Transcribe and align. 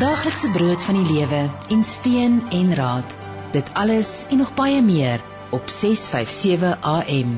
Daaglikse 0.00 0.48
brood 0.48 0.80
van 0.82 0.96
die 0.96 1.12
lewe 1.12 1.40
en 1.68 1.82
steun 1.84 2.38
en 2.56 2.70
raad. 2.74 3.10
Dit 3.52 3.66
alles 3.76 4.24
en 4.30 4.38
nog 4.40 4.54
baie 4.56 4.78
meer 4.82 5.20
op 5.50 5.68
657 5.68 6.78
AM. 6.80 7.34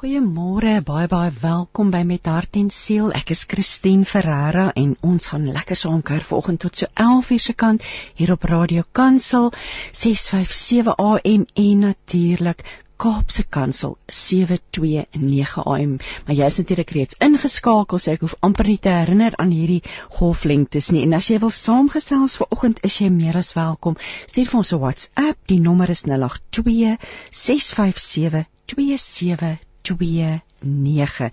Goeiemôre, 0.00 0.78
baie 0.84 1.10
baie 1.12 1.34
welkom 1.42 1.90
by 1.92 2.00
Met 2.08 2.30
Hart 2.32 2.56
en 2.56 2.70
Siel. 2.72 3.12
Ek 3.12 3.34
is 3.36 3.44
Christine 3.44 4.08
Ferreira 4.08 4.70
en 4.72 4.96
ons 5.04 5.28
gaan 5.34 5.44
lekker 5.52 5.76
saam 5.76 6.00
kuier 6.00 6.24
vanoggend 6.24 6.64
tot 6.64 6.80
so 6.80 6.88
11:00 7.04 7.44
se 7.44 7.52
kant 7.52 7.84
hier 8.14 8.32
op 8.32 8.48
Radio 8.48 8.88
Kansel 8.92 9.52
657 9.92 10.96
AM 10.96 11.44
en 11.54 11.78
natuurlik 11.78 12.64
Kaapse 12.96 13.44
Kansel 13.56 13.96
729 14.08 15.64
AM. 15.64 15.96
Maar 16.26 16.38
jy 16.38 16.48
is 16.52 16.58
natuurlik 16.62 16.94
reeds 16.96 17.18
ingeskakel, 17.26 18.00
so 18.00 18.14
ek 18.14 18.24
hoef 18.24 18.36
amper 18.48 18.70
nie 18.70 18.78
te 18.86 18.94
herinner 18.94 19.36
aan 19.42 19.52
hierdie 19.52 19.82
golflengtes 20.18 20.90
nie. 20.94 21.04
En 21.04 21.18
as 21.18 21.28
jy 21.28 21.38
wil 21.44 21.52
saamgesels 21.58 22.38
vanoggend, 22.40 22.82
is 22.88 22.98
jy 23.02 23.10
meer 23.12 23.36
as 23.42 23.52
welkom. 23.58 24.00
Stuur 24.24 24.50
vir 24.52 24.60
ons 24.62 24.72
'n 24.72 24.82
WhatsApp. 24.86 25.38
Die 25.52 25.60
nommer 25.68 25.90
is 25.90 26.06
082 26.08 26.96
657 27.30 28.46
2729 28.66 30.45
9. 30.60 31.30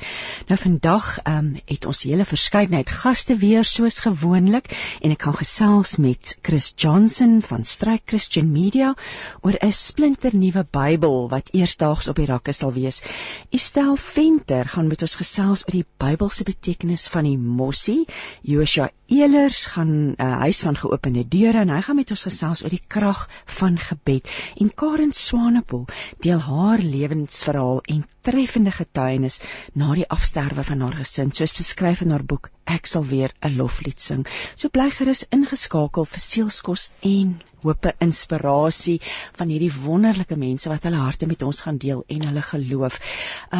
Nou 0.48 0.60
vandag 0.60 1.18
ehm 1.24 1.38
um, 1.38 1.62
het 1.66 1.86
ons 1.86 2.04
hele 2.04 2.26
verskeidenheid 2.26 2.90
gaste 2.90 3.36
weer 3.36 3.64
soos 3.64 4.00
gewoonlik 4.00 4.70
en 5.02 5.12
ek 5.12 5.22
gaan 5.28 5.38
gesels 5.40 5.96
met 5.98 6.38
Chris 6.42 6.74
Johnson 6.76 7.42
van 7.42 7.64
Strike 7.64 8.04
Christian 8.06 8.52
Media 8.52 8.94
oor 9.42 9.56
'n 9.60 9.72
splinter 9.72 10.36
nuwe 10.36 10.66
Bybel 10.72 11.30
wat 11.30 11.50
eersdaags 11.52 12.08
op 12.08 12.16
die 12.16 12.26
rakke 12.26 12.52
sal 12.52 12.74
wees. 12.74 13.02
Estel 13.50 13.96
Venter 13.96 14.68
gaan 14.68 14.88
met 14.88 15.02
ons 15.02 15.16
gesels 15.16 15.64
oor 15.68 15.78
die 15.80 15.86
Bybelse 15.98 16.44
betekenis 16.44 17.08
van 17.08 17.24
die 17.24 17.38
mossie. 17.38 18.06
Joshua 18.42 18.90
Elers 19.14 19.66
gaan 19.74 19.92
'n 19.94 20.16
uh, 20.18 20.38
huis 20.46 20.60
van 20.66 20.78
geopende 20.84 21.24
deure 21.36 21.60
en 21.64 21.70
hy 21.70 21.82
gaan 21.86 22.00
met 22.02 22.14
ons 22.16 22.24
gesels 22.28 22.64
oor 22.64 22.74
die 22.74 22.88
krag 22.96 23.20
van 23.60 23.78
gebed. 23.78 24.30
En 24.58 24.74
Karen 24.82 25.14
Swanepoel 25.14 25.86
deel 26.26 26.42
haar 26.48 26.82
lewensverhaal 26.96 27.82
en 27.96 28.02
treffende 28.22 28.72
getuienis 28.72 29.40
na 29.74 29.94
die 29.94 30.10
afsterwe 30.18 30.64
van 30.64 30.82
haar 30.82 30.98
gesin, 31.04 31.32
soos 31.32 31.54
beskryf 31.60 32.02
in 32.02 32.16
haar 32.16 32.26
boek 32.34 32.50
Ek 32.66 32.86
sal 32.88 33.06
weer 33.06 33.32
'n 33.46 33.56
loflied 33.60 34.00
sing. 34.02 34.26
So 34.56 34.70
bly 34.70 34.90
gerus 34.90 35.26
ingeskakel 35.38 36.06
vir 36.06 36.22
sielskos 36.26 36.92
en 37.02 37.42
hoop 37.64 37.90
en 37.90 38.08
inspirasie 38.08 39.00
van 39.38 39.52
hierdie 39.52 39.72
wonderlike 39.74 40.38
mense 40.40 40.70
wat 40.72 40.86
hulle 40.88 41.02
harte 41.02 41.28
met 41.30 41.44
ons 41.48 41.62
gaan 41.66 41.80
deel 41.82 42.04
en 42.16 42.26
hulle 42.30 42.46
geloof. 42.50 43.00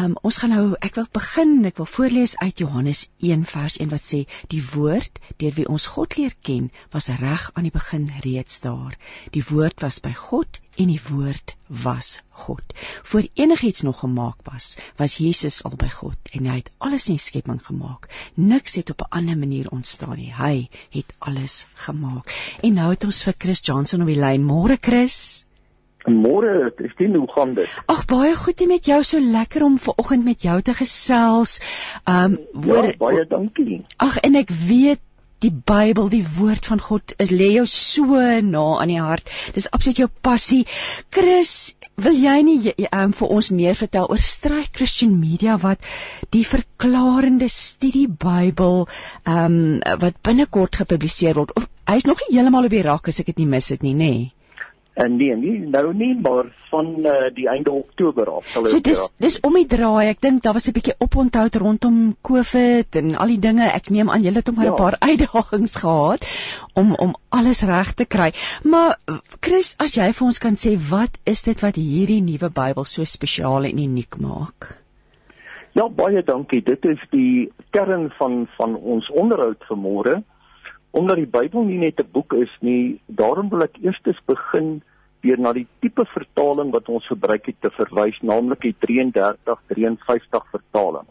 Um 0.00 0.16
ons 0.22 0.38
gaan 0.42 0.54
nou 0.54 0.64
ek 0.80 0.98
wil 1.00 1.08
begin, 1.18 1.56
ek 1.70 1.80
wil 1.82 1.90
voorlees 1.90 2.36
uit 2.38 2.64
Johannes 2.64 3.06
1 3.20 3.46
vers 3.54 3.78
1 3.82 3.92
wat 3.94 4.06
sê 4.14 4.24
die 4.54 4.62
woord 4.74 5.20
deur 5.42 5.56
wie 5.58 5.68
ons 5.76 5.88
God 5.96 6.16
leer 6.20 6.36
ken 6.46 6.70
was 6.94 7.10
reg 7.20 7.50
aan 7.54 7.68
die 7.68 7.74
begin 7.74 8.10
reeds 8.26 8.60
daar. 8.64 8.94
Die 9.34 9.44
woord 9.50 9.82
was 9.84 10.00
by 10.04 10.14
God 10.26 10.60
en 10.76 10.90
die 10.90 11.00
woord 11.08 11.54
was 11.66 12.22
God. 12.44 12.62
Voor 13.02 13.26
enigiets 13.34 13.80
nog 13.80 13.98
gemaak 13.98 14.42
was, 14.42 14.76
was 14.96 15.16
Jesus 15.16 15.62
al 15.62 15.76
by 15.76 15.88
God 15.88 16.32
en 16.32 16.46
hy 16.50 16.58
het 16.60 16.70
alles 16.78 17.08
in 17.08 17.18
die 17.18 17.24
skepping 17.24 17.60
gemaak. 17.62 18.08
Niks 18.34 18.74
het 18.80 18.90
op 18.90 19.06
'n 19.06 19.16
ander 19.18 19.38
manier 19.38 19.70
ontstaan 19.70 20.16
nie. 20.16 20.32
Hy 20.34 20.68
het 20.90 21.14
alles 21.18 21.66
gemaak. 21.74 22.34
En 22.60 22.74
nou 22.74 22.90
het 22.90 23.04
ons 23.04 23.22
vir 23.24 23.34
Chris 23.38 23.60
Johnson 23.64 24.00
op 24.00 24.06
die 24.06 24.20
lyn. 24.20 24.44
Môre 24.44 24.76
Chris. 24.80 25.44
Môre, 26.04 26.72
Christine, 26.76 27.18
hoe 27.18 27.32
gaan 27.32 27.54
dit? 27.54 27.68
Ag 27.86 28.04
baie 28.04 28.34
goed 28.36 28.58
hier 28.58 28.68
met 28.68 28.84
jou. 28.84 29.02
So 29.02 29.20
lekker 29.20 29.64
om 29.64 29.78
ver 29.78 29.94
oggend 29.96 30.24
met 30.24 30.42
jou 30.42 30.60
te 30.62 30.74
gesels. 30.74 31.60
Um 32.04 32.38
hoor 32.52 32.86
ja, 32.86 32.96
baie 32.98 33.26
dankie. 33.26 33.84
Ag 33.96 34.18
en 34.18 34.34
ek 34.34 34.50
weet 34.50 35.00
die 35.44 35.52
Bybel, 35.52 36.08
die 36.12 36.24
woord 36.36 36.68
van 36.72 36.80
God 36.80 37.14
is 37.20 37.32
lê 37.34 37.50
jou 37.54 37.64
so 37.70 38.20
na 38.48 38.64
aan 38.80 38.92
die 38.92 39.00
hart. 39.02 39.28
Dis 39.56 39.68
absoluut 39.70 40.04
jou 40.04 40.08
passie. 40.28 40.62
Chris, 41.14 41.74
wil 42.00 42.16
jy 42.18 42.36
nie 42.46 42.74
um, 42.88 43.12
vir 43.18 43.34
ons 43.36 43.50
meer 43.54 43.76
vertel 43.78 44.08
oor 44.10 44.22
Strike 44.28 44.74
Christian 44.78 45.18
Media 45.20 45.58
wat 45.62 45.84
die 46.34 46.44
verklarende 46.48 47.50
studie 47.52 48.06
Bybel 48.08 48.86
ehm 48.86 49.58
um, 49.58 49.98
wat 50.00 50.22
binnekort 50.26 50.80
gepubliseer 50.82 51.36
word? 51.38 51.52
Of 51.58 51.68
hy's 51.90 52.08
nog 52.08 52.22
nie 52.24 52.38
heeltemal 52.38 52.70
op 52.70 52.74
die 52.74 52.86
rak 52.86 53.12
as 53.12 53.20
ek 53.20 53.32
dit 53.32 53.44
nie 53.44 53.52
mis 53.56 53.70
het 53.74 53.84
nie, 53.86 53.94
nê? 53.94 54.14
Nee? 54.14 54.43
En 54.94 55.16
nee, 55.16 55.34
nie 55.34 55.58
nou 55.58 55.88
nie, 55.94 56.12
maar 56.22 56.52
van 56.70 56.92
uh, 57.02 57.14
die 57.34 57.48
einde 57.50 57.72
Oktober 57.74 58.28
af 58.30 58.46
sal 58.46 58.62
dit. 58.62 58.72
So 58.72 58.82
dis 58.88 59.00
dis 59.18 59.38
om 59.42 59.56
die 59.58 59.66
draai. 59.66 60.06
Ek 60.12 60.20
dink 60.22 60.44
daar 60.44 60.54
was 60.54 60.68
'n 60.70 60.74
bietjie 60.76 60.94
oponthou 61.02 61.48
rondom 61.62 61.96
COVID 62.22 62.98
en 63.00 63.16
al 63.18 63.32
die 63.34 63.40
dinge. 63.42 63.66
Ek 63.66 63.90
neem 63.90 64.10
aan 64.10 64.22
julle 64.22 64.38
het 64.38 64.50
ook 64.50 64.56
maar 64.56 64.70
'n 64.70 64.70
ja. 64.70 64.82
paar 64.82 64.96
uitdagings 65.08 65.74
gehad 65.82 66.28
om 66.74 66.94
om 66.94 67.16
alles 67.28 67.62
reg 67.62 67.92
te 67.92 68.04
kry. 68.04 68.30
Maar 68.62 68.98
Chris, 69.40 69.74
as 69.78 69.98
jy 69.98 70.12
vir 70.12 70.26
ons 70.26 70.38
kan 70.38 70.54
sê 70.54 70.78
wat 70.90 71.18
is 71.24 71.42
dit 71.42 71.60
wat 71.60 71.74
hierdie 71.74 72.22
nuwe 72.22 72.50
Bybel 72.50 72.84
so 72.84 73.04
spesiaal 73.04 73.64
en 73.64 73.78
uniek 73.78 74.16
maak? 74.18 74.78
Ja, 75.72 75.88
baie 75.88 76.22
dankie. 76.22 76.62
Dit 76.62 76.84
is 76.84 77.02
die 77.10 77.50
kern 77.70 78.10
van 78.18 78.46
van 78.56 78.76
ons 78.76 79.10
onderhoud 79.10 79.58
vanmôre 79.66 80.22
omdat 80.94 81.18
die 81.18 81.26
Bybel 81.26 81.64
nie 81.66 81.78
net 81.82 82.00
'n 82.00 82.10
boek 82.12 82.32
is 82.38 82.52
nie, 82.60 83.00
daarom 83.06 83.48
wil 83.50 83.62
ek 83.62 83.78
eers 83.82 84.00
begin 84.26 84.82
deur 85.22 85.40
na 85.40 85.52
die 85.52 85.66
tipe 85.80 86.04
vertaling 86.06 86.70
wat 86.70 86.88
ons 86.88 87.06
gebruik 87.06 87.46
het 87.46 87.60
te 87.60 87.70
verwys, 87.70 88.20
naamlik 88.22 88.60
die 88.60 88.76
3353 88.78 90.44
vertaling. 90.52 91.08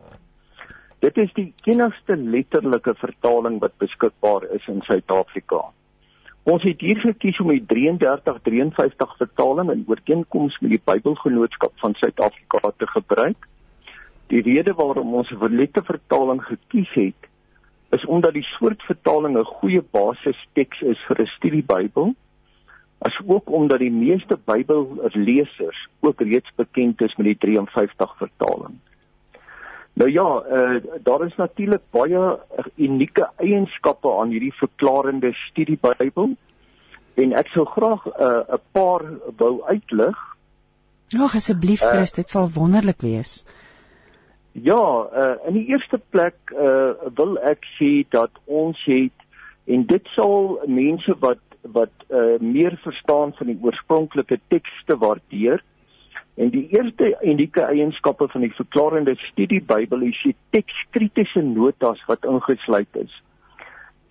Dit 1.00 1.18
is 1.18 1.34
die 1.34 1.54
enigste 1.66 2.16
letterlike 2.16 2.94
vertaling 2.96 3.60
wat 3.60 3.76
beskikbaar 3.78 4.46
is 4.56 4.68
in 4.68 4.82
Suid-Afrika. 4.88 5.66
Ons 6.44 6.64
het 6.64 6.80
hier 6.80 7.00
gekies 7.00 7.40
om 7.40 7.52
die 7.52 7.66
3353 7.66 9.18
vertaling 9.18 9.72
in 9.72 9.84
ooreenkoms 9.88 10.60
met 10.62 10.72
die 10.78 10.82
Bybelgenootskap 10.86 11.76
van 11.84 11.96
Suid-Afrika 12.00 12.72
te 12.78 12.88
gebruik. 12.88 13.48
Die 14.32 14.42
rede 14.48 14.74
waarom 14.80 15.14
ons 15.14 15.32
'n 15.32 15.44
verlette 15.44 15.84
vertaling 15.84 16.42
gekies 16.44 16.94
het, 16.94 17.30
is 17.94 18.06
omdat 18.06 18.34
die 18.34 18.48
soort 18.58 18.82
vertaling 18.90 19.38
'n 19.38 19.46
goeie 19.60 19.82
basisteks 19.82 20.82
is 20.82 21.00
vir 21.08 21.22
'n 21.22 21.34
studiebybel, 21.38 22.16
asook 23.08 23.52
omdat 23.52 23.80
die 23.80 23.92
meeste 23.92 24.38
Bybellesers 24.46 25.88
ook 26.00 26.22
reeds 26.22 26.52
bekend 26.56 27.02
is 27.02 27.16
met 27.16 27.26
die 27.26 27.38
53 27.38 28.18
vertaling. 28.18 28.80
Nou 29.94 30.10
ja, 30.12 30.44
uh, 30.50 30.82
daar 31.04 31.26
is 31.26 31.36
natuurlik 31.36 31.82
baie 31.90 32.40
unieke 32.76 33.30
eienskappe 33.38 34.14
aan 34.20 34.34
hierdie 34.34 34.54
verklarende 34.58 35.34
studiebybel 35.50 36.34
en 37.14 37.36
ek 37.38 37.52
sou 37.54 37.66
graag 37.70 38.08
eh, 38.08 38.26
'n 38.26 38.56
uh, 38.56 38.62
paar 38.72 39.04
wou 39.38 39.62
uitlig. 39.70 40.18
Ag 41.14 41.36
asseblief 41.36 41.84
Chris, 41.86 42.12
uh, 42.12 42.16
dit 42.16 42.30
sal 42.30 42.50
wonderlik 42.50 43.02
wees. 43.06 43.46
Ja, 44.54 45.10
uh, 45.10 45.48
in 45.48 45.54
die 45.54 45.66
eerste 45.66 45.98
plek 46.14 46.36
uh, 46.54 46.94
wil 47.18 47.40
ek 47.42 47.66
sê 47.80 48.04
dat 48.14 48.30
ons 48.46 48.78
het 48.86 49.26
en 49.66 49.86
dit 49.90 50.10
sal 50.14 50.60
mense 50.70 51.16
wat 51.26 51.42
wat 51.74 51.94
uh, 52.12 52.36
meer 52.44 52.76
verstaan 52.84 53.32
van 53.34 53.48
die 53.48 53.58
oorspronklike 53.64 54.38
tekste 54.52 54.98
waardeer. 55.00 55.64
En 56.36 56.50
die 56.52 56.68
eerste 56.76 57.14
unieke 57.24 57.64
eienskappe 57.64 58.28
van 58.28 58.44
die 58.44 58.52
verklarende 58.54 59.16
studie 59.32 59.62
Bybel 59.64 60.04
is 60.10 60.20
die 60.28 60.36
tekskritiese 60.52 61.42
notas 61.42 62.04
wat 62.10 62.28
ingesluit 62.28 63.00
is. 63.00 63.16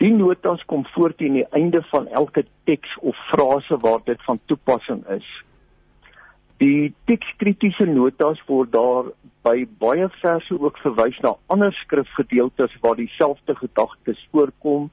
Die 0.00 0.10
notas 0.16 0.64
kom 0.66 0.86
voort 0.96 1.20
teen 1.20 1.36
die 1.38 1.46
einde 1.52 1.84
van 1.92 2.08
elke 2.08 2.46
teks 2.64 2.96
of 3.00 3.18
frase 3.28 3.76
waar 3.84 4.00
dit 4.08 4.22
van 4.24 4.40
toepassing 4.46 5.04
is. 5.14 5.28
Die 6.62 6.92
tekskritiese 7.10 7.88
notas 7.90 8.40
word 8.46 8.72
daar 8.74 9.10
by 9.42 9.64
baie 9.82 10.08
verse 10.20 10.54
ook 10.54 10.78
verwys 10.84 11.18
na 11.24 11.34
ander 11.50 11.72
skrifgedeeltes 11.82 12.76
waar 12.84 12.98
dieselfde 13.00 13.56
gedagtes 13.58 14.20
voorkom 14.30 14.90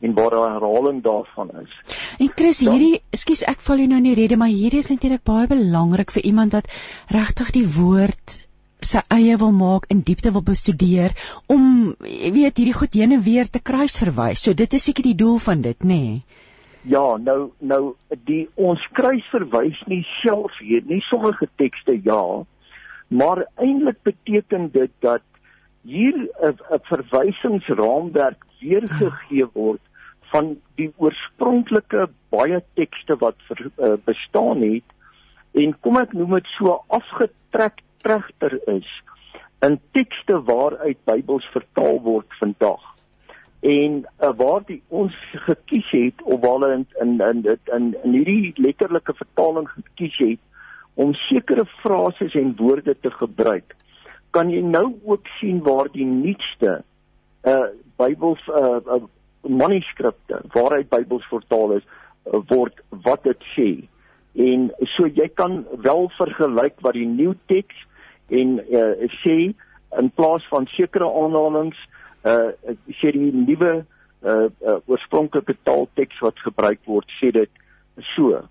en 0.00 0.14
waar 0.16 0.30
daar 0.32 0.54
herhaling 0.54 1.02
daarvan 1.04 1.50
is. 1.60 1.72
En 2.18 2.30
Chris, 2.36 2.62
hierdie, 2.64 3.02
ekskuus 3.12 3.44
ek 3.52 3.60
val 3.66 3.82
jou 3.82 3.88
nou 3.90 3.98
in 4.00 4.08
die 4.08 4.16
rede, 4.16 4.38
maar 4.40 4.48
hierdie 4.48 4.80
is 4.80 4.88
eintlik 4.94 5.24
baie 5.28 5.50
belangrik 5.50 6.14
vir 6.16 6.24
iemand 6.30 6.56
wat 6.56 6.70
regtig 7.12 7.52
die 7.58 7.66
woord 7.76 8.40
sy 8.80 9.02
eie 9.12 9.36
wil 9.36 9.52
maak 9.52 9.90
en 9.92 10.00
diepte 10.08 10.32
wil 10.32 10.44
bestudeer 10.44 11.12
om 11.52 11.64
jy 12.00 12.30
weet 12.32 12.62
hierdie 12.62 12.76
goed 12.78 12.96
heen 12.96 13.12
en 13.12 13.24
weer 13.26 13.50
te 13.52 13.60
kruis 13.60 13.98
verwys. 14.00 14.40
So 14.40 14.56
dit 14.56 14.78
is 14.78 14.88
seker 14.88 15.04
die 15.04 15.18
doel 15.20 15.36
van 15.44 15.60
dit, 15.66 15.84
nê? 15.84 16.00
Nee? 16.00 16.39
Ja, 16.82 17.16
nou 17.20 17.50
nou 17.58 17.94
die 18.24 18.48
ons 18.56 18.80
kruis 18.96 19.26
verwys 19.32 19.80
nie 19.86 20.00
self 20.22 20.56
hier 20.64 20.84
nie 20.88 21.02
sommige 21.10 21.48
tekste 21.60 21.98
ja, 22.04 22.22
maar 23.08 23.44
eintlik 23.60 24.00
beteken 24.02 24.70
dit 24.72 24.92
dat 25.04 25.22
hier 25.82 26.16
'n 26.40 26.80
verwysingsraamwerk 26.88 28.46
weergegee 28.60 29.46
word 29.52 29.80
van 30.32 30.56
die 30.76 30.92
oorspronklike 30.96 32.08
baie 32.30 32.62
tekste 32.74 33.16
wat 33.16 33.36
ver, 33.48 33.70
uh, 33.76 33.96
bestaan 34.04 34.62
het 34.62 34.84
en 35.52 35.74
kom 35.80 35.96
ek 35.96 36.12
noem 36.12 36.34
dit 36.38 36.46
so 36.56 36.84
afgetrek 36.88 37.82
terugter 38.02 38.60
is 38.68 38.88
in 39.66 39.80
tekste 39.92 40.38
waaruit 40.48 41.04
Bybels 41.04 41.44
vertaal 41.52 42.00
word 42.00 42.26
vandag. 42.38 42.80
En 43.60 44.06
uh, 44.20 44.30
waar 44.36 44.62
die 44.66 44.82
ons 44.88 45.16
gekies 45.46 45.90
het 45.90 46.22
of 46.22 46.40
waar 46.40 46.58
hulle 46.58 46.72
in 46.74 46.86
in 47.00 47.20
in 47.20 47.42
dit 47.42 47.74
in, 47.76 47.90
in 48.02 48.12
hierdie 48.16 48.52
letterlike 48.56 49.14
vertaling 49.14 49.68
gekies 49.68 50.16
het 50.18 50.38
om 50.94 51.12
sekere 51.14 51.66
frases 51.82 52.34
en 52.34 52.56
woorde 52.56 52.96
te 53.00 53.10
gebruik 53.10 53.76
kan 54.30 54.50
jy 54.50 54.62
nou 54.64 54.94
ook 55.04 55.28
sien 55.38 55.62
waar 55.66 55.92
die 55.92 56.06
nuutste 56.08 56.80
uh 57.48 57.68
Bybels 58.00 58.40
uh, 58.48 58.80
uh 58.80 59.02
manuskripte 59.44 60.40
waaruit 60.54 60.88
Bybels 60.88 61.26
vertaal 61.28 61.76
is 61.76 61.84
uh, 61.84 62.40
word 62.48 62.80
wat 63.04 63.24
dit 63.24 63.46
sê. 63.56 63.68
En 64.40 64.68
so 64.94 65.08
jy 65.08 65.28
kan 65.34 65.64
wel 65.84 66.08
vergelyk 66.16 66.80
wat 66.84 66.96
die 66.96 67.08
nuwe 67.08 67.36
teks 67.52 67.76
en 68.28 68.58
uh, 68.60 69.08
sê 69.20 69.38
in 69.98 70.10
plaas 70.16 70.44
van 70.48 70.68
sekere 70.76 71.08
aanhalinge 71.08 71.76
uh 71.76 71.99
sê 72.22 73.12
die 73.12 73.32
nuwe 73.32 73.84
uh, 74.22 74.48
uh 74.60 74.78
oorspronklike 74.86 75.56
taalteks 75.64 76.20
wat 76.20 76.38
gebruik 76.44 76.80
word 76.86 77.08
sê 77.20 77.32
dit 77.32 77.50
so. 78.14 78.42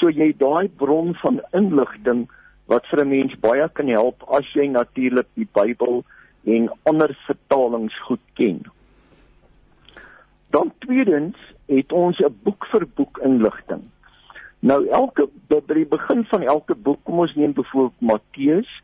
So 0.00 0.08
jy 0.08 0.32
daai 0.38 0.68
bron 0.68 1.14
van 1.22 1.40
inligting 1.52 2.28
wat 2.66 2.86
vir 2.90 3.04
'n 3.04 3.08
mens 3.08 3.34
baie 3.40 3.68
kan 3.68 3.88
help 3.88 4.24
as 4.28 4.46
jy 4.54 4.66
natuurlik 4.66 5.28
die 5.34 5.48
Bybel 5.52 6.04
en 6.44 6.70
ander 6.84 7.16
vertalings 7.26 7.94
goed 8.06 8.24
ken. 8.34 8.62
Dan 10.50 10.72
tweedens 10.78 11.36
het 11.68 11.92
ons 11.92 12.18
'n 12.20 12.38
boek 12.44 12.66
vir 12.72 12.86
boek 12.86 13.18
inligting. 13.18 13.82
Nou 14.60 14.86
elke 14.88 15.28
by 15.48 15.74
die 15.74 15.86
begin 15.86 16.24
van 16.24 16.42
elke 16.42 16.74
boek, 16.74 17.00
kom 17.04 17.18
ons 17.18 17.34
neem 17.34 17.52
byvoorbeeld 17.52 18.00
Matteus, 18.00 18.82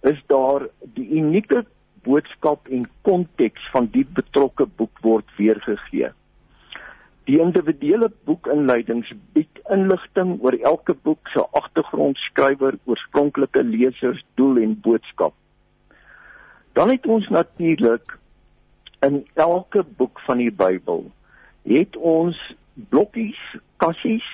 is 0.00 0.18
daar 0.26 0.66
die 0.94 1.08
unieke 1.08 1.64
boodskap 2.06 2.68
en 2.68 2.88
konteks 3.06 3.68
van 3.74 3.88
die 3.94 4.04
betrokke 4.18 4.66
boek 4.76 5.02
word 5.02 5.28
weergegee. 5.36 6.10
Die 7.30 7.38
individuele 7.38 8.08
boekinleidings 8.26 9.12
bied 9.34 9.60
inligting 9.70 10.34
oor 10.42 10.56
elke 10.58 10.94
boek 11.06 11.30
se 11.30 11.44
agtergrond, 11.58 12.18
skrywer, 12.18 12.78
oorspronklike 12.90 13.62
lesers, 13.62 14.24
doel 14.34 14.58
en 14.64 14.74
boodskap. 14.82 15.34
Dan 16.72 16.90
het 16.90 17.06
ons 17.06 17.28
natuurlik 17.28 18.16
in 19.06 19.22
elke 19.34 19.84
boek 19.96 20.20
van 20.26 20.42
die 20.42 20.50
Bybel 20.50 21.06
het 21.68 21.96
ons 21.96 22.38
blokkies, 22.90 23.38
kassies 23.82 24.26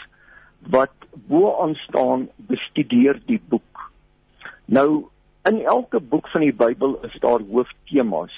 wat 0.72 0.94
bo 1.28 1.52
aan 1.62 1.74
staan 1.84 2.28
bestudeer 2.48 3.20
die 3.26 3.40
boek. 3.48 3.90
Nou 4.64 5.08
In 5.46 5.60
elke 5.64 6.00
boek 6.00 6.28
van 6.28 6.40
die 6.40 6.52
Bybel 6.52 6.98
is 7.02 7.14
daar 7.20 7.40
hooftemas. 7.40 8.34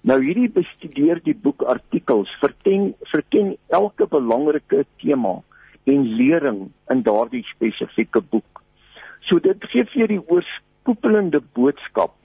Nou 0.00 0.16
hierdie 0.22 0.48
bestudeer 0.48 1.20
die 1.24 1.36
boek 1.36 1.62
artikels 1.62 2.30
verken 2.40 2.94
verken 3.12 3.56
elke 3.68 4.06
belangrike 4.08 4.86
tema 5.02 5.42
en 5.84 6.06
lering 6.16 6.70
in 6.88 7.02
daardie 7.02 7.44
spesifieke 7.50 8.20
boek. 8.20 8.62
So 9.28 9.38
dit 9.44 9.64
gee 9.72 9.84
vir 9.92 10.08
die 10.08 10.22
oorskoepelende 10.22 11.42
boodskap 11.52 12.16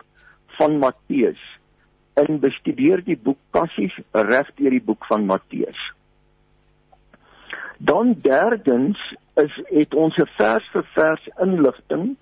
van 0.55 0.79
Matteus 0.79 1.41
in 2.23 2.39
bestudeer 2.39 3.03
die 3.03 3.17
boek 3.19 3.39
passief 3.51 3.97
reg 4.15 4.51
deur 4.55 4.71
die 4.71 4.83
boek 4.83 5.03
van 5.11 5.27
Matteus. 5.27 5.79
Dan 7.77 8.15
derdens 8.23 8.99
is 9.35 9.51
het 9.67 9.93
ons 9.93 10.15
'n 10.17 10.29
vers 10.37 10.63
vir 10.71 10.85
vers 10.95 11.27
inligting 11.43 12.15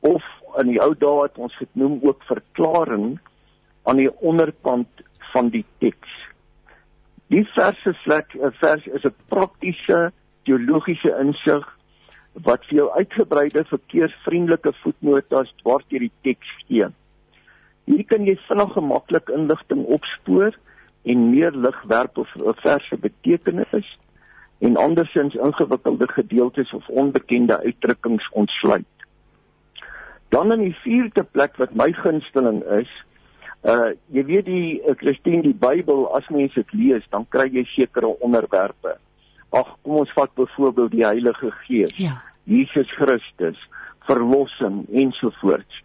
of 0.00 0.22
in 0.60 0.72
die 0.72 0.80
ou 0.82 0.94
dae 0.94 1.22
het 1.22 1.38
ons 1.38 1.54
dit 1.58 1.70
noem 1.74 1.98
ook 2.02 2.22
verklaring 2.28 3.18
aan 3.88 3.96
die 3.96 4.10
onderkant 4.20 5.04
van 5.32 5.48
die 5.54 5.64
teks. 5.78 6.10
Die 7.32 7.44
verse 7.54 7.94
vlek 8.04 8.34
'n 8.34 8.52
vers 8.60 8.86
is 8.86 9.04
'n 9.04 9.14
praktiese 9.28 10.12
teologiese 10.44 11.12
insig 11.20 11.64
wat 12.32 12.64
vir 12.66 12.76
jou 12.76 12.88
uitgebreide 12.90 13.64
verkeersvriendelike 13.64 14.72
voetnotas 14.82 15.54
deur 15.64 16.00
die 16.00 16.12
teks 16.22 16.48
gee. 16.66 16.86
Hier 17.84 18.04
kan 18.04 18.26
jy 18.26 18.36
vinnig 18.48 18.72
gemaklik 18.72 19.28
inligting 19.28 19.84
opspoor 19.84 20.56
en 21.02 21.30
meer 21.30 21.50
lig 21.50 21.82
werp 21.82 22.18
op 22.18 22.28
'n 22.36 22.54
vers 22.62 22.88
se 22.88 22.96
betekenis 22.96 23.98
en 24.60 24.76
andersins 24.76 25.34
ingewikkelde 25.34 26.08
gedeeltes 26.08 26.72
of 26.72 26.88
onbekende 26.88 27.58
uitdrukkings 27.58 28.28
ontsluit. 28.30 28.91
Dan 30.32 30.52
in 30.54 30.62
die 30.64 30.76
vierde 30.80 31.24
plek 31.28 31.58
wat 31.60 31.74
my 31.76 31.90
gunsteling 31.92 32.62
is, 32.78 32.90
uh 33.68 33.92
jy 34.16 34.24
weet 34.26 34.46
die 34.48 34.80
uh, 34.80 34.96
Christine 34.98 35.44
die 35.44 35.54
Bybel 35.54 36.06
as 36.16 36.26
mens 36.32 36.56
dit 36.56 36.72
lees, 36.74 37.04
dan 37.12 37.26
kry 37.30 37.50
jy 37.52 37.66
sekere 37.74 38.10
onderwerpe. 38.24 38.96
Ag, 39.52 39.74
kom 39.84 40.00
ons 40.02 40.14
vat 40.16 40.32
byvoorbeeld 40.40 40.94
die 40.96 41.04
Heilige 41.04 41.52
Gees. 41.66 41.92
Ja. 42.00 42.16
Jesus 42.48 42.88
Christus, 42.96 43.60
verlossing 44.08 44.86
ensovoorts. 44.88 45.82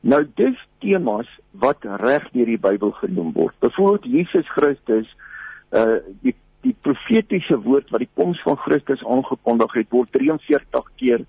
Nou 0.00 0.22
dis 0.38 0.56
temas 0.80 1.28
wat 1.60 1.84
reg 2.00 2.30
deur 2.32 2.48
die 2.48 2.60
Bybel 2.62 2.94
genoem 3.02 3.34
word. 3.34 3.58
Byvoorbeeld 3.60 4.06
Jesus 4.06 4.48
Christus 4.54 5.10
uh 5.76 5.98
die 6.22 6.36
die 6.60 6.76
profetiese 6.84 7.56
woord 7.64 7.88
wat 7.90 8.02
die 8.04 8.14
koms 8.20 8.40
van 8.44 8.58
Christus 8.60 9.02
aangekondig 9.08 9.78
het, 9.78 9.86
word 9.94 10.10
43 10.12 10.90
keer 11.00 11.22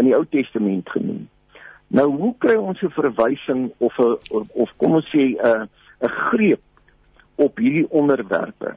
in 0.00 0.06
die 0.08 0.14
Ou 0.16 0.24
Testament 0.32 0.88
genoem. 0.90 1.26
Nou 1.88 2.08
hoe 2.16 2.34
kry 2.38 2.54
ons 2.54 2.82
'n 2.82 2.90
verwysing 2.90 3.72
of 3.78 3.98
'n 3.98 4.18
of 4.52 4.72
kom 4.76 4.94
ons 4.94 5.08
sê 5.14 5.36
'n 5.36 5.68
'n 6.00 6.08
greep 6.08 6.60
op 7.34 7.56
hierdie 7.56 7.90
onderwerpe? 7.90 8.76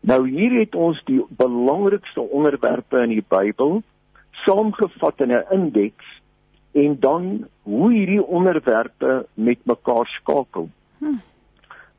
Nou 0.00 0.28
hier 0.28 0.58
het 0.60 0.74
ons 0.74 1.02
die 1.04 1.24
belangrikste 1.28 2.20
onderwerpe 2.20 3.02
in 3.02 3.08
die 3.08 3.24
Bybel 3.28 3.82
saamgevat 4.44 5.20
in 5.20 5.32
'n 5.32 5.44
indeks 5.50 6.06
en 6.72 6.96
dan 7.00 7.46
hoe 7.62 7.92
hierdie 7.92 8.24
onderwerpe 8.26 9.26
met 9.34 9.58
mekaar 9.62 10.06
skakel. 10.06 10.68
Hm. 10.98 11.18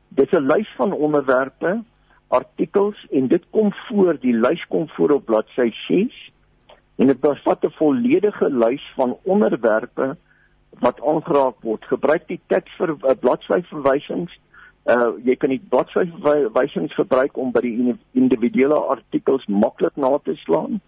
Dit 0.08 0.32
is 0.32 0.38
'n 0.38 0.46
lys 0.46 0.68
van 0.76 0.92
onderwerpe, 0.92 1.82
artikels 2.28 3.06
en 3.10 3.28
dit 3.28 3.44
kom 3.50 3.72
voor, 3.72 4.18
die 4.20 4.34
lys 4.34 4.66
kom 4.66 4.88
voor 4.88 5.10
op 5.10 5.24
bladsy 5.24 5.70
6 5.86 6.32
en 6.96 7.06
dit 7.06 7.20
bevat 7.20 7.64
'n 7.64 7.70
volledige 7.70 8.50
lys 8.50 8.92
van 8.94 9.16
onderwerpe 9.22 10.16
wat 10.78 11.00
aangeraak 11.00 11.58
word. 11.66 11.84
Gebruik 11.90 12.28
die 12.28 12.40
teks 12.52 12.72
vir 12.78 12.94
uh, 12.94 13.16
bladsyverwysings. 13.20 14.36
Uh 14.88 15.18
jy 15.26 15.36
kan 15.36 15.52
die 15.52 15.60
bladsyverwysings 15.72 16.94
gebruik 16.96 17.36
om 17.38 17.50
by 17.52 17.64
die 17.66 17.96
individuele 18.16 18.78
artikels 18.94 19.44
maklik 19.46 19.96
na 19.96 20.16
te 20.24 20.38
slaan. 20.44 20.80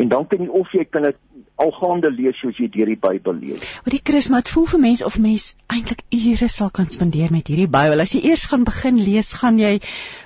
En 0.00 0.08
dan 0.08 0.24
kan 0.26 0.40
jy 0.40 0.48
of 0.48 0.70
jy 0.72 0.86
kan 0.88 1.04
dit 1.04 1.18
algaande 1.60 2.08
lees 2.14 2.38
soos 2.40 2.56
jy 2.56 2.70
deur 2.72 2.88
die 2.88 2.96
Bybel 2.96 3.36
lees. 3.36 3.66
Maar 3.84 3.96
die 3.98 4.04
Chris, 4.04 4.30
maar 4.32 4.46
dit 4.46 4.52
voel 4.54 4.70
vir 4.72 4.80
mense 4.80 5.04
of 5.04 5.18
mens 5.20 5.50
eintlik 5.68 6.06
ure 6.16 6.48
sal 6.48 6.70
kan 6.72 6.88
spandeer 6.88 7.34
met 7.34 7.50
hierdie 7.52 7.68
Bybel. 7.68 8.00
As 8.00 8.14
jy 8.16 8.22
eers 8.30 8.46
gaan 8.48 8.64
begin 8.64 8.96
lees, 8.96 9.34
gaan 9.42 9.60
jy 9.60 9.76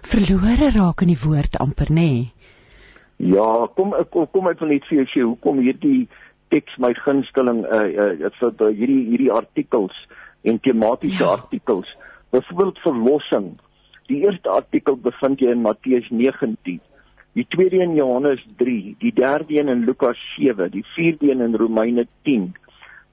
verlore 0.06 0.70
raak 0.76 1.02
in 1.02 1.10
die 1.10 1.18
woord 1.24 1.58
amper 1.58 1.90
nê. 1.90 2.06
Nee? 2.12 2.30
Ja, 3.16 3.66
kom 3.74 3.94
kom, 4.10 4.26
kom 4.30 4.48
ek 4.50 4.62
wil 4.62 4.72
net 4.74 4.86
vir 4.88 5.00
jou 5.00 5.06
sê 5.10 5.22
hoekom 5.22 5.60
hierdie 5.62 6.08
teks 6.54 6.78
my 6.78 6.92
gunsteling 7.02 7.64
uh 7.66 7.84
uh 8.06 8.32
vir 8.40 8.74
hierdie 8.78 9.02
hierdie 9.10 9.32
artikels 9.34 9.98
en 10.44 10.60
tematiese 10.62 11.24
ja. 11.24 11.36
artikels. 11.38 11.90
Byvoorbeeld 12.30 12.78
verlossing. 12.86 13.54
Die 14.10 14.20
eerste 14.26 14.50
artikel 14.52 14.98
bevind 15.00 15.40
jy 15.40 15.54
in 15.54 15.62
Matteus 15.64 16.10
19. 16.10 16.80
Die 17.34 17.46
tweede 17.50 17.80
in 17.82 17.94
Johannes 17.96 18.42
3, 18.60 18.96
die 19.00 19.12
derde 19.14 19.56
een 19.56 19.70
in 19.72 19.86
Lukas 19.88 20.20
7, 20.36 20.68
die 20.70 20.84
vierde 20.94 21.30
een 21.30 21.40
in 21.40 21.56
Romeine 21.58 22.06
10 22.28 22.52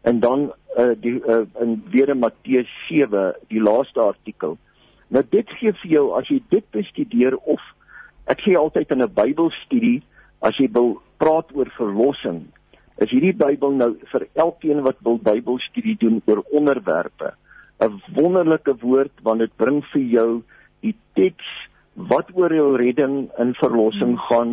en 0.01 0.19
dan 0.19 0.51
uh 0.77 0.91
die 1.01 1.17
uh 1.25 1.45
in 1.61 1.83
weer 1.89 2.09
in 2.09 2.19
Matteus 2.19 2.69
7, 2.87 3.33
die 3.47 3.61
laaste 3.61 4.01
artikel. 4.01 4.57
Nou 5.07 5.23
dit 5.29 5.49
gee 5.59 5.73
vir 5.83 5.91
jou 5.91 6.05
as 6.17 6.29
jy 6.29 6.39
dit 6.49 6.65
bestudeer 6.71 7.37
of 7.37 7.61
ek 8.31 8.43
sê 8.45 8.55
altyd 8.57 8.91
in 8.91 9.03
'n 9.03 9.13
Bybelstudie 9.13 10.01
as 10.41 10.57
jy 10.57 10.69
wil 10.73 11.01
praat 11.17 11.49
oor 11.53 11.69
verlossing, 11.77 12.47
is 12.97 13.09
hierdie 13.09 13.35
Bybel 13.37 13.71
nou 13.71 13.91
vir 14.11 14.27
elkeen 14.33 14.81
wat 14.81 14.99
wil 15.05 15.17
Bybelstudie 15.17 15.97
doen 15.99 16.21
oor 16.25 16.43
onderwerpe 16.51 17.33
'n 17.81 18.01
wonderlike 18.13 18.75
woord 18.81 19.13
want 19.23 19.39
dit 19.39 19.53
bring 19.57 19.81
vir 19.93 20.01
jou 20.01 20.43
die 20.81 20.95
teks 21.13 21.47
wat 21.95 22.29
oor 22.33 22.53
jou 22.53 22.75
redding 22.77 23.29
en 23.37 23.53
verlossing 23.53 24.15
hmm. 24.17 24.25
gaan. 24.29 24.51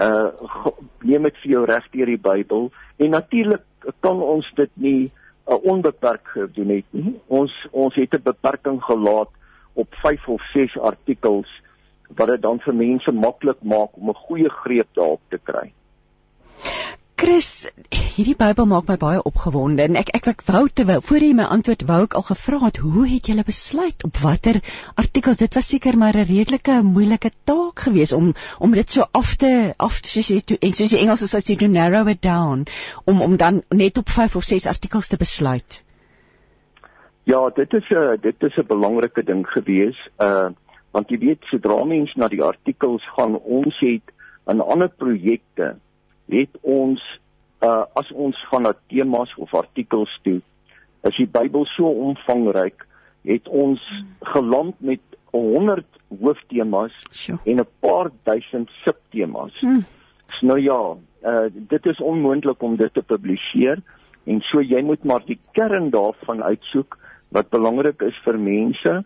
Uh 0.00 0.70
neem 1.10 1.22
dit 1.28 1.36
vir 1.42 1.50
jou 1.50 1.64
reg 1.64 1.84
deur 1.92 2.06
die 2.06 2.24
Bybel. 2.30 2.70
En 2.96 3.10
natuurlik 3.10 3.64
kan 4.00 4.22
ons 4.22 4.48
dit 4.56 4.70
nie 4.74 5.10
uh, 5.46 5.54
onbeperk 5.62 6.26
gedoen 6.34 6.74
het 6.78 6.88
nie. 6.90 7.14
Ons 7.26 7.52
ons 7.70 7.94
het 7.94 8.14
'n 8.14 8.22
beperking 8.22 8.82
gelaat 8.82 9.30
op 9.74 9.88
5 10.02 10.28
of 10.28 10.42
6 10.52 10.78
artikels 10.78 11.48
wat 12.16 12.28
dit 12.28 12.42
dan 12.42 12.60
vir 12.60 12.74
mense 12.74 13.12
maklik 13.12 13.62
maak 13.62 13.96
om 13.96 14.08
'n 14.08 14.22
goeie 14.26 14.48
greep 14.48 14.88
daarop 14.94 15.20
te 15.28 15.38
kry 15.38 15.72
Chris, 17.16 17.64
hierdie 17.96 18.34
Bybel 18.36 18.66
maak 18.68 18.90
my 18.90 18.94
baie 19.00 19.20
opgewonde 19.24 19.86
en 19.86 19.96
ek 19.96 20.10
ek 20.18 20.26
ek 20.34 20.42
wou 20.50 20.66
terwyl 20.68 21.00
voor 21.00 21.24
jy 21.24 21.30
my 21.38 21.46
antwoord 21.54 21.84
wou 21.88 22.00
ek 22.04 22.16
al 22.18 22.24
gevra 22.26 22.58
het 22.66 22.80
hoe 22.84 23.04
het 23.08 23.30
julle 23.30 23.44
besluit 23.46 24.02
op 24.04 24.18
watter 24.20 24.58
artikels 25.00 25.40
dit 25.40 25.56
was 25.56 25.70
seker 25.72 25.96
maar 26.02 26.18
'n 26.20 26.28
redelike 26.28 26.74
moeilike 26.88 27.30
taak 27.50 27.86
geweest 27.86 28.12
om 28.18 28.34
om 28.60 28.76
dit 28.76 28.90
so 28.96 29.06
af 29.20 29.32
te 29.40 29.52
af 29.86 30.02
te 30.04 30.20
jy 30.26 30.42
toe 30.44 30.58
en 30.60 30.74
soos 30.76 30.92
die 30.92 31.00
Engels 31.00 31.24
sê 31.24 31.40
jy 31.40 31.56
to 31.62 31.70
narrow 31.78 32.12
it 32.14 32.20
down 32.20 32.66
om 33.06 33.24
om 33.28 33.38
dan 33.44 33.62
net 33.70 33.96
op 33.96 34.12
5 34.18 34.36
of 34.36 34.44
6 34.44 34.66
artikels 34.66 35.08
te 35.08 35.16
besluit. 35.16 35.84
Ja, 37.24 37.48
dit 37.48 37.72
is 37.72 37.88
'n 37.90 38.20
dit 38.20 38.42
is 38.42 38.58
'n 38.58 38.66
belangrike 38.68 39.24
ding 39.24 39.46
geweest 39.46 40.04
uh 40.20 40.52
want 40.92 41.08
jy 41.08 41.18
weet 41.18 41.48
sodra 41.48 41.84
mens 41.84 42.14
na 42.14 42.28
die 42.28 42.42
artikels 42.42 43.02
gaan 43.16 43.40
ons 43.40 43.80
het 43.80 44.12
'n 44.44 44.60
ander 44.60 44.88
projekte 44.88 45.76
het 46.32 46.58
ons 46.62 47.02
uh 47.64 47.84
as 47.94 48.10
ons 48.12 48.36
van 48.50 48.62
na 48.62 48.74
temas 48.88 49.32
of 49.36 49.54
artikels 49.54 50.12
toe 50.22 50.40
is 51.08 51.16
die 51.16 51.28
Bybel 51.30 51.64
so 51.72 51.88
omvangryk 52.08 52.86
het 53.26 53.48
ons 53.48 53.82
geland 54.34 54.74
met 54.78 55.00
100 55.30 55.86
hooftemas 56.20 56.94
sure. 57.10 57.38
en 57.44 57.60
'n 57.60 57.68
paar 57.80 58.10
duisend 58.22 58.70
subtemas. 58.84 59.60
Hmm. 59.60 59.84
So 60.28 60.46
nou 60.46 60.60
ja, 60.60 60.96
uh 61.30 61.46
dit 61.52 61.86
is 61.86 62.00
onmoontlik 62.00 62.62
om 62.62 62.76
dit 62.76 62.94
te 62.94 63.02
publiseer 63.02 63.82
en 64.24 64.40
so 64.40 64.60
jy 64.60 64.82
moet 64.82 65.04
maar 65.04 65.24
die 65.26 65.40
kern 65.52 65.90
daarvan 65.90 66.42
uitsoek 66.42 66.98
wat 67.28 67.50
belangrik 67.50 68.02
is 68.02 68.18
vir 68.24 68.38
mense 68.38 69.04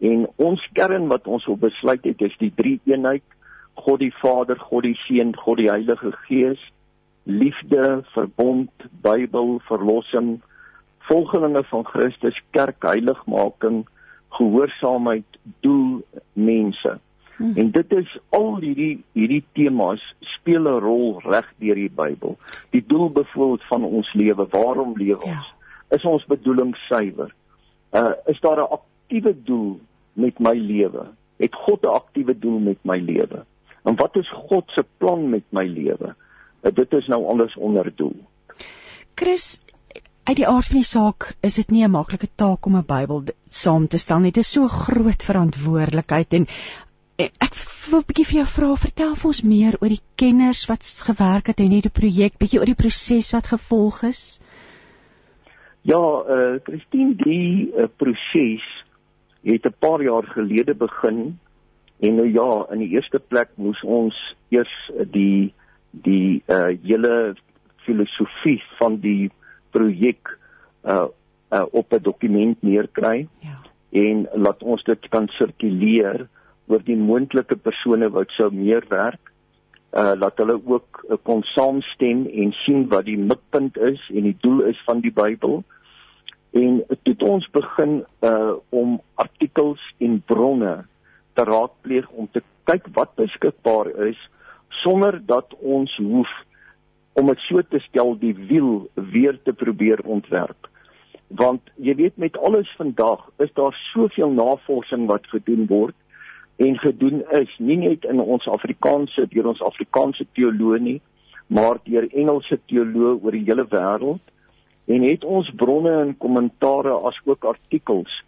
en 0.00 0.26
ons 0.36 0.68
kern 0.72 1.08
wat 1.08 1.26
ons 1.26 1.46
wil 1.46 1.56
besluit 1.56 2.04
het 2.04 2.20
is 2.20 2.36
die 2.38 2.52
drie 2.56 2.80
eenheid 2.84 3.22
God 3.74 4.00
die 4.00 4.12
Vader, 4.22 4.56
God 4.56 4.84
die 4.84 4.96
Seun, 5.06 5.34
God 5.36 5.58
die 5.58 5.70
Heilige 5.70 6.12
Gees, 6.26 6.58
liefde, 7.24 8.04
verbond, 8.12 8.70
Bybel, 9.02 9.60
verlossing, 9.68 10.40
volgelinge 10.98 11.64
van 11.64 11.84
Christus, 11.84 12.42
kerk, 12.50 12.82
heiligmaking, 12.82 13.86
gehoorsaamheid, 14.28 15.24
doel, 15.60 16.02
mense. 16.32 16.98
Hmm. 17.36 17.56
En 17.56 17.70
dit 17.70 17.92
is 17.92 18.18
al 18.28 18.56
hierdie 18.62 19.02
hierdie 19.16 19.42
temas 19.56 20.02
speel 20.36 20.68
'n 20.68 20.82
rol 20.84 21.20
reg 21.24 21.48
deur 21.58 21.74
die 21.74 21.90
Bybel. 21.90 22.36
Die 22.70 22.84
doel 22.86 23.10
bevoeld 23.10 23.62
van 23.70 23.84
ons 23.84 24.12
lewe, 24.12 24.46
waarom 24.50 24.94
ons? 24.98 25.24
Ja. 25.24 25.42
Is 25.96 26.04
ons 26.04 26.24
bedoeling 26.24 26.76
suiwer? 26.88 27.34
Uh 27.92 28.12
is 28.26 28.40
daar 28.40 28.60
'n 28.60 28.70
aktiewe 28.78 29.34
doel 29.44 29.80
met 30.12 30.38
my 30.38 30.54
lewe? 30.54 31.06
Het 31.36 31.54
God 31.54 31.82
'n 31.82 31.86
aktiewe 31.86 32.38
doel 32.38 32.58
met 32.58 32.78
my 32.82 32.98
lewe? 32.98 33.44
En 33.82 33.96
wat 33.98 34.16
is 34.16 34.30
God 34.48 34.70
se 34.74 34.84
plan 34.98 35.28
met 35.30 35.44
my 35.50 35.66
lewe? 35.66 36.14
Uh, 36.62 36.72
dit 36.74 36.92
is 36.92 37.06
nou 37.06 37.26
alles 37.26 37.56
onder 37.56 37.92
doel. 37.96 38.16
Chris, 39.14 39.62
uit 40.24 40.36
die 40.36 40.46
aard 40.46 40.66
van 40.70 40.78
die 40.78 40.86
saak 40.86 41.32
is 41.42 41.58
dit 41.58 41.70
nie 41.70 41.84
'n 41.84 41.90
maklike 41.90 42.28
taak 42.34 42.66
om 42.66 42.76
'n 42.76 42.86
Bybel 42.86 43.24
saam 43.46 43.88
te 43.88 43.98
stel 43.98 44.18
nie. 44.18 44.30
Dit 44.30 44.44
is 44.44 44.52
so 44.52 44.68
groot 44.68 45.22
verantwoordelikheid 45.22 46.32
en 46.32 46.46
ek 47.18 47.54
wil 47.90 48.00
'n 48.00 48.06
bietjie 48.06 48.24
vir 48.24 48.38
jou 48.40 48.46
vra, 48.46 48.74
vertel 48.76 49.14
vir 49.14 49.28
ons 49.28 49.42
meer 49.42 49.74
oor 49.80 49.88
die 49.88 50.04
kenners 50.16 50.66
wat 50.70 50.86
gewerk 51.06 51.46
het 51.46 51.60
en 51.60 51.74
hierdie 51.74 51.98
projek, 52.00 52.38
bietjie 52.38 52.60
oor 52.60 52.70
die 52.70 52.82
proses 52.82 53.32
wat 53.32 53.46
gevolg 53.46 54.02
is. 54.02 54.40
Ja, 55.82 55.98
eh 55.98 56.54
uh, 56.54 56.60
Christine, 56.62 57.14
die 57.14 57.72
uh, 57.74 57.88
proses 57.96 58.62
het 59.42 59.66
'n 59.66 59.74
paar 59.78 60.02
jaar 60.02 60.22
gelede 60.22 60.74
begin 60.74 61.38
En 62.02 62.14
nou 62.14 62.32
ja, 62.32 62.66
in 62.74 62.80
die 62.82 62.88
eerste 62.96 63.20
plek 63.30 63.52
moes 63.54 63.80
ons 63.86 64.16
eers 64.50 64.72
die 65.14 65.52
die 65.92 66.42
uh 66.50 66.72
hele 66.82 67.34
filosofie 67.84 68.58
van 68.78 68.96
die 69.04 69.30
projek 69.70 70.32
uh, 70.82 71.06
uh 71.52 71.66
op 71.70 71.94
'n 71.94 72.02
dokument 72.02 72.62
neerkry. 72.62 73.28
Ja. 73.46 73.58
En 73.90 74.26
laat 74.34 74.62
ons 74.62 74.82
dit 74.82 75.08
kan 75.08 75.28
sirkuleer 75.28 76.26
oor 76.66 76.82
die 76.82 76.96
moontlike 76.96 77.56
persone 77.56 78.10
wat 78.10 78.30
sou 78.34 78.50
meer 78.50 78.82
werk. 78.88 79.32
Uh 79.94 80.12
laat 80.18 80.38
hulle 80.42 80.58
ook 80.64 81.04
uh, 81.08 81.16
kon 81.22 81.42
saamstem 81.42 82.26
en 82.26 82.52
sien 82.64 82.88
wat 82.88 83.04
die 83.04 83.18
mikpunt 83.18 83.76
is 83.78 84.10
en 84.10 84.22
die 84.22 84.38
doel 84.40 84.60
is 84.74 84.82
van 84.84 85.00
die 85.00 85.12
Bybel. 85.12 85.62
En 86.50 86.82
dit 87.02 87.22
ons 87.22 87.50
begin 87.50 88.04
uh 88.20 88.54
om 88.68 89.00
artikels 89.14 89.94
en 89.98 90.22
bronne 90.26 90.82
te 91.34 91.44
raadpleeg 91.44 92.08
om 92.10 92.28
te 92.32 92.42
kyk 92.70 92.88
wat 92.96 93.14
beskikbaar 93.18 93.90
is 94.08 94.18
sonder 94.82 95.18
dat 95.26 95.54
ons 95.60 95.94
hoef 95.96 96.30
om 97.12 97.28
dit 97.28 97.42
so 97.46 97.62
te 97.68 97.80
stel 97.86 98.14
die 98.18 98.34
wiel 98.48 98.88
weer 98.94 99.38
te 99.44 99.52
probeer 99.52 100.00
ontwerp. 100.04 100.68
Want 101.28 101.72
jy 101.76 101.94
weet 101.96 102.16
met 102.20 102.36
alles 102.38 102.70
vandag 102.76 103.24
is 103.44 103.52
daar 103.56 103.76
soveel 103.92 104.32
navorsing 104.36 105.06
wat 105.10 105.28
gedoen 105.32 105.66
word 105.68 105.96
en 106.56 106.78
gedoen 106.78 107.22
is 107.36 107.52
nie 107.58 107.78
net 107.80 108.04
in 108.08 108.20
ons 108.20 108.48
Afrikaanse 108.48 109.26
deur 109.32 109.48
ons 109.52 109.64
Afrikaanse 109.64 110.26
teoloë 110.36 110.80
nie, 110.80 110.98
maar 111.46 111.80
deur 111.84 112.06
Engelse 112.12 112.60
teoloë 112.70 113.16
oor 113.20 113.36
die 113.36 113.46
hele 113.48 113.64
wêreld 113.72 114.22
en 114.92 115.06
het 115.06 115.24
ons 115.24 115.48
bronne 115.56 115.92
en 116.02 116.16
kommentare 116.20 116.94
as 117.08 117.18
ook 117.24 117.44
artikels 117.48 118.20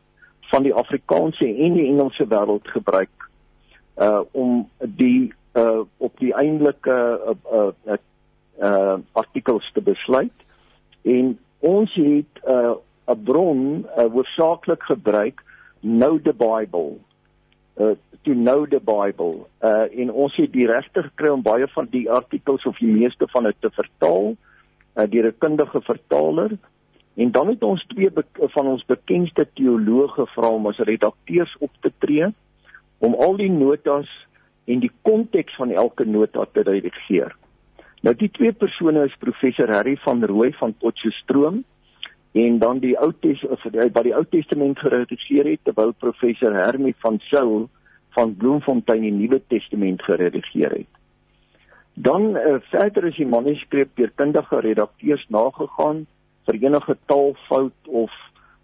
van 0.55 0.63
die 0.63 0.75
Afrikaanse 0.75 1.47
en 1.47 1.75
die 1.75 1.89
Engelse 1.91 2.27
wêreld 2.31 2.69
gebruik 2.71 3.31
uh 3.99 4.23
om 4.31 4.69
die 4.79 5.33
uh 5.59 5.83
op 5.99 6.19
die 6.23 6.31
eintlike 6.35 6.99
uh 7.31 7.35
uh, 7.59 7.99
uh 8.63 8.97
artikels 9.13 9.71
te 9.75 9.83
besluit. 9.83 10.47
En 11.03 11.35
ons 11.59 11.95
het 11.95 12.43
uh 12.47 12.75
'n 13.11 13.23
bron 13.25 13.87
uh, 13.87 14.07
hoofsaaklik 14.13 14.83
gebruik 14.83 15.43
nou 15.81 16.21
the 16.23 16.33
bible. 16.33 16.99
Uh 17.77 17.95
to 18.23 18.33
know 18.33 18.67
the 18.67 18.81
bible. 18.81 19.47
Uh 19.63 20.01
en 20.01 20.13
ons 20.13 20.37
het 20.37 20.53
die 20.53 20.67
regte 20.67 21.03
gekry 21.03 21.29
om 21.29 21.43
baie 21.43 21.69
van 21.69 21.87
die 21.91 22.11
artikels 22.11 22.65
of 22.65 22.79
die 22.79 22.93
meeste 22.93 23.27
van 23.29 23.45
dit 23.45 23.57
te 23.61 23.71
vertaal. 23.71 24.37
Uh 24.95 25.07
deur 25.11 25.27
'n 25.27 25.39
kundige 25.39 25.81
vertaler 25.81 26.59
En 27.15 27.31
dan 27.31 27.49
het 27.49 27.63
ons 27.63 27.85
twee 27.87 28.11
van 28.37 28.67
ons 28.67 28.85
bekendste 28.87 29.47
teoloë 29.55 30.09
gevra 30.17 30.51
om 30.51 30.67
as 30.67 30.83
redakteurs 30.83 31.57
op 31.61 31.71
te 31.81 31.93
tree 31.99 32.33
om 32.99 33.15
al 33.15 33.37
die 33.39 33.51
notas 33.51 34.11
en 34.65 34.81
die 34.83 34.93
konteks 35.07 35.55
van 35.61 35.71
elke 35.71 36.07
nota 36.09 36.47
te 36.53 36.65
redigeer. 36.67 37.35
Nou 38.05 38.15
die 38.19 38.31
twee 38.37 38.53
persone 38.53 39.05
is 39.09 39.15
professor 39.21 39.71
Harry 39.73 39.95
van 40.03 40.25
Rooi 40.25 40.51
van 40.59 40.75
Potchefstroom 40.81 41.63
en 42.35 42.59
dan 42.59 42.81
die 42.83 42.97
Ou 42.99 43.13
Testament 43.21 43.95
wat 43.95 44.05
die 44.05 44.15
Ou 44.17 44.25
Testament 44.31 44.81
geredigeer 44.83 45.47
het 45.53 45.63
terwyl 45.65 45.95
professor 46.03 46.57
Hermie 46.57 46.97
van 47.05 47.21
Saul 47.31 47.69
van 48.17 48.35
Bloemfontein 48.39 49.07
die 49.07 49.15
Nuwe 49.15 49.41
Testament 49.49 50.03
geredigeer 50.03 50.75
het. 50.81 50.91
Dan 51.95 52.35
uh, 52.37 52.57
verder 52.73 53.07
is 53.07 53.17
die 53.17 53.29
manuskrip 53.31 53.95
deur 53.95 54.11
kundige 54.19 54.61
redakteurs 54.67 55.25
nagegaan 55.31 56.05
vir 56.47 56.61
enige 56.61 56.97
taalfout 57.07 57.93
of 58.03 58.13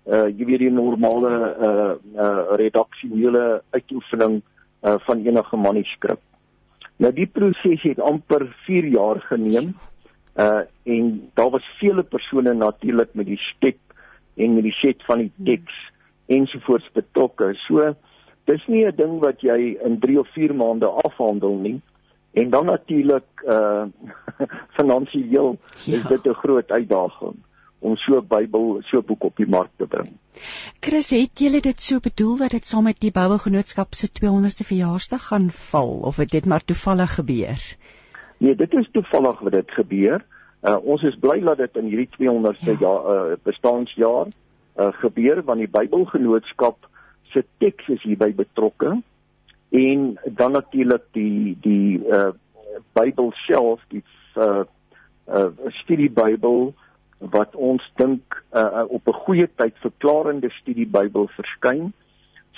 uh 0.07 0.27
jy 0.29 0.47
weet 0.49 0.65
die 0.65 0.73
normale 0.73 1.33
uh 1.69 1.93
uh 2.17 2.57
redaksionele 2.61 3.63
uitoefening 3.77 4.41
uh 4.41 4.97
van 5.07 5.25
enige 5.27 5.57
manuskrip. 5.57 6.21
Nou 7.01 7.13
die 7.17 7.27
proses 7.27 7.83
het 7.83 8.01
amper 8.01 8.49
4 8.67 8.89
jaar 8.97 9.21
geneem. 9.29 9.75
Uh 10.37 10.65
en 10.85 11.13
daar 11.35 11.51
was 11.51 11.69
vele 11.81 12.03
persone 12.03 12.55
natuurlik 12.55 13.15
met 13.15 13.27
die 13.27 13.41
skep 13.51 13.79
en 14.37 14.55
met 14.55 14.65
die 14.65 14.77
set 14.81 15.05
van 15.05 15.27
die 15.27 15.33
teks 15.45 15.77
ensovoorts 16.27 16.89
betrokke. 16.97 17.55
So 17.67 17.95
dis 18.45 18.67
nie 18.67 18.87
'n 18.87 18.97
ding 18.97 19.21
wat 19.21 19.41
jy 19.41 19.77
in 19.85 20.01
3 20.01 20.19
of 20.21 20.29
4 20.33 20.55
maande 20.55 20.87
afhandel 20.87 21.57
nie. 21.57 21.81
En 22.33 22.51
dan 22.51 22.67
natuurlik 22.67 23.45
uh 23.45 23.85
finansiëel 24.79 25.57
ja. 25.85 25.97
is 25.97 26.05
dit 26.09 26.27
'n 26.27 26.41
groot 26.43 26.71
uitdaging 26.71 27.37
om 27.81 27.97
so 27.97 28.19
'n 28.21 28.27
Bybel, 28.29 28.81
so 28.89 28.99
'n 28.99 29.07
boek 29.07 29.25
op 29.25 29.37
die 29.37 29.49
mark 29.49 29.71
te 29.77 29.87
bring. 29.87 30.13
Chris, 30.81 31.11
het 31.11 31.39
julle 31.39 31.61
dit 31.61 31.81
so 31.81 31.99
bedoel 32.01 32.37
dat 32.37 32.51
dit 32.51 32.67
saam 32.67 32.85
met 32.85 33.01
die 33.01 33.11
Bybelgenootskap 33.11 33.95
se 33.95 34.09
200ste 34.09 34.65
verjaarsdag 34.65 35.27
gaan 35.27 35.51
val 35.51 35.91
of 36.11 36.17
het 36.17 36.31
dit 36.31 36.47
maar 36.47 36.65
toevallig 36.65 37.15
gebeur? 37.15 37.61
Nee, 38.39 38.55
dit 38.55 38.73
is 38.73 38.89
toevallig 38.93 39.41
wat 39.41 39.53
dit 39.53 39.71
gebeur. 39.71 40.25
Uh, 40.63 40.77
ons 40.85 41.03
is 41.03 41.17
bly 41.21 41.41
dat 41.41 41.57
dit 41.57 41.77
in 41.77 41.85
hierdie 41.85 42.09
200ste 42.21 42.77
ja. 42.77 42.81
jaar 42.81 43.31
uh, 43.33 43.37
bestaanjaar 43.43 44.27
uh, 44.77 44.93
gebeur 44.93 45.43
want 45.45 45.59
die 45.59 45.69
Bybelgenootskap 45.69 46.89
se 47.33 47.45
teks 47.59 47.89
is 47.89 48.03
hierby 48.03 48.35
betrokke 48.35 48.99
en 49.71 50.19
dan 50.25 50.53
natuurlik 50.53 51.03
die 51.13 51.57
die 51.61 52.01
uh, 52.05 52.31
Bybel 52.93 53.33
self, 53.47 53.81
die 53.89 54.03
uh, 54.37 54.63
uh, 55.29 55.49
studie 55.83 56.11
Bybel 56.11 56.75
wat 57.21 57.55
ons 57.55 57.85
dink 57.97 58.45
uh, 58.53 58.85
op 58.89 59.09
'n 59.09 59.23
goeie 59.25 59.49
tyd 59.57 59.75
verklarende 59.85 60.51
studie 60.51 60.87
Bybel 60.87 61.29
verskyn 61.37 61.93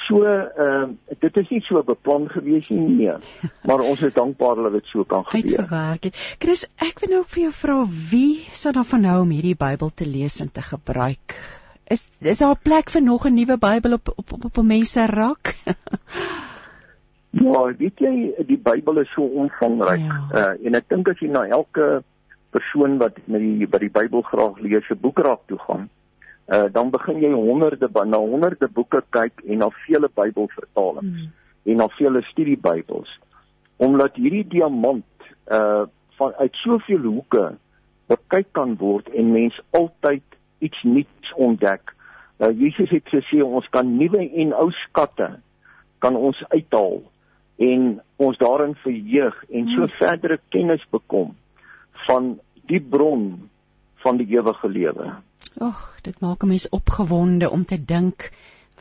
So 0.08 0.24
ehm 0.26 0.96
uh, 1.06 1.16
dit 1.20 1.36
is 1.36 1.48
nie 1.48 1.60
so 1.62 1.82
beplan 1.86 2.26
gewees 2.30 2.68
nie, 2.74 2.80
nee. 2.82 3.14
maar 3.68 3.84
ons 3.86 4.00
is 4.02 4.14
dankbaar 4.14 4.62
dat 4.66 4.72
dit 4.78 4.88
so 4.90 5.04
kan 5.04 5.24
gebeur. 5.28 5.62
Uitgewerk 5.62 6.08
het. 6.08 6.20
Chris, 6.42 6.64
ek 6.82 7.02
wil 7.04 7.14
nou 7.16 7.22
vir 7.34 7.42
jou 7.44 7.52
vra 7.60 7.76
wie 8.10 8.42
sou 8.62 8.72
dan 8.74 8.88
van 8.88 9.04
nou 9.06 9.18
om 9.22 9.34
hierdie 9.34 9.58
Bybel 9.58 9.92
te 9.94 10.08
lees 10.08 10.40
en 10.42 10.50
te 10.50 10.64
gebruik? 10.66 11.36
Is 11.86 12.02
is 12.18 12.42
daar 12.42 12.56
'n 12.56 12.62
plek 12.62 12.90
vir 12.90 13.02
nog 13.02 13.26
'n 13.26 13.34
nuwe 13.34 13.58
Bybel 13.58 13.98
op 14.00 14.12
op 14.16 14.32
op, 14.32 14.44
op 14.50 14.62
mense 14.64 15.06
rak? 15.06 15.54
ja, 17.44 17.60
weet 17.78 17.98
jy, 17.98 18.34
die 18.46 18.58
Bybel 18.58 18.98
is 18.98 19.12
so 19.14 19.22
omvangryk. 19.22 20.10
Ja. 20.10 20.56
Uh, 20.56 20.66
en 20.66 20.74
ek 20.74 20.88
dink 20.88 21.08
as 21.08 21.20
jy 21.20 21.30
na 21.30 21.46
elke 21.46 22.02
persoon 22.52 22.98
wat 23.00 23.18
met 23.24 23.40
die 23.40 23.66
by 23.66 23.80
die 23.82 23.92
Bybel 23.92 24.22
graag 24.28 24.60
lees, 24.60 24.88
'n 24.90 25.00
boek 25.00 25.18
raak 25.24 25.42
toe 25.48 25.58
gaan, 25.58 25.88
uh, 26.48 26.68
dan 26.72 26.90
begin 26.90 27.20
jy 27.20 27.32
honderde 27.32 27.88
na 28.04 28.18
honderde 28.18 28.68
boeke 28.68 29.02
kyk 29.10 29.42
en 29.46 29.58
na 29.58 29.70
vele 29.86 30.08
Bybelvertalings 30.14 31.20
hmm. 31.20 31.32
en 31.64 31.76
na 31.76 31.88
vele 31.98 32.22
studiebybels 32.22 33.18
omdat 33.82 34.16
hierdie 34.20 34.46
diamant 34.46 35.04
uh 35.50 35.84
van 36.20 36.34
uit 36.38 36.54
soveel 36.60 37.06
hoeke 37.08 37.54
bekyk 38.06 38.50
kan 38.52 38.74
word 38.78 39.08
en 39.16 39.30
mens 39.32 39.56
altyd 39.70 40.22
iets 40.60 40.82
nuuts 40.84 41.32
ontdek. 41.34 41.94
Uh 42.38 42.52
Jesus 42.52 42.92
het 42.92 43.08
gesê 43.08 43.40
ons 43.42 43.66
kan 43.72 43.88
nuwe 43.96 44.20
en 44.20 44.52
ou 44.54 44.68
skatte 44.84 45.30
kan 46.04 46.16
ons 46.16 46.44
uithaal 46.52 47.00
en 47.64 47.88
ons 48.16 48.38
daarin 48.38 48.76
verheug 48.84 49.40
en 49.48 49.72
so 49.72 49.86
hmm. 49.86 49.96
verdere 49.98 50.38
kennis 50.54 50.84
bekom 50.90 51.32
van 52.06 52.40
die 52.66 52.80
bron 52.80 53.50
van 54.02 54.16
die 54.16 54.26
ewige 54.34 54.68
lewe. 54.68 55.12
Ag, 55.60 55.98
dit 56.02 56.20
maak 56.20 56.42
'n 56.42 56.48
mens 56.48 56.68
opgewonde 56.68 57.50
om 57.50 57.64
te 57.64 57.84
dink 57.84 58.30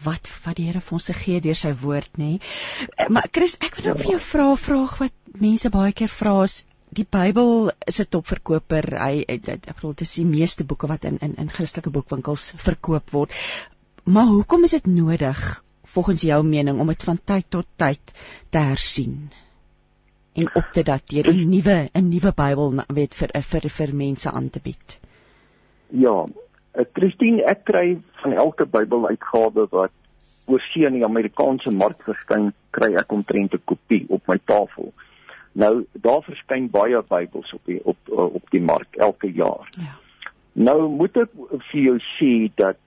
wat 0.03 0.29
wat 0.45 0.55
die 0.55 0.65
Here 0.65 0.81
vir 0.81 0.93
ons 0.93 1.09
gee 1.13 1.41
deur 1.41 1.55
sy 1.55 1.73
woord, 1.81 2.17
nê. 2.17 2.39
Nee. 2.39 3.09
Maar 3.09 3.27
Chris, 3.31 3.57
ek 3.59 3.75
wil 3.75 3.91
ook 3.91 4.03
vir 4.03 4.11
jou 4.11 4.19
vra 4.19 4.51
'n 4.51 4.57
vraag 4.57 4.97
wat 4.97 5.13
mense 5.39 5.69
baie 5.69 5.93
keer 5.93 6.07
vra 6.07 6.43
is 6.43 6.65
die 6.89 7.05
Bybel 7.07 7.71
is 7.87 7.99
'n 8.01 8.09
topverkoper. 8.09 8.85
Hy 8.99 9.23
ek 9.27 9.75
bedoel 9.75 9.93
dit 9.93 10.01
is 10.07 10.15
die 10.15 10.25
meeste 10.25 10.63
boeke 10.63 10.87
wat 10.87 11.05
in 11.05 11.17
in 11.21 11.35
in 11.35 11.49
Christelike 11.49 11.89
boekwinkels 11.89 12.53
verkoop 12.57 13.11
word. 13.11 13.31
Maar 14.03 14.25
hoekom 14.25 14.63
is 14.63 14.71
dit 14.71 14.85
nodig 14.85 15.63
volgens 15.83 16.21
jou 16.21 16.43
mening 16.43 16.79
om 16.79 16.87
dit 16.87 17.03
van 17.03 17.19
tyd 17.23 17.45
tot 17.49 17.67
tyd 17.75 18.13
te 18.49 18.57
hersien? 18.57 19.31
En 20.33 20.47
op 20.55 20.67
te 20.71 20.83
dateer 20.83 21.27
'n 21.31 21.49
nuwe 21.49 21.89
'n 21.93 22.09
nuwe 22.09 22.31
Bybel 22.35 22.83
weet 22.87 23.13
vir 23.13 23.29
vir 23.41 23.69
vir 23.69 23.95
mense 23.95 24.31
aan 24.31 24.49
te 24.49 24.59
bied. 24.63 24.99
Ja, 25.89 26.25
Uh, 26.71 26.85
Christine, 26.95 27.43
ek 27.51 27.65
kry 27.67 27.97
van 28.21 28.33
elke 28.39 28.63
Bybel-uitgawe 28.63 29.65
wat 29.73 29.91
oorsee 30.47 30.87
in 30.87 30.95
die 30.95 31.07
Amerikaanse 31.07 31.71
mark 31.75 31.99
verskyn, 32.07 32.51
kry 32.75 32.93
ek 32.99 33.11
omtrent 33.11 33.55
'n 33.57 33.63
kopie 33.67 34.05
op 34.07 34.23
my 34.31 34.37
tafel. 34.47 34.93
Nou, 35.51 35.83
daar 35.99 36.23
verskyn 36.23 36.69
baie 36.71 37.01
Bybels 37.09 37.51
op 37.53 37.65
die 37.67 37.81
op 37.83 37.97
uh, 38.07 38.29
op 38.39 38.47
die 38.55 38.63
mark 38.63 38.95
elke 38.95 39.27
jaar. 39.27 39.67
Ja. 39.75 39.99
Nou 40.53 40.87
moet 40.87 41.17
ek 41.17 41.35
vir 41.71 41.81
jou 41.81 41.97
sê 42.15 42.31
dat 42.55 42.79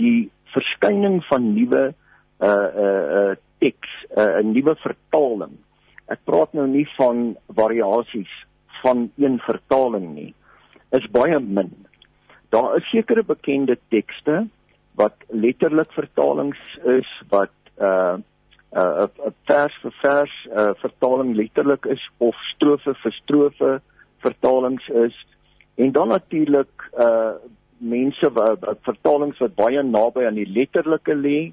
die 0.00 0.30
verskyning 0.56 1.20
van 1.28 1.52
nuwe 1.52 1.92
uh 2.40 2.48
uh 2.48 3.04
uh 3.20 3.34
teks, 3.60 3.92
'n 4.16 4.20
uh, 4.20 4.40
nuwe 4.44 4.76
vertaling. 4.80 5.56
Ek 6.12 6.22
praat 6.24 6.52
nou 6.54 6.66
nie 6.70 6.86
van 6.96 7.36
variasies 7.58 8.32
van 8.82 9.08
een 9.16 9.38
vertaling 9.42 10.14
nie. 10.14 10.32
Is 10.94 11.06
baie 11.10 11.40
min. 11.40 11.72
Daar 12.54 12.76
is 12.78 12.90
sekere 12.90 13.24
bekende 13.26 13.78
tekste 13.90 14.46
wat 14.96 15.26
letterlik 15.28 15.92
vertalings 15.92 16.60
is 16.84 17.10
wat 17.28 17.52
uh 17.78 18.16
'n 18.16 18.78
uh, 18.78 19.08
'n 19.26 19.34
vers 19.48 19.74
vir 19.82 19.94
vers 20.02 20.34
uh, 20.52 20.70
vertaling 20.84 21.34
letterlik 21.36 21.86
is 21.86 22.02
of 22.18 22.34
strofe 22.54 22.94
vir 23.02 23.12
strofe 23.12 23.80
vertalings 24.18 24.88
is 24.88 25.16
en 25.74 25.92
dan 25.92 26.08
natuurlik 26.08 26.90
uh 26.98 27.34
mense 27.78 28.32
wat 28.32 28.78
vertalings 28.82 29.38
wat 29.38 29.54
baie 29.54 29.82
naby 29.82 30.26
aan 30.26 30.38
die 30.40 30.52
letterlike 30.58 31.14
lê 31.14 31.52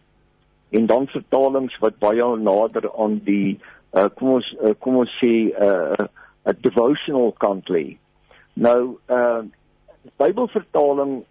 en 0.69 0.85
dan 0.85 1.07
vertalings 1.07 1.75
wat 1.79 1.99
baie 1.99 2.27
nader 2.37 2.87
aan 2.97 3.19
die 3.25 3.59
uh 3.93 4.09
kom 4.15 4.37
ons 4.39 4.55
uh, 4.61 4.73
kom 4.79 4.97
ons 5.03 5.17
sê 5.21 5.51
uh 5.53 6.07
'n 6.45 6.57
devotional 6.61 7.31
kant 7.39 7.69
lê. 7.69 7.97
Nou 8.53 8.97
uh 9.09 9.43
Bybelvertaling 10.19 11.23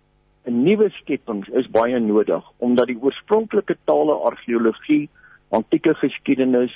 'n 0.44 0.62
nuwe 0.64 0.90
skepings 0.90 1.48
is 1.48 1.70
baie 1.70 1.98
nodig 1.98 2.44
omdat 2.58 2.86
die 2.90 2.98
oorspronklike 2.98 3.76
tale 3.84 4.14
argeologie, 4.30 5.08
antieke 5.50 5.94
geskiedenis 5.94 6.72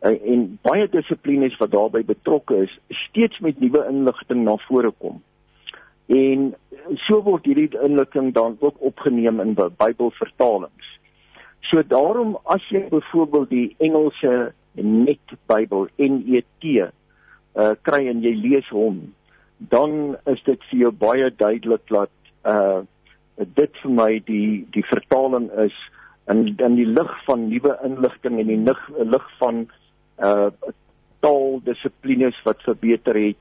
eh, 0.00 0.16
en 0.32 0.58
baie 0.62 0.88
dissiplines 0.88 1.56
wat 1.60 1.74
daarbey 1.74 2.04
betrokke 2.04 2.62
is, 2.64 2.78
steeds 3.08 3.38
met 3.44 3.60
nuwe 3.60 3.84
inligting 3.90 4.44
na 4.44 4.56
vore 4.68 4.92
kom. 5.04 5.20
En 6.06 6.54
so 7.06 7.20
word 7.24 7.44
hierdie 7.48 7.70
inligting 7.84 8.32
dan 8.36 8.56
ook 8.60 8.80
opgeneem 8.80 9.40
in 9.40 9.54
Bybelvertalings. 9.56 10.88
So 11.68 11.82
daarom 11.82 12.36
as 12.44 12.64
jy 12.68 12.86
byvoorbeeld 12.88 13.50
die 13.50 13.68
Engelse 13.78 14.52
Net 14.74 15.36
Bybel 15.46 15.88
NET 15.98 16.64
uh, 16.64 17.74
kry 17.82 18.06
en 18.10 18.22
jy 18.24 18.34
lees 18.34 18.68
hom, 18.74 19.14
dan 19.58 20.16
is 20.30 20.42
dit 20.46 20.66
vir 20.70 20.80
jou 20.86 20.92
baie 21.04 21.30
duidelik 21.30 21.86
dat 21.92 22.12
uh 22.44 22.82
dit 23.58 23.78
vir 23.82 23.90
my 23.90 24.10
die 24.28 24.62
die 24.70 24.84
vertaling 24.86 25.48
is 25.58 25.74
in 26.30 26.44
in 26.62 26.76
die 26.78 26.86
lig 26.86 27.14
van 27.26 27.48
nuwe 27.50 27.72
inligting 27.86 28.38
en 28.38 28.50
die 28.52 29.08
lig 29.10 29.24
van 29.40 29.64
uh 30.22 30.50
taaldissiplines 31.24 32.38
wat 32.46 32.62
verbeter 32.62 33.18
het 33.18 33.40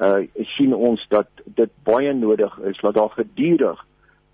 uh 0.00 0.22
sien 0.54 0.72
ons 0.74 1.04
dat 1.12 1.28
dit 1.60 1.72
baie 1.84 2.14
nodig 2.14 2.56
is 2.70 2.80
dat 2.80 2.96
daar 2.96 3.12
gedurig 3.18 3.84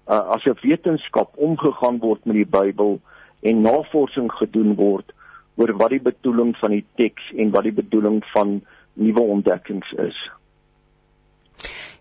uh 0.07 0.23
as 0.37 0.47
'n 0.47 0.59
wetenskap 0.63 1.35
omgegaan 1.37 1.99
word 1.99 2.25
met 2.25 2.37
die 2.37 2.53
Bybel 2.59 3.01
en 3.43 3.61
navorsing 3.67 4.31
gedoen 4.33 4.75
word 4.75 5.13
oor 5.55 5.73
wat 5.77 5.91
die 5.91 6.03
bedoeling 6.03 6.55
van 6.57 6.71
die 6.71 6.85
teks 7.01 7.33
en 7.37 7.51
wat 7.51 7.67
die 7.69 7.77
bedoeling 7.77 8.21
van 8.35 8.61
nuwe 8.93 9.21
ontdekkings 9.37 9.93
is 9.93 10.19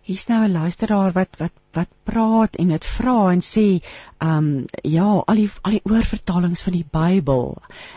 hier's 0.10 0.28
nou 0.28 0.43
'n 0.43 0.52
luisteraar 0.52 1.12
wat 1.13 1.38
wat 1.38 1.58
wat 1.78 1.89
praat 2.04 2.56
en 2.56 2.72
dit 2.74 2.86
vra 2.86 3.32
en 3.32 3.41
sê 3.45 3.65
ehm 4.17 4.38
um, 4.38 4.65
ja 4.84 5.10
al 5.32 5.36
die 5.36 5.50
al 5.62 5.76
die 5.76 5.86
oorvertalings 5.86 6.62
van 6.65 6.74
die 6.74 6.86
Bybel. 6.91 7.43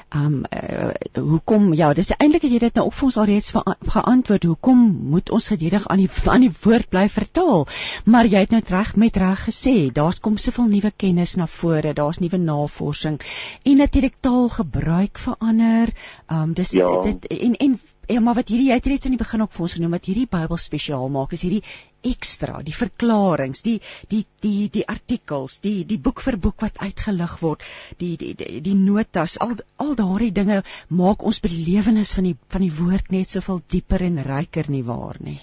Ehm 0.09 0.27
um, 0.27 0.43
uh, 0.53 0.91
hoekom 1.31 1.73
ja 1.75 1.93
dis 1.97 2.13
eintlik 2.17 2.43
het 2.43 2.53
jy 2.53 2.59
dit 2.59 2.75
nou 2.75 2.85
op 2.87 2.95
vir 2.99 3.07
ons 3.09 3.17
alreeds 3.23 3.53
geantwoord 3.97 4.45
hoekom 4.51 4.83
moet 5.15 5.31
ons 5.31 5.49
geduldig 5.49 5.89
aan 5.89 6.05
die 6.05 6.11
aan 6.35 6.45
die 6.47 6.53
woord 6.63 6.89
bly 6.89 7.07
vertaal? 7.09 7.67
Maar 8.05 8.27
jy 8.27 8.45
het 8.45 8.51
nou 8.51 8.63
reg 8.69 8.97
met 8.97 9.17
reg 9.17 9.47
gesê 9.49 9.77
daar's 9.93 10.21
kom 10.21 10.37
soveel 10.37 10.69
nuwe 10.69 10.93
kennis 10.97 11.35
na 11.41 11.47
vore 11.47 11.95
daar's 11.95 12.21
nuwe 12.21 12.39
navorsing 12.39 13.21
en 13.63 13.77
natuurlik 13.77 14.21
taalgebruik 14.21 15.19
verander. 15.19 15.97
Ehm 16.29 16.43
um, 16.43 16.53
dis 16.53 16.77
ja. 16.77 16.93
dit 17.09 17.27
en 17.27 17.57
en 17.57 17.81
Ja, 18.13 18.21
maar 18.21 18.37
wat 18.37 18.51
hierdie 18.53 18.69
jy 18.69 18.77
het 18.77 18.87
reeds 18.91 19.09
in 19.09 19.15
die 19.15 19.21
begin 19.21 19.41
ook 19.41 19.55
vir 19.55 19.65
ons 19.65 19.75
genoem 19.79 19.95
wat 19.97 20.07
hierdie 20.09 20.29
Bybel 20.29 20.59
spesiaal 20.61 21.07
maak 21.13 21.31
is 21.33 21.45
hierdie 21.47 21.63
ekstra, 22.05 22.59
die 22.67 22.75
verklaringe, 22.77 23.57
die 23.65 23.79
die 24.11 24.21
die 24.45 24.67
die 24.75 24.83
artikels, 24.95 25.55
die 25.65 25.87
die 25.89 25.97
boek 26.09 26.21
vir 26.27 26.37
boek 26.47 26.65
wat 26.67 26.83
uitgelig 26.83 27.39
word, 27.41 27.65
die 28.03 28.11
die 28.21 28.35
die, 28.37 28.61
die 28.67 28.77
notas, 28.77 29.39
al 29.41 29.57
al 29.81 29.97
daardie 29.97 30.33
dinge 30.41 30.61
maak 31.03 31.25
ons 31.25 31.41
belewenis 31.47 32.13
van 32.19 32.29
die 32.29 32.35
van 32.53 32.67
die 32.67 32.75
woord 32.83 33.13
net 33.17 33.33
soveel 33.33 33.65
dieper 33.77 34.05
en 34.11 34.21
ryker 34.29 34.69
nie 34.69 34.85
waar 34.93 35.17
nie. 35.25 35.41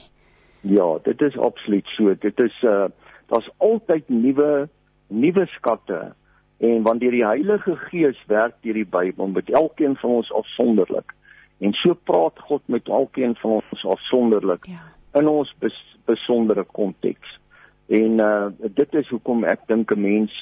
Ja, 0.62 0.90
dit 1.10 1.22
is 1.26 1.42
absoluut 1.50 1.90
so. 1.98 2.14
Dit 2.28 2.46
is 2.46 2.64
uh 2.64 2.90
daar's 3.34 3.50
altyd 3.58 4.10
nuwe 4.14 4.68
nuwe 5.08 5.50
skatte 5.58 6.12
en 6.60 6.84
wanneer 6.86 7.18
die 7.18 7.26
Heilige 7.26 7.80
Gees 7.90 8.20
werk 8.28 8.62
deur 8.62 8.78
die 8.78 8.90
Bybel 8.98 9.34
met 9.34 9.50
elkeen 9.50 9.98
van 10.02 10.20
ons 10.22 10.32
afsonderlik 10.34 11.16
en 11.60 11.74
so 11.74 11.94
praat 11.94 12.40
God 12.40 12.62
met 12.66 12.88
elkeen 12.88 13.36
van 13.36 13.60
ons 13.60 13.86
afsonderlik 13.86 14.66
ja. 14.66 14.84
in 15.20 15.28
ons 15.28 15.54
bes, 15.60 15.76
besondere 16.06 16.64
konteks. 16.64 17.38
En 17.88 18.20
uh 18.20 18.48
dit 18.60 18.94
is 18.94 19.10
hoekom 19.10 19.44
ek 19.44 19.68
dink 19.68 19.92
'n 19.92 20.02
mens 20.02 20.34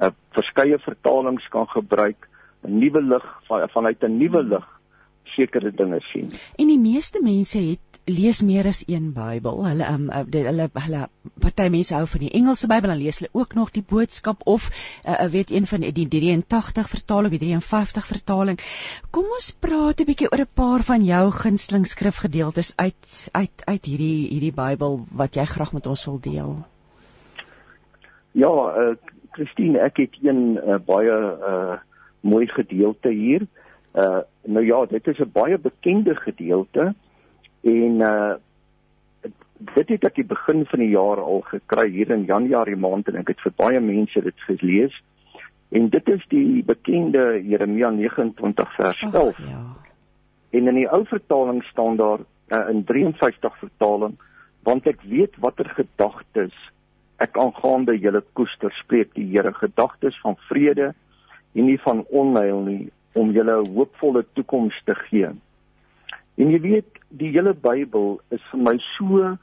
'n 0.00 0.04
uh, 0.04 0.12
verskeie 0.36 0.78
vertalings 0.78 1.48
kan 1.48 1.66
gebruik, 1.68 2.28
'n 2.62 2.78
nuwe 2.78 3.02
lig 3.02 3.26
van 3.48 3.68
vanuit 3.68 4.02
'n 4.04 4.18
nuwe 4.18 4.42
lig 4.42 4.79
sekere 5.34 5.70
dinge 5.70 6.00
sien. 6.12 6.28
En 6.56 6.66
die 6.70 6.78
meeste 6.78 7.20
mense 7.22 7.58
het 7.58 7.90
lees 8.10 8.40
meer 8.42 8.66
as 8.66 8.82
een 8.88 9.12
Bybel. 9.14 9.60
Hulle 9.66 9.86
um, 9.86 10.08
hulle 10.10 10.68
hulle 10.72 11.02
party 11.42 11.68
mense 11.72 11.94
hou 11.94 12.06
van 12.10 12.24
die 12.24 12.32
Engelse 12.38 12.68
Bybel 12.70 12.94
en 12.94 13.00
lees 13.00 13.20
hulle 13.20 13.30
ook 13.36 13.54
nog 13.58 13.72
die 13.74 13.84
boodskap 13.86 14.42
of 14.50 14.68
uh, 15.04 15.18
weet 15.32 15.50
een 15.50 15.66
van 15.66 15.84
die 15.84 16.06
83 16.08 16.88
vertaling, 16.88 17.34
die 17.34 17.42
53 17.46 18.06
vertaling. 18.06 18.60
Kom 19.10 19.28
ons 19.36 19.52
praat 19.60 20.00
'n 20.00 20.08
bietjie 20.08 20.30
oor 20.32 20.44
'n 20.46 20.54
paar 20.54 20.82
van 20.82 21.04
jou 21.04 21.30
gunsteling 21.30 21.86
skrifgedeeltes 21.86 22.72
uit 22.76 23.30
uit 23.32 23.64
uit 23.64 23.84
hierdie 23.84 24.28
hierdie 24.30 24.54
Bybel 24.54 25.00
wat 25.12 25.34
jy 25.34 25.44
graag 25.44 25.72
met 25.72 25.86
ons 25.86 26.04
wil 26.04 26.20
deel. 26.20 26.56
Ja, 28.32 28.50
uh, 28.50 28.94
Christine, 29.32 29.78
ek 29.78 29.96
het 29.96 30.16
een 30.22 30.58
uh, 30.58 30.78
baie 30.78 31.16
uh 31.52 31.78
mooi 32.20 32.46
gedeelte 32.46 33.08
hier. 33.08 33.42
Uh 33.42 33.69
nou 34.42 34.64
ja, 34.64 34.84
dit 34.86 35.06
is 35.06 35.18
'n 35.18 35.30
baie 35.32 35.58
bekende 35.58 36.14
gedeelte 36.14 36.94
en 37.60 38.00
uh 38.00 38.34
dit 39.60 39.88
het 39.88 40.04
ek 40.08 40.14
die 40.14 40.24
begin 40.24 40.64
van 40.66 40.80
die 40.80 40.92
jaar 40.94 41.20
al 41.20 41.42
gekry 41.44 41.90
hier 41.92 42.10
in 42.10 42.24
Januarie 42.24 42.78
maand 42.80 43.08
en 43.08 43.20
ek 43.20 43.34
het 43.34 43.42
vir 43.44 43.52
baie 43.56 43.80
mense 43.80 44.22
dit 44.24 44.46
gelees. 44.48 44.94
En 45.68 45.88
dit 45.88 46.08
is 46.08 46.24
die 46.32 46.64
bekende 46.66 47.42
Jeremia 47.44 47.90
29 47.90 48.74
vers 48.74 49.02
11. 49.02 49.28
Och, 49.28 49.38
ja. 49.38 49.60
En 50.50 50.66
in 50.66 50.74
die 50.74 50.88
ou 50.88 51.04
vertaling 51.06 51.62
staan 51.64 51.96
daar 51.96 52.24
uh, 52.48 52.68
in 52.68 52.84
53 52.84 53.58
vertaling 53.58 54.16
want 54.62 54.86
ek 54.86 55.02
weet 55.08 55.36
watter 55.40 55.68
gedagtes 55.76 56.56
ek 57.20 57.36
aangaande 57.40 57.94
julle 58.00 58.22
koester 58.36 58.72
spreek 58.80 59.14
die 59.16 59.28
Here 59.30 59.52
gedagtes 59.56 60.16
van 60.20 60.36
vrede 60.48 60.90
en 61.52 61.64
nie 61.64 61.78
van 61.80 62.02
onheil 62.08 62.60
nie 62.66 62.90
om 63.12 63.30
julle 63.30 63.62
'n 63.62 63.72
hoopvolle 63.74 64.24
toekoms 64.32 64.82
te 64.84 64.94
gee. 64.94 65.28
En 66.36 66.50
jy 66.50 66.60
weet 66.60 66.98
die 67.08 67.30
hele 67.30 67.54
Bybel 67.54 68.20
is 68.28 68.42
vir 68.50 68.60
my 68.60 68.76
so 68.78 69.36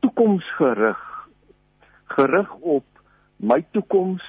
toekomsgerig 0.00 1.00
gerig 2.04 2.54
op 2.60 2.84
my 3.36 3.64
toekoms 3.70 4.22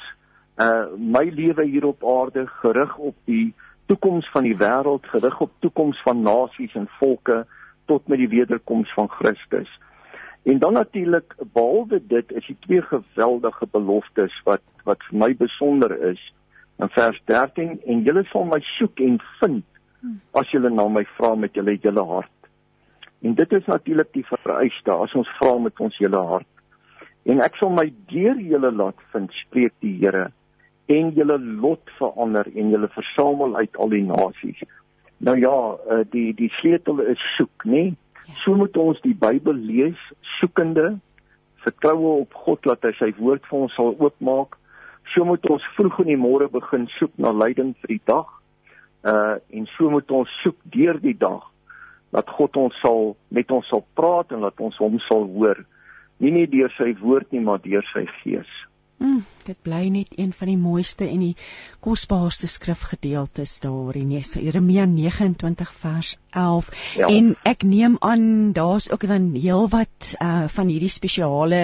uh 0.62 0.86
my 0.98 1.24
lewe 1.30 1.66
hier 1.66 1.86
op 1.86 2.04
aarde 2.06 2.48
gerig 2.48 2.98
op 2.98 3.16
die 3.26 3.54
toekoms 3.86 4.30
van 4.32 4.44
die 4.44 4.58
wêreld 4.58 5.06
gerig 5.14 5.40
op 5.42 5.52
toekoms 5.60 6.02
van 6.02 6.22
nasies 6.22 6.76
en 6.76 6.88
volke 7.00 7.46
tot 7.86 8.08
met 8.08 8.18
die 8.18 8.30
wederkoms 8.30 8.94
van 8.94 9.10
Christus. 9.10 9.80
En 10.44 10.60
dan 10.60 10.74
natuurlik 10.74 11.36
behalwe 11.54 12.02
dit 12.08 12.32
is 12.32 12.46
die 12.48 12.58
twee 12.60 12.82
geweldige 12.82 13.68
beloftes 13.72 14.42
wat 14.44 14.62
wat 14.84 15.04
vir 15.10 15.18
my 15.18 15.36
besonder 15.38 15.92
is 16.10 16.22
in 16.82 16.90
vers 16.96 17.22
13 17.30 17.80
en 17.86 18.04
julle 18.08 18.24
sal 18.32 18.48
my 18.50 18.60
soek 18.78 19.02
en 19.06 19.20
vind 19.40 19.64
as 20.34 20.50
julle 20.54 20.72
na 20.74 20.88
my 20.90 21.04
vra 21.18 21.36
met 21.38 21.54
julle 21.58 21.78
hele 21.84 22.06
hart. 22.10 22.38
En 23.22 23.36
dit 23.38 23.54
is 23.54 23.68
natuurlik 23.70 24.10
die 24.18 24.26
vereiste 24.26 24.92
as 24.92 25.14
ons 25.18 25.30
vra 25.38 25.58
met 25.62 25.80
ons 25.80 25.98
hele 26.02 26.22
hart. 26.32 26.48
En 27.30 27.42
ek 27.46 27.60
sal 27.62 27.70
my 27.74 27.86
deur 28.10 28.40
julle 28.42 28.72
laat 28.74 29.02
vind, 29.14 29.30
spreek 29.44 29.76
die 29.86 29.94
Here, 30.02 30.32
en 30.90 31.12
julle 31.16 31.38
lot 31.62 31.92
verander 32.00 32.50
en 32.56 32.72
julle 32.74 32.90
versamel 32.96 33.56
uit 33.60 33.78
al 33.78 33.94
die 33.94 34.06
nasies. 34.08 34.64
Nou 35.22 35.38
ja, 35.38 35.58
eh, 35.94 36.02
die 36.10 36.32
die 36.34 36.50
sleutel 36.58 37.04
is 37.14 37.22
soek, 37.38 37.66
nê? 37.70 37.92
Ja. 38.26 38.34
So 38.42 38.56
moet 38.58 38.78
ons 38.78 39.02
die 39.06 39.14
Bybel 39.14 39.54
lees, 39.54 40.00
soekende, 40.40 40.96
vertroue 41.62 42.22
op 42.24 42.34
God 42.34 42.64
dat 42.66 42.88
hy 42.88 42.92
sy 42.98 43.12
woord 43.20 43.46
vir 43.50 43.60
ons 43.68 43.78
sal 43.78 43.94
oopmaak. 44.00 44.58
So 45.12 45.26
moet 45.28 45.46
ons 45.50 45.64
vroeg 45.76 46.00
in 46.06 46.14
die 46.14 46.20
môre 46.20 46.48
begin 46.52 46.88
soek 46.98 47.14
na 47.18 47.34
leiding 47.36 47.74
vir 47.82 47.96
die 47.96 48.04
dag. 48.08 48.30
Uh 49.04 49.38
en 49.50 49.68
so 49.76 49.90
moet 49.90 50.12
ons 50.12 50.30
soek 50.44 50.58
deur 50.76 51.00
die 51.02 51.18
dag 51.18 51.48
dat 52.12 52.30
God 52.30 52.58
ons 52.60 52.76
sal 52.84 53.16
met 53.32 53.52
ons 53.52 53.68
sal 53.72 53.86
praat 53.96 54.32
en 54.36 54.44
dat 54.46 54.60
ons 54.60 54.78
hom 54.84 55.00
sal 55.08 55.28
hoor. 55.36 55.64
Nie 56.22 56.34
net 56.36 56.52
deur 56.52 56.72
sy 56.78 56.92
woord 57.00 57.32
nie, 57.32 57.42
maar 57.42 57.64
deur 57.64 57.86
sy 57.94 58.04
gees. 58.22 58.50
Mm, 59.02 59.24
dit 59.48 59.58
bly 59.66 59.88
net 59.90 60.12
een 60.14 60.30
van 60.38 60.52
die 60.52 60.60
mooiste 60.62 61.08
en 61.10 61.24
die 61.24 61.34
kosbaarste 61.82 62.46
skrifgedeeltes 62.52 63.56
daar 63.64 63.98
in 63.98 64.12
Jeremia 64.14 64.86
29 64.86 65.72
vers 65.74 66.12
11. 66.30 66.70
Ja. 67.00 67.08
En 67.10 67.32
ek 67.50 67.66
neem 67.66 67.96
aan 68.00 68.52
daar's 68.54 68.92
ook 68.92 69.08
dan 69.10 69.32
heelwat 69.34 70.14
uh 70.22 70.46
van 70.54 70.70
hierdie 70.70 70.94
spesiale 70.94 71.64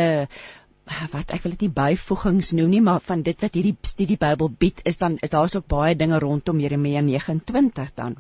wat 1.11 1.33
ek 1.35 1.43
wil 1.43 1.53
dit 1.55 1.67
nie 1.67 1.75
byvoegings 1.75 2.53
noem 2.57 2.69
nie, 2.71 2.81
maar 2.81 3.03
van 3.03 3.21
dit 3.25 3.41
wat 3.43 3.55
hierdie 3.57 3.75
studie 3.81 4.17
Bybel 4.19 4.49
bied 4.59 4.81
is 4.87 4.97
dan 4.97 5.17
is 5.21 5.33
daar's 5.33 5.55
ook 5.59 5.67
baie 5.67 5.95
dinge 5.95 6.19
rondom 6.19 6.59
Jeremia 6.59 7.01
29 7.01 7.93
dan. 7.95 8.15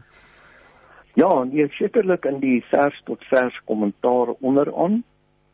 Ja, 1.17 1.29
en 1.41 1.53
jy 1.55 1.65
sekerlik 1.77 2.27
in 2.29 2.39
die 2.43 2.59
vers 2.69 2.97
tot 3.05 3.23
vers 3.31 3.55
kommentaar 3.65 4.35
onderaan 4.39 5.03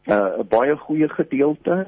uh, 0.07 0.39
'n 0.41 0.47
baie 0.49 0.75
goeie 0.77 1.09
gedeelte 1.09 1.85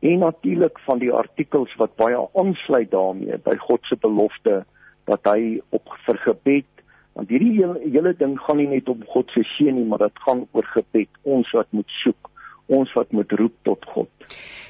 en 0.00 0.18
natuurlik 0.18 0.78
van 0.78 0.98
die 0.98 1.12
artikels 1.12 1.74
wat 1.76 1.96
baie 1.96 2.18
aansluit 2.34 2.90
daarmee 2.90 3.38
by 3.38 3.56
God 3.56 3.80
se 3.82 3.96
belofte 3.96 4.64
dat 5.04 5.20
hy 5.24 5.60
op 5.70 5.88
vir 6.06 6.18
gebed 6.18 6.70
want 7.16 7.28
hierdie 7.28 7.56
hele, 7.56 7.80
hele 7.80 8.12
ding 8.14 8.38
gaan 8.38 8.56
nie 8.56 8.68
net 8.68 8.88
om 8.88 9.02
God 9.08 9.30
se 9.30 9.42
seën 9.56 9.74
nie 9.74 9.86
maar 9.88 10.04
dit 10.04 10.18
gaan 10.26 10.46
oor 10.52 10.66
gebed 10.76 11.08
ons 11.22 11.50
wat 11.50 11.66
moet 11.70 11.90
soek 12.04 12.30
ons 12.66 12.92
wat 12.94 13.12
moet 13.12 13.32
roep 13.32 13.54
tot 13.62 13.84
God 13.94 14.08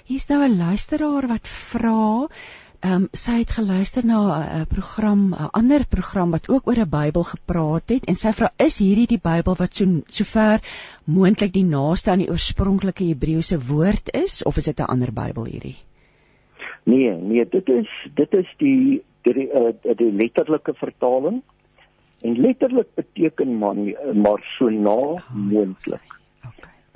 Hier's 0.07 0.29
nou 0.29 0.45
'n 0.45 0.59
luisteraar 0.59 1.27
wat 1.27 1.49
vra 1.49 2.29
Ehm 2.85 2.93
um, 2.93 3.05
sy 3.17 3.39
het 3.41 3.51
geluister 3.57 4.05
na 4.07 4.19
'n 4.21 4.61
uh, 4.61 4.65
program, 4.69 5.21
'n 5.35 5.49
ander 5.61 5.87
program 5.89 6.31
wat 6.31 6.49
ook 6.49 6.67
oor 6.69 6.81
'n 6.83 6.91
Bybel 6.91 7.23
gepraat 7.23 7.89
het 7.89 8.05
en 8.05 8.15
sy 8.15 8.33
vra 8.33 8.53
is 8.57 8.79
hierdie 8.79 9.07
die 9.07 9.23
Bybel 9.23 9.55
wat 9.59 9.75
so 9.75 9.85
sover 10.07 10.61
moontlik 11.05 11.53
die 11.53 11.65
naaste 11.65 12.11
aan 12.11 12.23
die 12.25 12.31
oorspronklike 12.31 13.05
Hebreëse 13.05 13.59
woord 13.59 14.13
is 14.15 14.43
of 14.45 14.57
is 14.57 14.65
dit 14.65 14.79
'n 14.81 14.93
ander 14.95 15.13
Bybel 15.13 15.45
hierdie? 15.45 15.77
Nee, 16.85 17.11
nee, 17.11 17.49
dit 17.49 17.69
is 17.69 17.89
dit 18.15 18.35
is 18.35 18.55
die 18.59 19.03
die, 19.23 19.49
uh, 19.53 19.73
die 19.97 20.13
letterlike 20.13 20.75
vertaling. 20.75 21.43
En 22.21 22.41
letterlik 22.41 22.95
beteken 22.95 23.59
man 23.59 23.95
maar 24.15 24.43
so 24.59 24.69
na 24.69 25.23
moontlik. 25.33 26.16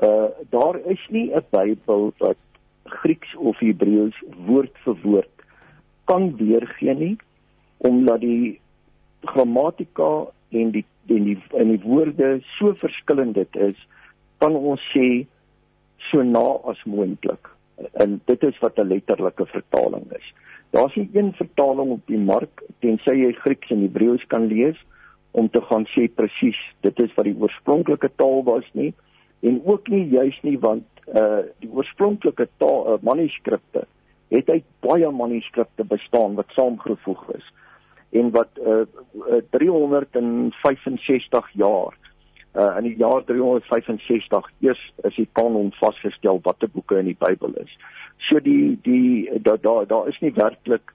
Uh 0.01 0.29
daar 0.51 0.79
is 0.89 1.03
nie 1.09 1.31
'n 1.35 1.45
Bybel 1.51 2.13
wat 2.19 2.37
Grieks 2.85 3.35
of 3.37 3.59
Hebreëus 3.59 4.17
woord 4.47 4.77
vir 4.85 4.97
woord 5.03 5.35
kan 6.05 6.37
weergee 6.37 6.95
nie 6.95 7.17
omdat 7.77 8.21
die 8.21 8.61
grammatika 9.21 10.27
en 10.49 10.71
die 10.71 10.85
en 11.07 11.25
die 11.25 11.39
en 11.59 11.69
die 11.69 11.83
woorde 11.85 12.41
so 12.59 12.75
verskillend 12.75 13.35
dit 13.35 13.57
is 13.57 13.77
kan 14.39 14.57
ons 14.57 14.83
sê 14.95 15.27
so 16.11 16.23
na 16.23 16.47
as 16.73 16.81
moontlik 16.85 17.51
en 17.93 18.21
dit 18.25 18.43
is 18.49 18.59
wat 18.65 18.79
'n 18.79 18.89
letterlike 18.89 19.47
vertaling 19.47 20.07
is. 20.17 20.33
Daar's 20.71 20.95
nie 20.95 21.11
een 21.13 21.33
vertaling 21.33 21.91
op 21.91 22.07
die 22.07 22.19
mark 22.19 22.63
tensy 22.79 23.15
jy 23.15 23.33
Grieks 23.33 23.71
en 23.71 23.81
Hebreëus 23.81 24.27
kan 24.27 24.47
lees 24.47 24.77
om 25.31 25.49
te 25.51 25.61
gaan 25.61 25.87
sê 25.87 26.09
presies 26.15 26.59
dit 26.81 27.01
is 27.01 27.15
wat 27.15 27.25
die 27.25 27.37
oorspronklike 27.39 28.11
taal 28.17 28.43
was 28.45 28.65
nie 28.73 28.93
en 29.41 29.61
ook 29.65 29.89
nie 29.89 30.05
juis 30.09 30.39
nie 30.43 30.59
want 30.59 30.85
uh 31.15 31.43
die 31.63 31.71
oorspronklike 31.71 32.49
uh, 32.61 32.99
manuskripte 33.03 33.87
het 34.31 34.51
hy 34.53 34.61
baie 34.85 35.11
manuskripte 35.11 35.85
bestaan 35.85 36.37
wat 36.39 36.53
saamgevoeg 36.55 37.25
is 37.35 37.49
en 38.21 38.31
wat 38.37 38.61
uh, 38.61 38.85
uh 39.31 39.41
365 39.57 41.51
jaar 41.53 41.97
uh 42.55 42.77
in 42.79 42.91
die 42.91 42.97
jaar 42.99 43.25
365 43.25 44.53
eers 44.61 44.85
is 45.09 45.17
die 45.17 45.29
kanon 45.33 45.73
vasgestel 45.81 46.41
watter 46.45 46.69
boeke 46.69 46.99
in 46.99 47.07
die 47.07 47.19
Bybel 47.19 47.55
is. 47.63 47.77
So 48.29 48.41
die 48.43 48.79
die 48.83 49.41
daar 49.43 49.61
daar 49.61 49.87
daar 49.87 50.09
is 50.09 50.21
nie 50.21 50.35
werklik 50.35 50.95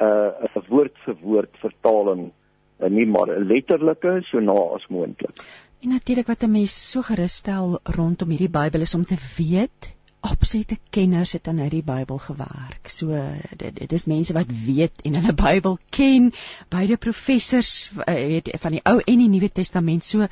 uh 0.00 0.30
'n 0.54 0.66
woord 0.68 0.96
vir 1.04 1.16
woord 1.22 1.54
vertaling 1.64 2.28
uh, 2.28 2.37
nie 2.86 3.06
maar 3.06 3.28
'n 3.28 3.46
letterlike 3.46 4.20
so 4.30 4.40
na 4.40 4.52
as 4.52 4.86
moontlik. 4.88 5.42
En 5.82 5.88
natuurlik 5.88 6.26
wat 6.26 6.42
'n 6.42 6.50
mens 6.50 6.90
so 6.90 7.02
gerus 7.02 7.34
stel 7.34 7.78
rondom 7.82 8.28
hierdie 8.28 8.50
Bybel 8.50 8.80
is 8.80 8.94
om 8.94 9.04
te 9.04 9.16
weet 9.36 9.96
absolute 10.20 10.76
kenners 10.90 11.32
het 11.32 11.48
aan 11.48 11.60
hierdie 11.62 11.84
Bybel 11.86 12.18
gewerk. 12.18 12.88
So 12.90 13.14
dit, 13.56 13.74
dit 13.76 13.92
is 13.92 14.06
mense 14.10 14.34
wat 14.34 14.50
weet 14.66 15.02
en 15.06 15.14
hulle 15.20 15.34
Bybel 15.34 15.78
ken, 15.94 16.32
beide 16.68 16.96
professors 16.96 17.90
eh, 18.04 18.26
weet 18.26 18.50
van 18.58 18.76
die 18.76 18.82
Ou 18.84 18.98
en 18.98 19.22
die 19.22 19.28
Nuwe 19.28 19.50
Testament. 19.52 20.04
So 20.04 20.26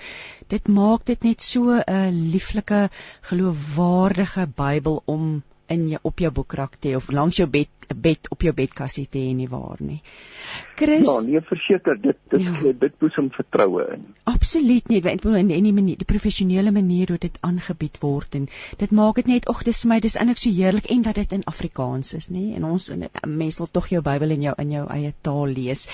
dit 0.48 0.68
maak 0.68 1.06
dit 1.06 1.22
net 1.22 1.42
so 1.42 1.78
'n 1.78 2.30
lieflike 2.32 2.88
geloofwaardige 3.30 4.48
Bybel 4.54 5.02
om 5.04 5.42
in 5.72 5.88
jou 5.90 6.00
op 6.02 6.22
jou 6.22 6.30
boekrak 6.30 6.76
te 6.80 6.94
of 6.96 7.10
langs 7.10 7.40
jou 7.40 7.48
bed 7.50 7.72
bed 7.86 8.26
op 8.34 8.42
jou 8.42 8.50
bedkassie 8.56 9.06
te 9.06 9.20
hê 9.22 9.34
nie 9.34 9.46
waar 9.46 9.78
nie. 9.78 10.00
Chris 10.76 11.06
Ja, 11.06 11.20
nee, 11.22 11.40
verseker 11.40 12.00
dit 12.02 12.18
dit 12.30 12.42
ja. 12.42 12.72
dit 12.80 12.96
boesem 12.98 13.28
vertroue 13.30 13.84
in. 13.94 14.02
Absoluut 14.24 14.88
nie, 14.90 15.00
want 15.04 15.24
in 15.24 15.48
die 15.68 15.72
manier 15.72 16.00
die 16.00 16.08
professionele 16.08 16.72
manier 16.74 17.14
hoe 17.14 17.20
dit 17.22 17.38
aangebied 17.46 18.00
word 18.02 18.34
en 18.40 18.48
dit 18.78 18.90
maak 18.90 19.20
dit 19.22 19.30
net 19.30 19.46
ag 19.52 19.62
dis 19.68 19.84
my 19.84 20.00
dis 20.00 20.18
eintlik 20.18 20.42
so 20.42 20.50
heerlik 20.50 20.90
en 20.90 21.06
dat 21.06 21.20
dit 21.22 21.36
in 21.38 21.46
Afrikaans 21.46 22.12
is, 22.18 22.28
nê? 22.34 22.48
En 22.58 22.66
ons 22.72 22.90
mense 23.22 23.62
wil 23.62 23.70
tog 23.70 23.88
jou 23.92 24.02
Bybel 24.02 24.34
in 24.34 24.48
jou 24.48 24.54
in 24.58 24.74
jou 24.74 24.84
eie 24.90 25.14
taal 25.22 25.54
lees. 25.54 25.86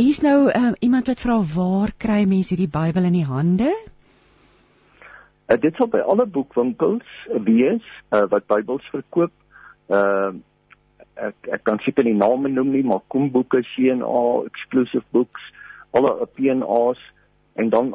Hier's 0.00 0.22
nou 0.24 0.50
uh, 0.50 0.72
iemand 0.80 1.06
wat 1.12 1.22
vra 1.22 1.38
waar 1.54 1.94
kry 1.98 2.22
mense 2.26 2.54
hierdie 2.54 2.70
Bybel 2.70 3.06
in 3.10 3.20
die 3.20 3.28
hande? 3.28 3.70
Uh, 5.52 5.60
dit 5.60 5.76
sal 5.76 5.90
by 5.92 6.00
alle 6.08 6.24
boekwinkels 6.26 7.08
wees 7.44 7.84
uh, 8.10 8.24
wat 8.32 8.48
Bybels 8.48 8.88
verkoop. 8.94 9.34
Uh 9.92 10.32
ek 11.20 11.48
ek 11.52 11.64
kan 11.68 11.76
seker 11.84 12.06
nie 12.08 12.16
name 12.16 12.48
noem 12.48 12.70
nie, 12.72 12.82
maar 12.88 13.02
Kom 13.12 13.26
Boeke, 13.34 13.60
CNA, 13.74 14.46
Exclusive 14.48 15.04
Books, 15.12 15.42
alle 15.92 16.14
PNA's 16.38 17.00
en 17.60 17.68
dan 17.68 17.90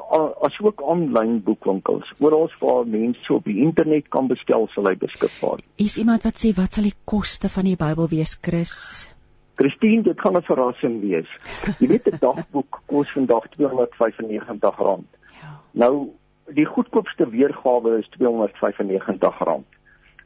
asook 0.46 0.84
aanlyn 0.86 1.40
boekwinkels. 1.44 2.12
Oral 2.22 2.46
waar 2.60 2.86
mense 2.86 3.34
op 3.34 3.50
die 3.50 3.58
internet 3.64 4.06
kan 4.14 4.30
bestel, 4.30 4.68
sal 4.76 4.86
hy 4.86 4.94
beskikbaar. 5.02 5.64
Is 5.82 5.98
iemand 5.98 6.28
wat 6.30 6.38
sê 6.38 6.54
wat 6.54 6.78
sal 6.78 6.86
die 6.86 6.98
koste 7.10 7.50
van 7.50 7.66
die 7.66 7.78
Bybel 7.80 8.10
wees, 8.14 8.38
Chris? 8.38 8.76
Christine, 9.58 10.04
dit 10.06 10.22
gaan 10.22 10.38
'n 10.38 10.46
verrassing 10.46 11.02
wees. 11.02 11.30
Jy 11.80 11.88
weet 11.90 12.08
'n 12.14 12.22
dagboek 12.22 12.82
kos 12.86 13.10
vandag 13.18 13.50
R295. 13.58 15.10
Ja. 15.42 15.58
Nou 15.74 16.14
die 16.56 16.66
goedkoopste 16.66 17.30
weergawe 17.30 17.98
is 17.98 18.10
R295. 18.20 19.64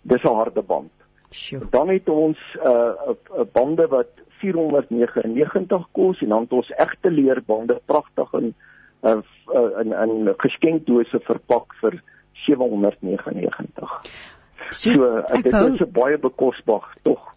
Dis 0.02 0.24
'n 0.24 0.36
harde 0.36 0.62
band. 0.62 0.92
Sure. 1.30 1.68
Dan 1.70 1.90
het 1.90 2.10
ons 2.10 2.38
'n 2.56 2.68
uh, 2.68 3.16
'n 3.40 3.50
bande 3.54 3.88
wat 3.88 4.10
499 4.42 5.88
kos 5.92 6.22
en 6.22 6.30
dan 6.30 6.42
het 6.42 6.52
ons 6.52 6.70
egte 6.70 7.12
leerbande 7.12 7.82
pragtig 7.86 8.34
in 8.34 8.54
uh, 9.02 9.22
in 9.80 9.94
'n 9.94 10.34
geskenkdose 10.38 11.20
verpak 11.20 11.74
vir 11.82 12.02
799. 12.34 14.02
So, 14.72 14.94
so 14.94 15.42
dit 15.42 15.52
wou... 15.52 15.74
is 15.74 15.82
'n 15.84 15.92
baie 15.92 16.18
bekostig 16.18 16.86
tog 17.04 17.32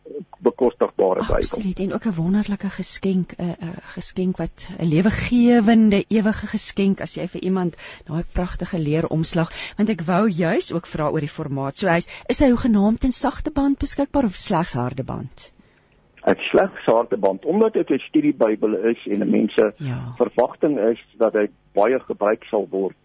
bekostigbare 0.44 1.20
Bybel. 1.20 1.34
Absoluut 1.34 1.78
en 1.78 1.92
ook 1.94 2.04
'n 2.06 2.14
wonderlike 2.14 2.68
geskenk 2.68 3.32
'n 3.32 3.42
uh, 3.42 3.48
'n 3.48 3.64
uh, 3.64 3.76
geskenk 3.96 4.36
wat 4.36 4.68
'n 4.78 4.88
lewegewende 4.88 6.04
ewige 6.08 6.46
geskenk 6.46 7.00
as 7.00 7.14
jy 7.14 7.26
vir 7.28 7.42
iemand 7.42 7.76
daai 8.04 8.24
pragtige 8.32 8.78
leeromslag 8.78 9.50
want 9.76 9.88
ek 9.88 10.02
wou 10.02 10.28
juis 10.28 10.72
ook 10.72 10.86
vra 10.86 11.10
oor 11.10 11.20
die 11.20 11.36
formaat. 11.38 11.78
So 11.78 11.88
hy's 11.88 12.08
is 12.26 12.40
hy 12.40 12.48
hoegenaamd 12.48 13.04
in 13.04 13.12
sagte 13.12 13.50
band 13.50 13.78
beskikbaar 13.78 14.24
of 14.24 14.36
slegs 14.36 14.72
harde 14.72 15.04
band? 15.04 15.52
Dit 16.24 16.38
slegs 16.38 16.84
harde 16.84 17.16
band 17.16 17.44
omdat 17.44 17.72
dit 17.72 17.90
'n 17.90 17.98
studiebybel 17.98 18.74
is 18.74 19.06
en 19.06 19.30
mense 19.30 19.74
ja. 19.76 20.14
verwagting 20.16 20.78
is 20.78 21.00
dat 21.16 21.32
hy 21.32 21.48
baie 21.72 22.00
gebruik 22.00 22.44
sal 22.44 22.68
word 22.70 22.96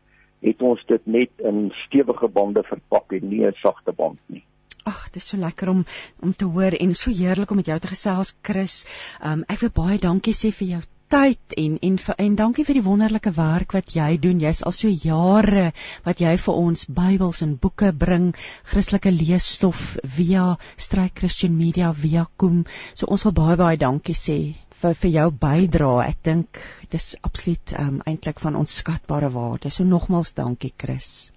het 0.45 0.61
ons 0.61 0.83
dit 0.87 1.07
net 1.07 1.31
in 1.51 1.69
stewige 1.85 2.27
bande 2.27 2.63
verpak 2.67 3.17
en 3.17 3.29
nie 3.29 3.45
'n 3.45 3.55
sagte 3.63 3.91
band 3.91 4.19
nie. 4.27 4.43
Ag, 4.85 5.09
dit 5.11 5.21
is 5.21 5.27
so 5.27 5.37
lekker 5.37 5.69
om 5.69 5.85
om 6.21 6.33
te 6.33 6.45
hoor 6.45 6.73
en 6.79 6.95
so 6.95 7.11
heerlik 7.11 7.51
om 7.51 7.57
met 7.57 7.65
jou 7.65 7.79
te 7.79 7.87
gesels, 7.87 8.35
Chris. 8.41 8.85
Um 9.23 9.43
ek 9.47 9.59
wil 9.59 9.75
baie 9.75 9.97
dankie 9.97 10.33
sê 10.33 10.51
vir 10.51 10.67
jou 10.67 10.81
tyd 11.09 11.53
en 11.57 11.77
en 11.81 11.97
en 12.17 12.35
dankie 12.35 12.65
vir 12.65 12.77
die 12.77 12.85
wonderlike 12.85 13.31
werk 13.35 13.73
wat 13.73 13.93
jy 13.95 14.17
doen. 14.17 14.39
Jy's 14.39 14.63
al 14.63 14.75
so 14.77 14.87
jare 14.87 15.71
wat 16.05 16.21
jy 16.21 16.35
vir 16.37 16.53
ons 16.53 16.85
Bybels 16.85 17.41
en 17.41 17.57
boeke 17.57 17.91
bring, 17.91 18.35
Christelike 18.63 19.11
leesstof 19.11 19.97
via 20.03 20.57
Strike 20.77 21.19
Christian 21.19 21.57
Media 21.57 21.93
via 21.93 22.27
Kom. 22.37 22.65
So 22.93 23.07
ons 23.07 23.25
wil 23.25 23.37
baie 23.43 23.57
baie 23.57 23.77
dankie 23.77 24.15
sê 24.15 24.39
vir 24.81 24.95
vir 25.01 25.11
jou 25.15 25.27
bydrae. 25.45 26.09
Ek 26.09 26.21
dink 26.23 26.61
dit 26.81 26.99
is 26.99 27.15
absoluut 27.21 27.73
um, 27.79 27.97
eintlik 28.07 28.39
van 28.43 28.59
onskatbare 28.59 29.31
waarde. 29.33 29.71
So 29.73 29.83
nogmals 29.87 30.35
dankie 30.37 30.73
Chris. 30.77 31.31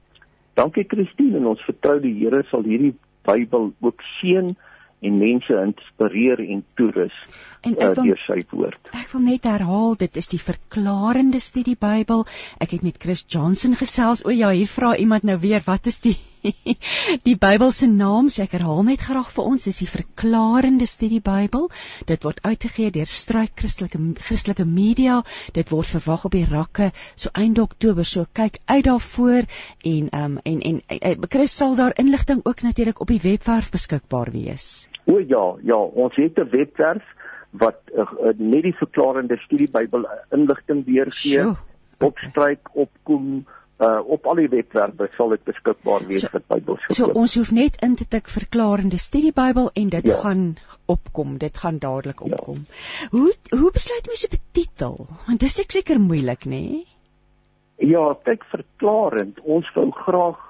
Dankie 0.58 0.84
Christine 0.88 1.40
en 1.40 1.48
ons 1.54 1.64
vertrou 1.66 1.98
die 2.02 2.14
Here 2.20 2.42
sal 2.50 2.66
hierdie 2.68 2.94
Bybel 3.26 3.70
ook 3.80 4.02
seën 4.18 4.52
en 5.02 5.18
mense 5.18 5.58
inspireer 5.66 6.42
en 6.42 6.62
toerus 6.78 7.14
en 7.62 7.76
uh, 7.78 7.92
deur 7.94 8.18
sy 8.26 8.40
woord. 8.50 8.90
Ek 8.98 9.12
wil 9.14 9.24
net 9.28 9.46
herhaal, 9.46 9.94
dit 10.00 10.16
is 10.18 10.28
die 10.32 10.40
verklarende 10.42 11.40
studie 11.42 11.76
Bybel. 11.78 12.26
Ek 12.62 12.74
het 12.74 12.82
met 12.86 12.98
Chris 13.02 13.24
Johnson 13.28 13.76
gesels. 13.78 14.24
O 14.26 14.34
ja, 14.34 14.50
hier 14.50 14.70
vra 14.70 14.96
iemand 14.96 15.26
nou 15.28 15.38
weer, 15.42 15.62
wat 15.66 15.86
is 15.90 16.00
die 16.02 16.16
die 17.28 17.36
Bybel 17.38 17.70
se 17.70 17.86
naam? 17.86 18.28
So 18.32 18.42
ek 18.42 18.56
herhaal 18.56 18.82
net 18.86 19.04
graag 19.06 19.30
vir 19.34 19.46
ons, 19.52 19.68
dis 19.68 19.78
die 19.84 19.90
verklarende 19.90 20.88
studie 20.90 21.22
Bybel. 21.22 21.68
Dit 22.08 22.26
word 22.26 22.42
uitgegee 22.42 22.90
deur 22.94 23.06
Struik 23.06 23.54
Christelike 23.60 24.00
Christelike 24.18 24.66
Media. 24.66 25.20
Dit 25.54 25.70
word 25.70 25.90
verwag 25.94 26.26
op 26.28 26.34
die 26.34 26.46
rakke 26.50 26.90
so 27.14 27.30
einde 27.38 27.62
Oktober. 27.62 28.06
So 28.06 28.26
kyk 28.34 28.58
uit 28.66 28.84
daarvoor 28.90 29.46
en 29.94 30.10
um 30.10 30.38
en 30.42 30.60
en, 30.60 30.82
en, 30.88 31.02
en 31.12 31.30
Chris 31.30 31.54
sal 31.56 31.78
daar 31.78 31.94
inligting 31.96 32.42
ook 32.42 32.66
natuurlik 32.66 33.00
op 33.00 33.14
die 33.14 33.22
webwerf 33.22 33.70
beskikbaar 33.70 34.34
wees. 34.34 34.88
O 35.06 35.18
ja, 35.18 35.46
ja, 35.62 35.78
ons 35.78 36.16
het 36.16 36.38
'n 36.38 36.50
webwerf 36.50 37.06
wat 37.52 37.80
uh, 37.92 38.06
net 38.36 38.62
die 38.64 38.76
verklarende 38.76 39.36
studie 39.44 39.68
Bybel 39.70 40.06
inligting 40.32 40.84
weergee. 40.86 41.52
Opstryk 42.02 42.72
opkom 42.72 43.44
uh 43.82 43.98
op 44.14 44.26
al 44.30 44.38
die 44.38 44.48
webwerwe 44.52 45.08
sal 45.16 45.32
dit 45.34 45.42
beskikbaar 45.48 46.04
wees 46.06 46.22
so, 46.22 46.30
vir 46.32 46.42
Bybelskool. 46.52 46.96
So 46.96 47.08
ons 47.18 47.34
hoef 47.38 47.50
net 47.56 47.80
in 47.82 47.96
te 47.98 48.06
tik 48.06 48.30
verklarende 48.30 49.00
studie 49.02 49.32
Bybel 49.34 49.70
en 49.74 49.90
dit 49.90 50.06
ja. 50.06 50.18
gaan 50.22 50.44
opkom. 50.86 51.34
Dit 51.42 51.58
gaan 51.58 51.80
dadelik 51.82 52.22
ja. 52.22 52.30
opkom. 52.30 52.62
Ja. 52.68 53.08
Hoe 53.16 53.32
hoe 53.50 53.72
besluit 53.74 54.06
mens 54.06 54.24
op 54.28 54.36
'n 54.38 54.44
titel? 54.52 54.96
Want 55.26 55.40
dis 55.40 55.58
seker 55.66 56.00
moeilik, 56.00 56.44
nê? 56.44 56.62
Nee? 56.62 56.86
Ja, 57.82 58.14
kyk 58.22 58.44
verklarend. 58.44 59.40
Ons 59.40 59.72
wou 59.74 59.90
graag 59.90 60.40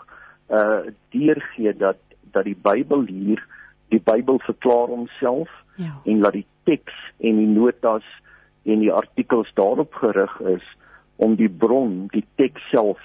uh 0.50 0.92
deurgee 1.16 1.72
dat 1.76 1.98
dat 2.32 2.44
die 2.44 2.56
Bybel 2.56 3.06
hier 3.08 3.40
die 3.88 4.00
Bybel 4.00 4.38
verklaar 4.44 4.92
homself 4.92 5.48
ja. 5.76 5.94
en 6.04 6.20
laat 6.20 6.36
die 6.38 6.46
teks 6.64 6.94
en 7.20 7.38
die 7.40 7.50
notas 7.50 8.06
en 8.64 8.82
die 8.82 8.92
artikels 8.92 9.50
daarop 9.58 9.94
gerig 9.94 10.34
is 10.54 10.66
om 11.22 11.36
die 11.38 11.50
bron, 11.50 12.08
die 12.12 12.24
teks 12.40 12.62
self 12.70 13.00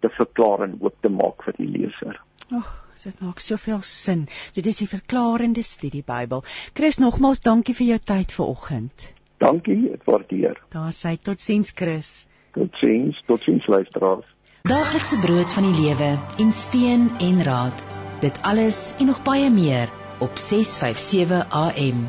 te 0.00 0.10
verklaar 0.16 0.64
en 0.66 0.78
oop 0.80 0.96
te 1.04 1.10
maak 1.12 1.44
vir 1.46 1.58
die 1.58 1.68
leser. 1.70 2.18
Ag, 2.50 2.70
dit 3.04 3.22
maak 3.22 3.42
soveel 3.42 3.82
sin. 3.86 4.26
Dit 4.56 4.66
is 4.66 4.80
die 4.82 4.88
verklarende 4.90 5.62
studie 5.66 6.02
Bybel. 6.06 6.42
Chris, 6.74 6.98
nogmaals 7.02 7.44
dankie 7.46 7.76
vir 7.78 7.94
jou 7.94 8.00
tyd 8.12 8.34
vanoggend. 8.34 9.06
Dankie, 9.40 9.92
ek 9.94 10.04
waardeer. 10.08 10.58
Daar 10.74 10.92
sê 10.92 11.14
totsiens 11.20 11.72
Chris. 11.76 12.26
Totsiens, 12.56 13.20
totsiens 13.30 13.66
luisteraars. 13.70 14.26
Daaglikse 14.68 15.20
brood 15.22 15.48
van 15.54 15.70
die 15.70 15.86
lewe 15.86 16.10
en 16.42 16.52
steun 16.52 17.08
en 17.22 17.40
raad. 17.46 17.86
Dit 18.20 18.36
alles 18.44 18.90
en 19.00 19.08
nog 19.08 19.22
baie 19.24 19.48
meer 19.54 19.88
op 20.20 20.36
657 20.36 21.46
AM. 21.50 22.08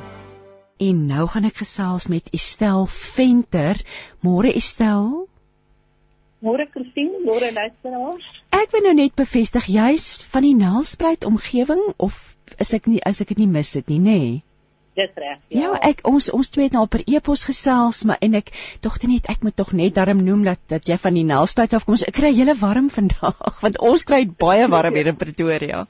En 0.78 1.06
nou 1.06 1.28
gaan 1.28 1.47
ek 1.47 1.62
gesels 1.62 2.08
met 2.12 2.30
Estel 2.36 2.86
Venter. 2.86 3.80
Môre 4.26 4.52
Estel. 4.54 5.28
Môre 6.41 6.65
Christine, 6.74 7.21
môre 7.24 7.52
luisteraars. 7.54 8.28
Ek 8.50 8.71
wil 8.74 8.88
nou 8.88 8.95
net 8.97 9.13
bevestig 9.15 9.67
jy's 9.69 10.12
van 10.34 10.47
die 10.47 10.56
Nelspruit 10.58 11.26
omgewing 11.26 11.84
of 11.97 12.17
is 12.58 12.74
ek 12.74 12.89
nie 12.89 13.00
as 13.06 13.21
ek 13.21 13.36
dit 13.36 13.43
nie 13.43 13.52
mis 13.52 13.69
dit 13.78 13.93
nie, 13.93 14.00
nê? 14.02 14.17
Nee? 14.17 14.39
Dis 14.97 15.13
reg. 15.15 15.38
Ja. 15.47 15.62
ja, 15.62 15.76
ek 15.88 16.02
ons 16.10 16.28
ons 16.36 16.50
twee 16.52 16.67
het 16.67 16.74
nou 16.76 16.84
per 16.91 17.06
e-pos 17.08 17.45
gesels, 17.47 18.02
maar 18.10 18.19
en 18.26 18.36
ek 18.41 18.52
dogte 18.84 19.08
net 19.08 19.30
ek 19.32 19.45
moet 19.45 19.56
tog 19.56 19.71
net 19.78 19.95
darm 19.95 20.26
noem 20.26 20.43
dat 20.50 20.60
dat 20.74 20.89
jy 20.89 20.97
van 21.00 21.15
die 21.15 21.24
Nelspruit 21.30 21.78
afkom. 21.78 21.95
Ek 22.10 22.17
kry 22.17 22.34
hele 22.36 22.58
warm 22.60 22.89
vandag 22.97 23.62
want 23.62 23.80
ons 23.80 24.04
kry 24.10 24.26
baie 24.26 24.67
warm 24.74 24.97
hier 25.00 25.13
in 25.13 25.21
Pretoria. 25.21 25.86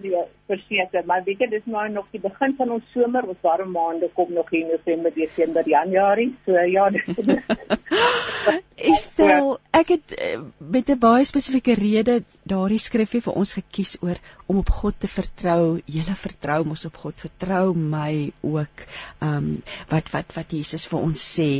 Nee, 0.00 0.24
verseker, 0.50 1.06
maar 1.06 1.22
weet 1.26 1.44
jy 1.44 1.48
dis 1.54 1.68
nou 1.70 1.86
nog 1.94 2.08
die 2.14 2.22
begin 2.22 2.56
van 2.58 2.74
ons 2.76 2.90
somer, 2.94 3.28
ons 3.30 3.46
warm 3.46 3.70
maande 3.76 4.10
kom 4.18 4.32
nog 4.34 4.50
in 4.52 4.68
November, 4.72 5.14
Desember, 5.14 5.68
Januarie. 5.68 6.32
So 6.44 6.58
ja, 6.74 6.90
dis 6.90 7.06
Estel, 8.90 9.56
ek 9.76 9.94
het 9.96 10.14
eh, 10.16 10.40
met 10.58 10.88
'n 10.90 10.98
baie 10.98 11.24
spesifieke 11.24 11.74
rede 11.74 12.22
daardie 12.48 12.78
skrifgie 12.78 13.20
vir 13.24 13.36
ons 13.36 13.52
gekies 13.58 13.96
oor 14.02 14.18
om 14.46 14.60
op 14.62 14.70
God 14.80 14.98
te 15.00 15.08
vertrou. 15.08 15.80
Julle 15.86 16.16
vertrou 16.16 16.64
mos 16.64 16.86
op 16.88 16.96
God, 17.02 17.20
vertrou 17.20 17.74
my 17.74 18.32
ook. 18.40 18.86
Ehm 19.20 19.36
um, 19.36 19.50
wat 19.90 20.10
wat 20.14 20.34
wat 20.36 20.52
Jesus 20.52 20.86
vir 20.90 21.00
ons 21.00 21.26
sê. 21.36 21.50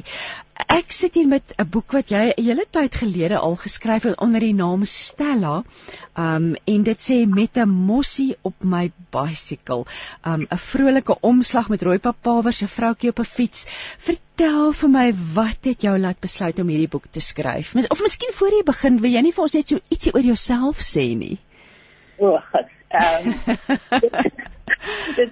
Ek 0.69 0.93
sit 0.93 1.14
hier 1.14 1.29
met 1.29 1.55
'n 1.59 1.69
boek 1.69 1.93
wat 1.93 2.11
jy 2.11 2.33
'n 2.37 2.45
hele 2.45 2.66
tyd 2.71 2.95
gelede 2.95 3.38
al 3.38 3.57
geskryf 3.57 4.03
het 4.03 4.21
onder 4.21 4.40
die 4.40 4.55
naam 4.55 4.85
Stella. 4.85 5.62
Um 6.16 6.55
en 6.64 6.83
dit 6.83 6.99
sê 6.99 7.27
met 7.27 7.57
'n 7.57 7.69
mossie 7.69 8.37
op 8.43 8.55
my 8.64 8.93
bicycle. 9.11 9.85
Um 10.25 10.47
'n 10.51 10.59
vrolike 10.59 11.21
omslag 11.21 11.69
met 11.69 11.83
rooi 11.83 11.99
papawers, 11.99 12.62
'n 12.62 12.69
vroutjie 12.69 13.11
op 13.11 13.19
'n 13.19 13.25
fiets. 13.25 13.66
Vertel 13.99 14.30
vir 14.48 14.88
my 14.88 15.11
wat 15.35 15.66
het 15.68 15.83
jou 15.85 15.98
laat 15.98 16.20
besluit 16.20 16.59
om 16.62 16.68
hierdie 16.68 16.88
boek 16.88 17.11
te 17.12 17.20
skryf? 17.20 17.74
Of 17.90 18.00
miskien 18.00 18.33
voor 18.33 18.55
jy 18.57 18.62
begin, 18.64 19.00
wil 19.00 19.12
jy 19.12 19.22
nie 19.22 19.33
vir 19.37 19.42
ons 19.44 19.55
net 19.55 19.68
so 19.68 19.81
ietsie 19.90 20.14
oor 20.14 20.24
jouself 20.24 20.81
sê 20.81 21.11
nie? 21.16 21.37
O, 22.18 22.38
ehm 23.00 23.35
dis 25.16 25.31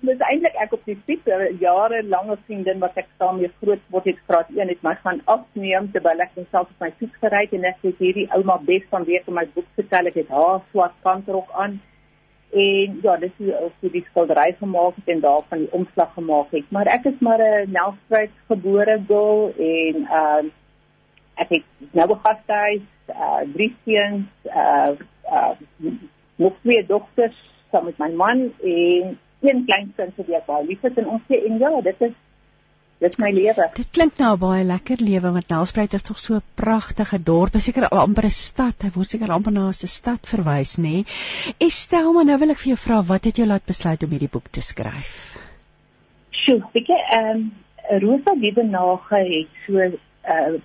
dis 0.00 0.22
eintlik 0.26 0.56
ek 0.62 0.72
op 0.76 0.82
die 0.88 0.96
fiets 1.06 1.28
jare 1.62 2.02
lange 2.02 2.36
vriendin 2.46 2.80
wat 2.82 2.96
ek 3.00 3.08
saam 3.18 3.38
mee 3.40 3.50
groot 3.60 3.82
word 3.94 4.08
het 4.10 4.20
graad 4.28 4.50
1 4.56 4.72
het 4.72 4.82
my 4.86 4.94
gaan 5.04 5.20
afneem 5.34 5.90
terwyl 5.94 6.24
ek 6.24 6.36
myself 6.36 6.68
op 6.68 6.84
my 6.84 6.90
fiets 7.00 7.20
gery 7.22 7.44
het 7.46 7.54
en 7.58 7.68
ek 7.70 7.84
het 7.86 8.02
hierdie 8.04 8.26
ouma 8.36 8.58
bes 8.66 8.84
van 8.90 9.06
week 9.08 9.28
in 9.30 9.38
my 9.38 9.46
boek 9.54 9.68
vertel 9.80 10.10
ek 10.10 10.20
het 10.22 10.34
haar 10.36 10.60
swart 10.72 10.96
kantrok 11.06 11.52
aan 11.64 11.78
en 12.50 12.98
ja 13.02 13.16
dis 13.16 13.34
hoe 13.38 13.90
die 13.90 14.04
skildery 14.10 14.54
gemaak 14.58 14.96
het 14.96 15.08
en 15.14 15.20
daarvan 15.20 15.58
die 15.58 15.72
omslag 15.72 16.12
gemaak 16.14 16.50
het. 16.50 16.70
Maar 16.70 16.86
ek 16.86 17.04
is 17.04 17.18
maar 17.18 17.40
'n 17.40 17.70
Nelspruit 17.70 18.30
gebore 18.46 19.02
girl 19.06 19.52
en 19.56 20.06
ehm 20.06 20.46
uh, 20.46 20.50
ek 21.34 21.48
het 21.48 21.64
nou 21.90 22.10
'n 22.10 22.20
gasthuis 22.22 22.86
uh 23.08 23.42
drie 23.54 23.74
seuns 23.84 24.26
uh 24.44 24.94
uh 25.24 25.54
nog 26.36 26.52
twee 26.62 26.86
dogters 26.86 27.38
saam 27.70 27.84
met 27.84 27.98
my 27.98 28.10
man 28.10 28.52
en 28.62 29.18
een 29.40 29.64
klein 29.64 29.92
kind 29.96 30.14
vir 30.14 30.24
wie 30.26 30.36
ek 30.36 30.46
baie 30.46 30.66
lief 30.66 30.82
is 30.84 30.98
en 31.00 31.08
ons 31.08 31.22
sê 31.28 31.38
en 31.46 31.58
ja, 31.58 31.80
dit 31.80 32.02
is 32.08 32.16
dit 33.00 33.08
is 33.08 33.20
my 33.22 33.30
lewe. 33.32 33.66
Dit 33.76 33.90
klink 33.96 34.18
nou 34.20 34.34
baie 34.40 34.64
lekker 34.66 35.00
lewe 35.00 35.32
want 35.36 35.52
Nelspruit 35.52 35.94
is 35.96 36.04
tog 36.06 36.18
so 36.20 36.36
'n 36.36 36.42
pragtige 36.60 37.18
dorp, 37.30 37.56
seker 37.56 37.88
amper 37.88 38.26
'n 38.28 38.30
stad. 38.30 38.82
Hy 38.82 38.90
word 38.94 39.08
seker 39.08 39.32
amper 39.32 39.52
na 39.52 39.68
'n 39.68 39.72
stad 39.72 40.26
verwys, 40.26 40.76
nê? 40.78 40.82
Nee? 40.82 41.04
Estel, 41.58 42.12
maar 42.12 42.24
nou 42.24 42.38
wil 42.38 42.50
ek 42.50 42.62
vir 42.62 42.72
jou 42.74 42.80
vra, 42.86 43.02
wat 43.02 43.24
het 43.24 43.36
jou 43.36 43.46
laat 43.46 43.64
besluit 43.66 44.02
om 44.02 44.10
hierdie 44.10 44.32
boek 44.32 44.48
te 44.48 44.60
skryf? 44.60 45.36
Sjoe, 46.30 46.62
weet 46.72 46.86
jy, 46.86 47.00
ehm 47.12 47.36
um, 47.36 47.52
Rosa 48.00 48.34
Liebenage 48.34 49.16
het 49.16 49.48
so 49.66 49.78
uh 49.80 50.60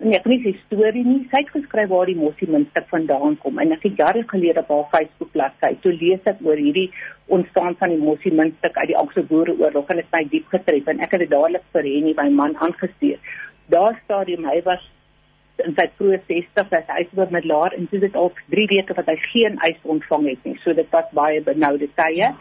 nee, 0.00 0.16
ek 0.16 0.26
weet 0.28 0.46
nie 0.48 0.56
storie 0.64 1.02
nie. 1.04 1.18
Sy 1.30 1.42
het 1.42 1.52
geskryf 1.54 1.90
waar 1.92 2.08
die 2.08 2.18
mossie 2.18 2.48
minste 2.50 2.82
vandaan 2.92 3.36
kom 3.42 3.60
en 3.62 3.74
ek 3.76 3.86
het 3.88 3.98
jare 4.00 4.22
gelede 4.30 4.62
op 4.64 4.70
haar 4.74 4.86
Facebook 4.94 5.32
bladsy 5.34 5.72
toe 5.84 5.92
lees 5.96 6.30
ek 6.30 6.40
oor 6.46 6.60
hierdie 6.60 6.88
ontstaan 7.36 7.76
van 7.80 7.94
die 7.94 8.00
mossie 8.00 8.32
minste 8.34 8.70
uit 8.74 8.90
die 8.92 8.98
Anglo-Boereoorlog 9.00 9.92
en 9.92 10.00
dit 10.00 10.08
het 10.08 10.16
my 10.16 10.22
diep 10.32 10.48
getref 10.54 10.88
en 10.92 11.04
ek 11.04 11.16
het 11.16 11.24
dit 11.24 11.32
dadelik 11.34 11.66
vir 11.76 11.90
Henny 11.90 12.14
my 12.18 12.28
man 12.38 12.56
aangestuur. 12.68 13.18
Daar 13.70 13.98
stadium 14.04 14.48
hy 14.48 14.60
was 14.66 14.86
in 15.60 15.76
sy 15.76 15.84
vroeë 15.98 16.22
60s 16.28 16.78
as 16.78 16.94
hy 16.96 17.04
was 17.18 17.34
met 17.34 17.44
laer 17.44 17.76
en 17.76 17.90
dit 17.90 18.02
het 18.02 18.16
al 18.16 18.32
3 18.54 18.70
weke 18.72 18.96
wat 18.96 19.12
hy 19.12 19.18
geen 19.28 19.60
eis 19.66 19.84
ontvang 19.84 20.30
het 20.32 20.48
nie. 20.48 20.56
So 20.64 20.72
dit 20.74 20.88
was 20.96 21.12
baie 21.16 21.44
benoude 21.44 21.92
tye. 22.00 22.30
Ja 22.30 22.32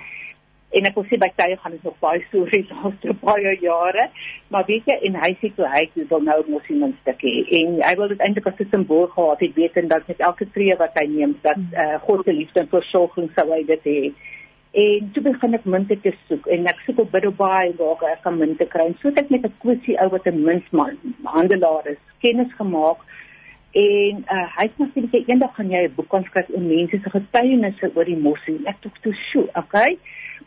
en 0.70 0.86
ek 0.86 0.98
wil 1.00 1.06
sê 1.10 1.18
by 1.18 1.30
tye 1.34 1.58
gaan 1.58 1.74
dit 1.74 1.86
nog 1.88 1.98
baie 2.04 2.22
stories 2.28 2.72
laaste 2.76 3.14
baie 3.24 3.54
jare. 3.62 4.10
Maar 4.54 4.66
weet 4.68 4.90
jy 4.92 4.98
en 5.10 5.18
hy 5.24 5.32
sê 5.42 5.52
toe 5.58 5.70
hy 5.74 5.84
wil 6.12 6.26
nou 6.26 6.40
mos 6.50 6.70
iemand 6.70 6.98
stukkie 7.02 7.46
en 7.60 7.80
hy 7.82 7.94
wil 7.98 8.12
dit 8.14 8.22
eintlik 8.26 8.50
as 8.52 8.60
'n 8.60 8.70
simbool 8.74 9.08
gehad 9.16 9.42
het 9.46 9.56
weet 9.56 9.78
en 9.82 9.88
dat 9.94 10.08
met 10.08 10.20
elke 10.30 10.46
tree 10.54 10.76
wat 10.78 10.98
hy 11.02 11.08
neem 11.10 11.38
dat 11.42 11.58
uh, 11.74 11.98
God 12.06 12.26
se 12.26 12.34
liefde 12.34 12.60
en 12.60 12.74
versorging 12.76 13.32
sou 13.36 13.48
hy 13.54 13.64
dit 13.72 13.90
hê. 13.94 14.02
En 14.72 15.10
toe 15.14 15.24
begin 15.26 15.58
ek 15.58 15.66
munte 15.66 15.96
te 16.02 16.14
soek 16.28 16.46
en 16.54 16.68
ek 16.70 16.84
soek 16.86 17.00
op 17.02 17.12
Biddelbaai 17.12 17.74
waar 17.80 18.06
ek 18.12 18.22
kan 18.22 18.38
munte 18.38 18.66
kry. 18.70 18.86
En 18.92 18.98
so 19.02 19.10
het 19.10 19.24
ek 19.24 19.32
met 19.34 19.46
'n 19.46 19.58
kwessie 19.66 19.98
ou 20.02 20.10
wat 20.14 20.28
'n 20.28 20.44
muntman 20.46 20.98
handelaar 21.24 21.88
is 21.90 21.98
kennis 22.22 22.54
gemaak. 22.54 23.02
En 23.74 24.22
uh, 24.26 24.48
hy 24.58 24.66
sê 24.70 24.78
natuurlik 24.78 25.28
eendag 25.28 25.56
gaan 25.56 25.74
jy 25.74 25.84
'n 25.88 25.96
boek 25.96 26.10
kan 26.10 26.24
skryf 26.24 26.50
oor 26.54 26.62
mense 26.62 27.02
se 27.02 27.10
getuienisse 27.10 27.92
oor 27.96 28.06
die 28.06 28.18
mossie. 28.18 28.60
Ek 28.66 28.78
dink 28.82 28.98
toe, 29.02 29.14
"Sjoe, 29.14 29.50
okay." 29.56 29.98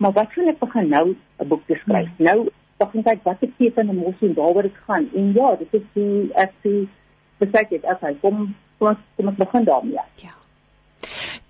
Maar 0.03 0.13
wat 0.19 0.35
sou 0.35 0.49
ek 0.51 0.59
begin 0.59 0.89
nou 0.91 1.07
'n 1.15 1.49
boek 1.49 1.63
te 1.67 1.79
skryf? 1.85 2.11
Hmm. 2.17 2.27
Nou 2.27 2.39
begin 2.83 3.03
kyk 3.07 3.25
wat 3.29 3.43
ek 3.47 3.57
teken 3.59 3.89
en 3.89 3.99
mos 4.03 4.27
en 4.27 4.35
waaroor 4.35 4.67
dit 4.69 4.79
gaan. 4.87 5.09
En 5.15 5.33
ja, 5.39 5.55
dit 5.57 5.75
is 5.79 5.89
die 5.95 6.31
ek 6.45 6.55
sê 6.65 6.73
besig 7.43 7.69
dit 7.77 7.91
as 7.95 8.01
hy 8.07 8.15
kom 8.23 8.55
kom 8.79 8.97
kom 9.17 9.29
ons 9.33 9.43
begin 9.43 9.69
daarmee. 9.69 10.07
Ja. 10.23 10.35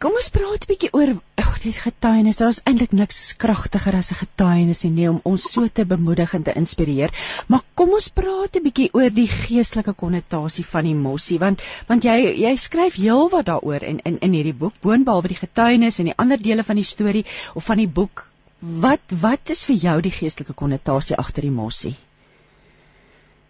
Kom 0.02 0.18
ons 0.18 0.30
praat 0.34 0.64
'n 0.64 0.70
bietjie 0.72 0.90
oor 0.92 1.10
oh, 1.14 1.54
dit 1.62 1.76
getuienis. 1.76 2.40
Daar 2.40 2.52
is 2.54 2.60
eintlik 2.68 2.92
niks 2.92 3.20
kragtiger 3.44 3.96
as 3.96 4.10
'n 4.12 4.20
getuienis 4.20 4.84
nie 4.84 5.08
om 5.08 5.20
ons 5.32 5.44
so 5.52 5.68
te 5.68 5.84
bemoedig 5.86 6.34
en 6.34 6.42
te 6.42 6.56
inspireer. 6.62 7.14
Maar 7.48 7.62
kom 7.74 7.92
ons 7.98 8.08
praat 8.08 8.56
'n 8.56 8.64
bietjie 8.66 8.90
oor 8.92 9.10
die 9.10 9.28
geestelike 9.28 9.94
konnotasie 9.94 10.66
van 10.74 10.84
die 10.84 10.98
mossie 11.06 11.38
want 11.38 11.62
want 11.88 12.04
jy 12.04 12.18
jy 12.44 12.56
skryf 12.56 13.00
heelwat 13.00 13.46
daaroor 13.46 13.82
in 13.82 14.00
in 14.04 14.18
in 14.18 14.32
hierdie 14.32 14.58
boek 14.64 14.74
boonbehalwe 14.82 15.28
die 15.28 15.42
getuienis 15.46 15.98
en 15.98 16.12
die 16.12 16.18
ander 16.18 16.42
dele 16.42 16.64
van 16.64 16.76
die 16.76 16.90
storie 16.94 17.24
of 17.54 17.64
van 17.64 17.76
die 17.76 17.88
boek 17.88 18.31
Wat 18.62 19.10
wat 19.20 19.50
is 19.50 19.64
vir 19.66 19.74
jou 19.74 20.00
die 20.06 20.12
geestelike 20.14 20.54
konnotasie 20.54 21.16
agter 21.18 21.42
die 21.42 21.54
mossie? 21.54 21.96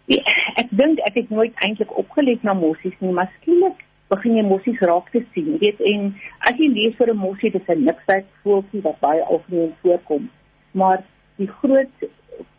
Ja, 0.09 0.23
ek 0.57 0.71
dink 0.73 1.03
ek 1.05 1.19
het 1.19 1.29
nooit 1.29 1.59
eintlik 1.61 1.93
opgelet 2.01 2.41
na 2.41 2.55
mossies 2.57 2.95
nie, 2.97 3.11
maar 3.13 3.29
skielik 3.35 3.83
begin 4.09 4.39
jy 4.39 4.45
mossies 4.47 4.81
raak 4.81 5.11
te 5.13 5.21
sien. 5.35 5.51
Jy 5.53 5.59
weet 5.61 5.83
en 5.91 6.09
as 6.49 6.57
jy 6.57 6.71
lees 6.73 6.97
oor 6.97 7.13
'n 7.13 7.21
mossie, 7.21 7.51
dis 7.53 7.69
'n 7.69 7.85
niksheid 7.85 8.25
voeltjie 8.41 8.81
wat 8.81 8.99
baie 9.05 9.21
algemeen 9.21 9.75
voorkom. 9.83 10.29
Maar 10.73 11.05
die 11.37 11.47
groot 11.61 12.09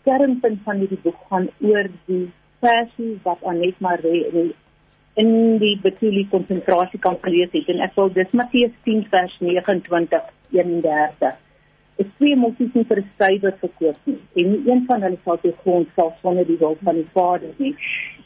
kernpunt 0.07 0.63
van 0.63 0.79
hierdie 0.79 1.03
boek 1.03 1.19
gaan 1.31 1.49
oor 1.61 1.91
die 2.07 2.31
versie 2.61 3.19
wat 3.25 3.43
Anet 3.43 3.81
Maree 3.81 4.29
in 4.31 4.53
in 5.15 5.59
die 5.59 5.77
Betulie 5.83 6.29
konsentrasiekamp 6.31 7.23
gelees 7.23 7.51
het 7.51 7.69
en 7.69 7.81
ek 7.81 7.95
wil 7.99 8.13
dis 8.13 8.31
Matteus 8.31 8.79
10 8.85 9.07
vers 9.11 9.35
29 9.41 10.23
31 10.51 11.35
is 11.97 12.07
twee 12.17 12.37
mossies 12.37 12.75
nie 12.75 12.85
vir 12.89 12.99
'n 12.99 13.11
stywer 13.15 13.55
verkoop 13.61 13.99
nie. 14.05 14.19
En 14.37 14.51
nie 14.51 14.63
een 14.71 14.85
van 14.87 15.03
hulle 15.03 15.19
sal 15.25 15.39
te 15.41 15.53
grond 15.63 15.89
val 15.95 16.13
sonder 16.23 16.47
die 16.47 16.59
wil 16.59 16.77
van 16.83 16.95
die 16.95 17.09
Vader 17.13 17.51
nie. 17.57 17.75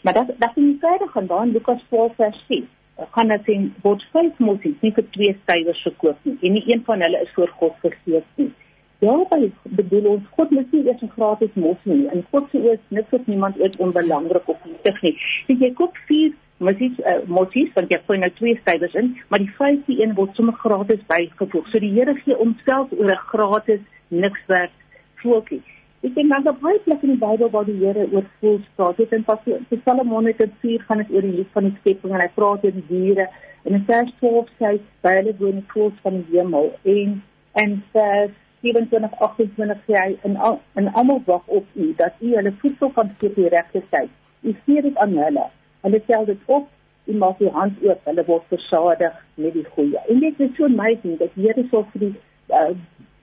Maar 0.02 0.14
dat 0.14 0.26
dat 0.38 0.56
is 0.56 0.62
nie 0.62 0.78
verder 0.80 1.08
gaan 1.08 1.26
dan 1.26 1.52
Lukas 1.52 1.82
4:6. 1.90 2.64
Kan 3.10 3.28
dit 3.28 3.44
sien 3.44 3.74
word 3.82 4.02
vyf 4.12 4.38
mossies 4.38 4.80
nie 4.80 4.92
vir 4.92 5.10
twee 5.10 5.36
stywers 5.42 5.82
verkoop 5.82 6.16
nie. 6.22 6.38
En 6.40 6.52
nie 6.52 6.64
een 6.66 6.82
van 6.84 7.00
hulle 7.00 7.20
is 7.20 7.32
voor 7.34 7.48
God 7.48 7.74
vergeet 7.80 8.24
nie. 8.34 8.52
Ja, 8.98 9.14
by 9.30 9.52
bedoel 9.62 10.06
ons 10.10 10.22
God 10.36 10.50
moet 10.50 10.72
nie 10.72 10.86
eers 10.86 11.02
'n 11.02 11.14
gratis 11.16 11.54
mossie 11.54 11.92
nie. 11.92 12.08
In 12.12 12.24
God 12.30 12.50
se 12.50 12.58
oë 12.58 12.72
is 12.72 12.84
niks 12.88 13.08
vir 13.08 13.20
niemand 13.24 13.60
ooit 13.60 13.76
onbelangrik 13.76 14.48
of 14.48 14.64
nuttig 14.64 15.02
nie. 15.02 15.16
Jy 15.46 15.72
koop 15.74 15.96
vier 16.06 16.32
mossies 16.58 16.98
uh, 17.06 17.20
mossies 17.26 17.72
want 17.76 17.92
jy 17.92 17.98
gooi 18.06 18.18
nou 18.18 18.30
twee 18.38 18.58
stywers 18.62 18.94
in, 18.98 19.12
maar 19.30 19.42
die 19.42 19.50
vyfde 19.58 19.96
een 20.02 20.14
word 20.18 20.34
sommer 20.34 20.56
gratis 20.58 21.02
bygevoeg. 21.10 21.66
So 21.70 21.82
die 21.82 21.92
Here 21.94 22.14
gee 22.24 22.36
homself 22.38 22.92
oor 22.98 23.12
'n 23.14 23.26
gratis 23.32 23.82
niks 24.08 24.40
werd 24.46 24.74
voeltjie. 25.22 25.62
Ek 26.02 26.14
dink 26.14 26.30
dan 26.30 26.48
op 26.48 26.60
baie 26.62 26.78
plekke 26.78 27.06
in 27.06 27.14
die 27.14 27.26
Bybel 27.26 27.50
waar 27.50 27.64
die 27.64 27.78
Here 27.78 28.06
oor 28.12 28.26
voel 28.40 28.60
praat. 28.76 28.96
Dit 28.96 29.12
in 29.12 29.24
dit 30.36 30.52
vier 30.60 30.82
gaan 30.82 30.98
dit 30.98 31.10
oor 31.10 31.22
die 31.22 31.36
lief 31.36 31.52
van 31.52 31.64
die 31.64 31.76
skepping 31.80 32.14
en 32.14 32.20
hy 32.20 32.30
praat 32.34 32.64
oor 32.64 32.72
die 32.72 32.88
diere. 32.88 33.28
En 33.64 33.74
in 33.74 33.84
vers 33.86 34.12
12 34.18 34.48
sê 34.58 34.66
hy 34.66 34.80
by 35.02 35.14
hulle 35.16 35.34
woon 35.38 35.58
die 35.60 35.70
voëls 35.72 36.02
van 36.02 36.22
die 36.22 36.38
hemel 36.38 36.72
en 36.84 37.22
en 37.52 37.82
vers 37.92 38.34
27 38.62 39.18
28 39.18 39.78
sê 39.86 39.94
hy 39.98 40.16
en 40.22 40.36
al, 40.36 40.60
en 40.74 40.88
almal 40.94 41.22
wag 41.26 41.46
op 41.46 41.66
u 41.74 41.94
dat 41.96 42.14
u 42.20 42.34
hulle 42.34 42.52
voedsel 42.62 42.90
kan 42.90 43.10
gee 43.18 43.28
op 43.28 43.34
die 43.34 43.48
regte 43.48 43.82
tyd. 43.90 44.10
U 44.42 44.54
gee 44.64 44.82
dit 44.82 44.96
aan 44.96 45.16
hulle 45.18 45.46
Hulle 45.86 46.00
tel 46.06 46.24
dit 46.24 46.38
op 46.46 46.68
en 47.08 47.18
maak 47.18 47.38
die 47.38 47.50
hand 47.54 47.82
oop. 47.86 48.00
Hulle 48.04 48.24
word 48.28 48.48
versadig 48.52 49.14
met 49.34 49.52
die 49.56 49.66
goeie. 49.74 50.00
En 50.08 50.20
dit 50.20 50.40
is 50.40 50.54
so 50.56 50.64
amazing 50.64 51.18
dat 51.18 51.34
die 51.34 51.46
Here 51.46 51.66
so 51.70 51.84
vir 51.92 52.06
die 52.06 52.14
uh, 52.48 52.72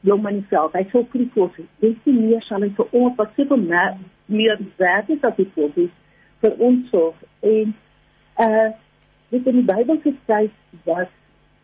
jong 0.06 0.22
man 0.22 0.42
self, 0.50 0.74
hy 0.78 0.86
so 0.92 1.04
vir 1.12 1.26
die 1.26 1.32
kos. 1.34 1.60
Dis 1.84 1.98
die 2.06 2.16
meer 2.16 2.44
sal 2.46 2.66
hy 2.66 2.72
vir 2.78 2.92
ons 2.92 3.18
wat 3.20 3.34
soveel 3.38 3.62
meer 3.66 3.98
meer 4.26 4.58
werd 4.82 5.10
is 5.14 5.22
as 5.28 5.38
die 5.38 5.50
kos 5.58 5.78
vir 6.44 6.58
ons 6.70 6.90
so. 6.94 7.14
En 7.42 7.76
uh 8.48 8.72
dit 9.34 9.48
in 9.50 9.56
die 9.58 9.68
Bybel 9.68 9.98
geskryf 10.04 10.84
was 10.86 11.10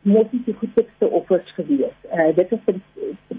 moet 0.01 0.32
die 0.34 0.56
goedste 0.58 1.10
offers 1.10 1.54
gewees. 1.56 1.97
Uh 2.10 2.32
dit 2.36 2.51
is 2.58 2.63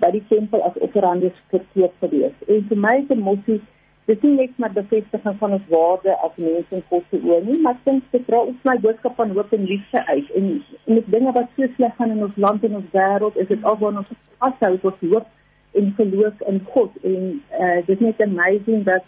by 0.02 0.10
die 0.14 0.24
tempel 0.30 0.62
as 0.66 0.78
offerandes 0.86 1.38
verkoop 1.50 1.94
gewees. 2.04 2.34
En 2.46 2.66
vir 2.70 2.82
my 2.86 2.94
is 3.02 3.18
mossie 3.18 3.60
Dit 4.10 4.22
nie 4.26 4.32
net 4.34 4.56
maar 4.58 4.72
bevestiging 4.74 5.36
van 5.38 5.52
ons 5.56 5.68
waarde 5.70 6.14
as 6.26 6.38
mense 6.42 6.74
in 6.74 6.82
God 6.88 7.04
se 7.10 7.20
oë 7.22 7.44
nie, 7.46 7.58
maar 7.62 7.76
dit 7.86 8.24
dra 8.26 8.40
ons 8.42 8.64
my 8.66 8.74
boodskap 8.82 9.14
van 9.20 9.30
hoop 9.36 9.52
en 9.54 9.68
liefde 9.68 10.02
uit. 10.06 10.32
En 10.38 10.48
en 10.86 10.98
die 10.98 11.04
dinge 11.14 11.34
wat 11.36 11.52
so 11.56 11.68
sleg 11.76 11.94
gaan 11.98 12.16
in 12.16 12.24
ons 12.26 12.40
land 12.46 12.64
en 12.66 12.74
ons 12.80 12.90
wêreld, 12.96 13.38
is 13.38 13.48
dit 13.52 13.64
alwaar 13.70 14.00
ons 14.02 14.10
vashou 14.42 14.72
tot 14.82 15.06
hoop 15.12 15.30
en 15.78 15.94
geloof 16.00 16.42
in 16.50 16.60
God. 16.74 16.98
En 17.02 17.22
uh, 17.60 17.78
dit 17.86 17.94
is 17.94 18.04
net 18.08 18.26
amazing 18.26 18.84
dat 18.90 19.06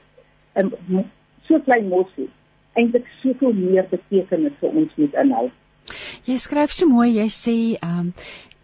'n 0.54 0.70
um, 0.88 1.04
so 1.48 1.59
klein 1.66 1.88
mosie 1.88 2.30
eintlik 2.78 3.07
soveel 3.22 3.52
meer 3.52 3.87
betekenis 3.90 4.59
vir 4.61 4.80
ons 4.83 4.96
moet 4.96 5.20
inhou. 5.22 5.46
Jy 6.24 6.38
skryf 6.38 6.72
so 6.74 6.87
mooi, 6.90 7.16
jy 7.18 7.28
sê 7.28 7.57
ehm 7.78 7.98
um, 8.00 8.12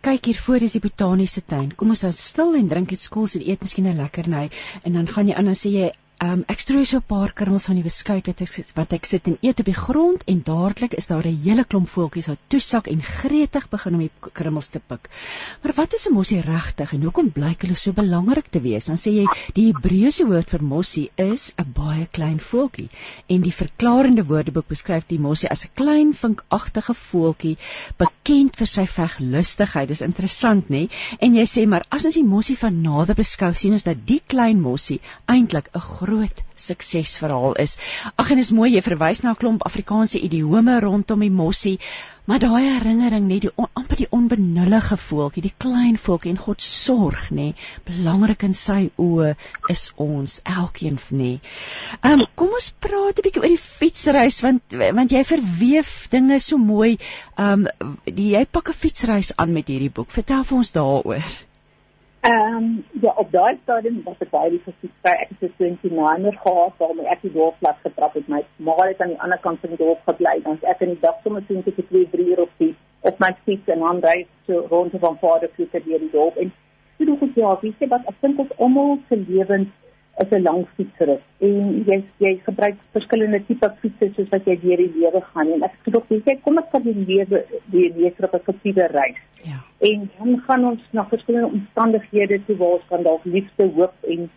kyk 0.01 0.31
hier 0.31 0.38
voor 0.40 0.62
is 0.64 0.73
die 0.73 0.81
botaniese 0.81 1.43
tuin. 1.45 1.75
Kom 1.77 1.90
ons 1.93 2.03
hou 2.07 2.12
stil 2.16 2.55
en 2.57 2.69
drink 2.71 2.95
iets 2.95 3.11
koels 3.12 3.35
en 3.37 3.43
eet 3.45 3.61
miskien 3.61 3.88
'n 3.90 3.99
lekkerny 3.99 4.47
en 4.85 4.93
dan 4.97 5.07
gaan 5.07 5.29
jy 5.29 5.35
aan 5.35 5.53
en 5.53 5.59
sê 5.62 5.73
jy 5.75 5.90
Um 6.20 6.42
ek 6.52 6.61
strooi 6.61 6.83
so 6.85 6.98
'n 6.98 7.09
paar 7.09 7.30
krummels 7.33 7.64
van 7.64 7.78
die 7.78 7.85
beskuit 7.85 8.26
wat 8.28 8.40
ek 8.44 8.72
wat 8.76 8.90
ek 8.92 9.06
sit 9.09 9.28
en 9.30 9.38
eet 9.40 9.61
op 9.62 9.68
die 9.70 9.76
grond 9.76 10.24
en 10.28 10.42
dadelik 10.44 10.92
is 10.92 11.06
daar 11.09 11.24
'n 11.24 11.38
hele 11.44 11.64
klomp 11.64 11.88
voeltjies 11.88 12.26
wat 12.28 12.42
toesak 12.52 12.88
en 12.92 13.00
gretig 13.02 13.68
begin 13.70 13.94
om 13.94 14.00
die 14.00 14.11
krummels 14.20 14.68
te 14.68 14.80
pik. 14.80 15.09
Maar 15.62 15.72
wat 15.76 15.94
is 15.94 16.06
'n 16.09 16.12
mossie 16.12 16.42
regtig 16.42 16.92
en 16.92 17.02
hoekom 17.02 17.30
blyk 17.33 17.62
hulle 17.62 17.74
so 17.74 17.92
belangrik 17.92 18.50
te 18.50 18.61
wees? 18.61 18.85
Dan 18.85 18.96
sê 18.96 19.14
jy 19.14 19.26
die 19.54 19.72
Hebreëse 19.72 20.26
woord 20.26 20.50
vir 20.50 20.62
mossie 20.62 21.11
is 21.16 21.54
'n 21.56 21.72
baie 21.72 22.06
klein 22.06 22.38
voeltjie 22.38 22.90
en 23.26 23.40
die 23.40 23.56
verklarende 23.62 24.26
woordeboek 24.26 24.68
beskryf 24.68 25.06
die 25.06 25.18
mossie 25.18 25.48
as 25.48 25.64
'n 25.64 25.72
klein 25.74 26.12
vinkagtige 26.12 26.94
voeltjie 26.94 27.56
bekend 27.96 28.56
vir 28.56 28.66
sy 28.66 28.87
veglustigheid. 28.87 29.88
Dis 29.88 30.02
interessant, 30.02 30.68
nê? 30.68 30.90
En 31.18 31.35
jy 31.35 31.46
sê 31.46 31.66
maar 31.66 31.87
as 31.88 32.04
ons 32.04 32.14
die 32.14 32.24
mossie 32.24 32.59
van 32.59 32.83
nader 32.83 33.14
beskou, 33.14 33.54
sien 33.54 33.72
ons 33.72 33.85
dat 33.85 34.06
die 34.06 34.20
klein 34.26 34.61
mossie 34.61 35.00
eintlik 35.26 35.70
'n 35.74 35.80
groot 36.11 36.40
suksesverhaal 36.61 37.55
is. 37.62 37.77
Ag 38.18 38.33
en 38.35 38.40
is 38.42 38.51
mooi 38.55 38.70
jy 38.75 38.83
verwys 38.85 39.23
na 39.23 39.33
'n 39.33 39.38
klomp 39.40 39.66
Afrikaanse 39.68 40.20
idiome 40.27 40.79
rondom 40.83 41.20
die 41.25 41.31
mossie, 41.31 41.79
maar 42.27 42.42
daai 42.42 42.64
herinnering 42.66 43.27
net 43.29 43.46
die 43.46 43.53
amper 43.81 44.01
die 44.03 44.09
onbenullige 44.18 44.99
voeltjie, 45.07 45.44
die 45.46 45.55
klein 45.64 45.96
voeltjie 46.05 46.33
en 46.35 46.42
God 46.46 46.62
sorg 46.66 47.31
nê. 47.38 47.49
Belangrik 47.88 48.44
in 48.49 48.57
sy 48.62 48.90
oë 49.07 49.35
is 49.75 49.85
ons 49.96 50.40
elkeen 50.44 50.99
nê. 51.23 51.33
Um, 52.03 52.27
kom 52.35 52.57
ons 52.61 52.73
praat 52.87 53.19
'n 53.19 53.27
bietjie 53.27 53.42
oor 53.42 53.54
die 53.54 53.67
fietsreis 53.67 54.42
want 54.46 54.79
want 54.98 55.13
jy 55.13 55.25
verweef 55.35 56.08
dinge 56.11 56.40
so 56.40 56.58
mooi. 56.58 56.98
Um, 57.38 57.69
jy 58.04 58.44
pak 58.46 58.69
'n 58.69 58.81
fietsreis 58.83 59.33
aan 59.37 59.52
met 59.52 59.69
hierdie 59.69 59.94
boek. 59.94 60.11
Vertel 60.11 60.44
vir 60.44 60.58
ons 60.58 60.73
daaroor. 60.73 61.50
Ehm 62.21 62.56
um, 62.56 62.85
ja, 63.00 63.12
op 63.16 63.31
daai 63.33 63.58
stadium 63.62 64.02
was 64.04 64.18
ek 64.18 64.31
baie 64.31 64.60
versigtig. 64.64 64.90
Ek 65.02 65.31
het 65.38 65.52
'n 65.58 65.79
29er 65.83 66.37
gehad 66.44 66.75
waarmee 66.77 67.06
ek 67.06 67.23
die 67.23 67.33
dorpspad 67.33 67.77
getrap 67.83 68.14
het. 68.14 68.29
My 68.29 68.44
ma 68.56 68.75
het 68.77 69.00
aan 69.00 69.14
die 69.14 69.21
ander 69.21 69.38
kant 69.38 69.60
van 69.60 69.71
die 69.71 69.79
dorp 69.79 70.00
gebly. 70.04 70.40
Ons 70.44 70.62
ek 70.62 70.81
in 70.81 70.88
die 70.88 71.00
dag 71.00 71.16
sommer 71.23 71.42
sien 71.48 71.62
het 71.64 71.88
2 71.88 72.10
3 72.10 72.27
uur 72.27 72.40
op 72.40 72.52
die 72.56 72.75
op 73.00 73.18
my 73.18 73.33
fiets 73.44 73.68
en 73.68 73.79
dan 73.79 74.00
ry 74.04 74.27
so 74.46 74.66
rond 74.68 74.92
van 75.00 75.18
Vader 75.18 75.48
Pieter 75.48 75.83
deur 75.85 75.98
die 75.98 76.10
dorp 76.12 76.37
en 76.37 76.52
toe 76.96 77.06
dink 77.06 77.23
ek 77.23 77.37
ja, 77.40 77.58
wie 77.62 77.75
sê 77.79 77.88
wat 77.88 78.08
ek 78.12 78.21
dink 78.21 78.38
ons 78.38 78.56
almal 78.58 78.98
se 79.08 79.16
lewens 79.16 79.68
is 80.23 80.31
'n 80.31 80.42
lang 80.42 80.66
fietsrit 80.77 81.23
en 81.38 81.85
jy 81.88 81.96
jy 82.25 82.33
gebruik 82.48 82.77
verskillende 82.96 83.40
tipe 83.46 83.68
fietses 83.81 84.14
soos 84.16 84.29
wat 84.35 84.44
jy 84.44 84.56
deur 84.64 84.83
die 84.83 84.92
lewe 84.96 85.21
gaan 85.33 85.52
en 85.54 85.62
ek 85.68 85.75
sê 85.85 85.94
ook 85.96 86.08
jy 86.08 86.37
kom 86.44 86.58
ek 86.58 86.68
van 86.75 86.83
die 86.83 86.98
lewe 87.10 87.44
die 87.73 87.88
lewe 87.96 88.29
op 88.33 88.48
'n 88.48 88.60
fietsre 88.62 88.87
reis. 88.98 89.21
Ja. 89.44 89.58
En 89.90 90.10
dan 90.18 90.42
gaan 90.46 90.64
ons 90.64 90.83
na 90.90 91.04
verskillende 91.04 91.52
omstandighede 91.58 92.44
toe 92.46 92.56
waar 92.56 92.77
ons 92.79 92.88
kan 92.88 93.02
dalk 93.02 93.25
liefde 93.25 93.71
hoop 93.77 93.94
en 94.14 94.31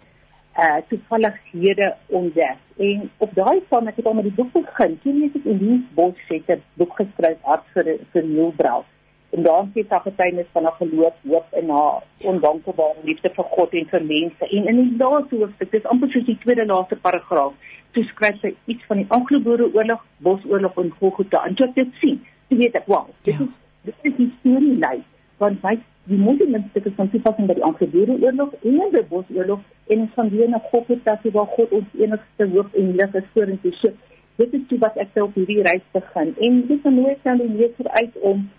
uh 0.63 0.79
toevallighede 0.87 1.95
ontdek. 2.07 2.57
En 2.77 3.09
op 3.17 3.31
daai 3.35 3.59
van 3.69 3.87
ek 3.87 3.95
het 3.95 4.05
al 4.05 4.13
met 4.13 4.23
die 4.23 4.37
boek 4.37 4.51
begin. 4.53 4.99
Toe 5.03 5.13
het 5.23 5.35
ek 5.35 5.45
Elise 5.45 5.93
Bos 5.95 6.19
het 6.27 6.49
'n 6.49 6.61
boek 6.73 6.93
geskryf 6.95 7.39
hart 7.41 7.65
vir 7.73 7.97
vir 8.11 8.23
Neil 8.23 8.53
Brown. 8.55 8.85
En 9.33 9.45
daar 9.45 9.63
sê 9.73 9.81
sy 9.89 9.99
getuienis 10.05 10.49
van 10.53 10.67
haar 10.69 10.75
geloof, 10.77 11.15
hoop 11.29 11.55
en 11.59 11.69
haar 11.73 12.03
ondankbare 12.31 13.05
liefde 13.07 13.31
vir 13.37 13.47
God 13.55 13.71
en 13.79 13.87
vir 13.93 14.03
mense. 14.09 14.49
En 14.49 14.67
in 14.71 14.81
die 14.81 14.97
laaste 14.99 15.39
hoofstuk, 15.39 15.71
dis 15.71 15.87
amper 15.93 16.11
soos 16.13 16.27
die 16.27 16.37
tweede 16.43 16.65
laaste 16.69 16.99
paragraaf, 17.07 17.55
toe 17.97 18.03
skryf 18.11 18.37
sy 18.41 18.53
iets 18.69 18.85
van 18.91 19.01
die 19.01 19.09
Anglo-Boereoorlog, 19.17 20.05
Bosoorlog 20.27 20.77
en 20.83 20.93
Golgotha. 20.99 21.41
En 21.47 21.57
toe 21.57 21.65
ek 21.71 21.75
dit 21.79 21.97
sien, 22.03 22.21
toe 22.49 22.59
weet 22.61 22.77
ek, 22.77 22.85
wow, 22.93 23.09
dit 23.25 23.33
ja. 23.33 23.47
is 23.47 23.59
dit 23.83 24.05
is 24.11 24.19
'n 24.19 24.31
storie 24.39 24.77
lyn 24.79 25.03
want 25.41 25.63
my 25.63 25.73
die 26.11 26.17
moslimstukke 26.19 26.91
van 26.95 27.09
toepassing 27.11 27.47
by 27.49 27.55
die 27.57 27.65
Anglo-Boereoorlog 27.67 28.53
en 28.69 28.79
die 28.93 29.03
Bosoorlog 29.09 29.61
en 29.87 29.99
ons 30.05 30.13
gaan 30.15 30.29
weer 30.29 30.49
na 30.49 30.59
God 30.71 30.87
toe 30.87 30.99
dat 31.03 31.25
waar 31.35 31.49
God 31.57 31.71
ons 31.79 31.95
enigste 31.99 32.47
hoop 32.53 32.75
en 32.79 32.95
lig 32.99 33.15
is 33.19 33.29
vorentoe. 33.33 33.71
So 33.81 33.91
dit 34.37 34.53
is 34.53 34.67
toe 34.69 34.79
wat 34.79 34.97
ek 35.03 35.17
op 35.21 35.35
hierdie 35.39 35.63
reis 35.67 35.85
begin 35.91 36.35
en 36.37 36.61
dit 36.67 36.77
is 36.77 36.93
nooit 36.99 37.23
nou 37.23 37.37
die 37.41 37.49
leser 37.57 37.89
uit 37.89 38.19
om 38.31 38.49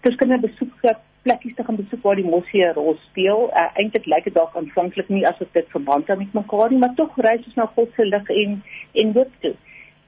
verskillende 0.00 0.48
besoeke 0.48 0.96
plekkies 1.24 1.54
te 1.56 1.64
gaan 1.64 1.76
besoek 1.76 2.02
waar 2.02 2.18
die 2.20 2.30
mosie 2.30 2.62
'n 2.66 2.74
rol 2.76 2.96
speel. 3.08 3.50
Uh, 3.50 3.68
Eintlik 3.80 4.06
lyk 4.06 4.24
dit 4.24 4.34
dalk 4.34 4.56
aanvanklik 4.56 5.08
nie 5.08 5.26
asof 5.26 5.48
dit 5.52 5.68
verband 5.68 6.08
het 6.08 6.18
met 6.18 6.32
mekaar 6.32 6.70
nie, 6.70 6.78
maar 6.78 6.94
tog 6.94 7.16
reis 7.16 7.46
ons 7.46 7.54
na 7.54 7.66
God 7.76 7.88
se 7.96 8.04
lig 8.04 8.28
en 8.28 8.62
en 8.92 9.12
hoop 9.12 9.30
toe. 9.40 9.54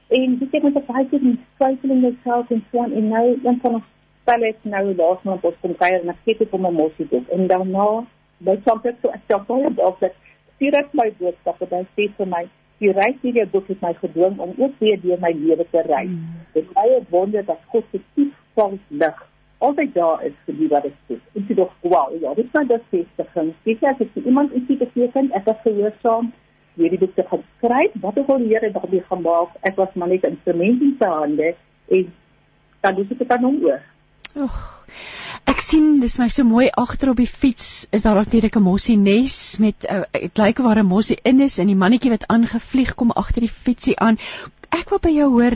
En 0.09 0.39
dit 0.39 0.53
het 0.53 0.63
met 0.63 0.75
'n 0.75 0.87
baie 0.87 1.07
goeie 1.09 1.39
twyfeling 1.59 2.19
self 2.25 2.51
en 2.51 2.65
so 2.71 2.83
en 2.83 3.09
nou 3.09 3.27
een 3.45 3.59
van 3.63 3.75
ons 3.75 3.85
spel 4.21 4.41
het 4.41 4.61
nou 4.63 4.95
laas 4.95 5.23
maand 5.23 5.45
ons 5.45 5.61
kom 5.61 5.75
kuier 5.77 6.01
en 6.01 6.09
ek 6.09 6.23
het 6.25 6.39
dit 6.39 6.53
op 6.53 6.61
my 6.61 6.71
mosie 6.71 7.07
doen 7.11 7.27
en 7.31 7.47
daarna 7.47 8.05
by 8.39 8.57
soms 8.65 8.83
so 9.03 9.09
ek 9.09 9.23
sê 9.29 9.39
baie 9.47 9.75
dalk 9.75 10.01
dat 10.01 10.15
stuur 10.55 10.75
ek 10.79 10.89
my 10.93 11.13
boodskap 11.19 11.63
en 11.63 11.69
dan 11.69 11.87
sê 11.97 12.09
vir 12.17 12.27
my 12.27 12.43
die 12.79 12.93
reis 12.93 13.17
hierdie 13.23 13.47
boek 13.47 13.69
het 13.69 13.81
my 13.81 13.95
gedwing 13.95 14.39
om 14.39 14.53
ook 14.59 14.75
weer 14.79 15.01
deur 15.01 15.21
my 15.21 15.33
lewe 15.33 15.67
te 15.71 15.83
reis. 15.87 16.09
Mm. 16.09 16.45
Dit 16.53 16.65
is 16.65 16.73
baie 16.73 17.01
wonder 17.11 17.45
dat 17.45 17.61
God 17.73 17.85
se 17.91 18.01
diep 18.15 18.35
vals 18.55 18.81
lig 18.89 19.23
altyd 19.59 19.95
daar 19.95 20.25
is 20.25 20.35
vir 20.45 20.59
die 20.59 20.69
wat 20.69 20.83
dit 20.83 21.17
is. 21.17 21.23
En 21.35 21.47
dit 21.49 21.59
is 21.59 21.73
wow, 21.81 22.13
ja, 22.21 22.35
dit 22.35 22.45
is 22.45 22.53
nou 22.53 22.67
die 22.67 22.77
beste 22.91 23.27
ding. 23.35 23.55
Dit 23.65 23.83
is 23.83 23.89
as 23.89 24.25
iemand 24.25 24.53
iets 24.53 24.79
beteken, 24.79 25.33
ek 25.33 25.49
het 25.51 25.65
gehoorsaam 25.65 26.33
hierdie 26.77 27.01
boek 27.01 27.15
te 27.17 27.25
skryf, 27.57 27.93
wat 28.01 28.19
ook 28.19 28.29
al 28.29 28.43
die 28.45 28.53
Here 28.53 28.71
daarmee 28.73 29.05
gemaak, 29.09 29.57
ek 29.63 29.77
was 29.81 29.95
maar 29.95 30.09
net 30.09 30.25
'n 30.25 30.37
instrument 30.37 30.83
in 30.83 30.97
sy 31.01 31.09
hande 31.09 31.55
en 31.89 32.13
dan 32.81 32.95
doen 32.95 33.07
dit 33.09 33.29
dan 33.29 33.45
oor. 33.45 33.83
Oeg. 34.37 34.57
Ek 35.47 35.61
sien 35.63 36.01
dis 36.01 36.19
my 36.19 36.27
so 36.29 36.45
mooi 36.45 36.67
agter 36.75 37.11
op 37.11 37.17
die 37.17 37.31
fiets 37.31 37.87
is 37.95 38.03
daar 38.03 38.25
direk 38.25 38.57
'n 38.57 38.63
mossie 38.63 38.97
nes 38.97 39.59
met 39.59 39.87
uh, 39.89 40.03
dit 40.13 40.39
lyk 40.39 40.59
waar 40.59 40.79
'n 40.79 40.87
mossie 40.87 41.19
in 41.23 41.41
is 41.41 41.59
en 41.59 41.67
die 41.67 41.79
mannetjie 41.83 42.11
wat 42.11 42.27
aangevlieg 42.27 42.95
kom 42.95 43.11
agter 43.11 43.41
die 43.41 43.57
fietsie 43.65 43.99
aan. 43.99 44.19
Ek 44.77 44.91
wil 44.93 45.01
by 45.01 45.13
jou 45.15 45.29
hoor 45.33 45.55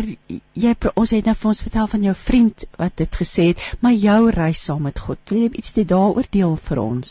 jy 0.64 0.70
ons 0.96 1.10
het 1.12 1.26
nou 1.28 1.34
vir 1.40 1.48
ons 1.50 1.62
vertel 1.66 1.88
van 1.92 2.06
jou 2.06 2.14
vriend 2.16 2.64
wat 2.80 2.94
dit 3.00 3.18
gesê 3.22 3.50
het, 3.50 3.60
maar 3.82 3.92
jou 3.92 4.30
reis 4.32 4.62
saam 4.64 4.86
met 4.88 4.98
God. 4.98 5.20
Wil 5.28 5.42
jy 5.44 5.50
iets 5.60 5.74
daaroor 5.92 6.28
deel 6.32 6.56
vir 6.68 6.80
ons? 6.80 7.10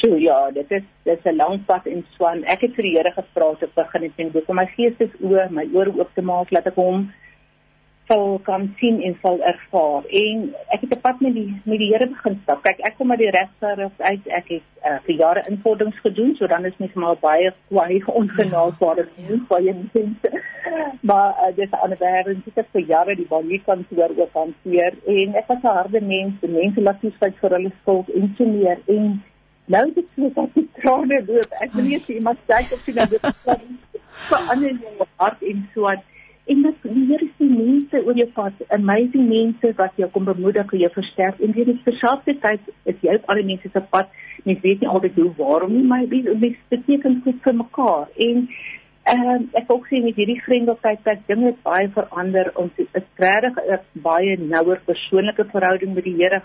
So 0.00 0.18
ja, 0.18 0.50
dit 0.50 0.68
is 0.78 0.84
dit 1.06 1.18
is 1.18 1.26
'n 1.32 1.36
lang 1.36 1.64
pad 1.66 1.86
in 1.86 2.04
Swan. 2.14 2.44
Ek 2.44 2.60
het 2.60 2.74
vir 2.74 2.82
die 2.82 2.96
Here 2.96 3.12
gevra 3.14 3.54
te 3.54 3.68
begin 3.74 4.04
en 4.04 4.30
sê, 4.32 4.44
"Kom 4.46 4.56
my 4.56 4.66
gees 4.76 4.94
is 4.98 5.14
oor, 5.20 5.48
my 5.50 5.68
ore 5.72 5.92
oop 5.98 6.10
te 6.14 6.22
maak, 6.22 6.50
laat 6.50 6.66
ek 6.66 6.74
hom 6.74 7.12
sal 8.08 8.38
kan 8.44 8.74
sien 8.78 9.00
en 9.02 9.16
sal 9.22 9.38
ervaar. 9.40 10.04
En 10.22 10.54
ek 10.74 10.80
het 10.80 10.94
'n 10.96 11.00
pad 11.00 11.20
met 11.20 11.34
die 11.34 11.60
met 11.64 11.78
die 11.78 11.90
Here 11.92 12.06
begin 12.06 12.40
stap. 12.42 12.62
Kyk, 12.62 12.80
ek 12.80 12.94
kom 12.96 13.10
uit 13.10 13.18
die 13.18 13.30
regterhof 13.30 13.92
uit. 13.98 14.26
Ek 14.26 14.48
het 14.48 14.62
uh, 14.84 14.98
vir 15.04 15.14
jare 15.14 15.44
invorderings 15.48 16.00
gedoen, 16.00 16.34
so 16.36 16.46
dan 16.46 16.64
is 16.64 16.76
mens 16.76 16.92
maar 16.92 17.16
baie 17.20 17.52
kwaai 17.68 18.02
ongenaakbare 18.20 19.06
mens 19.16 19.42
vir 19.48 19.62
jou 19.62 19.76
mense. 19.92 20.30
Maar 21.00 21.28
uh, 21.28 21.56
dis 21.56 21.72
aan 21.72 21.90
die 21.90 21.98
wêreld, 21.98 22.46
ek 22.46 22.54
het 22.54 22.68
vir 22.72 22.84
jare 22.86 23.16
die 23.16 23.26
baie 23.28 23.60
kantoor 23.66 24.10
ook 24.16 24.32
hanteer 24.32 24.94
en 25.06 25.34
ek 25.34 25.46
was 25.46 25.62
'n 25.62 25.76
harde 25.78 26.00
mens, 26.00 26.34
mense 26.40 26.80
laat 26.80 27.02
nie 27.02 27.12
spyt 27.12 27.36
vir 27.40 27.50
hulle 27.50 27.72
skuld 27.80 28.08
en 28.08 28.34
so 28.38 28.44
meer 28.44 28.78
en 28.86 29.22
nou 29.66 29.92
dit 29.94 30.06
so 30.16 30.30
dat 30.34 30.56
ek 30.56 30.80
trane 30.80 31.18
loop. 31.26 31.50
Ek 31.60 31.72
wil 31.72 31.84
nie 31.84 32.00
sê 32.06 32.14
iemand 32.14 32.38
sê 32.46 32.72
of 32.72 32.80
sien 32.84 32.94
dat 32.94 33.10
dit 33.10 33.24
in 34.62 34.78
my 34.98 35.06
hart 35.16 35.42
en 35.42 35.68
so 35.74 35.86
aan 35.86 36.02
en 36.44 36.62
dat 36.62 36.74
die 36.82 37.06
Here 37.06 37.28
se 37.38 37.44
mense 37.44 38.02
oor 38.04 38.16
jou 38.18 38.28
pad, 38.34 38.52
amazing 38.74 39.28
mense 39.28 39.72
wat 39.78 39.96
jou 40.00 40.08
kom 40.10 40.24
bemoedig 40.26 40.72
en 40.72 40.84
jou 40.84 40.90
versterk 40.94 41.40
en 41.40 41.54
dit 41.56 41.68
is 41.68 41.82
verskaffelikheid 41.86 42.70
is 42.90 43.02
jy 43.06 43.16
op 43.20 43.28
alle 43.30 43.44
mense 43.46 43.70
se 43.72 43.82
pad. 43.94 44.10
Mens 44.44 44.62
weet 44.64 44.80
nie 44.82 44.90
altyd 44.90 45.18
hoe 45.20 45.32
waarom 45.38 45.74
nie, 45.76 45.84
maar 45.86 46.06
dit 46.10 46.26
is 46.26 46.56
beteken 46.72 47.20
goed 47.24 47.38
vir 47.44 47.58
mekaar. 47.60 48.08
En 48.26 48.48
ehm 49.12 49.28
uh, 49.34 49.38
ek 49.58 49.70
ook 49.74 49.86
sien 49.90 50.04
met 50.06 50.18
hierdie 50.18 50.42
vriendelikheid 50.46 51.00
dat 51.04 51.22
dinge 51.26 51.54
baie 51.62 51.88
verander. 51.94 52.50
Ons 52.54 52.72
is 52.82 53.06
regtig 53.22 53.62
'n 53.62 54.02
baie 54.02 54.36
nouer 54.38 54.82
persoonlike 54.86 55.46
verhouding 55.54 55.94
met 55.94 56.04
die 56.04 56.18
Here 56.18 56.42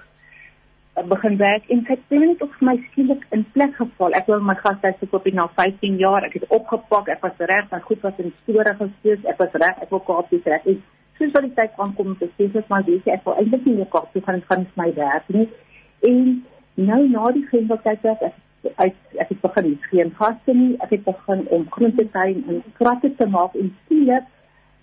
begin 1.06 1.38
werk 1.38 1.70
en 1.70 1.80
ek 1.86 1.90
het 1.94 2.20
net 2.22 2.42
op 2.42 2.54
my 2.62 2.74
skielik 2.90 3.26
in 3.36 3.46
plek 3.54 3.76
geval. 3.78 4.16
Ek 4.18 4.26
wou 4.32 4.40
my 4.42 4.56
gashuis 4.58 4.98
gekoop 5.00 5.28
na 5.34 5.46
15 5.60 5.98
jaar. 6.02 6.26
Ek 6.26 6.34
het 6.40 6.48
opgepak. 6.50 7.12
Ek 7.14 7.22
was 7.22 7.38
reg, 7.38 7.68
my 7.72 7.80
goed 7.86 8.02
was 8.02 8.18
in 8.24 8.34
store 8.42 8.74
gestoot. 8.80 9.26
Ek 9.26 9.38
was 9.38 9.54
reg. 9.54 9.84
Ek 9.86 9.94
wou 9.94 10.02
kaap 10.08 10.30
dis 10.34 10.46
reg. 10.46 10.66
En 10.66 10.82
soos 11.20 11.34
wat 11.36 11.46
die 11.46 11.54
tyd 11.54 11.78
aankom, 11.78 12.16
te 12.18 12.30
sê 12.38 12.50
ek 12.50 12.70
maar 12.74 12.86
dis 12.88 13.06
ek 13.06 13.26
wou 13.26 13.36
eintlik 13.38 13.66
nie 13.66 13.78
meer 13.80 13.92
kaap 13.94 14.10
toe 14.14 14.24
gaan 14.26 14.42
gaan 14.50 14.66
my 14.80 14.90
werk 14.98 15.30
nie. 15.34 15.48
En 16.02 16.46
nou 16.90 17.02
na 17.10 17.32
die 17.36 17.46
grendeltyd 17.52 18.06
het 18.10 18.30
ek 18.32 18.44
uit 18.78 19.20
ek 19.22 19.30
het 19.30 19.42
begin 19.42 19.70
geen 19.90 20.12
gaste 20.18 20.54
nie. 20.54 20.74
Ek 20.82 20.96
het 20.96 21.06
begin 21.06 21.46
om 21.54 21.68
groentetuin 21.78 22.44
en 22.48 22.64
kratte 22.80 23.14
te 23.16 23.30
maak 23.30 23.56
en 23.56 23.70
skielik 23.86 24.26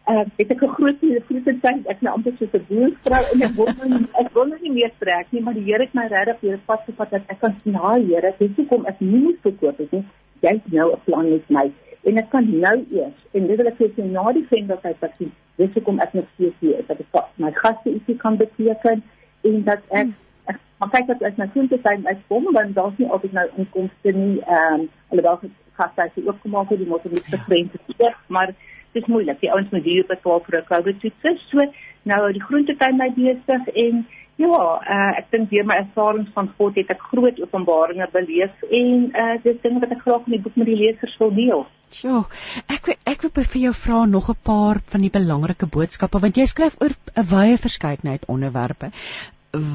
uh, 0.08 0.24
het 0.38 0.50
ek 0.50 0.62
'n 0.62 0.74
groot 0.76 0.98
groot 1.28 1.60
tyd 1.62 1.86
ek 1.92 2.00
nou 2.00 2.14
amper 2.14 2.32
so 2.38 2.44
'n 2.44 2.64
boervrou 2.68 3.22
en 3.32 3.42
ek 3.42 3.54
wil 3.56 3.70
nie 3.88 4.06
ek 4.22 4.28
wil 4.34 4.44
nie 4.60 4.72
meer 4.72 4.92
trek 4.98 5.26
nie 5.30 5.40
maar 5.40 5.54
die 5.54 5.64
Here 5.64 5.82
het 5.82 5.94
my 5.94 6.06
regtig 6.06 6.40
weer 6.40 6.58
vasgevat 6.66 7.10
dat 7.10 7.22
ek 7.26 7.40
kan 7.40 7.54
sien 7.62 7.74
haar 7.74 8.00
Here 8.00 8.34
dis 8.38 8.56
hoekom 8.56 8.86
ek 8.86 9.00
nie 9.00 9.22
moet 9.24 9.40
verkoop 9.42 9.78
het 9.78 9.92
nie 9.92 10.04
jy 10.40 10.52
het 10.52 10.72
nou 10.72 10.92
'n 10.92 11.00
plan 11.04 11.30
met 11.30 11.50
my 11.50 11.72
en 12.04 12.18
ek 12.18 12.30
kan 12.30 12.50
nou 12.60 12.76
eers 12.90 13.18
en 13.32 13.46
dit 13.46 13.56
wil 13.56 13.66
ek 13.66 13.78
sê 13.80 14.04
na 14.04 14.32
die 14.32 14.46
vendeltyd 14.50 15.00
wat 15.00 15.12
sien 15.18 15.32
dis 15.56 15.72
hoekom 15.74 16.00
ek 16.00 16.12
nog 16.14 16.26
steeds 16.34 16.60
hier 16.60 16.78
is 16.78 16.86
dat 16.86 17.00
ek 17.00 17.24
my 17.36 17.50
gaste 17.62 17.90
ietsie 17.90 18.16
kan 18.16 18.36
beteken 18.36 19.02
en 19.42 19.64
dat 19.64 19.80
ek 19.90 20.08
ek 20.52 20.60
maar 20.78 20.90
kyk 20.90 21.06
dat 21.06 21.22
as 21.22 21.36
my 21.36 21.48
vriende 21.54 21.78
sê 21.78 21.96
ek 22.12 22.22
kom 22.28 22.52
dan 22.52 22.72
daar's 22.72 22.98
nie 22.98 23.08
altyd 23.08 23.32
nou 23.32 23.48
inkomste 23.56 24.12
nie 24.12 24.40
ehm 24.40 24.80
um, 24.80 24.88
hulle 25.08 25.22
daar 25.22 25.38
gaste 25.80 26.10
is 26.14 26.26
ook 26.26 26.40
gemaak 26.42 26.68
het 26.68 26.78
die 26.78 26.88
moet 26.88 27.04
nie 27.04 27.24
bevreemd 27.30 27.72
ja. 27.98 28.14
maar 28.28 28.54
dis 28.94 29.06
moeilik. 29.10 29.40
Die 29.40 29.52
ouens 29.52 29.70
moet 29.70 29.84
hier 29.84 30.06
betaal 30.08 30.42
vir 30.46 30.60
'n 30.60 30.68
COVID 30.72 31.00
toets. 31.00 31.48
So 31.50 31.66
nou 32.04 32.20
die 32.32 32.44
groentetuin 32.48 32.96
my 33.00 33.10
besig 33.16 33.68
en 33.74 34.06
ja, 34.36 34.56
uh, 34.94 35.12
ek 35.18 35.30
dink 35.30 35.50
deur 35.50 35.66
my 35.68 35.76
ervarings 35.84 36.32
van 36.34 36.48
God 36.58 36.78
het 36.80 36.90
ek 36.90 37.02
groot 37.10 37.38
openbaringe 37.44 38.08
beleef 38.12 38.64
en 38.80 39.04
uh 39.14 39.36
dis 39.44 39.60
dinge 39.62 39.82
wat 39.84 39.94
ek 39.94 40.02
graag 40.06 40.26
in 40.26 40.36
die 40.36 40.42
boek 40.46 40.56
met 40.60 40.70
die 40.70 40.80
lesers 40.80 41.14
wil 41.20 41.30
deel. 41.36 41.66
Ja, 42.02 42.24
ek 42.66 42.96
ek 43.06 43.26
wil 43.28 43.46
vir 43.52 43.60
jou 43.66 43.74
vra 43.84 44.04
nog 44.10 44.30
'n 44.30 44.42
paar 44.50 44.80
van 44.94 45.06
die 45.06 45.14
belangrike 45.18 45.70
boodskappe 45.76 46.22
want 46.24 46.36
jy 46.36 46.46
skryf 46.50 46.80
oor 46.82 46.96
'n 47.14 47.28
wye 47.34 47.60
verskeidenheid 47.66 48.26
onderwerpe. 48.26 48.90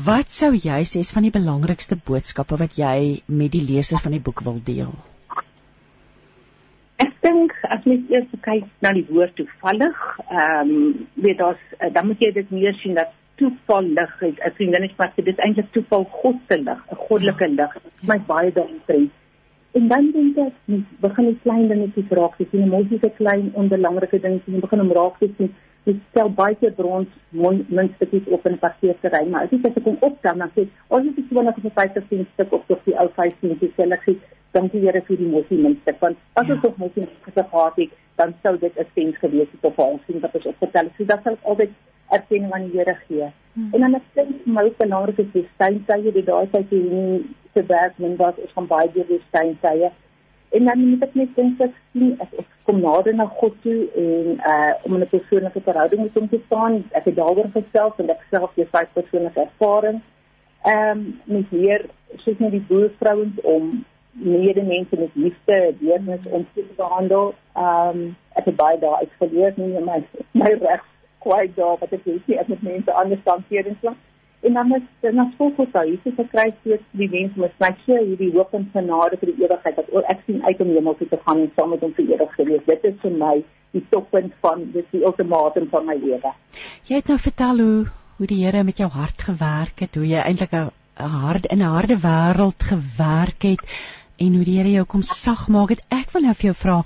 Wat 0.06 0.32
sou 0.32 0.52
jy 0.52 0.82
sê 0.84 1.00
is 1.00 1.14
van 1.16 1.24
die 1.24 1.32
belangrikste 1.32 1.96
boodskappe 1.96 2.58
wat 2.60 2.76
jy 2.76 3.22
met 3.28 3.52
die 3.52 3.64
lesers 3.64 4.04
van 4.04 4.12
die 4.12 4.26
boek 4.28 4.44
wil 4.44 4.60
deel? 4.64 4.92
As 7.70 7.86
mens 7.86 8.10
eers 8.10 8.30
kyk 8.42 8.66
na 8.82 8.92
die 8.98 9.06
woord 9.10 9.36
toevallig, 9.38 10.04
ehm 10.28 10.74
um, 10.74 11.08
weet 11.14 11.38
daar's 11.38 11.64
uh, 11.78 11.94
dan 11.94 12.08
moet 12.10 12.24
jy 12.26 12.32
dit 12.34 12.52
meer 12.52 12.74
sien 12.82 12.98
dat 12.98 13.14
toevallig 13.40 14.22
is. 14.28 14.42
Ek 14.48 14.58
sien 14.58 14.74
dan 14.74 14.84
net 14.86 14.98
maar 14.98 15.14
dit 15.16 15.32
is 15.32 15.42
eintlik 15.46 15.72
toeval 15.76 16.06
God 16.22 16.42
se 16.50 16.58
lig, 16.60 16.82
'n 16.92 17.02
goddelike 17.06 17.48
ja. 17.48 17.56
lig. 17.60 17.74
Dit 17.84 17.94
is 18.02 18.12
my 18.12 18.20
baie 18.34 18.52
daarin. 18.58 19.10
En 19.78 19.88
dan 19.88 20.12
dink 20.12 20.38
ek, 20.42 20.54
mens 20.66 20.86
begin 21.00 21.28
die 21.30 21.40
klein 21.44 21.68
dingetjies 21.70 22.14
raak, 22.20 22.38
jy 22.42 22.48
sien 22.52 22.70
mos 22.70 22.88
nie 22.90 23.00
se 23.04 23.10
klein 23.18 23.52
onbelangrike 23.54 24.20
dingetjies, 24.24 24.56
jy 24.56 24.62
begin 24.66 24.82
om 24.86 24.96
raak 24.98 25.20
te 25.22 25.30
sien. 25.38 25.52
Jy 25.86 25.94
stel 26.10 26.32
baie 26.40 26.58
keer 26.62 26.74
brons 26.78 27.12
muntstukkies 27.32 28.28
op 28.36 28.48
in 28.50 28.58
'n 28.58 28.64
parkeerterrein, 28.66 29.30
maar 29.30 29.46
as 29.46 29.54
jy 29.54 29.62
dit 29.62 29.84
kom 29.84 29.98
optel, 30.00 30.38
dan 30.38 30.52
sê, 30.56 30.68
"Ons 30.88 31.06
het 31.06 31.18
iets 31.18 31.32
wanneer 31.32 31.54
ons 31.56 31.66
'n 31.66 31.78
50 31.78 32.28
stuk 32.34 32.52
op 32.54 32.70
op 32.70 32.82
die 32.86 32.98
ou 33.00 33.10
15 33.16 33.58
sê 33.62 33.92
ek 33.92 34.04
sê, 34.08 34.18
dank 34.52 34.72
die 34.72 34.82
Here 34.86 35.02
vir 35.08 35.18
die 35.18 35.32
moslimmense 35.36 35.96
want 36.00 36.18
as 36.34 36.50
ons 36.50 36.64
ja. 36.64 36.70
op 36.70 36.78
moslimmense 36.78 37.46
gehad 37.52 37.80
het 37.84 37.96
dan 38.22 38.34
sou 38.44 38.58
dit 38.58 38.80
'n 38.80 38.88
sens 38.96 39.22
gewees 39.24 39.52
het 39.52 39.70
op 39.72 39.80
ons 39.80 40.02
sien 40.08 40.20
wat 40.20 40.36
ons 40.36 40.50
opgetel 40.54 40.90
het 40.90 40.98
so 40.98 41.06
dat 41.06 41.24
sal 41.24 41.38
altyd 41.44 41.72
erkenning 42.10 42.54
aan 42.54 42.70
die 42.70 42.78
Here 42.78 42.98
gee 43.08 43.32
hmm. 43.54 43.74
en 43.74 43.80
dan 43.80 43.96
ek 43.96 44.06
dink 44.14 44.46
my 44.46 44.70
belangrik 44.78 45.20
is 45.20 45.32
die 45.34 45.48
steinsye 45.56 46.12
die 46.12 46.28
daai 46.32 46.48
tyd 46.52 46.70
hier 46.70 46.92
nie 46.92 47.26
te 47.54 47.66
werk 47.66 47.98
men 47.98 48.16
wat 48.16 48.38
ons 48.38 48.54
van 48.54 48.68
baie 48.68 48.92
deur 48.94 49.08
die 49.08 49.24
steinsye 49.28 49.92
en 50.50 50.66
dan 50.66 50.80
moet 50.90 51.04
ek 51.06 51.14
net 51.14 51.36
dink 51.36 51.62
ek 51.62 51.76
sien 51.94 52.16
ek, 52.24 52.32
ek 52.42 52.48
kom 52.70 52.82
nader 52.82 53.16
na 53.18 53.26
God 53.40 53.56
toe 53.66 53.78
en 54.04 54.40
uh 54.52 54.72
om 54.86 54.98
'n 54.98 55.10
persoonlike 55.10 55.62
verhouding 55.68 56.02
met 56.02 56.18
hom 56.18 56.30
te 56.30 56.40
staan. 56.46 56.84
Ek 56.92 57.06
het 57.10 57.16
daaroor 57.16 57.50
gesels 57.54 58.02
en 58.02 58.10
ek 58.10 58.26
self 58.32 58.52
jy 58.56 58.66
vyf 58.74 58.90
persoonlike 58.94 59.46
ervaring. 59.46 60.02
Ehm 60.66 60.98
um, 60.98 61.20
met 61.26 61.52
meer 61.52 61.86
soos 62.18 62.38
net 62.40 62.52
die 62.52 62.66
boervrouens 62.70 63.42
om 63.42 63.86
medemense 64.12 64.98
met 64.98 65.10
liefde, 65.14 65.76
deernis 65.80 66.26
om 66.30 66.48
te 66.54 66.66
behandel. 66.76 67.34
Ehm 67.54 67.98
um, 67.98 68.16
ek 68.40 68.46
het 68.46 68.56
baie 68.56 68.80
daai 68.80 69.06
uitgeleer 69.06 69.54
nie 69.58 69.82
my 69.84 70.00
my 70.42 70.54
reg 70.62 70.86
kwai 71.24 71.50
daar 71.56 71.78
wat 71.82 71.94
ek 71.98 72.06
weet 72.06 72.28
nie 72.28 72.40
ek 72.40 72.48
met 72.54 72.62
mense 72.68 72.94
anders 73.02 73.26
hanteer 73.26 73.68
en 73.68 73.78
so 73.82 73.96
en 74.48 74.54
dan 74.54 74.74
is 74.76 74.86
dan 75.04 75.20
as 75.20 75.36
volgens 75.38 75.72
daai 75.76 75.88
Jesus 75.90 76.16
se 76.16 76.26
kruis 76.32 76.56
steeds 76.62 76.86
die 77.02 77.10
mens 77.16 77.36
moet 77.36 77.56
my 77.64 77.72
sê 77.86 78.00
hierdie 78.06 78.32
hoop 78.38 78.54
en 78.60 78.68
genade 78.74 79.20
vir 79.22 79.32
die 79.32 79.46
ewigheid 79.46 79.80
dat 79.82 80.12
ek 80.16 80.24
sien 80.26 80.44
uit 80.46 80.62
om 80.66 80.74
hemel 80.76 80.98
toe 81.00 81.10
te 81.14 81.22
gaan 81.26 81.44
en 81.46 81.52
saam 81.56 81.74
met 81.76 81.86
hom 81.86 81.96
vir 81.98 82.14
ewig 82.16 82.36
te 82.38 82.46
wees. 82.50 82.66
Dit 82.66 82.86
is 82.92 82.98
vir 83.04 83.16
my 83.24 83.36
die 83.76 83.86
toppunt 83.94 84.34
van 84.46 84.64
dit 84.76 84.88
die 84.96 85.04
ultimatum 85.10 85.68
van 85.74 85.86
my 85.92 85.98
lewe. 86.00 86.32
Jy 86.88 87.02
het 87.02 87.12
nou 87.12 87.20
vertel 87.30 87.64
hoe 87.66 87.80
hoe 88.20 88.28
die 88.28 88.42
Here 88.44 88.66
met 88.68 88.80
jou 88.82 88.90
hart 88.92 89.22
gewerk 89.24 89.80
het, 89.80 89.96
hoe 89.96 90.08
jy 90.08 90.20
eintlik 90.20 90.52
'n 90.54 90.72
hard 91.00 91.46
in 91.46 91.62
'n 91.64 91.74
harde 91.76 91.96
wêreld 92.04 92.64
gewerk 92.72 93.44
het 93.44 93.64
en 94.20 94.36
hoe 94.36 94.46
die 94.48 94.58
Here 94.60 94.72
jou 94.74 94.86
kom 94.86 95.04
sag 95.06 95.48
maak 95.54 95.74
het. 95.76 95.84
Ek 95.94 96.12
wil 96.14 96.28
nou 96.28 96.36
vir 96.36 96.50
jou 96.52 96.58
vra 96.62 96.80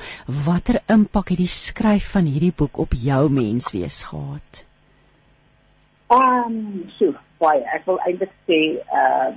watter 0.46 0.82
impak 0.96 1.34
het 1.34 1.42
die 1.42 1.50
skryf 1.50 2.12
van 2.14 2.30
hierdie 2.30 2.54
boek 2.56 2.80
op 2.84 2.94
jou 2.98 3.24
menswees 3.34 4.04
gehad? 4.10 4.66
Ehm, 6.14 6.54
um, 6.54 6.92
so 7.00 7.16
baie. 7.42 7.64
Ek 7.76 7.88
wil 7.90 8.00
eintlik 8.06 8.34
sê 8.48 8.62
uh 8.84 9.34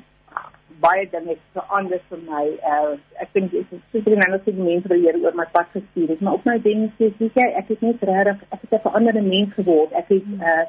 baie 0.81 1.07
dinge 1.13 1.37
verander 1.55 2.01
vir 2.11 2.21
my. 2.29 2.45
Uh 2.73 2.97
ek 3.23 3.33
dink 3.37 3.51
dit 3.55 3.73
is 3.77 3.83
super 3.93 4.17
mense 4.21 4.45
wat 4.45 4.61
mense 4.69 4.99
hier 5.01 5.19
oor 5.23 5.35
my 5.39 5.47
pad 5.57 5.73
gestuur 5.73 6.13
het, 6.13 6.21
maar 6.21 6.39
op 6.39 6.47
my 6.49 6.59
ding 6.67 6.87
sê 6.99 7.11
ek 7.25 7.39
ek 7.63 7.73
het 7.73 7.83
net 7.87 8.05
regtig 8.11 8.45
ek 8.51 8.61
het 8.61 8.73
'n 8.79 8.85
veranderde 8.89 9.23
mens 9.23 9.55
geword. 9.59 9.93
Ek 9.93 10.09
het 10.15 10.31
uh 10.53 10.65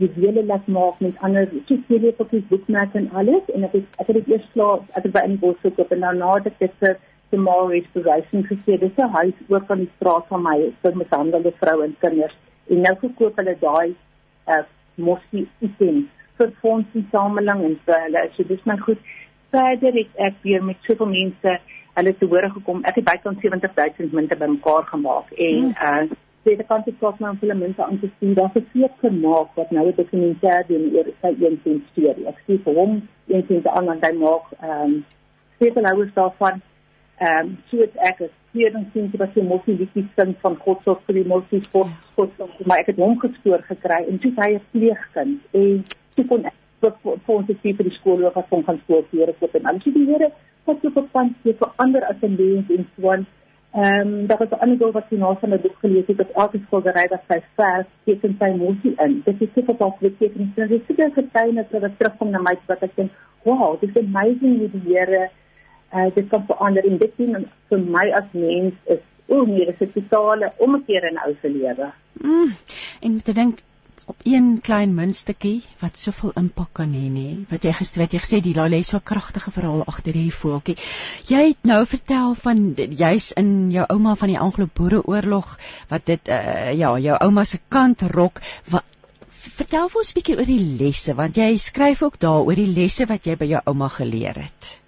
die 0.00 0.10
hele 0.16 0.44
laat 0.48 0.66
maak 0.66 1.00
met 1.00 1.22
ander 1.26 1.48
sosiale 1.68 2.12
fokus 2.18 2.44
boekmerk 2.48 2.94
en 2.94 3.10
alles 3.12 3.48
en 3.54 3.64
ek 3.64 3.72
het 3.78 4.00
ek 4.00 4.06
het 4.06 4.16
dit 4.20 4.28
eers 4.34 4.46
klaar 4.52 4.78
ek 4.96 5.02
het 5.04 5.12
by 5.12 5.24
in 5.28 5.38
bos 5.38 5.58
gekoop 5.64 5.92
en 5.92 6.06
daarna 6.06 6.34
het 6.34 6.46
ek 6.52 6.58
dit 6.58 6.78
vir 6.84 6.96
tomorrow 7.30 7.70
restoration 7.70 8.46
gesê 8.52 8.78
dis 8.80 8.96
'n 8.96 9.12
huis 9.18 9.36
ook 9.48 9.70
aan 9.70 9.84
die 9.84 9.92
straat 9.96 10.24
van 10.28 10.42
my 10.42 10.58
vir 10.82 10.96
mishandelde 10.96 11.52
vroue 11.60 11.84
en 11.84 11.96
kinders 12.00 12.36
en 12.70 12.80
nou 12.80 12.94
verkoop 13.02 13.36
hulle 13.36 13.56
daai 13.60 13.94
uh 14.46 14.64
mosie 14.96 15.48
items 15.60 16.08
vir 16.40 16.52
fondsinsameling 16.62 17.64
en 17.68 17.76
vir 17.86 18.00
hulle. 18.06 18.22
So 18.36 18.44
dis 18.48 18.64
my 18.64 18.76
goed. 18.86 18.98
Verder 19.50 19.92
het 19.98 20.24
ek 20.30 20.34
weer 20.46 20.64
met 20.64 20.76
soveel 20.86 21.06
mense 21.10 21.58
hulle 21.98 22.16
te 22.18 22.26
hore 22.26 22.50
gekom. 22.50 22.82
Ek 22.88 23.00
het 23.00 23.04
bykans 23.04 23.40
70000 23.42 24.12
munte 24.12 24.36
bymekaar 24.36 24.84
gemaak 24.94 25.32
en 25.36 25.70
mm. 25.70 25.78
uh 25.92 26.26
sê 26.40 26.54
die 26.56 26.64
kant 26.64 26.86
het 26.88 27.02
my 27.20 27.28
om 27.28 27.58
mense 27.60 27.84
aan 27.84 27.98
te 28.00 28.08
sien 28.18 28.32
dat 28.34 28.54
ek 28.56 28.68
seker 28.72 28.94
gemaak 29.02 29.56
wat 29.58 29.70
nou 29.70 29.86
'n 29.88 29.96
dokumentêr 29.96 30.62
doen 30.68 30.86
oor 30.96 31.08
sy 31.20 31.32
een 31.36 31.60
sien 31.64 31.82
storie. 31.90 32.26
Ek 32.28 32.38
sê 32.46 32.56
vir 32.64 32.74
hom 32.74 33.02
een 33.28 33.44
sien 33.48 33.62
te 33.62 33.70
aan 33.70 33.88
hy 33.88 34.12
maak 34.16 34.46
ehm 34.60 34.84
um, 34.84 35.04
seker 35.58 35.82
nou 35.82 36.04
is 36.04 36.14
daarvan 36.14 36.62
ehm 37.18 37.46
um, 37.46 37.58
so 37.70 37.84
ek 38.08 38.20
is 38.20 38.32
hier 38.52 38.72
dan 38.72 38.86
sien 38.92 39.10
jy 39.12 39.18
wat 39.20 39.34
jy 39.36 39.42
mos 39.46 39.66
nie 39.66 39.76
die 39.80 40.06
sin 40.16 40.32
van 40.42 40.56
God 40.64 40.80
so 40.84 40.96
vir 41.06 41.14
die 41.20 41.26
mos 41.32 41.52
is 41.58 41.66
God 41.72 41.92
God 42.16 42.30
maar 42.64 42.82
ek 42.82 42.92
het 42.92 43.02
hom 43.02 43.18
gestoor 43.20 43.62
gekry 43.68 44.00
en 44.08 44.18
toe 44.22 44.32
hy 44.38 44.50
'n 44.54 44.64
pleegkind 44.72 45.40
en 45.60 45.84
toe 46.16 46.24
kon 46.32 46.44
ek 46.44 46.56
vir 46.80 46.92
ons 47.26 47.50
sê 47.50 47.74
vir 47.76 47.86
die 47.88 47.96
skool 47.98 48.24
as 48.26 48.54
ons 48.56 48.66
gaan 48.66 48.80
skool 48.84 49.04
hier 49.10 49.34
op 49.40 49.54
en 49.54 49.66
alles. 49.66 49.84
Die 49.84 50.06
Here 50.06 50.30
wat 50.66 50.80
so 50.82 50.90
verpand 50.96 51.36
het 51.44 51.58
vir 51.58 51.72
ander 51.84 52.04
as 52.08 52.22
'n 52.22 52.36
mens 52.36 52.70
en 52.76 52.86
so 52.96 53.10
aan. 53.10 53.26
Ehm 53.72 54.26
daar 54.26 54.38
was 54.38 54.50
'n 54.50 54.62
ander 54.62 54.78
ding 54.78 54.92
wat 54.92 55.10
jy 55.10 55.18
nou 55.18 55.36
van 55.40 55.52
'n 55.54 55.60
boek 55.60 55.76
gelees 55.80 56.06
het 56.06 56.16
dat 56.16 56.30
elke 56.42 56.60
skildery 56.66 57.06
wat 57.10 57.22
sy 57.28 57.40
vers 57.56 57.86
teken 58.04 58.36
sy 58.38 58.44
emosie 58.44 58.94
in. 59.04 59.22
Dit 59.24 59.40
is 59.40 59.48
seker 59.54 59.74
op 59.78 60.00
die 60.00 60.16
teken 60.18 60.52
dit 60.56 60.70
is 60.70 60.86
seker 60.86 61.10
getuienis 61.10 61.70
dat 61.70 61.80
dit 61.80 61.98
terugkom 61.98 62.30
na 62.30 62.38
my 62.38 62.54
wat 62.66 62.82
ek 62.82 62.96
dink 62.96 63.10
wow 63.44 63.80
this 63.80 63.90
is 63.90 64.04
amazing 64.04 64.58
hoe 64.58 64.70
die 64.70 64.94
Here 64.94 65.30
uh, 65.94 66.14
dit 66.14 66.28
kan 66.28 66.44
verander. 66.46 66.84
En 66.84 66.98
dit 66.98 67.12
sien 67.16 67.46
vir 67.68 67.78
my 67.78 68.10
as 68.10 68.28
mens 68.32 68.74
is 68.84 69.02
o 69.28 69.44
nee 69.44 69.66
dis 69.66 69.80
'n 69.80 69.92
totale 69.92 70.52
omkeer 70.56 71.04
in 71.04 71.18
ou 71.18 71.34
se 71.40 71.48
lewe. 71.48 71.92
Mm, 72.12 72.52
en 73.00 73.12
moet 73.12 73.34
dink 73.34 73.58
op 74.10 74.26
een 74.26 74.46
klein 74.66 74.94
muntstukkie 74.94 75.62
wat 75.80 75.98
soveel 75.98 76.32
impak 76.40 76.72
kan 76.80 76.94
hê 76.96 77.06
nê 77.14 77.26
wat 77.50 77.64
jy 77.66 77.72
gesê 77.78 78.02
wat 78.02 78.14
jy 78.16 78.20
gesê 78.24 78.40
die 78.44 78.54
lê 78.58 78.80
so 78.86 79.00
kragtige 79.10 79.52
verhaal 79.54 79.84
agter 79.86 80.18
hierdie 80.18 80.34
voeltjie. 80.34 80.76
Jy 81.30 81.42
het 81.50 81.70
nou 81.70 81.80
vertel 81.86 82.34
van 82.42 82.62
jy's 82.76 83.30
in 83.42 83.70
jou 83.74 83.86
ouma 83.94 84.16
van 84.22 84.32
die 84.32 84.40
Anglo-Boereoorlog 84.46 85.56
wat 85.94 86.06
dit 86.10 86.28
uh, 86.28 86.72
ja 86.82 86.92
jou 86.98 87.16
ouma 87.20 87.44
se 87.44 87.62
kant 87.68 88.02
rok. 88.16 88.42
Wat 88.74 88.84
vertel 89.60 89.88
vir 89.88 90.02
ons 90.02 90.12
'n 90.12 90.18
bietjie 90.18 90.38
oor 90.38 90.50
die 90.50 90.76
lesse 90.82 91.14
want 91.14 91.36
jy 91.36 91.50
skryf 91.58 92.02
ook 92.02 92.18
daar 92.18 92.44
oor 92.44 92.58
die 92.64 92.72
lesse 92.80 93.06
wat 93.06 93.26
jy 93.26 93.36
by 93.36 93.50
jou 93.54 93.62
ouma 93.66 93.88
geleer 94.00 94.46
het 94.46 94.79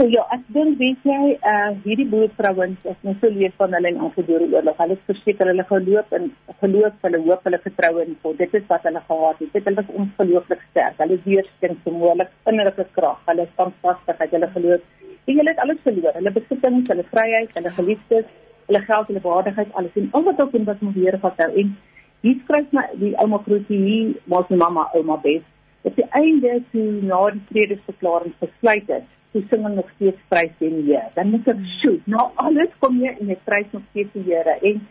So 0.00 0.06
ja, 0.08 0.22
ek 0.32 0.46
dink 0.56 0.78
weet 0.80 1.02
jy, 1.04 1.32
uh 1.44 1.72
hierdie 1.84 2.06
boervrouens 2.08 2.86
is 2.88 3.00
nou 3.04 3.12
so 3.20 3.28
leef 3.34 3.58
van 3.60 3.74
hulle 3.76 3.90
en 3.90 3.98
aangebore 4.06 4.46
oorlog. 4.48 4.78
Hulle 4.80 4.94
is 4.96 5.02
verseker 5.10 5.50
hulle 5.50 5.66
geloof 5.68 6.14
in 6.16 6.30
geloof, 6.62 6.94
hulle 7.04 7.20
hoop, 7.26 7.42
hulle 7.44 7.58
vertrou 7.66 7.90
in 8.00 8.14
God. 8.22 8.38
Dit 8.38 8.56
is 8.56 8.64
wat 8.70 8.86
hulle 8.88 9.02
gehad 9.10 9.42
het. 9.44 9.58
Dit 9.58 9.68
is 9.82 9.92
ongelooflik 10.04 10.62
sterk. 10.70 10.96
Hulle 11.02 11.18
weerstand 11.26 11.84
vermoë, 11.84 12.26
innerlike 12.54 12.88
krag, 12.96 13.20
hulle 13.28 13.46
standvastigheid, 13.50 14.32
hulle 14.38 14.50
geloof. 14.56 14.88
En 15.18 15.42
hulle 15.42 15.52
het 15.52 15.62
alles 15.66 15.84
verloor. 15.90 16.16
Hulle 16.22 16.34
besittings, 16.38 16.94
hulle 16.94 17.06
vryheid, 17.12 17.54
hulle 17.60 17.76
geliefdes, 17.82 18.34
hulle 18.72 18.82
geld, 18.88 19.12
hulle 19.12 19.24
waardigheid, 19.28 19.78
alles 19.82 20.00
en 20.00 20.10
al 20.16 20.28
wat 20.32 20.44
ook 20.46 20.58
en 20.62 20.68
wat 20.72 20.84
moet 20.88 21.00
gehad 21.04 21.46
hou. 21.46 21.52
En 21.66 21.78
hier 22.24 22.42
skryf 22.46 22.72
my 22.72 22.88
die 23.04 23.12
ouma 23.20 23.44
Krusie 23.44 23.84
hier, 23.84 24.18
maar 24.24 24.48
sy 24.48 24.64
mamma 24.64 24.88
ouma 24.96 25.20
Bes. 25.28 25.44
Op 25.84 25.92
die 26.00 26.08
einde 26.16 26.62
toe 26.72 26.90
na 27.04 27.26
die 27.36 27.48
vredesverklaring 27.52 28.38
gesluit 28.40 28.96
is 29.02 29.08
die 29.32 29.44
singing 29.50 29.74
nog 29.74 29.90
steeds 29.94 30.18
prys 30.28 30.52
die 30.58 30.70
Here. 30.86 31.10
Dan 31.14 31.30
moet 31.30 31.48
ek 31.48 31.60
shoot. 31.80 32.06
Nou 32.10 32.28
alles 32.42 32.72
kom 32.82 32.98
jy 33.02 33.14
in 33.18 33.30
die 33.32 33.38
prys 33.44 33.68
nog 33.72 33.84
steeds 33.90 34.12
die 34.16 34.26
Here. 34.30 34.56
En 34.60 34.82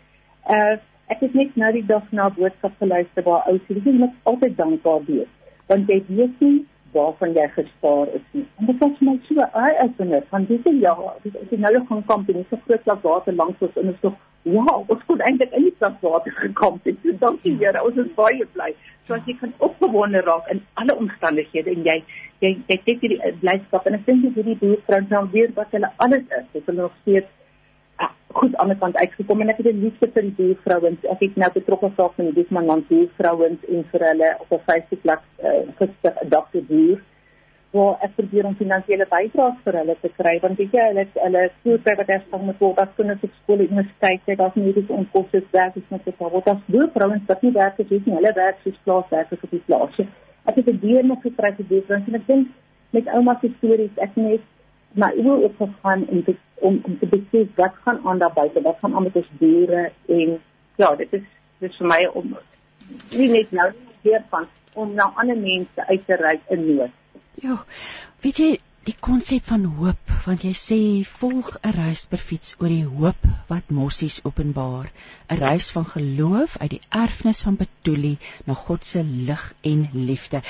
uh 0.57 0.77
ek 1.09 1.23
het 1.25 1.33
net 1.33 1.55
nou 1.57 1.71
die 1.73 1.85
dag 1.89 2.11
na 2.13 2.27
boodskap 2.29 2.75
geluister 2.77 3.25
waar 3.25 3.47
ou 3.49 3.55
sê 3.65 3.79
jy 3.81 3.95
moet 3.97 4.13
altyd 4.29 4.57
dankbaar 4.57 4.99
wees. 5.07 5.31
Want 5.71 5.89
jy 5.89 6.03
weet 6.07 6.43
nie 6.45 6.59
waarvan 6.93 7.33
jy 7.33 7.47
gespaar 7.55 8.11
is 8.13 8.25
nie. 8.31 8.45
En 8.59 8.69
dit 8.69 8.83
was 8.83 9.01
my 9.05 9.15
so 9.27 9.47
ai 9.63 9.71
as 9.83 9.95
wanneer 9.97 10.25
van 10.29 10.45
dis 10.49 10.69
ja, 10.81 10.93
dis 11.23 11.59
nou 11.65 11.73
gaan 11.89 12.05
kamp 12.11 12.29
in 12.29 12.45
so 12.49 12.61
groot 12.65 12.83
plek 12.85 13.03
water 13.03 13.33
langs 13.33 13.65
ons 13.65 13.81
en 13.81 13.91
ons 13.93 14.03
tog 14.05 14.17
wow, 14.43 14.85
ons 14.87 15.01
kon 15.07 15.21
eintlik 15.25 15.51
in 15.57 15.67
die 15.67 15.75
plek 15.79 15.97
water 16.05 16.35
gekom 16.39 16.79
het. 16.85 16.97
So 17.03 17.15
dankie 17.21 17.55
Here, 17.59 17.83
ons 17.83 17.97
is 17.99 18.11
baie 18.15 18.45
bly. 18.53 18.71
So 19.07 19.17
as 19.17 19.25
jy 19.27 19.35
kan 19.41 19.53
opgewonde 19.65 20.21
raak 20.25 20.47
in 20.53 20.61
alle 20.79 20.95
omstandighede 20.95 21.73
en 21.73 21.83
jy 21.87 21.97
jy 22.43 22.53
jy 22.69 22.77
kyk 22.85 23.03
hierdie 23.03 23.19
uh, 23.25 23.33
blyskap 23.41 23.87
en 23.89 23.97
ek 23.97 24.05
dink 24.07 24.23
dis 24.23 24.37
hierdie 24.37 24.59
boervrouens 24.61 25.11
nou 25.11 25.25
weer 25.33 25.51
wat 25.57 25.75
hulle 25.75 25.91
alles 26.05 26.25
is. 26.39 26.47
Dit 26.53 26.71
is 26.71 26.77
nog 26.77 26.95
steeds 27.01 27.27
uh, 27.99 28.11
goed 28.39 28.55
aan 28.61 28.71
die 28.71 28.79
kant 28.79 28.99
uitgekom 29.01 29.43
en 29.43 29.51
ek 29.51 29.61
het 29.63 29.73
'n 29.73 29.83
liefde 29.83 30.11
vir 30.13 30.27
die 30.29 30.35
boervrouens. 30.39 31.03
Ek 31.15 31.25
het 31.25 31.35
nou 31.35 31.51
betrokke 31.57 31.91
geraak 31.97 32.17
met 32.17 32.31
die 32.31 32.43
Disman 32.43 32.69
land 32.71 32.87
boervrouens 32.87 33.67
en 33.67 33.85
vir 33.91 34.07
hulle 34.11 34.33
op 34.39 34.51
'n 34.51 34.65
Facebook 34.69 35.01
plek 35.01 35.21
uh, 35.43 35.61
gestig 35.81 36.23
'n 36.23 36.29
dokter 36.29 36.63
boer 36.71 36.99
waar 37.71 37.99
ek 38.05 38.15
probeer 38.17 38.47
om 38.49 38.55
finansiële 38.57 39.05
bydraes 39.09 39.57
vir 39.65 39.75
hulle 39.79 39.95
te 40.01 40.09
kry 40.17 40.35
want 40.43 40.57
weet 40.57 40.77
jy 40.77 40.85
hulle 40.87 41.03
hulle 41.23 41.43
skooltyd 41.59 41.99
wat 42.01 42.13
ek 42.15 42.23
van 42.31 42.45
met 42.47 42.63
wat 42.79 42.95
kinders 42.97 43.25
op 43.27 43.35
skool 43.41 43.59
en 43.59 43.73
universiteit 43.73 44.31
het 44.31 44.41
as 44.45 44.55
mediese 44.57 44.95
onkoste 45.01 45.43
werk 45.51 45.77
is 45.81 45.91
net 45.93 46.07
so 46.07 46.29
wat 46.35 46.49
as 46.53 46.63
boervrouens 46.65 47.27
wat 47.27 47.43
nie 47.45 47.53
werk 47.59 47.79
is 47.85 47.91
nie 47.91 48.15
hulle 48.15 48.33
werk 48.39 48.63
soos 48.63 48.79
plaaswerkers 48.87 49.45
op 49.47 49.53
die 49.57 49.61
plaasie 49.67 50.07
ek 50.49 50.55
het 50.61 50.71
'n 50.73 50.79
dier 50.85 51.05
nog 51.05 51.21
gekry 51.21 51.51
te 51.55 51.67
doen 51.69 52.03
en 52.07 52.19
ek 52.21 52.27
dink 52.27 52.47
met 52.97 53.07
ouma 53.07 53.37
se 53.41 53.51
stories 53.57 54.01
ek 54.07 54.15
net 54.15 54.41
maar 54.93 55.13
ek 55.13 55.23
wil 55.23 55.43
ook 55.43 55.61
gaan 55.83 56.05
te, 56.25 56.35
om, 56.59 56.81
om 56.83 56.99
te 56.99 57.05
besef 57.05 57.47
wat 57.55 57.75
gaan 57.85 57.99
aan 58.03 58.19
daar 58.19 58.33
buite 58.33 58.61
wat 58.61 58.77
gaan 58.81 58.95
aan 58.95 59.03
met 59.03 59.15
ons 59.15 59.29
diere 59.39 59.91
en 60.07 60.39
ja 60.75 60.95
dit 60.95 61.13
is 61.13 61.27
dit 61.59 61.69
is 61.69 61.77
vir 61.77 61.87
my 61.87 62.01
om 62.13 62.33
nie 63.17 63.29
net 63.29 63.51
nou 63.51 63.69
weer 64.01 64.23
van 64.29 64.47
om 64.73 64.93
na 64.93 65.11
ander 65.15 65.37
mense 65.37 65.87
uit 65.87 66.05
te 66.05 66.15
reik 66.15 66.41
in 66.55 66.65
nood. 66.75 66.98
Ja. 67.41 67.63
Weet 68.23 68.39
jy 68.41 68.49
die 68.87 68.95
konsep 69.05 69.45
van 69.51 69.63
hoop 69.77 70.11
want 70.25 70.43
jy 70.43 70.51
sê 70.57 70.79
volg 71.07 71.51
'n 71.59 71.73
reis 71.75 72.01
per 72.11 72.21
fiets 72.29 72.55
oor 72.59 72.71
die 72.71 72.87
hoop 72.87 73.27
wat 73.51 73.71
mossies 73.79 74.19
openbaar. 74.23 74.89
'n 75.29 75.39
reis 75.43 75.69
van 75.75 75.85
geloof 75.85 76.57
uit 76.57 76.71
die 76.75 76.81
erfenis 77.03 77.41
van 77.45 77.55
Betuli 77.61 78.17
na 78.45 78.53
God 78.53 78.85
se 78.85 79.03
lig 79.03 79.45
en 79.71 79.87
liefde. 79.93 80.41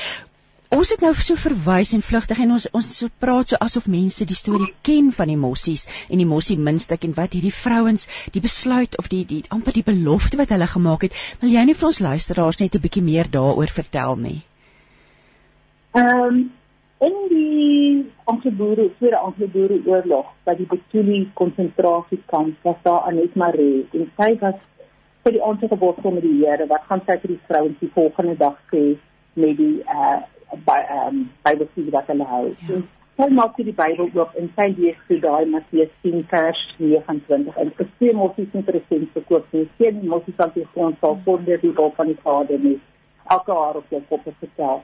Ons 0.70 0.90
het 0.94 1.02
nou 1.02 1.14
so 1.18 1.36
verwys 1.36 1.94
en 1.98 2.06
vlugtig 2.06 2.40
en 2.40 2.52
ons 2.58 2.68
ons 2.80 2.90
so 2.98 3.10
praat 3.24 3.50
so 3.50 3.62
asof 3.68 3.88
mense 3.88 4.26
die 4.26 4.42
storie 4.42 4.74
ken 4.82 5.12
van 5.20 5.28
die 5.28 5.40
mossies 5.46 5.88
en 6.10 6.18
die 6.18 6.30
mossie 6.34 6.58
muntstuk 6.58 7.08
en 7.08 7.16
wat 7.22 7.34
hierdie 7.34 7.54
vrouens 7.62 8.06
die 8.36 8.42
besluit 8.42 8.98
of 8.98 9.10
die 9.14 9.24
die 9.26 9.44
amper 9.50 9.74
die 9.74 9.88
belofte 9.94 10.38
wat 10.38 10.54
hulle 10.54 10.68
gemaak 10.68 11.08
het. 11.08 11.18
Wil 11.42 11.58
jy 11.58 11.66
net 11.66 11.78
vir 11.82 11.90
ons 11.90 12.06
luisteraars 12.06 12.62
net 12.62 12.76
'n 12.76 12.86
bietjie 12.86 13.04
meer 13.04 13.30
daaroor 13.38 13.74
vertel 13.82 14.16
nie? 14.16 14.40
Ehm 15.94 16.24
um, 16.30 16.40
in 17.00 17.16
die 17.30 18.06
Anglo-Boere, 18.26 18.90
tweede 18.98 19.20
Anglo-Boere 19.20 19.80
oorlog 19.86 20.34
by 20.46 20.56
die 20.60 20.68
Betuli 20.68 21.22
konsentrasiekamp 21.40 22.58
was 22.68 22.82
daar 22.84 23.08
Anet 23.08 23.38
Maree 23.40 23.86
en 23.96 24.10
sy 24.18 24.34
was 24.42 24.60
vir 25.24 25.38
die 25.38 25.44
aantal 25.44 25.72
gebod 25.72 26.02
van 26.04 26.20
die 26.20 26.36
Here 26.42 26.68
wat 26.68 26.88
gaan 26.90 27.04
sy 27.08 27.16
vir 27.22 27.36
die 27.36 27.42
vrouens 27.48 27.80
die 27.80 27.92
volgende 27.96 28.36
dag 28.44 28.60
sê 28.74 28.84
met 29.40 29.56
die 29.62 29.80
uh 29.88 30.20
by 30.66 30.80
ehm 30.82 31.08
um, 31.08 31.26
by 31.46 31.54
die 31.60 31.68
studie 31.72 31.94
wat 31.94 32.08
hulle 32.10 32.26
hou. 32.26 32.46
Ja. 32.68 32.82
Sy 33.20 33.28
maak 33.38 33.58
die 33.60 33.76
Bybel 33.76 34.08
oop 34.18 34.36
en 34.40 34.48
sy 34.58 34.70
lees 34.78 35.00
vir 35.08 35.20
daai 35.24 35.46
Matteus 35.54 35.92
10 36.06 36.24
vers 36.32 36.62
29 36.80 37.58
en 37.64 37.74
vir 37.80 37.90
twee 37.98 38.14
mossies 38.18 38.56
interessant 38.62 39.12
verkoop 39.16 39.52
nie. 39.56 39.66
Geen 39.78 40.00
mossie 40.14 40.34
sal 40.38 40.52
die 40.56 40.68
grond 40.74 40.98
sal 41.04 41.20
sonder 41.26 41.62
die 41.62 41.74
wil 41.80 41.94
van 41.98 42.10
die 42.12 42.18
Vader 42.24 42.64
nie. 42.64 42.80
Elke 43.36 43.60
haar 43.62 43.78
op 43.84 43.94
jou 43.94 44.02
kop 44.10 44.24
te 44.26 44.34
vertel. 44.40 44.82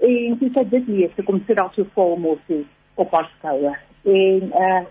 En 0.00 0.38
sy 0.40 0.50
sê 0.54 0.64
dit 0.70 0.88
lees, 0.88 1.14
sy 1.16 1.22
kom 1.22 1.40
sit 1.46 1.56
daar 1.56 1.72
so 1.74 1.84
vol 1.94 2.16
mossies 2.16 2.66
op 2.96 3.12
haar 3.16 3.30
skouer. 3.38 3.80
En 4.04 4.52
uh 4.66 4.84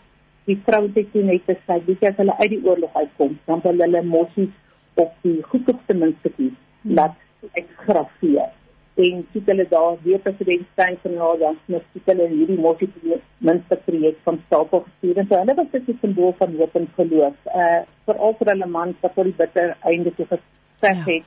die 0.46 0.60
vrou 0.62 0.84
het 0.94 1.08
toe 1.12 1.24
net 1.26 1.42
gesê, 1.50 1.80
"Wie 1.86 1.98
as 2.08 2.18
hulle 2.18 2.38
uit 2.38 2.50
die 2.50 2.66
oorlog 2.66 2.94
uitkom, 2.94 3.40
dan 3.46 3.62
wil 3.64 3.80
hulle 3.82 4.02
mossies 4.04 4.54
op 4.94 5.14
die 5.22 5.42
goedkoopste 5.42 5.94
muntstukkies 5.94 6.54
laat 6.82 7.16
eksgrafeer." 7.54 8.52
en 8.96 9.26
sit 9.34 9.46
hulle 9.46 9.66
daar 9.70 9.98
weer 10.04 10.20
president 10.20 10.68
Steyn 10.72 10.98
van 11.02 11.14
nou 11.14 11.38
dan 11.40 11.58
met 11.66 11.84
sit 11.94 12.06
hulle 12.06 12.28
hierdie 12.32 12.60
mossie 12.60 13.18
minste 13.38 13.78
projek 13.88 14.20
van 14.28 14.40
stapel 14.46 14.84
gestuur 14.86 15.18
en 15.22 15.28
so 15.30 15.40
hulle 15.42 15.56
was 15.58 15.72
dit 15.72 15.90
'n 15.90 15.98
simbool 16.02 16.36
van 16.38 16.56
hoop 16.60 16.76
en 16.76 16.88
geloof. 16.96 17.36
Uh 17.64 17.82
veral 18.06 18.36
vir 18.40 18.52
hulle 18.54 18.68
man 18.78 18.96
wat 19.02 19.16
tot 19.16 19.26
die 19.26 19.38
bitter 19.38 19.78
einde 19.82 20.16
toe 20.16 20.26
gesê 20.26 20.40
het. 20.82 21.06
Ja. 21.06 21.24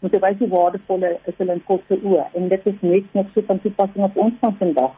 Moet 0.00 0.12
jy 0.16 0.20
wys 0.24 0.38
hoe 0.40 0.48
waardevol 0.48 1.06
is 1.10 1.36
hulle 1.36 1.54
in 1.58 1.62
God 1.68 1.82
se 1.88 1.96
oë 2.00 2.26
en 2.38 2.48
dit 2.48 2.66
is 2.72 2.82
net 2.82 3.14
nog 3.16 3.26
so 3.34 3.44
van 3.48 3.60
toepassing 3.60 4.04
op 4.04 4.16
ons 4.16 4.38
van 4.40 4.54
vandag. 4.60 4.94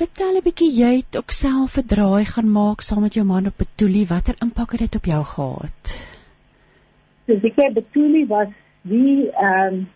Vertel 0.00 0.36
'n 0.38 0.44
bietjie 0.48 0.70
jy 0.80 0.92
het 0.96 1.16
ook 1.20 1.30
self 1.36 1.78
'n 1.78 1.86
draai 1.92 2.24
gaan 2.24 2.50
maak 2.58 2.80
saam 2.80 3.02
met 3.02 3.14
jou 3.14 3.24
man 3.26 3.46
op 3.46 3.56
Betuli. 3.56 4.06
Watter 4.06 4.36
impak 4.40 4.70
het 4.70 4.80
dit 4.80 4.96
op 5.00 5.04
jou 5.04 5.22
gehad? 5.24 5.80
So 7.26 7.32
ek 7.32 7.56
het 7.56 7.74
Betuli 7.74 8.26
was 8.26 8.52
die 8.82 9.30
ehm 9.30 9.74
um, 9.74 9.88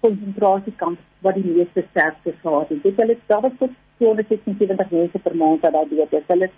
konsentrasiekamp 0.00 0.98
wat 1.20 1.34
die 1.34 1.44
meeste 1.44 1.84
sterftes 1.90 2.38
gehad 2.42 2.68
het. 2.68 2.82
Dit 2.82 2.96
hulle 2.96 3.16
daar 3.26 3.40
was 3.40 3.52
tot 3.58 3.70
276 3.98 4.90
mense 4.90 5.18
per 5.18 5.36
maand 5.36 5.60
wat 5.60 5.72
daar 5.72 5.88
dood 5.88 6.12
is. 6.12 6.26
Hulle 6.26 6.50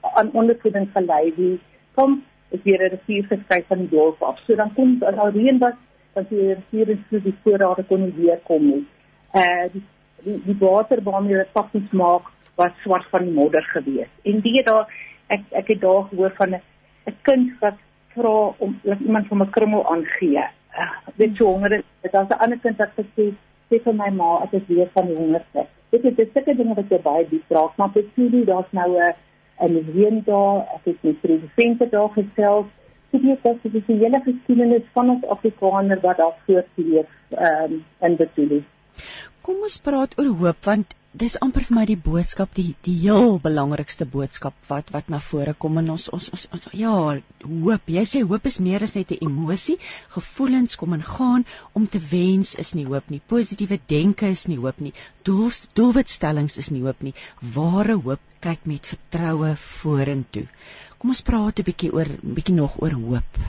aan 0.00 0.30
ondervoeding 0.32 0.88
gelei 0.94 1.34
die 1.36 1.60
kom 1.94 2.22
is 2.50 2.62
weer 2.62 2.80
'n 2.82 2.90
rivier 2.94 3.24
geskryf 3.24 3.66
van 3.66 3.78
die 3.78 3.88
dorp 3.88 4.22
af. 4.22 4.38
So 4.46 4.54
dan 4.54 4.74
kom 4.74 5.02
as 5.02 5.16
al 5.16 5.30
reën 5.30 5.58
was, 5.58 5.74
dan 6.14 6.26
die 6.30 6.84
is 6.84 6.98
so 7.10 7.18
die 7.18 7.36
voorrade 7.42 7.84
kon 7.88 8.12
weer 8.16 8.40
kom 8.44 8.66
nie. 8.66 8.84
Uh 9.34 9.68
die 9.72 9.82
die, 10.24 10.40
die 10.44 10.58
water 10.58 11.02
waarmee 11.02 11.32
hulle 11.36 11.48
pakkies 11.52 11.90
maak 11.92 12.30
was 12.56 12.72
swart 12.82 13.06
van 13.10 13.32
modder 13.32 13.62
gewees. 13.62 14.10
En 14.24 14.40
die 14.40 14.62
daar 14.62 14.88
ek 15.28 15.42
ek 15.50 15.68
het 15.68 15.80
daar 15.80 16.08
gehoor 16.10 16.32
van 16.36 16.54
'n 16.54 16.62
'n 17.06 17.16
kind 17.22 17.52
wat 17.60 17.78
vra 18.14 18.54
om 18.58 18.80
iemand 18.84 19.26
van 19.26 19.42
'n 19.42 19.50
krummel 19.50 19.90
aangee 19.90 20.48
dit 21.16 21.36
so 21.36 21.46
honger 21.46 21.72
is. 21.72 21.84
Dit 22.02 22.12
was 22.12 22.28
'n 22.28 22.40
ander 22.44 22.58
kind 22.58 22.76
wat 22.76 22.92
gesê 22.96 23.32
sê 23.68 23.82
vir 23.84 23.94
my 23.94 24.10
ma 24.10 24.42
ek 24.42 24.66
weer 24.66 24.88
van 24.92 25.06
honger 25.06 25.44
sit. 25.52 25.68
Dit 25.90 26.04
is 26.04 26.14
dit 26.14 26.30
sulke 26.34 26.54
dinge 26.56 26.74
wat 26.74 26.90
jy 26.90 27.00
baie 27.02 27.28
diep 27.28 27.50
raak, 27.50 27.76
maar 27.76 27.90
vir 27.92 28.04
Sudi 28.14 28.44
daar's 28.44 28.72
nou 28.72 28.90
'n 28.96 29.14
'n 29.60 29.72
museum 29.72 30.22
daar, 30.24 30.56
ek 30.74 30.84
het 30.84 31.02
met 31.02 31.20
presidente 31.20 31.88
daar 31.88 32.08
gesels. 32.08 32.66
Dit 33.10 33.24
is 33.24 33.62
dit 33.62 33.86
die 33.86 33.96
hele 34.02 34.20
geskiedenis 34.24 34.84
van 34.92 35.10
ons 35.14 35.24
Afrikaner 35.32 36.00
wat 36.02 36.20
daar 36.20 36.36
voortleef 36.46 37.08
ehm 37.30 37.72
um, 37.72 37.84
in 38.08 38.16
Betuli. 38.16 38.62
Kom 39.42 39.62
ons 39.64 39.78
praat 39.80 40.16
oor 40.18 40.28
hoop 40.42 40.66
want 40.68 40.94
dis 41.18 41.38
amper 41.44 41.64
vir 41.66 41.74
my 41.74 41.84
die 41.88 41.96
boodskap 42.06 42.50
die 42.54 42.74
die 42.86 42.94
heel 43.00 43.38
belangrikste 43.44 44.04
boodskap 44.12 44.56
wat 44.68 44.92
wat 44.96 45.08
na 45.08 45.20
vore 45.24 45.54
kom 45.64 45.78
in 45.80 45.88
ons 45.94 46.08
ons 46.12 46.28
ons, 46.36 46.44
ons 46.52 46.66
ja 46.76 46.92
hoop. 46.92 47.88
Jy 47.96 48.04
sê 48.10 48.22
hoop 48.32 48.48
is 48.50 48.60
meer 48.66 48.84
as 48.86 48.94
net 48.98 49.14
'n 49.16 49.24
emosie. 49.30 49.78
Gevoelens 50.16 50.76
kom 50.76 50.92
en 50.92 51.02
gaan. 51.02 51.46
Om 51.72 51.86
te 51.86 52.00
wens 52.10 52.54
is 52.64 52.74
nie 52.74 52.84
hoop 52.84 53.08
nie. 53.10 53.22
Positiewe 53.34 53.80
denke 53.94 54.28
is 54.28 54.46
nie 54.48 54.58
hoop 54.58 54.80
nie. 54.80 54.92
Doel 55.24 55.50
doelwitstellings 55.74 56.58
is 56.58 56.70
nie 56.70 56.82
hoop 56.82 57.00
nie. 57.02 57.14
Ware 57.56 57.96
hoop 57.96 58.20
kyk 58.40 58.66
met 58.66 58.86
vertroue 58.86 59.56
vorentoe 59.56 60.46
kom 60.98 61.14
ons 61.14 61.22
praat 61.22 61.58
'n 61.58 61.68
bietjie 61.70 61.94
oor 61.94 62.10
bietjie 62.22 62.54
nog 62.54 62.78
oor 62.82 62.94
hoop 62.98 63.40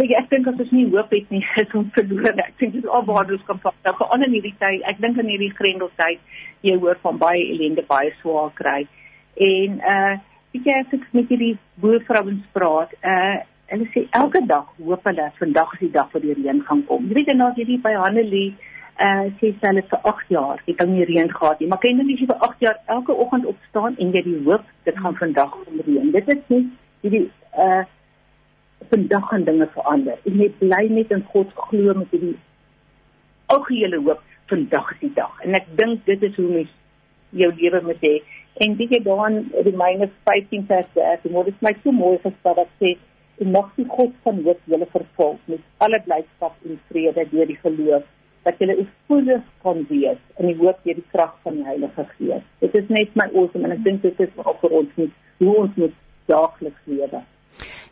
Ek 0.00 0.12
ek 0.20 0.30
dink 0.32 0.48
as 0.48 0.60
ons 0.62 0.72
nie 0.72 0.86
hoop 0.88 1.10
het 1.12 1.28
nie, 1.34 1.42
is 1.60 1.74
ons 1.76 1.92
verlore. 1.92 2.32
Ek 2.32 2.56
dink 2.60 2.72
dit 2.72 2.84
is 2.84 2.88
al 2.88 3.04
waar 3.08 3.28
ons 3.28 3.44
kan 3.48 3.60
vat. 3.60 3.76
Nou 3.84 3.92
veral 3.98 4.24
in 4.26 4.36
hierdie 4.38 4.54
tyd, 4.62 4.80
ek 4.88 5.00
dink 5.04 5.20
in 5.20 5.28
hierdie 5.28 5.52
grendeltyd, 5.58 6.22
jy 6.64 6.76
hoor 6.80 6.96
van 7.04 7.20
baie 7.20 7.42
ellende, 7.52 7.84
baie 7.90 8.14
swaar 8.22 8.50
kry. 8.60 8.80
En 9.36 9.78
uh 9.94 10.16
weet 10.54 10.66
jy 10.66 10.78
as 10.82 10.94
ek 10.96 11.04
met 11.14 11.28
hierdie 11.30 11.52
boervrouens 11.82 12.46
praat, 12.56 12.96
uh 13.04 13.36
hulle 13.70 13.86
sê 13.94 14.06
elke 14.18 14.40
dag 14.50 14.66
hoop 14.80 15.04
hulle 15.06 15.28
vandag 15.36 15.76
is 15.76 15.84
die 15.84 15.92
dag 15.94 16.08
wat 16.14 16.24
die 16.24 16.34
reën 16.34 16.64
gaan 16.66 16.80
kom. 16.88 17.04
Jy 17.06 17.20
weet 17.20 17.34
en 17.34 17.44
as 17.46 17.60
jy 17.60 17.76
by 17.84 17.92
Hanelie 18.00 18.48
uh 18.98 19.26
sê 19.40 19.52
hulle 19.60 19.82
vir 19.92 20.00
8 20.12 20.28
jaar, 20.34 20.62
het 20.66 20.80
al 20.82 20.90
nie 20.90 21.04
reën 21.04 21.30
gehad 21.30 21.60
nie. 21.60 21.68
Maar 21.68 21.80
kyk 21.84 21.96
net 21.96 22.12
as 22.14 22.20
jy 22.20 22.26
vir 22.32 22.44
8 22.48 22.66
jaar 22.66 22.78
elke 22.96 23.16
oggend 23.24 23.46
opstaan 23.46 23.96
en 23.98 24.12
jy 24.16 24.22
die 24.26 24.42
hoop 24.44 24.64
dit 24.84 24.98
gaan 24.98 25.16
vandag 25.22 25.50
kom 25.50 25.80
reën. 25.86 26.10
Dit 26.16 26.28
is 26.34 26.42
nie 26.48 26.62
hierdie 27.02 27.26
uh 27.66 27.82
vandag 28.90 29.28
gaan 29.28 29.44
dinge 29.44 29.66
verander. 29.74 30.18
En 30.26 30.38
jy 30.40 30.48
bly 30.58 30.84
net 30.90 31.10
in 31.14 31.24
God 31.32 31.50
glo 31.68 31.94
met 31.94 32.14
hierdie 32.16 32.36
algehele 33.54 34.00
hoop 34.06 34.22
vandag 34.50 34.92
is 34.94 35.00
die 35.04 35.14
dag. 35.14 35.34
En 35.44 35.54
ek 35.58 35.68
dink 35.78 36.06
dit 36.06 36.22
is 36.28 36.36
hoe 36.36 36.48
mens 36.48 36.72
jou 37.42 37.50
lewe 37.60 37.80
moet 37.86 38.02
hê. 38.06 38.16
En 38.64 38.74
dit 38.76 38.92
is 38.98 39.04
dan 39.04 39.44
Romeine 39.66 40.10
15 40.24 40.66
vers 40.66 40.88
13. 40.94 41.36
Dit 41.44 41.54
is 41.54 41.62
my 41.66 41.74
so 41.82 41.92
mooi 41.92 42.18
gestel 42.24 42.58
dat 42.58 42.72
sê 42.82 42.96
en 43.40 43.52
mag 43.54 43.70
die 43.76 43.86
God 43.88 44.16
van 44.24 44.40
hoop 44.44 44.64
julle 44.68 44.86
vervul 44.92 45.38
met 45.48 45.60
alle 45.84 46.00
blydskap 46.04 46.56
en 46.68 46.80
vrede 46.90 47.24
deur 47.30 47.48
die 47.48 47.60
geloof 47.62 48.08
dat 48.46 48.60
julle 48.62 48.76
oorvloedig 48.82 49.42
kan 49.64 49.82
wees 49.88 50.20
in 50.38 50.48
die 50.50 50.56
hoop 50.60 50.78
deur 50.84 51.00
die 51.00 51.08
krag 51.12 51.34
van 51.44 51.58
die 51.60 51.66
Heilige 51.66 52.06
Gees. 52.14 52.46
Dit 52.62 52.78
is 52.80 52.88
net 52.88 53.18
my 53.18 53.28
awesome 53.34 53.68
en 53.68 53.76
ek 53.76 53.84
dink 53.84 54.02
dit 54.06 54.24
is 54.26 54.32
vir 54.36 54.78
ons 54.80 54.96
nie 55.00 55.10
hoe 55.40 55.56
ons 55.64 55.76
moet 55.80 56.00
daagliks 56.30 56.88
lewe. 56.88 57.22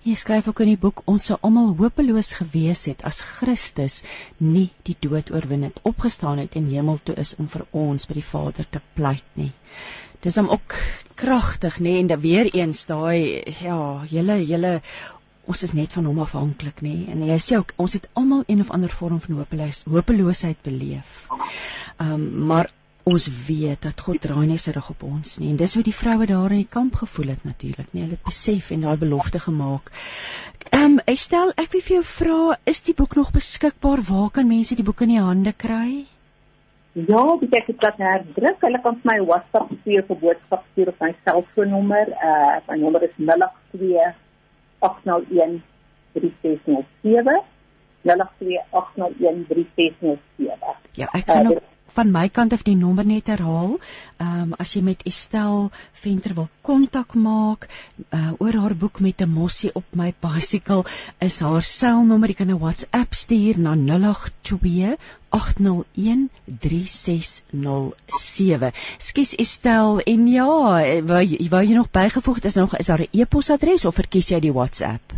Jy 0.07 0.15
skryf 0.17 0.47
ook 0.49 0.61
in 0.65 0.71
die 0.71 0.81
boek 0.81 1.03
ons 1.11 1.27
sou 1.29 1.37
almal 1.45 1.73
hopeloos 1.77 2.31
gewees 2.39 2.87
het 2.89 3.03
as 3.09 3.19
Christus 3.21 4.03
nie 4.41 4.69
die 4.89 4.97
dood 5.05 5.33
oorwin 5.35 5.67
het, 5.67 5.81
opgestaan 5.91 6.39
het 6.41 6.55
en 6.57 6.71
hemel 6.71 7.01
toe 7.05 7.17
is 7.21 7.35
om 7.43 7.49
vir 7.53 7.67
ons 7.77 8.07
by 8.09 8.17
die 8.21 8.29
Vader 8.29 8.69
te 8.71 8.81
pleit 8.95 9.27
nie. 9.41 9.51
Dis 10.25 10.39
hom 10.41 10.49
ook 10.55 10.75
kragtig, 11.19 11.77
nê, 11.85 11.99
en 12.01 12.09
dan 12.11 12.23
weer 12.23 12.49
eens 12.55 12.87
daai 12.89 13.45
ja, 13.61 13.79
julle 14.11 14.39
julle 14.47 14.73
ons 15.49 15.63
is 15.65 15.73
net 15.77 15.95
van 15.97 16.09
hom 16.09 16.19
afhanklik, 16.25 16.83
nê. 16.85 16.97
En 17.13 17.23
jy 17.25 17.39
sê 17.41 17.61
ook 17.61 17.73
ons 17.81 17.95
het 17.97 18.09
almal 18.21 18.45
een 18.47 18.61
of 18.65 18.73
ander 18.75 18.93
vorm 18.93 19.21
van 19.25 19.41
hopeloos, 19.41 19.85
hopeloosheid 19.89 20.61
beleef. 20.67 21.23
Ehm 21.31 22.13
um, 22.13 22.27
maar 22.51 22.69
ons 23.09 23.29
weet 23.47 23.87
dat 23.87 24.01
God 24.05 24.21
draai 24.21 24.45
nie 24.51 24.59
sy 24.61 24.75
rug 24.77 24.91
op 24.93 25.05
ons 25.09 25.39
nie 25.41 25.49
en 25.49 25.57
dis 25.57 25.75
hoe 25.79 25.83
die 25.87 25.95
vroue 25.97 26.27
daar 26.29 26.53
in 26.53 26.61
die 26.61 26.73
kamp 26.77 26.99
gevoel 27.01 27.31
het 27.33 27.47
natuurlik 27.49 27.95
nie 27.95 28.03
hulle 28.03 28.19
het 28.19 28.27
besef 28.27 28.69
en 28.75 28.85
daai 28.85 29.01
belofte 29.01 29.41
gemaak. 29.47 29.89
Ehm 30.69 30.99
um, 30.99 31.01
Estel, 31.15 31.55
ek 31.57 31.73
wil 31.73 31.85
vir 31.89 31.97
jou 31.97 32.05
vra, 32.11 32.39
is 32.75 32.85
die 32.91 32.97
boek 33.01 33.17
nog 33.17 33.33
beskikbaar? 33.33 34.05
Waar 34.11 34.31
kan 34.37 34.49
mense 34.53 34.77
die 34.77 34.85
boek 34.85 35.01
in 35.07 35.15
die 35.15 35.25
hande 35.31 35.57
kry? 35.65 36.05
Ja, 36.99 37.25
dit 37.41 37.53
ek 37.55 37.73
het 37.73 37.81
dit 37.81 38.01
herdruk. 38.05 38.63
Hulle 38.67 38.81
kan 38.85 39.01
my 39.09 39.19
WhatsApp 39.25 39.73
stuur 39.81 40.05
vir 40.09 40.23
boodskap 40.23 40.65
stuur 40.73 40.93
op 40.93 41.05
my 41.05 41.13
selfoonnommer. 41.25 42.17
Uh 42.31 42.57
my 42.69 42.81
nommer 42.85 43.09
is 43.09 43.15
082 43.17 44.28
801 44.79 45.63
3607. 46.13 47.43
082 48.03 48.61
801 48.71 49.47
3607. 49.49 50.77
Ja, 50.99 51.09
ek 51.13 51.27
gaan 51.27 51.53
uh, 51.53 51.59
van 51.99 52.11
my 52.15 52.29
kant 52.31 52.55
af 52.55 52.63
die 52.67 52.77
nommer 52.79 53.07
net 53.07 53.31
herhaal. 53.33 53.79
Ehm 54.23 54.43
um, 54.43 54.55
as 54.63 54.75
jy 54.77 54.83
met 54.87 55.03
Estel 55.11 55.71
Venter 56.03 56.35
wil 56.37 56.49
kontak 56.63 57.15
maak 57.19 57.67
uh, 58.15 58.33
oor 58.39 58.59
haar 58.63 58.75
boek 58.83 59.01
met 59.01 59.23
'n 59.23 59.31
mossie 59.31 59.71
op 59.75 59.85
my 60.01 60.13
bicycle 60.27 60.85
is 61.29 61.41
haar 61.41 61.63
selnommer. 61.63 62.29
Jy 62.29 62.39
kan 62.41 62.51
'n 62.55 62.63
WhatsApp 62.63 63.15
stuur 63.23 63.59
na 63.59 63.75
082 63.75 64.97
801 65.29 66.31
3607. 66.45 68.73
Skus 68.97 69.37
Estel 69.37 70.01
en 70.01 70.29
ja, 70.29 70.47
wou 71.05 71.23
jy, 71.23 71.49
wou 71.51 71.65
jy 71.65 71.75
nog 71.77 71.91
bygevoeg 71.91 72.45
is 72.45 72.55
nog 72.55 72.77
is 72.79 72.87
daar 72.87 73.01
'n 73.01 73.09
e-posadres 73.13 73.85
of 73.85 73.95
verkies 73.95 74.31
jy 74.31 74.41
die 74.41 74.53
WhatsApp? 74.53 75.13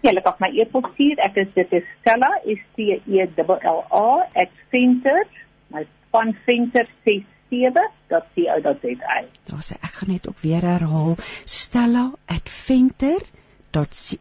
Ja, 0.00 0.10
ek 0.10 0.24
het 0.24 0.40
my 0.40 0.48
e-pos 0.54 0.84
stuur. 0.94 1.18
Ek 1.18 1.36
is 1.36 1.48
dit 1.54 1.72
is 1.72 1.82
Stella, 2.00 2.40
S 2.46 2.58
T 2.76 2.78
E 2.78 3.00
L 3.06 3.28
L 3.66 3.84
A 3.90 4.28
@center 4.70 5.26
my 5.68 5.86
van 6.10 6.36
venter67.co.za. 6.46 9.24
Daar 9.44 9.64
sê 9.64 9.74
ek 9.80 9.92
gaan 9.98 10.12
net 10.12 10.26
op 10.26 10.38
weer 10.40 10.62
herhaal 10.62 11.16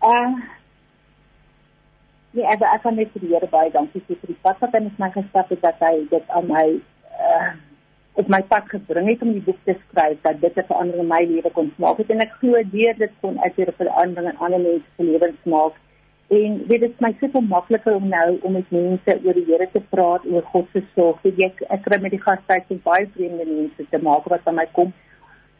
Uh 0.00 0.40
Nee, 2.32 2.46
ek 2.48 2.62
ek 2.64 2.80
kan 2.82 2.94
net 2.96 3.10
vir 3.12 3.20
die 3.20 3.34
Here 3.34 3.48
baie 3.52 3.70
dankie 3.72 4.00
sê 4.06 4.14
vir 4.16 4.30
die 4.30 4.40
pad 4.44 4.60
wat 4.64 4.72
hy 4.72 4.80
met 4.86 5.00
my 5.02 5.10
gestap 5.12 5.50
het 5.52 5.60
dat 5.60 5.82
hy 5.84 5.92
dit 6.12 6.30
aan 6.38 6.48
my 6.48 6.64
uh 7.28 7.50
op 8.20 8.28
my 8.28 8.40
pad 8.48 8.66
gebring 8.68 9.06
het 9.08 9.22
om 9.24 9.30
die 9.32 9.44
boek 9.44 9.60
te 9.64 9.74
skryf 9.82 10.18
dat 10.24 10.40
dit 10.40 10.56
'n 10.56 10.64
verandering 10.70 11.04
in 11.04 11.12
my 11.12 11.20
lewe 11.28 11.50
kon 11.58 11.70
maak 11.84 12.00
het. 12.00 12.10
En 12.10 12.20
ek 12.24 12.32
glo 12.40 12.62
deur 12.72 12.96
dit 12.98 13.12
kon 13.20 13.38
ek 13.48 13.56
weer 13.56 13.68
'n 13.68 13.80
verandering 13.82 14.32
in 14.32 14.42
ander 14.46 14.60
mense 14.60 14.88
se 14.96 15.04
lewens 15.04 15.44
maak 15.44 15.76
en 16.40 16.58
dit 16.68 16.82
is 16.82 17.00
my 17.04 17.12
super 17.20 17.42
makliker 17.42 17.94
om 17.94 18.08
nou 18.08 18.38
om 18.42 18.52
met 18.52 18.70
mense 18.70 19.18
oor 19.24 19.34
die 19.40 19.48
Here 19.50 19.68
te 19.72 19.80
praat 19.94 20.24
oor 20.24 20.42
God 20.42 20.66
se 20.72 20.82
sorg. 20.94 21.24
Ek 21.24 21.62
ek 21.68 21.82
kry 21.82 22.00
met 22.00 22.16
die 22.16 22.24
gaste 22.26 22.80
baie 22.84 23.08
vreemde 23.14 23.44
mense 23.44 23.88
te 23.90 23.98
maak 23.98 24.24
wat 24.24 24.40
aan 24.44 24.60
my 24.60 24.66
kom 24.72 24.92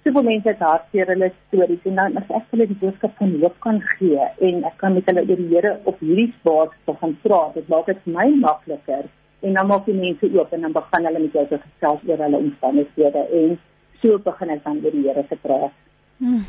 soveel 0.02 0.24
mense 0.26 0.48
het 0.50 0.62
hartseer 0.64 1.10
hulle 1.12 1.28
stories 1.46 1.88
en 1.90 1.98
dan 2.00 2.16
as 2.20 2.30
ek 2.38 2.46
hulle 2.54 2.66
die 2.70 2.78
boodskap 2.80 3.12
van 3.20 3.34
hoop 3.42 3.58
kan 3.66 3.80
gee 3.94 4.28
en 4.48 4.64
ek 4.68 4.78
kan 4.80 4.96
met 4.96 5.10
hulle 5.10 5.22
oor 5.24 5.42
die 5.42 5.50
Here 5.52 5.74
op 5.84 6.00
hierdie 6.02 6.32
basis 6.46 6.96
gaan 7.02 7.14
praat, 7.22 7.54
dit 7.58 7.68
maak 7.70 7.90
dit 7.90 8.00
vir 8.06 8.16
my 8.16 8.28
makliker 8.40 9.04
en 9.42 9.58
dan 9.58 9.70
maak 9.70 9.86
die 9.86 9.98
mense 9.98 10.30
oop 10.38 10.52
en 10.54 10.66
dan 10.66 10.74
begin 10.74 11.06
hulle 11.08 11.22
met 11.26 11.38
jou 11.38 11.46
te 11.52 11.60
gesels 11.66 12.02
oor 12.08 12.24
hulle 12.26 12.42
omstandighede 12.46 13.22
en 13.42 13.54
so 14.02 14.18
begin 14.26 14.54
ek 14.56 14.64
dan 14.66 14.82
oor 14.82 14.98
die 14.98 15.06
Here 15.06 15.24
te 15.30 15.38
praat. 15.46 15.78
Hmm. 16.22 16.42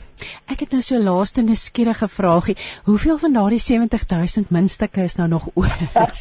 Ek 0.53 0.65
het 0.65 0.73
nou 0.75 0.81
so 0.85 0.99
laaste 1.01 1.41
nuuskierige 1.41 2.09
vraagie, 2.09 2.57
hoeveel 2.85 3.17
van 3.21 3.37
daardie 3.37 3.61
70000 3.61 4.51
muntstukke 4.53 5.05
is 5.09 5.17
nou 5.17 5.29
nog 5.29 5.47
oor? 5.53 5.77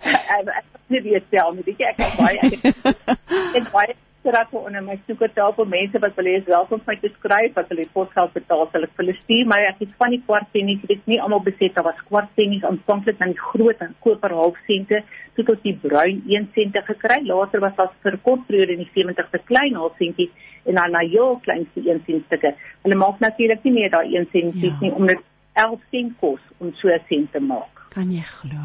ek 0.00 0.44
weet 0.44 0.68
nie 0.88 1.02
wie 1.08 1.24
stel 1.26 1.52
nie, 1.56 1.76
ek 1.88 2.00
het 2.00 2.14
baie 2.20 2.38
ek 2.40 3.58
het 3.58 3.68
baie 3.72 3.96
skryf 4.20 4.52
onder 4.52 4.82
my 4.82 4.98
soekertafel 5.06 5.64
mense 5.64 5.98
wat 5.98 6.16
wil 6.16 6.26
hê 6.28 6.34
is 6.38 6.48
welkom 6.48 6.80
my 6.86 6.96
te 7.00 7.08
skryf 7.14 7.54
wat 7.56 7.70
hulle 7.72 7.86
posgeld 7.94 8.34
betaal 8.36 8.66
sal 8.72 8.84
ek 8.86 8.98
hulle 9.00 9.14
stuur 9.20 9.48
maar 9.52 9.64
ek 9.68 9.80
het 9.84 9.94
van 10.02 10.12
die 10.14 10.20
kwart 10.26 10.50
pennies 10.56 10.82
dit 10.90 11.08
nie 11.12 11.18
almal 11.24 11.40
beset 11.46 11.72
daar 11.78 11.86
was 11.88 12.02
kwart 12.10 12.28
pennies 12.40 12.66
aanvanklik 12.70 13.22
aan 13.24 13.32
die 13.32 13.44
groot 13.46 13.80
en 13.86 13.96
koper 14.06 14.36
half 14.40 14.60
sente 14.68 15.00
toe 15.38 15.46
tot 15.52 15.64
die 15.64 15.74
bruin 15.86 16.20
1 16.36 16.50
sente 16.58 16.84
gekry 16.90 17.18
later 17.32 17.64
was 17.64 17.76
daar 17.80 17.90
vir 18.04 18.20
kort 18.28 18.46
periode 18.50 18.76
in 18.76 18.84
die 18.84 18.92
70 19.00 19.32
te 19.32 19.42
klein 19.52 19.80
half 19.82 19.96
sentjies 20.04 20.48
en 20.68 20.80
dan 20.82 20.96
na 20.98 21.04
jou 21.16 21.30
kleinste 21.48 21.80
1 21.88 22.04
sent 22.06 22.28
stukke 22.28 22.54
hulle 22.84 23.02
maak 23.06 23.24
natuurlik 23.24 23.64
nie 23.64 23.76
meer 23.80 23.92
daai 23.96 24.16
1 24.20 24.32
sentjies 24.36 24.76
ja. 24.76 24.80
nie 24.84 24.94
omdat 25.00 25.28
11 25.66 25.92
sent 25.96 26.16
kos 26.20 26.40
om 26.58 26.76
so 26.82 26.92
'n 26.92 27.04
sent 27.08 27.32
te 27.32 27.40
maak 27.52 27.79
Kan 27.90 28.12
jy 28.14 28.22
glo? 28.22 28.60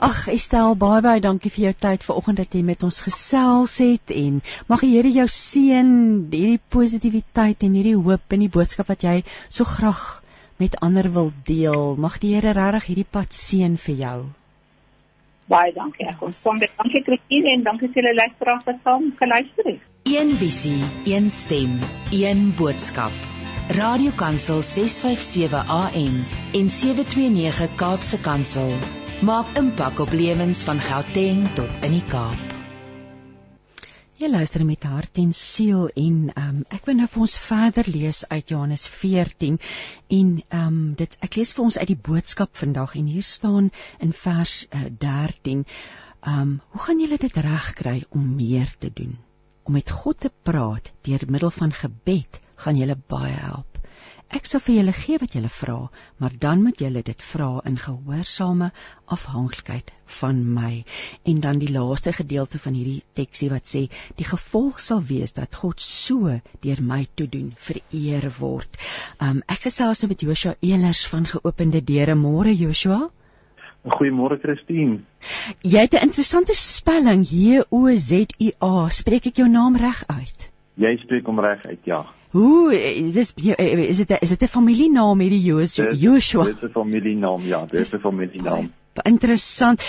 Ag, 0.00 0.22
Estel, 0.32 0.74
baie 0.80 1.02
baie 1.04 1.20
dankie 1.20 1.50
vir 1.52 1.64
jou 1.66 1.72
tyd 1.84 2.04
vanoggend 2.08 2.40
dat 2.40 2.54
jy 2.56 2.62
met 2.64 2.80
ons 2.86 3.02
gesels 3.04 3.74
het 3.84 4.12
en 4.16 4.38
mag 4.70 4.80
die 4.80 4.94
Here 4.94 5.12
jou 5.12 5.26
seën 5.28 5.90
hierdie 6.32 6.60
positiwiteit 6.72 7.66
en 7.68 7.76
hierdie 7.76 7.98
hoop 7.98 8.32
en 8.32 8.44
die 8.46 8.52
boodskap 8.56 8.88
wat 8.88 9.04
jy 9.04 9.18
so 9.48 9.68
graag 9.68 10.22
met 10.62 10.78
ander 10.80 11.10
wil 11.12 11.32
deel. 11.44 11.98
Mag 12.00 12.16
die 12.24 12.32
Here 12.36 12.56
regtig 12.56 12.88
hierdie 12.92 13.10
pad 13.18 13.36
seën 13.36 13.76
vir 13.76 14.00
jou. 14.06 14.16
Baie 15.52 15.76
dankie. 15.76 16.08
Ek 16.08 16.16
kom 16.22 16.32
van 16.32 16.64
dit. 16.64 16.72
Dankie 16.80 17.04
Christine 17.04 17.52
en 17.52 17.68
dankie 17.68 17.92
vir 17.92 18.00
julle 18.00 18.16
luisteraars 18.22 18.64
wat 18.70 18.82
saam 18.88 19.12
geluister 19.20 19.72
het. 19.74 19.86
Een 20.08 20.34
visie, 20.40 20.80
een 21.12 21.30
stem, 21.30 21.78
een 22.10 22.52
boodskap. 22.56 23.41
Radiokansel 23.68 24.62
657 24.62 25.52
AM 25.68 26.26
en 26.52 26.68
729 26.68 27.74
Kaapse 27.74 28.18
Kansel 28.20 28.74
maak 29.22 29.54
impak 29.56 30.00
op 30.02 30.10
lewens 30.10 30.64
van 30.66 30.80
Gauteng 30.82 31.46
tot 31.54 31.70
in 31.86 31.94
die 31.94 32.02
Kaap. 32.10 32.56
Jy 34.18 34.32
luister 34.34 34.66
met 34.66 34.82
hart 34.82 35.22
en 35.22 35.30
siel 35.32 35.86
en 35.94 36.18
um, 36.34 36.60
ek 36.74 36.90
wil 36.90 36.98
nou 36.98 37.08
vir 37.14 37.22
ons 37.22 37.38
verder 37.38 37.86
lees 37.86 38.26
uit 38.34 38.50
Johannes 38.50 38.88
14 38.90 39.58
en 40.18 40.36
um, 40.50 40.84
dit 40.98 41.18
ek 41.22 41.38
lees 41.38 41.54
vir 41.54 41.68
ons 41.70 41.78
uit 41.78 41.90
die 41.94 42.02
boodskap 42.10 42.58
vandag 42.58 42.98
en 42.98 43.06
hier 43.14 43.26
staan 43.26 43.70
in 44.02 44.10
vers 44.10 44.64
uh, 44.74 44.88
13 44.90 45.62
um, 46.26 46.58
hoe 46.74 46.88
gaan 46.88 47.06
julle 47.06 47.18
dit 47.30 47.44
regkry 47.46 48.00
om 48.10 48.26
meer 48.34 48.74
te 48.82 48.90
doen 48.90 49.20
om 49.62 49.76
met 49.78 49.90
God 49.90 50.20
te 50.20 50.30
praat 50.42 50.90
deur 51.06 51.26
middel 51.28 51.50
van 51.50 51.72
gebed 51.82 52.40
gaan 52.64 52.78
julle 52.78 52.96
baie 53.08 53.36
help. 53.36 53.72
Ek 54.32 54.46
sal 54.48 54.62
vir 54.64 54.78
julle 54.78 54.92
gee 54.96 55.20
wat 55.20 55.34
julle 55.36 55.48
vra, 55.52 55.74
maar 56.22 56.36
dan 56.44 56.62
moet 56.64 56.78
julle 56.80 57.02
dit 57.04 57.24
vra 57.30 57.48
in 57.68 57.74
gehoorsame 57.76 58.70
afhanklikheid 59.16 59.90
van 60.20 60.38
my. 60.54 60.70
En 61.28 61.42
dan 61.44 61.60
die 61.60 61.68
laaste 61.74 62.14
gedeelte 62.16 62.60
van 62.64 62.78
hierdie 62.78 63.02
teksie 63.18 63.50
wat 63.52 63.68
sê, 63.68 63.82
die 64.16 64.28
gevolg 64.30 64.80
sal 64.80 65.04
wees 65.10 65.36
dat 65.36 65.60
God 65.60 65.84
so 65.84 66.32
deur 66.64 66.80
my 66.92 67.02
toe 67.14 67.28
doen 67.34 67.52
vereer 67.66 68.30
word. 68.38 68.80
Um 69.20 69.44
ek 69.52 69.66
gesels 69.68 70.00
nou 70.00 70.08
met 70.14 70.24
Joshua 70.24 70.56
Elers 70.64 71.04
van 71.12 71.28
geopende 71.34 71.84
deure. 71.92 72.16
Môre 72.16 72.56
Joshua. 72.56 73.02
Goeiemôre 73.82 74.38
Christine. 74.38 75.02
Jy 75.62 75.80
het 75.80 75.94
'n 75.94 76.06
interessante 76.06 76.54
spelling 76.54 77.26
J 77.26 77.62
O 77.68 77.90
Z 77.96 78.26
U 78.38 78.50
A. 78.62 78.88
Spreek 78.88 79.26
ek 79.26 79.36
jou 79.36 79.48
naam 79.48 79.76
reg 79.76 80.04
uit? 80.06 80.50
Jy 80.74 80.96
spreek 80.96 81.26
hom 81.26 81.40
reg 81.40 81.66
uit, 81.66 81.80
ja. 81.84 82.06
Hoe 82.30 82.70
dis 83.12 83.32
is 83.36 83.96
dit 83.96 84.22
is 84.22 84.28
dit 84.28 84.42
'n 84.42 84.46
familienaam 84.46 85.20
hierdie 85.20 85.42
Joshua? 85.42 85.92
Joshua. 85.92 86.44
Dit 86.44 86.56
is 86.56 86.62
'n 86.62 86.72
familienaam, 86.72 87.42
ja, 87.42 87.66
dit 87.66 87.80
is 87.80 87.92
'n 87.92 87.98
familienaam. 87.98 88.72
Interessant. 89.02 89.82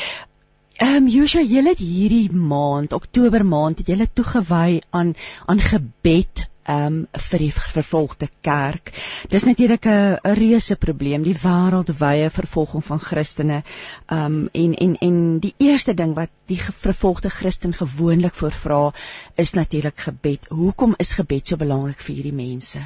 Ehm 0.77 0.95
um, 0.95 1.07
Joshua, 1.07 1.41
jy 1.41 1.63
het 1.63 1.77
hierdie 1.77 2.31
maand, 2.31 2.93
Oktober 2.93 3.45
maand, 3.45 3.77
het 3.77 3.87
jy 3.87 4.07
toegewy 4.13 4.81
aan 4.89 5.13
aan 5.45 5.61
gebed 5.61 6.49
um 6.69 7.05
vir 7.29 7.43
die 7.43 7.51
vervolgde 7.51 8.27
kerk. 8.41 8.91
Dis 9.29 9.45
natuurlik 9.45 9.85
'n 9.85 10.17
'n 10.23 10.35
reuse 10.39 10.75
probleem, 10.75 11.23
die 11.23 11.35
wêreldwye 11.35 12.29
vervolging 12.29 12.83
van 12.83 12.99
Christene. 12.99 13.63
Um 14.09 14.49
en 14.53 14.73
en 14.73 14.95
en 14.99 15.39
die 15.39 15.53
eerste 15.57 15.93
ding 15.93 16.15
wat 16.15 16.29
die 16.47 16.59
vervolgde 16.59 17.29
Christen 17.29 17.73
gewoonlik 17.73 18.33
voorvra 18.33 18.91
is 19.35 19.53
natuurlik 19.53 19.97
gebed. 19.97 20.47
Hoekom 20.49 20.95
is 20.97 21.15
gebed 21.15 21.47
so 21.47 21.57
belangrik 21.57 21.99
vir 21.99 22.15
hierdie 22.15 22.33
mense? 22.33 22.79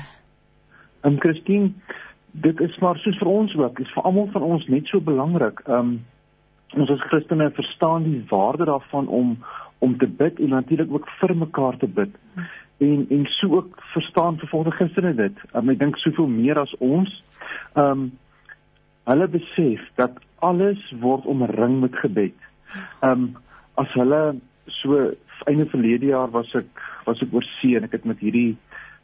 Um 1.03 1.19
Christine, 1.19 1.73
dit 2.31 2.59
is 2.59 2.77
maar 2.79 2.97
soos 2.97 3.17
vir 3.17 3.27
ons 3.27 3.55
ook, 3.55 3.79
is 3.79 3.93
vir 3.93 4.03
almal 4.03 4.29
van 4.31 4.41
ons 4.41 4.67
net 4.67 4.85
so 4.87 4.99
belangrik. 4.99 5.67
Um 5.67 6.05
ons 6.73 6.89
as 6.89 6.99
Christene 7.09 7.51
verstaan 7.51 8.03
die 8.03 8.25
waarde 8.29 8.65
daarvan 8.65 9.07
om 9.07 9.37
om 9.79 9.97
te 9.97 10.07
bid 10.07 10.39
en 10.39 10.49
natuurlik 10.49 10.91
ook 10.91 11.09
vir 11.19 11.35
mekaar 11.35 11.77
te 11.77 11.87
bid 11.87 12.09
en 12.77 13.05
en 13.09 13.25
so 13.25 13.55
ook 13.55 13.81
verstaan 13.93 14.37
vervolgde 14.37 14.71
Christene 14.71 15.13
dit. 15.15 15.37
Um, 15.53 15.69
ek 15.69 15.79
dink 15.79 15.97
soveel 15.97 16.27
meer 16.27 16.59
as 16.59 16.73
ons. 16.77 17.23
Ehm 17.73 17.91
um, 17.91 18.07
hulle 19.07 19.27
besef 19.31 19.83
dat 19.95 20.17
alles 20.43 20.81
word 20.99 21.25
omring 21.25 21.79
met 21.79 21.95
gebed. 21.95 22.35
Ehm 23.01 23.11
um, 23.11 23.27
as 23.73 23.93
hulle 23.93 24.39
so 24.65 24.99
einde 25.45 25.65
verlede 25.69 26.05
jaar 26.05 26.31
was 26.31 26.53
ek 26.55 26.83
was 27.05 27.21
ek 27.21 27.33
oor 27.33 27.45
see 27.57 27.77
en 27.77 27.87
ek 27.87 27.95
het 27.97 28.05
met 28.05 28.19
hierdie 28.19 28.57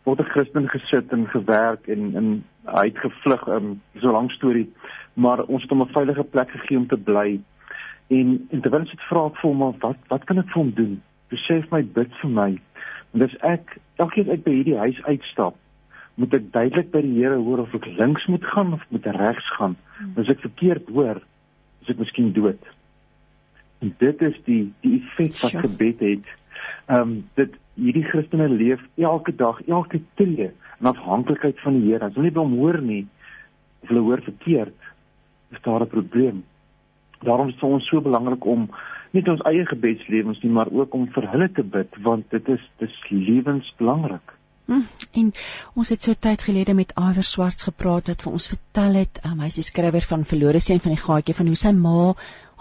vervolgde 0.03 0.23
Christen 0.31 0.67
gesit 0.67 1.11
en 1.11 1.27
gewerk 1.27 1.87
en 1.87 2.15
en 2.19 2.43
hy 2.65 2.85
het 2.89 2.97
gevlug 2.97 3.47
'n 3.47 3.51
um, 3.51 3.81
so 3.99 4.11
lank 4.11 4.31
storie, 4.31 4.69
maar 5.13 5.43
ons 5.43 5.61
het 5.61 5.71
hom 5.71 5.81
'n 5.81 5.95
veilige 5.95 6.23
plek 6.23 6.49
gegee 6.51 6.77
om 6.77 6.87
te 6.87 6.97
bly. 6.97 7.39
En 8.07 8.47
en 8.51 8.61
terwyl 8.61 8.81
ek 8.81 8.99
vra 9.09 9.25
ek 9.25 9.37
vir 9.41 9.49
hom 9.49 9.79
wat 9.79 9.97
wat 10.07 10.23
kan 10.23 10.37
ek 10.37 10.51
vir 10.51 10.61
hom 10.61 10.71
doen? 10.75 11.01
Besef 11.29 11.71
my 11.71 11.81
bid 11.83 12.11
vir 12.21 12.29
my. 12.29 12.59
En 13.13 13.19
dis 13.19 13.35
ek 13.45 13.77
elkeen 14.01 14.29
uit 14.29 14.43
by 14.43 14.51
hierdie 14.51 14.77
huis 14.77 15.01
uitstap, 15.05 15.57
moet 16.17 16.33
ek 16.37 16.51
duidelik 16.53 16.91
by 16.93 17.01
die 17.05 17.15
Here 17.17 17.37
hoor 17.41 17.63
of 17.63 17.73
ek 17.77 17.85
links 17.97 18.25
moet 18.29 18.45
gaan 18.53 18.73
of 18.73 18.85
moet 18.93 19.05
regs 19.17 19.49
gaan. 19.57 19.75
Hmm. 19.97 20.13
As 20.21 20.29
ek 20.33 20.41
verkeerd 20.45 20.89
hoor, 20.93 21.21
is 21.81 21.91
ek 21.93 22.01
miskien 22.01 22.31
dood. 22.33 22.61
En 23.83 23.93
dit 23.99 24.21
is 24.29 24.39
die 24.47 24.63
die 24.85 24.95
effek 24.99 25.35
wat 25.41 25.55
sure. 25.55 25.67
gebed 25.67 26.01
het. 26.05 26.31
Ehm 26.87 27.01
um, 27.01 27.13
dit 27.39 27.59
hierdie 27.79 28.05
Christene 28.05 28.47
leef 28.49 28.81
elke 29.01 29.33
dag, 29.35 29.61
elke 29.65 30.01
tree 30.19 30.51
in 30.51 30.89
afhanklikheid 30.89 31.59
van 31.65 31.79
die 31.79 31.91
Here. 31.91 32.05
As 32.05 32.17
hulle 32.17 32.29
nie 32.29 32.37
hom 32.37 32.57
hoor 32.61 32.79
nie, 32.81 33.03
of 33.81 33.89
hulle 33.89 34.03
hoor 34.05 34.21
verkeerd, 34.25 34.89
is 35.51 35.61
daar 35.65 35.81
'n 35.81 35.89
probleem. 35.89 36.43
Daarom 37.23 37.47
is 37.49 37.53
dit 37.53 37.63
ons 37.63 37.87
so 37.87 38.01
belangrik 38.01 38.45
om 38.45 38.69
nie 39.13 39.23
ons 39.29 39.43
eie 39.49 39.65
gebedslewens 39.69 40.41
nie, 40.43 40.51
maar 40.53 40.71
ook 40.73 40.95
om 40.97 41.09
vir 41.15 41.27
hulle 41.33 41.49
te 41.53 41.65
bid 41.75 41.99
want 42.05 42.29
dit 42.33 42.47
is 42.55 42.63
dis 42.81 42.95
lewensbelangrik. 43.11 44.33
Hm, 44.63 44.85
en 45.19 45.31
ons 45.75 45.89
het 45.91 46.05
so 46.05 46.15
tyd 46.15 46.41
gelede 46.41 46.73
met 46.73 46.93
Iwer 46.95 47.25
Swarts 47.27 47.65
gepraat 47.67 48.07
wat 48.07 48.21
vir 48.23 48.31
ons 48.31 48.47
vertel 48.47 49.01
het, 49.01 49.19
um, 49.27 49.41
hy 49.43 49.49
is 49.51 49.57
die 49.59 49.65
skrywer 49.67 50.05
van 50.07 50.23
Verlore 50.23 50.61
Seun 50.63 50.79
van 50.79 50.95
die 50.95 51.01
Gaatjie 51.03 51.35
van 51.35 51.49
hoe 51.51 51.57
sy 51.59 51.73
ma 51.75 52.13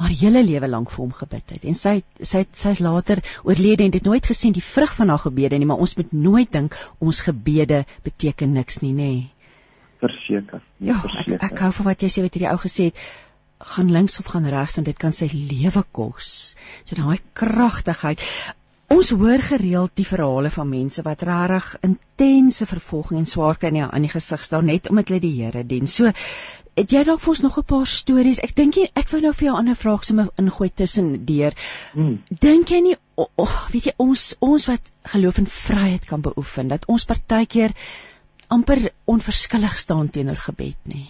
haar 0.03 0.15
hele 0.23 0.43
lewe 0.43 0.71
lank 0.73 0.91
vir 0.91 1.05
hom 1.05 1.13
gebid 1.15 1.55
het. 1.55 1.67
En 1.69 1.79
sy 1.79 1.95
sy 2.19 2.43
sy's 2.59 2.83
later 2.83 3.23
oorlede 3.47 3.87
en 3.87 3.95
dit 3.95 4.09
nooit 4.09 4.27
gesien 4.27 4.57
die 4.57 4.65
vrug 4.67 4.97
van 4.99 5.15
haar 5.15 5.23
gebede 5.23 5.61
nie, 5.63 5.69
maar 5.71 5.85
ons 5.85 5.95
moet 6.01 6.13
nooit 6.13 6.51
dink 6.53 6.75
ons 6.99 7.23
gebede 7.29 7.85
beteken 8.03 8.57
niks 8.59 8.83
nie, 8.83 8.93
nê. 8.99 9.13
Nee. 9.13 9.31
Verseker. 10.03 10.63
Ja, 10.83 10.99
verseker. 11.05 11.39
ek, 11.39 11.53
ek 11.53 11.63
hou 11.63 11.71
van 11.79 11.93
wat 11.93 12.03
jy 12.03 12.11
sê 12.11 12.25
wat 12.25 12.35
hierdie 12.35 12.51
ou 12.51 12.59
gesê 12.59 12.91
het 12.91 13.05
gaan 13.65 13.91
links 13.91 14.19
of 14.19 14.27
gaan 14.27 14.49
regs 14.49 14.77
en 14.77 14.85
dit 14.85 14.99
kan 14.99 15.13
sy 15.13 15.29
lewe 15.33 15.85
kos. 15.93 16.55
So 16.85 16.99
daai 16.99 17.21
kragtigheid. 17.39 18.21
Ons 18.93 19.11
hoor 19.17 19.41
gereeld 19.41 19.95
die 19.97 20.07
verhale 20.07 20.51
van 20.53 20.69
mense 20.69 21.03
wat 21.07 21.23
regtig 21.25 21.69
intense 21.87 22.67
vervolging 22.69 23.23
en 23.23 23.29
swaar 23.29 23.57
kry 23.57 23.71
aan 23.81 24.05
die 24.05 24.13
gesig 24.13 24.43
staan 24.45 24.69
net 24.69 24.91
omdat 24.91 25.09
hulle 25.09 25.23
die 25.23 25.37
Here 25.39 25.63
dien. 25.65 25.87
So 25.87 26.13
het 26.77 26.93
jy 26.93 27.03
dalk 27.05 27.21
vir 27.21 27.33
ons 27.33 27.43
nog 27.45 27.59
'n 27.59 27.65
paar 27.65 27.87
stories? 27.87 28.41
Ek 28.41 28.55
dink 28.57 28.77
ek 28.77 29.09
wou 29.09 29.21
nou 29.21 29.33
vir 29.33 29.47
jou 29.47 29.55
'n 29.55 29.59
ander 29.59 29.77
vraag 29.77 30.05
sommer 30.05 30.29
ingooi 30.37 30.71
tussen 30.75 31.25
deur. 31.25 31.53
Hmm. 31.93 32.23
Dink 32.29 32.69
jy 32.69 32.81
nie 32.81 32.97
oh, 33.15 33.29
oh, 33.37 33.69
weet 33.73 33.85
jy 33.85 33.95
ons 33.97 34.37
ons 34.41 34.67
wat 34.67 34.81
geloof 35.05 35.39
en 35.39 35.47
vryheid 35.47 36.05
kan 36.05 36.21
beoefen 36.21 36.69
dat 36.69 36.87
ons 36.87 37.05
partykeer 37.05 37.73
amper 38.49 38.93
onverskillig 39.05 39.79
staan 39.79 40.11
teenoor 40.11 40.37
gebed 40.37 40.77
nie? 40.83 41.09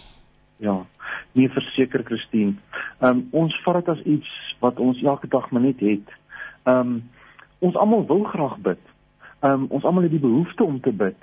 Ja. 0.58 0.86
Nee, 1.32 1.48
verseker 1.48 2.04
Christine. 2.04 2.54
Ehm 3.00 3.10
um, 3.10 3.26
ons 3.30 3.56
vat 3.64 3.80
dit 3.80 3.88
as 3.88 4.02
iets 4.04 4.30
wat 4.60 4.78
ons 4.80 5.02
elke 5.02 5.28
dag 5.28 5.50
maar 5.50 5.62
net 5.62 5.80
het. 5.80 6.16
Ehm 6.64 6.78
um, 6.78 7.02
ons 7.62 7.76
almal 7.76 8.06
wil 8.06 8.24
graag 8.24 8.58
bid. 8.58 8.82
Um 9.42 9.66
ons 9.68 9.84
almal 9.84 10.02
het 10.06 10.14
die 10.14 10.22
behoefte 10.22 10.64
om 10.64 10.80
te 10.80 10.92
bid. 10.92 11.18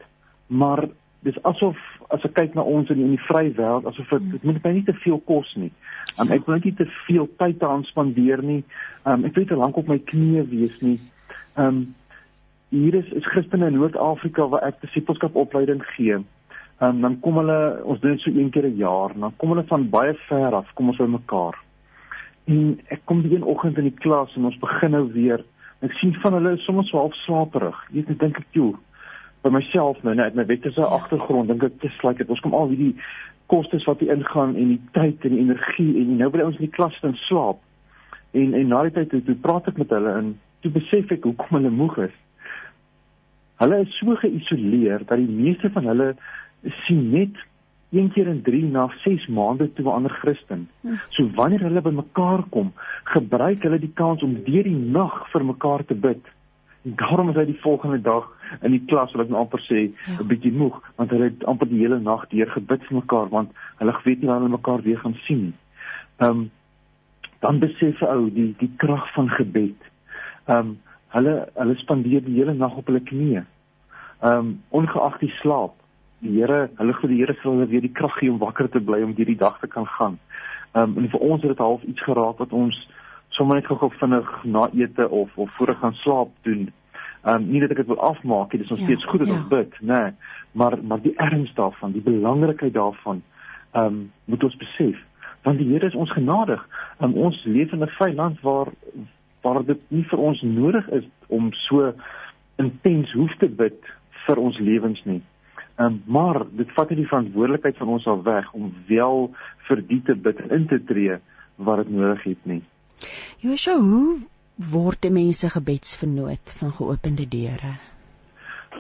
Maar 0.48 0.88
dis 1.20 1.44
asof 1.44 1.78
as 2.10 2.24
ek 2.26 2.34
kyk 2.34 2.56
na 2.58 2.64
ons 2.64 2.90
in 2.90 2.98
die, 3.00 3.10
die 3.14 3.26
vrye 3.28 3.52
wêreld, 3.56 3.88
asof 3.88 4.12
dit 4.16 4.32
dit 4.34 4.48
moet 4.48 4.64
my 4.64 4.72
nie 4.78 4.86
te 4.88 4.96
veel 5.04 5.20
kos 5.28 5.52
nie. 5.60 5.72
Um 6.20 6.32
ek 6.36 6.48
wil 6.48 6.60
nie 6.64 6.74
te 6.76 6.88
veel 7.06 7.30
tyd 7.42 7.64
aan 7.64 7.86
spandeer 7.88 8.44
nie. 8.44 8.62
Um 9.04 9.28
ek 9.28 9.36
wil 9.36 9.46
nie 9.46 9.52
te 9.54 9.60
lank 9.60 9.80
op 9.80 9.92
my 9.92 10.00
knieë 10.12 10.48
wees 10.52 10.76
nie. 10.84 10.98
Um 11.60 11.90
hier 12.72 13.00
is 13.00 13.08
is 13.18 13.28
Christene 13.28 13.72
in 13.72 13.80
Noord-Afrika 13.80 14.48
waar 14.52 14.68
ek 14.68 14.84
disipelskap 14.84 15.36
opleiding 15.40 15.84
gee. 15.96 16.20
Um 16.82 17.02
dan 17.02 17.20
kom 17.20 17.38
hulle 17.42 17.84
ons 17.84 18.00
doen 18.00 18.16
dit 18.16 18.22
so 18.24 18.32
een 18.32 18.50
keer 18.50 18.68
'n 18.68 18.78
jaar, 18.78 19.12
dan 19.14 19.34
kom 19.38 19.50
hulle 19.50 19.68
van 19.68 19.90
baie 19.90 20.14
ver 20.28 20.54
af, 20.56 20.74
kom 20.74 20.88
ons 20.88 20.98
by 20.98 21.08
mekaar. 21.08 21.56
En 22.46 22.80
ek 22.88 23.02
kom 23.06 23.22
die 23.22 23.36
een 23.36 23.44
oggend 23.44 23.78
in 23.78 23.84
die 23.84 24.00
klas 24.00 24.36
en 24.36 24.46
ons 24.46 24.60
begin 24.60 24.92
nou 24.92 25.12
weer 25.12 25.44
Ek 25.80 25.96
sien 25.96 26.12
van 26.20 26.36
hulle 26.36 26.58
is 26.58 26.64
soms 26.68 26.92
wel 26.92 27.12
slaperig. 27.24 27.78
Jy 27.90 28.02
weet, 28.02 28.10
ek 28.10 28.20
dink 28.20 28.40
ek 28.42 28.48
toe 28.56 28.74
by 29.40 29.52
myself 29.56 30.02
nou 30.04 30.12
net 30.20 30.36
my 30.36 30.44
wetterse 30.50 30.82
ja. 30.82 30.90
agtergrond 30.92 31.48
dink 31.48 31.62
ek 31.64 31.78
dis 31.80 32.02
like 32.04 32.20
dit 32.20 32.32
ons 32.34 32.42
kom 32.44 32.56
al 32.58 32.74
hierdie 32.74 32.98
kostes 33.48 33.86
wat 33.88 34.02
hier 34.04 34.12
ingaan 34.12 34.58
en 34.60 34.74
die 34.74 34.82
tyd 34.98 35.24
en 35.24 35.32
die 35.32 35.46
energie 35.46 35.94
en 36.02 36.18
nou 36.20 36.28
by 36.34 36.44
ons 36.44 36.58
in 36.60 36.66
die 36.66 36.76
klas 36.76 36.98
dan 37.00 37.16
slaap. 37.24 37.62
En 38.36 38.52
en 38.60 38.68
na 38.74 38.82
die 38.90 38.96
tyd 38.98 39.14
toe, 39.14 39.22
toe 39.30 39.38
praat 39.40 39.72
ek 39.72 39.80
met 39.80 39.94
hulle 39.96 40.18
en 40.20 40.34
toe 40.66 40.74
besef 40.76 41.16
ek 41.16 41.24
hoekom 41.30 41.56
hulle 41.62 41.72
moeg 41.72 41.96
is. 42.10 42.18
Hulle 43.64 43.80
is 43.86 43.96
so 44.02 44.20
geïsoleer 44.20 45.08
dat 45.08 45.24
die 45.24 45.32
meeste 45.32 45.72
van 45.72 45.88
hulle 45.88 46.10
sien 46.64 47.10
net 47.10 47.36
een 47.90 48.12
keer 48.12 48.28
in 48.28 48.42
3 48.42 48.64
na 48.64 48.88
6 49.04 49.28
maande 49.28 49.74
toe 49.74 49.86
'n 49.86 49.94
ander 49.94 50.12
Christen. 50.12 50.70
Hm. 50.82 50.94
So 51.10 51.30
wanneer 51.34 51.60
hulle 51.60 51.82
bymekaar 51.82 52.44
kom, 52.50 52.74
gebruik 53.04 53.64
hulle 53.64 53.80
die 53.80 53.94
kans 53.94 54.24
om 54.24 54.44
deur 54.44 54.64
die 54.64 54.76
nag 54.76 55.30
vir 55.32 55.46
mekaar 55.46 55.86
te 55.86 55.96
bid. 55.96 56.22
En 56.84 56.94
daarom 56.96 57.30
is 57.30 57.36
hy 57.36 57.46
die 57.46 57.62
volgende 57.62 58.02
dag 58.02 58.30
in 58.62 58.72
die 58.72 58.86
klas, 58.86 59.14
ek 59.16 59.30
nou 59.30 59.40
amper 59.40 59.60
sê, 59.60 59.90
'n 59.90 59.96
ja. 60.06 60.24
bietjie 60.24 60.52
moeg, 60.52 60.82
want 60.96 61.10
hulle 61.10 61.24
het 61.24 61.44
amper 61.46 61.68
die 61.68 61.80
hele 61.80 62.00
nag 62.00 62.28
deur 62.30 62.50
gebid 62.52 62.84
vir 62.84 62.98
mekaar 62.98 63.30
want 63.30 63.52
hulle 63.78 63.94
weet 64.04 64.22
nie 64.22 64.28
wanneer 64.28 64.48
hulle 64.48 64.58
mekaar 64.58 64.82
weer 64.82 65.00
gaan 65.00 65.18
sien 65.26 65.42
nie. 65.42 65.58
Ehm 66.20 66.30
um, 66.30 66.52
dan 67.40 67.60
besef 67.60 68.02
ou 68.02 68.30
die 68.30 68.54
die 68.60 68.72
krag 68.78 69.14
van 69.14 69.30
gebed. 69.30 69.80
Ehm 70.46 70.58
um, 70.58 70.80
hulle 71.08 71.50
hulle 71.56 71.76
spandeer 71.76 72.22
die 72.22 72.36
hele 72.36 72.54
nag 72.54 72.76
op 72.78 72.86
hulle 72.86 73.00
knieë. 73.00 73.44
Ehm 74.22 74.38
um, 74.38 74.62
ongeag 74.70 75.20
die 75.20 75.34
slaap 75.42 75.79
die 76.20 76.36
Here, 76.38 76.70
hulle 76.78 76.94
glo 76.94 77.10
die 77.10 77.20
Here 77.22 77.36
sal 77.42 77.54
hulle 77.58 77.70
weer 77.72 77.82
die 77.82 77.94
krag 77.94 78.18
gee 78.20 78.32
om 78.32 78.40
wakker 78.40 78.70
te 78.70 78.80
bly 78.80 79.02
om 79.04 79.16
hierdie 79.18 79.38
dag 79.38 79.60
te 79.60 79.68
kan 79.68 79.88
gaan. 79.98 80.20
Ehm 80.74 80.98
um, 80.98 81.04
en 81.04 81.10
vir 81.10 81.20
ons 81.20 81.42
het 81.42 81.52
dit 81.52 81.64
half 81.66 81.84
iets 81.84 82.04
geraak 82.04 82.38
wat 82.44 82.54
ons 82.54 82.78
sommer 83.30 83.56
net 83.56 83.68
gou 83.68 83.92
vinnig 84.00 84.30
na 84.44 84.70
ete 84.74 85.10
of 85.10 85.38
of 85.38 85.52
voor 85.58 85.74
gaan 85.82 85.94
slaap 86.04 86.32
doen. 86.44 86.70
Ehm 87.24 87.36
um, 87.36 87.50
nie 87.52 87.62
dat 87.62 87.72
ek 87.72 87.84
dit 87.84 87.92
wil 87.92 88.02
afmaak 88.02 88.52
nie, 88.54 88.62
dis 88.62 88.70
nog 88.70 88.80
ja, 88.80 88.86
steeds 88.86 89.06
goed 89.06 89.20
dat 89.20 89.28
ja. 89.28 89.34
ons 89.34 89.48
bid, 89.48 89.78
nê, 89.82 90.02
nee, 90.04 90.14
maar 90.52 90.78
maar 90.84 91.02
die 91.02 91.16
erns 91.16 91.54
daarvan, 91.54 91.92
die 91.92 92.06
belangrikheid 92.06 92.74
daarvan 92.74 93.24
ehm 93.72 93.86
um, 93.86 94.12
moet 94.26 94.44
ons 94.44 94.58
besef 94.58 95.08
want 95.44 95.58
die 95.58 95.68
Here 95.72 95.88
is 95.88 95.96
ons 95.96 96.12
genadig. 96.12 96.62
Um, 97.00 97.14
ons 97.14 97.44
leef 97.46 97.72
in 97.72 97.84
'n 97.84 97.88
vrye 97.98 98.14
land 98.14 98.42
waar 98.42 98.68
waar 99.42 99.66
dit 99.66 99.80
nie 99.88 100.04
vir 100.04 100.20
ons 100.20 100.42
nodig 100.42 100.90
is 100.90 101.06
om 101.28 101.54
so 101.54 101.94
intens 102.56 103.12
hoef 103.12 103.36
te 103.38 103.48
bid 103.48 103.80
vir 104.26 104.38
ons 104.38 104.58
lewens 104.58 105.02
nie. 105.06 105.22
Um, 105.80 106.02
maar 106.12 106.42
dit 106.60 106.68
vat 106.76 106.90
nie 106.92 107.00
die 107.00 107.08
verantwoordelikheid 107.08 107.78
van 107.80 107.88
ons 107.94 108.04
af 108.12 108.26
weg 108.26 108.50
om 108.58 108.66
wel 108.88 109.30
vir 109.68 109.80
die 109.88 110.02
te 110.04 110.16
bid 110.16 110.40
in 110.52 110.68
te 110.68 110.80
tree 110.84 111.16
wat 111.56 111.78
dit 111.84 111.90
nodig 111.96 112.24
het 112.24 112.46
nie. 112.52 112.64
Joshua, 113.40 113.80
hoe 113.80 114.20
word 114.72 115.10
mense 115.16 115.50
gebedsvernoot 115.50 116.56
van 116.60 116.72
geopende 116.76 117.28
deure? 117.32 117.72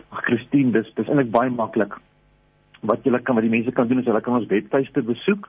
Ag 0.10 0.22
Christine, 0.28 0.72
dis 0.76 0.91
dis 0.97 1.08
eintlik 1.08 1.32
baie 1.32 1.52
maklik. 1.56 1.93
Wat 2.84 3.00
jy 3.08 3.12
kan 3.24 3.36
wat 3.39 3.47
die 3.47 3.56
mense 3.56 3.72
kan 3.76 3.88
doen 3.88 4.02
is 4.04 4.10
hulle 4.12 4.26
kan 4.26 4.39
ons 4.41 4.52
webtuiste 4.52 5.02
besoek 5.08 5.43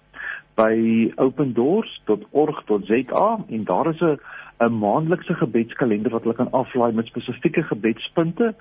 by 0.58 0.74
opendoors.org.za 1.16 3.28
en 3.56 3.62
daar 3.64 3.86
is 3.90 4.00
'n 4.00 4.18
'n 4.60 4.78
maandelikse 4.78 5.34
gebedskalender 5.34 6.12
wat 6.12 6.22
hulle 6.22 6.34
kan 6.34 6.52
aflaai 6.52 6.92
met 6.92 7.06
spesifieke 7.06 7.62
gebedspunte 7.62 8.54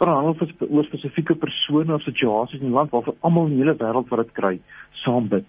verhandel 0.00 0.36
vir 0.40 0.68
oor 0.68 0.86
spesifieke 0.86 1.36
persone 1.40 1.94
of 1.94 2.04
situasies 2.04 2.60
in 2.60 2.70
die 2.70 2.76
land 2.76 2.92
waarvoor 2.92 3.16
almal 3.20 3.48
in 3.48 3.56
die 3.56 3.62
hele 3.64 3.76
wêreld 3.80 4.10
wat 4.12 4.24
dit 4.24 4.34
kry 4.38 4.54
saam 5.04 5.28
bid. 5.32 5.46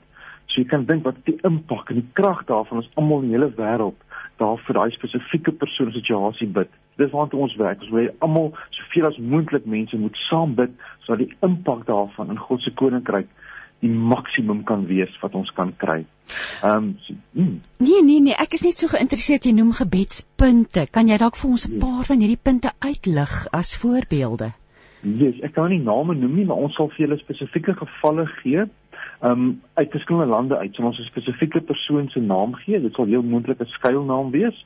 So 0.48 0.62
jy 0.62 0.68
kan 0.72 0.86
dink 0.90 1.06
wat 1.06 1.20
die 1.28 1.38
impak 1.48 1.92
en 1.92 2.02
die 2.02 2.12
krag 2.20 2.46
daarvan 2.52 2.84
is 2.84 2.92
almal 2.96 3.24
in 3.24 3.32
die 3.32 3.38
hele 3.38 3.52
wêreld 3.58 4.04
daar 4.38 4.60
vir 4.68 4.78
daai 4.78 4.92
spesifieke 4.94 5.52
persoon 5.52 5.92
situasie 5.92 6.48
bid. 6.60 6.70
Dis 7.02 7.12
waartoe 7.12 7.42
ons 7.42 7.56
werk. 7.58 7.82
Ons 7.82 7.94
wil 7.94 8.10
almal 8.26 8.52
soveel 8.78 9.10
as 9.10 9.18
moontlik 9.18 9.66
mense 9.66 9.98
moet 9.98 10.18
saam 10.28 10.56
bid 10.56 10.74
sodat 11.06 11.26
die 11.26 11.38
impak 11.46 11.86
daarvan 11.90 12.34
in 12.34 12.42
God 12.48 12.64
se 12.64 12.74
koninkryk 12.82 13.30
die 13.80 13.90
maksimum 13.90 14.64
kan 14.64 14.86
wees 14.90 15.14
wat 15.22 15.36
ons 15.36 15.52
kan 15.58 15.74
kry. 15.78 16.06
Ehm 16.64 16.78
um, 16.78 16.88
so, 17.06 17.14
mm. 17.32 17.62
Nee 17.78 18.04
nee 18.04 18.22
nee, 18.22 18.36
ek 18.38 18.54
is 18.58 18.64
net 18.66 18.78
so 18.78 18.92
geïnteresseerd 18.92 19.46
jy 19.46 19.54
noem 19.58 19.74
gebedspunte. 19.78 20.88
Kan 20.92 21.12
jy 21.12 21.18
dalk 21.22 21.38
vir 21.38 21.50
ons 21.50 21.68
'n 21.68 21.76
yes. 21.76 21.84
paar 21.84 22.04
van 22.10 22.24
hierdie 22.24 22.44
punte 22.50 22.72
uitlig 22.80 23.36
as 23.52 23.78
voorbeelde? 23.78 24.52
Ja, 25.02 25.26
yes, 25.26 25.40
ek 25.42 25.54
kan 25.54 25.70
nie 25.70 25.84
name 25.84 26.16
noem 26.16 26.36
nie, 26.36 26.46
maar 26.46 26.58
ons 26.58 26.76
sal 26.76 26.90
vir 26.90 27.06
julle 27.06 27.20
spesifieke 27.22 27.74
gevalle 27.74 28.26
gee. 28.42 28.66
Ehm 29.22 29.32
um, 29.32 29.62
uit 29.74 29.92
verskillende 29.92 30.34
lande 30.34 30.58
uit. 30.58 30.76
So 30.76 30.84
ons 30.84 31.00
'n 31.00 31.12
spesifieke 31.12 31.62
persoon 31.62 32.10
se 32.10 32.20
naam 32.20 32.56
gee. 32.56 32.82
Dit 32.82 32.94
sal 32.94 33.06
heel 33.06 33.24
moontlik 33.24 33.62
'n 33.62 33.76
skuilnaam 33.78 34.32
wees. 34.32 34.66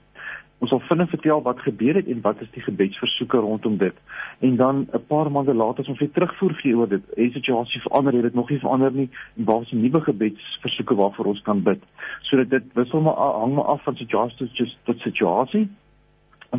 Ons 0.62 0.70
sal 0.70 0.82
vinnig 0.86 1.10
vertel 1.10 1.42
wat 1.42 1.60
gebeur 1.66 1.98
het 1.98 2.08
en 2.08 2.22
wat 2.22 2.42
is 2.42 2.50
die 2.54 2.62
gebedsversoeke 2.62 3.38
rondom 3.38 3.78
dit. 3.82 3.96
En 4.40 4.56
dan 4.56 4.88
'n 4.94 5.06
paar 5.08 5.32
maande 5.32 5.54
later 5.54 5.84
as 5.84 5.90
ons 5.90 6.00
weer 6.00 6.12
terugvoer 6.12 6.54
gee 6.54 6.78
oor 6.78 6.88
dit, 6.88 7.02
die 7.16 7.32
situasie 7.32 7.82
verander, 7.82 8.14
het 8.14 8.22
dit 8.22 8.34
nog 8.34 8.50
nie 8.50 8.60
verander 8.60 8.92
nie 8.92 9.10
en 9.38 9.44
waar 9.44 9.62
is 9.62 9.72
'n 9.72 9.82
nuwe 9.82 10.02
gebedsversoeke 10.02 10.96
waarvoor 10.96 11.26
ons 11.26 11.42
kan 11.42 11.64
bid. 11.64 11.82
Sodat 12.22 12.50
dit 12.50 12.64
wissel 12.74 13.02
maar 13.02 13.14
hang 13.14 13.54
maar 13.54 13.66
af 13.66 13.84
van 13.84 13.96
situasie 13.96 14.50
tot 14.84 15.00
situasie 15.00 15.70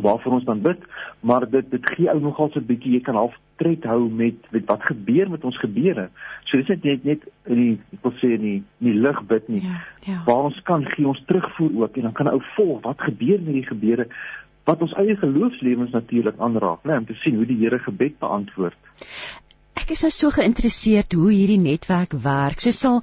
waarvoor 0.01 0.39
ons 0.39 0.45
dan 0.45 0.61
bid, 0.61 0.79
maar 1.19 1.49
dit 1.49 1.71
dit 1.71 1.89
gee 1.95 2.09
ou 2.09 2.19
nogal 2.19 2.49
so 2.51 2.59
'n 2.59 2.65
bietjie 2.65 2.93
jy 2.93 3.01
kan 3.01 3.15
half 3.15 3.35
tred 3.55 3.83
hou 3.83 4.09
met 4.09 4.35
met 4.51 4.65
wat 4.65 4.81
gebeur 4.81 5.29
met 5.29 5.43
ons 5.43 5.59
gebeure. 5.59 6.09
So 6.43 6.57
dis 6.57 6.67
net 6.67 7.03
net 7.03 7.21
in 7.45 7.55
die 7.55 7.79
ek 7.93 7.99
wil 8.01 8.13
sê 8.21 8.33
in 8.33 8.41
die 8.41 8.63
nie 8.77 8.93
lig 8.93 9.23
bid 9.27 9.49
nie. 9.49 9.61
Ja, 9.63 9.81
ja. 9.99 10.23
Waar 10.25 10.43
ons 10.49 10.61
kan 10.63 10.85
gee 10.85 11.07
ons 11.07 11.23
terugvoer 11.25 11.81
ook 11.81 11.95
en 11.97 12.01
dan 12.01 12.13
kan 12.13 12.27
ou 12.27 12.41
volg 12.55 12.81
wat 12.81 13.01
gebeur 13.01 13.39
met 13.41 13.53
die 13.53 13.67
gebeure 13.67 14.07
wat 14.63 14.81
ons 14.81 14.93
eie 14.93 15.15
geloofslewens 15.19 15.91
natuurlik 15.91 16.39
aanraak, 16.39 16.83
né, 16.87 16.97
om 16.97 17.05
te 17.05 17.17
sien 17.19 17.35
hoe 17.35 17.45
die 17.45 17.59
Here 17.59 17.79
gebed 17.83 18.19
beantwoord. 18.19 18.77
Ek 19.73 19.89
is 19.91 20.03
nou 20.05 20.11
so 20.15 20.31
geïnteresseerd 20.31 21.15
hoe 21.17 21.31
hierdie 21.31 21.59
netwerk 21.59 22.13
werk. 22.23 22.61
So 22.63 22.71
sal 22.71 23.01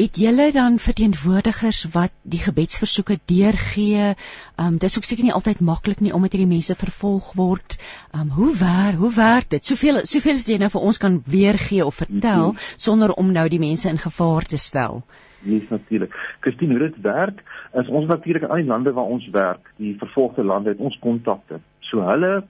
het 0.00 0.16
julle 0.16 0.48
dan 0.52 0.78
verteenwoordigers 0.80 1.84
wat 1.92 2.12
die 2.22 2.40
gebedsversoeke 2.40 3.18
deurgee? 3.28 4.14
Ehm 4.56 4.66
um, 4.66 4.78
dis 4.78 4.96
ook 4.96 5.04
seker 5.04 5.24
nie 5.24 5.36
altyd 5.36 5.60
maklik 5.60 6.00
nie 6.00 6.12
omdat 6.16 6.32
hierdie 6.32 6.52
mense 6.54 6.74
vervolg 6.74 7.32
word. 7.36 7.76
Ehm 8.12 8.20
um, 8.20 8.30
hoe 8.38 8.52
werk 8.56 9.00
hoe 9.02 9.14
werk 9.14 9.50
dit? 9.50 9.64
Soveel 9.64 10.00
soveel 10.02 10.38
as 10.40 10.46
jy 10.48 10.58
nou 10.58 10.70
vir 10.72 10.86
ons 10.90 10.98
kan 10.98 11.22
weergee 11.26 11.84
of 11.84 11.94
vertel 11.94 12.46
mm 12.46 12.56
-hmm. 12.56 12.76
sonder 12.76 13.12
om 13.12 13.32
nou 13.32 13.48
die 13.48 13.58
mense 13.58 13.88
in 13.88 13.98
gevaar 13.98 14.44
te 14.44 14.58
stel. 14.58 15.02
Nee, 15.42 15.66
natuurlik. 15.70 16.14
Christine, 16.40 16.78
hoe 16.78 16.88
dit 16.88 17.00
werk 17.02 17.42
is 17.72 17.88
ons 17.88 18.06
natuurlik 18.06 18.42
in 18.42 18.48
al 18.48 18.56
die 18.56 18.72
lande 18.72 18.92
waar 18.92 19.04
ons 19.04 19.28
werk, 19.30 19.72
die 19.76 19.94
vervolgde 19.98 20.44
lande 20.44 20.68
het 20.68 20.78
ons 20.78 20.98
kontakte. 20.98 21.60
So 21.80 22.02
hulle 22.04 22.44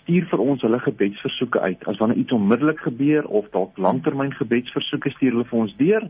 stuur 0.00 0.26
vir 0.30 0.38
ons 0.38 0.62
hulle 0.62 0.78
gebedsversoeke 0.80 1.60
uit. 1.60 1.86
As 1.86 1.98
wanneer 1.98 2.18
iets 2.18 2.32
onmiddellik 2.32 2.78
gebeur 2.78 3.26
of 3.26 3.48
dalk 3.50 3.76
langtermyn 3.76 4.32
gebedsversoeke 4.32 5.10
stuur 5.10 5.30
hulle 5.30 5.48
vir 5.50 5.58
ons 5.58 5.76
deur. 5.76 6.08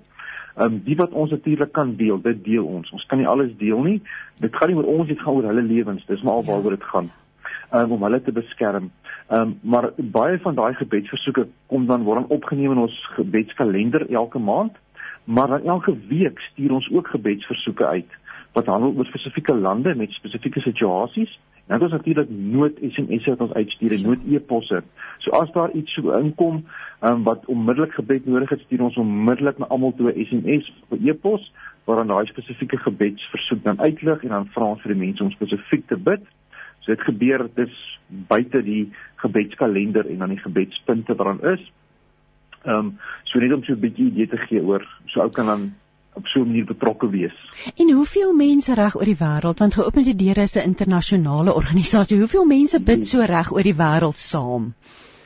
Ehm 0.56 0.72
um, 0.72 0.80
die 0.84 0.96
wat 0.96 1.12
ons 1.12 1.30
natuurlik 1.30 1.72
kan 1.72 1.96
deel, 1.96 2.20
dit 2.20 2.44
deel 2.44 2.64
ons. 2.64 2.90
Ons 2.90 3.04
kan 3.06 3.18
nie 3.18 3.28
alles 3.28 3.52
deel 3.60 3.82
nie. 3.82 3.98
Dit 4.40 4.56
gaan 4.56 4.70
nie 4.72 4.76
oor 4.76 4.88
ons, 4.88 5.08
dit 5.08 5.20
gaan 5.20 5.34
oor 5.34 5.48
hulle 5.50 5.62
lewens. 5.62 6.06
Dis 6.08 6.22
maar 6.22 6.40
alwaaroor 6.40 6.76
dit 6.78 6.86
gaan. 6.92 7.10
Um, 7.74 7.92
om 7.92 8.02
hulle 8.02 8.22
te 8.22 8.32
beskerm. 8.32 8.90
Ehm 9.28 9.40
um, 9.40 9.58
maar 9.62 9.90
baie 9.96 10.38
van 10.40 10.54
daai 10.54 10.74
gebedsversoeke 10.74 11.46
kom 11.66 11.86
dan 11.86 12.06
word 12.08 12.22
dan 12.22 12.38
opgeneem 12.38 12.72
in 12.72 12.84
ons 12.86 12.96
gebedskalender 13.18 14.08
elke 14.10 14.38
maand. 14.38 14.72
Maar 15.24 15.48
dan 15.48 15.64
elke 15.64 15.96
week 16.08 16.40
stuur 16.40 16.72
ons 16.72 16.88
ook 16.92 17.08
gebedsversoeke 17.08 17.86
uit 17.86 18.16
wat 18.52 18.66
handel 18.66 18.94
oor 18.96 19.04
spesifieke 19.04 19.54
lande 19.54 19.94
met 19.94 20.10
spesifieke 20.10 20.60
situasies. 20.60 21.38
Nou 21.66 21.78
dis 21.82 21.90
natuurlik 21.90 22.28
nood 22.30 22.78
SMS 22.78 23.26
wat 23.26 23.40
ons 23.40 23.54
uitstuur 23.58 23.92
en 23.96 24.02
nood 24.06 24.26
e-posse. 24.30 24.82
So 25.18 25.30
as 25.34 25.50
daar 25.54 25.72
iets 25.74 25.94
so 25.98 26.14
inkom 26.14 26.60
um, 27.02 27.22
wat 27.26 27.46
onmiddellik 27.50 27.96
gebed 27.98 28.26
nodig 28.26 28.52
het, 28.54 28.62
stuur 28.66 28.84
ons 28.86 28.98
onmiddellik 29.02 29.58
na 29.58 29.66
almal 29.74 29.94
toe 29.98 30.12
'n 30.12 30.24
SMS 30.24 30.70
of 30.88 30.98
'n 30.98 31.08
e-pos 31.08 31.52
waarin 31.84 32.06
daai 32.06 32.26
spesifieke 32.26 32.76
gebedsversoek 32.76 33.62
dan 33.62 33.80
uitlig 33.80 34.22
en 34.22 34.28
dan 34.28 34.46
vra 34.54 34.64
ons 34.64 34.82
vir 34.82 34.94
die 34.94 35.04
mense 35.06 35.22
om 35.22 35.30
spesifiek 35.30 35.86
te 35.86 35.96
bid. 35.96 36.22
So 36.80 36.94
dit 36.94 37.00
gebeur 37.00 37.48
dis 37.54 37.98
buite 38.08 38.62
die 38.62 38.92
gebedskalender 39.16 40.06
en 40.06 40.18
dan 40.18 40.28
die 40.28 40.44
gebedspunte 40.44 41.14
wat 41.14 41.26
dan 41.26 41.52
is. 41.52 41.72
Ehm 42.62 42.78
um, 42.78 42.98
so 43.24 43.38
net 43.38 43.52
om 43.52 43.64
so 43.64 43.72
'n 43.72 43.80
bietjie 43.80 44.06
idee 44.06 44.28
te 44.28 44.36
gee 44.36 44.62
oor 44.62 44.86
so 45.06 45.20
ou 45.20 45.30
kan 45.30 45.46
dan 45.46 45.74
op 46.16 46.26
so 46.26 46.40
'n 46.40 46.46
manier 46.46 46.64
betrokke 46.64 47.10
wees. 47.10 47.36
En 47.76 47.92
hoeveel 47.92 48.32
mense 48.34 48.74
reg 48.74 48.96
oor 48.96 49.04
die 49.04 49.22
wêreld 49.24 49.58
want 49.58 49.74
geopende 49.74 50.14
deure 50.14 50.42
is 50.42 50.56
'n 50.56 50.68
internasionale 50.72 51.54
organisasie. 51.54 52.18
Hoeveel 52.18 52.44
mense 52.44 52.80
bid 52.80 53.06
so 53.06 53.20
reg 53.20 53.52
oor 53.52 53.62
die 53.62 53.80
wêreld 53.84 54.18
saam? 54.18 54.74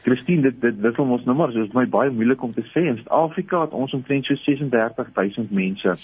Christine, 0.02 0.42
dit 0.42 0.60
dit 0.60 0.80
wissel 0.80 1.04
ons 1.04 1.24
nou 1.24 1.36
maar, 1.36 1.52
so 1.52 1.62
is 1.62 1.74
my 1.76 1.86
baie 1.86 2.10
moeilik 2.10 2.42
om 2.42 2.54
te 2.54 2.64
sê. 2.72 2.86
In 2.88 2.96
Suid-Afrika 2.96 3.60
het 3.60 3.72
ons 3.76 3.92
omtrent 3.92 4.24
so 4.24 4.34
36000 4.34 5.50
mense 5.50 5.96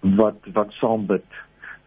wat 0.00 0.38
wat 0.52 0.72
saam 0.80 1.06
bid 1.06 1.24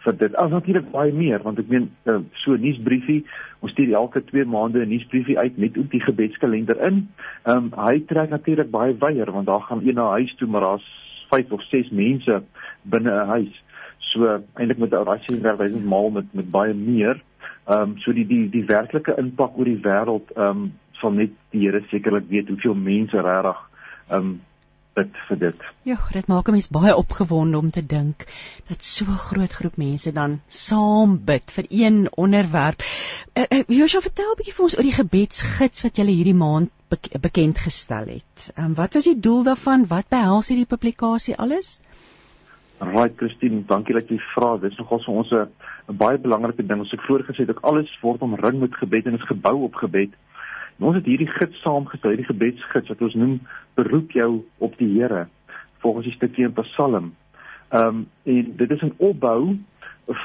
vir 0.03 0.13
dit. 0.19 0.35
As 0.35 0.51
natuurlik 0.51 0.91
baie 0.91 1.11
meer 1.11 1.43
want 1.43 1.59
ek 1.59 1.67
meen 1.67 1.89
uh, 2.05 2.19
so 2.43 2.55
nuusbriefie, 2.55 3.25
ons 3.59 3.71
stuur 3.71 3.93
elke 3.93 4.23
2 4.29 4.45
maande 4.45 4.85
'n 4.85 4.89
nuusbriefie 4.89 5.37
uit 5.37 5.57
met 5.57 5.77
ook 5.77 5.91
die 5.91 6.05
gebedskalender 6.05 6.79
in. 6.87 7.09
Ehm 7.43 7.57
um, 7.57 7.71
hy 7.87 7.99
trek 8.07 8.29
natuurlik 8.29 8.71
baie 8.71 8.95
wyer 8.99 9.31
want 9.31 9.47
daar 9.47 9.61
gaan 9.61 9.81
een 9.83 9.95
na 9.95 10.09
huis 10.09 10.35
toe 10.35 10.47
maar 10.47 10.61
daar's 10.61 11.08
5 11.29 11.51
of 11.51 11.63
6 11.69 11.91
mense 11.91 12.41
binne 12.83 13.11
'n 13.11 13.27
huis. 13.27 13.63
So 14.11 14.41
eintlik 14.55 14.77
met 14.77 14.93
'n 14.93 15.07
rassie 15.09 15.41
werk 15.41 15.83
maal 15.83 16.09
met 16.09 16.33
met 16.33 16.51
baie 16.51 16.73
meer. 16.73 17.21
Ehm 17.67 17.81
um, 17.81 17.97
so 17.97 18.11
die 18.11 18.27
die 18.27 18.49
die 18.49 18.65
werklike 18.65 19.15
impak 19.17 19.57
oor 19.57 19.65
die 19.65 19.81
wêreld 19.81 20.31
ehm 20.35 20.49
um, 20.49 20.73
sal 20.99 21.11
net 21.11 21.31
die 21.51 21.61
Here 21.65 21.81
sekerlik 21.89 22.29
weet 22.29 22.47
hoeveel 22.47 22.75
mense 22.75 23.21
regtig 23.21 23.59
ehm 24.09 24.17
um, 24.19 24.41
bid 24.97 25.19
vir 25.27 25.39
dit. 25.39 25.65
Ja, 25.87 25.97
dit 26.13 26.27
maak 26.27 26.47
'n 26.47 26.51
mens 26.51 26.69
baie 26.69 26.95
opgewonde 26.95 27.57
om 27.57 27.69
te 27.69 27.85
dink 27.85 28.25
dat 28.67 28.83
so 28.83 29.05
'n 29.05 29.23
groot 29.29 29.51
groep 29.51 29.77
mense 29.77 30.11
dan 30.11 30.41
saam 30.47 31.19
bid 31.25 31.51
vir 31.51 31.65
een 31.69 32.07
onderwerp. 32.11 32.83
Uh, 33.33 33.43
uh, 33.49 33.63
Josua, 33.67 34.01
vertel 34.01 34.31
'n 34.31 34.37
bietjie 34.37 34.53
vir 34.53 34.63
ons 34.63 34.77
oor 34.77 34.83
die 34.83 34.99
gebedsgids 35.01 35.83
wat 35.83 35.97
jy 35.97 36.05
hierdie 36.05 36.33
maand 36.33 36.69
bekend 37.21 37.57
gestel 37.57 38.05
het. 38.07 38.51
Um, 38.57 38.73
wat 38.73 38.93
was 38.93 39.03
die 39.03 39.19
doel 39.19 39.43
daarvan? 39.43 39.87
Wat 39.87 40.09
behels 40.09 40.47
hierdie 40.47 40.65
publikasie 40.65 41.37
alles? 41.37 41.81
Right, 42.79 43.17
Christine, 43.17 43.65
dankie 43.67 43.93
dat 43.93 44.09
jy 44.09 44.17
vra. 44.33 44.57
Dit 44.57 44.71
is 44.71 44.77
nogal 44.77 45.01
vir 45.03 45.15
ons 45.15 45.31
'n 45.31 45.97
baie 45.97 46.17
belangrike 46.17 46.65
ding. 46.65 46.79
Ons 46.79 46.91
het 46.91 47.01
voorgesê 47.07 47.45
dat 47.45 47.61
alles 47.61 47.99
word 48.01 48.21
omring 48.21 48.59
met 48.59 48.75
gebed 48.75 49.05
en 49.05 49.13
is 49.13 49.27
gebou 49.27 49.63
op 49.63 49.75
gebed. 49.75 50.09
Ons 50.79 50.95
het 50.95 51.05
hierdie 51.05 51.27
gids 51.27 51.59
saamgestel, 51.59 52.13
hierdie 52.13 52.29
gebedsgids 52.29 52.87
wat 52.87 53.01
ons 53.03 53.15
noem 53.19 53.39
beroep 53.75 54.13
jou 54.15 54.29
op 54.63 54.77
die 54.79 54.87
Here 54.93 55.27
volgens 55.83 56.07
die 56.07 56.15
stukkie 56.15 56.45
in 56.47 56.53
Psalm. 56.53 57.13
Ehm 57.69 57.87
um, 57.87 58.05
en 58.23 58.53
dit 58.57 58.71
is 58.71 58.81
'n 58.81 58.93
opbou 58.97 59.57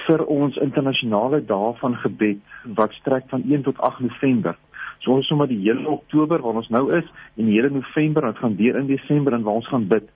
vir 0.07 0.25
ons 0.25 0.57
internasionale 0.57 1.45
dae 1.45 1.73
van 1.81 1.97
gebed 1.97 2.39
wat 2.79 2.93
strek 2.93 3.25
van 3.29 3.43
1 3.51 3.63
tot 3.63 3.79
8 3.79 4.01
November. 4.01 4.57
So 4.99 5.13
ons 5.13 5.27
sommer 5.27 5.49
die 5.49 5.61
hele 5.61 5.89
Oktober 5.89 6.41
waar 6.41 6.61
ons 6.61 6.69
nou 6.69 6.97
is 6.97 7.05
en 7.37 7.47
die 7.47 7.61
hele 7.61 7.71
November 7.71 8.25
en 8.25 8.37
gaan 8.37 8.57
deur 8.57 8.77
in 8.77 8.87
Desember 8.87 9.33
en 9.33 9.43
waar 9.43 9.55
ons 9.55 9.69
gaan 9.69 9.87
bid. 9.87 10.07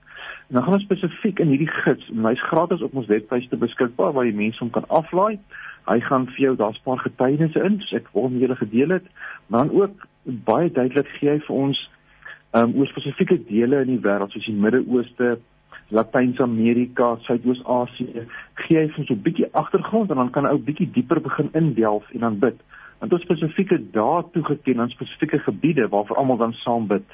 En 0.47 0.55
dan 0.55 0.63
gaan 0.63 0.73
ons 0.73 0.83
spesifiek 0.83 1.39
in 1.39 1.47
hierdie 1.47 1.69
gids, 1.83 2.09
en 2.09 2.25
hy's 2.25 2.41
gratis 2.41 2.81
op 2.81 2.95
ons 2.95 3.07
webwerf 3.07 3.47
te 3.49 3.57
beskikbaar 3.57 4.13
waar 4.13 4.25
jy 4.25 4.33
mense 4.33 4.59
hom 4.59 4.69
kan 4.69 4.87
aflaai. 4.87 5.37
Hy 5.85 5.99
gaan 5.99 6.25
vir 6.25 6.39
jou 6.39 6.55
daar's 6.55 6.79
'n 6.79 6.83
paar 6.83 6.97
getuienisse 6.97 7.63
in, 7.63 7.79
soos 7.79 7.93
ek 7.93 8.09
met 8.13 8.41
julle 8.41 8.55
gedeel 8.55 8.89
het, 8.89 9.05
maar 9.47 9.67
dan 9.67 9.81
ook 9.81 10.07
baie 10.45 10.71
duidelik 10.71 11.07
gee 11.19 11.29
hy 11.29 11.39
vir 11.45 11.55
ons 11.55 11.79
um, 12.57 12.73
oor 12.75 12.87
spesifieke 12.87 13.37
dele 13.49 13.83
in 13.85 13.93
die 13.93 14.03
wêreld 14.03 14.33
soos 14.33 14.45
die 14.45 14.55
Midde-Ooste, 14.55 15.37
Latyns-Amerika, 15.89 17.15
Suidoos-Asië, 17.25 18.25
gee 18.63 18.77
hy 18.77 18.87
vir 18.89 18.99
ons 19.03 19.09
'n 19.09 19.23
bietjie 19.25 19.49
agtergrond 19.53 20.11
en 20.11 20.21
dan 20.21 20.31
kan 20.31 20.45
ou 20.45 20.57
bietjie 20.57 20.89
dieper 20.91 21.21
begin 21.21 21.49
indelf 21.53 22.05
en 22.13 22.19
dan 22.19 22.39
bid. 22.39 22.57
Want 22.99 23.13
ons 23.13 23.23
spesifieke 23.23 23.79
dae 23.91 24.23
toegeken 24.33 24.79
aan 24.79 24.89
spesifieke 24.89 25.39
gebiede 25.39 25.87
waarvoor 25.89 26.17
almal 26.17 26.37
dan 26.37 26.53
saam 26.53 26.87
bid. 26.87 27.05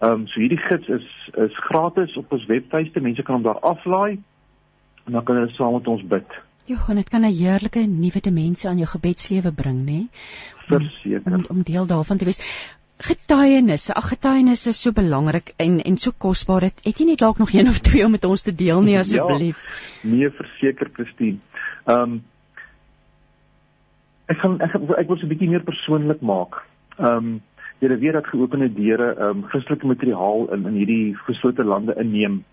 Ehm 0.00 0.12
um, 0.12 0.26
so 0.26 0.40
hierdie 0.40 0.62
gids 0.62 0.88
is 0.88 1.06
is 1.34 1.56
gratis 1.68 2.16
op 2.16 2.32
ons 2.32 2.46
webtuiste. 2.46 3.00
Mense 3.00 3.22
kan 3.22 3.34
hom 3.34 3.42
daar 3.42 3.60
aflaai 3.60 4.18
en 5.04 5.12
dan 5.12 5.24
kan 5.24 5.36
hulle 5.36 5.50
saam 5.50 5.72
met 5.72 5.88
ons 5.88 6.02
bid. 6.06 6.47
Ja, 6.68 6.76
en 6.88 6.98
dit 7.00 7.08
kan 7.08 7.24
'n 7.24 7.32
heerlike 7.32 7.80
nuwe 7.86 8.20
dimensie 8.20 8.68
aan 8.68 8.76
jou 8.76 8.88
gebedslewe 8.88 9.52
bring, 9.52 9.78
nê? 9.86 10.00
Verseker. 10.66 11.34
Om, 11.34 11.44
om 11.48 11.62
deel 11.62 11.86
daarvan 11.86 12.16
te 12.16 12.24
wees. 12.24 12.40
Getuienisse, 12.98 13.94
ag 13.94 14.08
getuienisse 14.08 14.68
is 14.68 14.80
so 14.80 14.92
belangrik 14.92 15.52
en 15.56 15.80
en 15.82 15.96
so 15.96 16.10
kosbaar. 16.18 16.60
Het, 16.60 16.80
het 16.84 16.98
jy 16.98 17.06
net 17.06 17.18
dalk 17.18 17.38
nog 17.38 17.52
een 17.52 17.68
of 17.68 17.78
twee 17.78 18.04
om 18.04 18.10
met 18.10 18.24
ons 18.24 18.42
te 18.42 18.54
deel 18.54 18.82
nie 18.82 18.98
asseblief? 18.98 19.62
Ja, 20.02 20.08
nee, 20.10 20.30
verseker, 20.30 20.90
Christine. 20.92 21.38
Ehm 21.86 22.02
um, 22.02 22.22
Ek 24.28 24.36
gaan 24.38 24.60
ek, 24.60 24.74
ek 24.74 25.08
wil 25.08 25.16
so 25.16 25.24
'n 25.24 25.32
bietjie 25.32 25.48
meer 25.48 25.64
persoonlik 25.64 26.20
maak. 26.20 26.60
Ehm 26.98 27.16
um, 27.16 27.40
jy 27.80 27.88
weet 27.88 28.12
dat 28.12 28.26
geopende 28.26 28.68
deure 28.74 29.14
ehm 29.14 29.38
um, 29.38 29.44
Christelike 29.48 29.86
materiaal 29.86 30.52
in 30.52 30.66
in 30.66 30.74
hierdie 30.74 31.16
geslote 31.24 31.64
lande 31.64 31.94
inneem. 31.96 32.44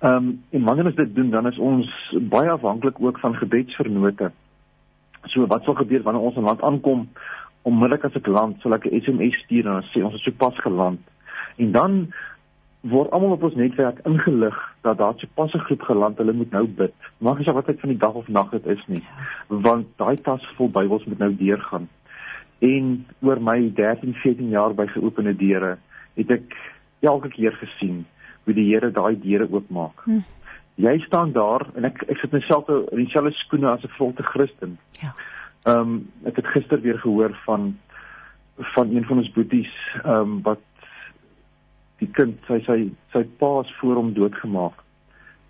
Ehm 0.00 0.14
um, 0.14 0.42
en 0.50 0.62
wanneer 0.64 0.84
ons 0.84 0.94
dit 0.94 1.14
doen, 1.14 1.30
dan 1.30 1.46
is 1.46 1.58
ons 1.58 1.88
baie 2.32 2.50
afhanklik 2.50 2.96
ook 3.00 3.18
van 3.18 3.34
gebedsvernote. 3.36 4.30
So 5.28 5.46
wat 5.46 5.64
sal 5.64 5.74
gebeur 5.74 6.02
wanneer 6.02 6.22
ons 6.22 6.36
in 6.36 6.42
land 6.48 6.62
aankom? 6.62 7.08
Onmiddellik 7.62 8.04
as 8.08 8.16
ek 8.16 8.26
land, 8.26 8.60
sal 8.60 8.72
ek 8.72 8.86
'n 8.88 9.00
SMS 9.00 9.36
stuur 9.44 9.66
en 9.68 9.82
sê 9.92 10.00
ons 10.04 10.14
is 10.14 10.22
sopas 10.22 10.56
geland. 10.64 11.00
En 11.56 11.72
dan 11.72 12.12
word 12.80 13.10
almal 13.10 13.36
op 13.36 13.42
ons 13.42 13.54
netwerk 13.54 13.98
ingelig 14.08 14.56
dat 14.80 14.98
daar 14.98 15.14
sopas 15.16 15.52
'n 15.54 15.66
groep 15.68 15.82
geland, 15.82 16.16
hulle 16.18 16.32
moet 16.32 16.50
nou 16.50 16.66
bid. 16.66 16.94
Maak 17.18 17.36
nie 17.36 17.44
saak 17.44 17.54
wat 17.54 17.66
tyd 17.66 17.80
van 17.80 17.88
die 17.88 17.98
dag 17.98 18.14
of 18.14 18.28
nag 18.28 18.50
dit 18.50 18.66
is 18.66 18.84
nie, 18.86 19.02
want 19.48 19.86
daai 19.96 20.16
tas 20.16 20.46
vol 20.56 20.68
Bybels 20.68 21.04
moet 21.04 21.18
nou 21.18 21.36
deurgaan. 21.36 21.88
En 22.58 23.06
oor 23.20 23.42
my 23.42 23.72
13, 23.74 24.14
14 24.14 24.48
jaar 24.48 24.74
by 24.74 24.86
geopende 24.86 25.36
deure 25.36 25.78
het 26.14 26.30
ek 26.30 26.56
elke 27.00 27.28
keer 27.28 27.52
gesien 27.52 28.06
hoe 28.44 28.54
die 28.54 28.68
Here 28.72 28.90
daai 28.90 29.18
deure 29.20 29.48
oopmaak. 29.50 30.04
Hm. 30.04 30.22
Jy 30.80 30.98
staan 31.04 31.32
daar 31.32 31.66
en 31.76 31.84
ek 31.84 32.02
ek 32.08 32.22
sit 32.22 32.32
myself 32.32 32.68
in 32.70 33.02
dieselfde 33.02 33.34
skoene 33.42 33.68
as 33.70 33.84
'n 33.84 33.96
volte 33.98 34.22
Christen. 34.22 34.78
Ja. 35.02 35.12
Ehm 35.66 35.80
um, 35.80 36.08
ek 36.24 36.36
het 36.36 36.46
gister 36.46 36.80
weer 36.80 36.98
gehoor 36.98 37.36
van 37.44 37.76
van 38.56 38.94
een 38.94 39.04
van 39.04 39.18
ons 39.18 39.32
boeties 39.32 39.72
ehm 40.04 40.14
um, 40.14 40.42
wat 40.42 40.62
die 41.98 42.08
kind 42.08 42.38
sy 42.46 42.60
sy 42.64 42.78
sy 43.12 43.24
paas 43.38 43.72
voor 43.80 43.94
hom 43.94 44.14
doodgemaak. 44.14 44.78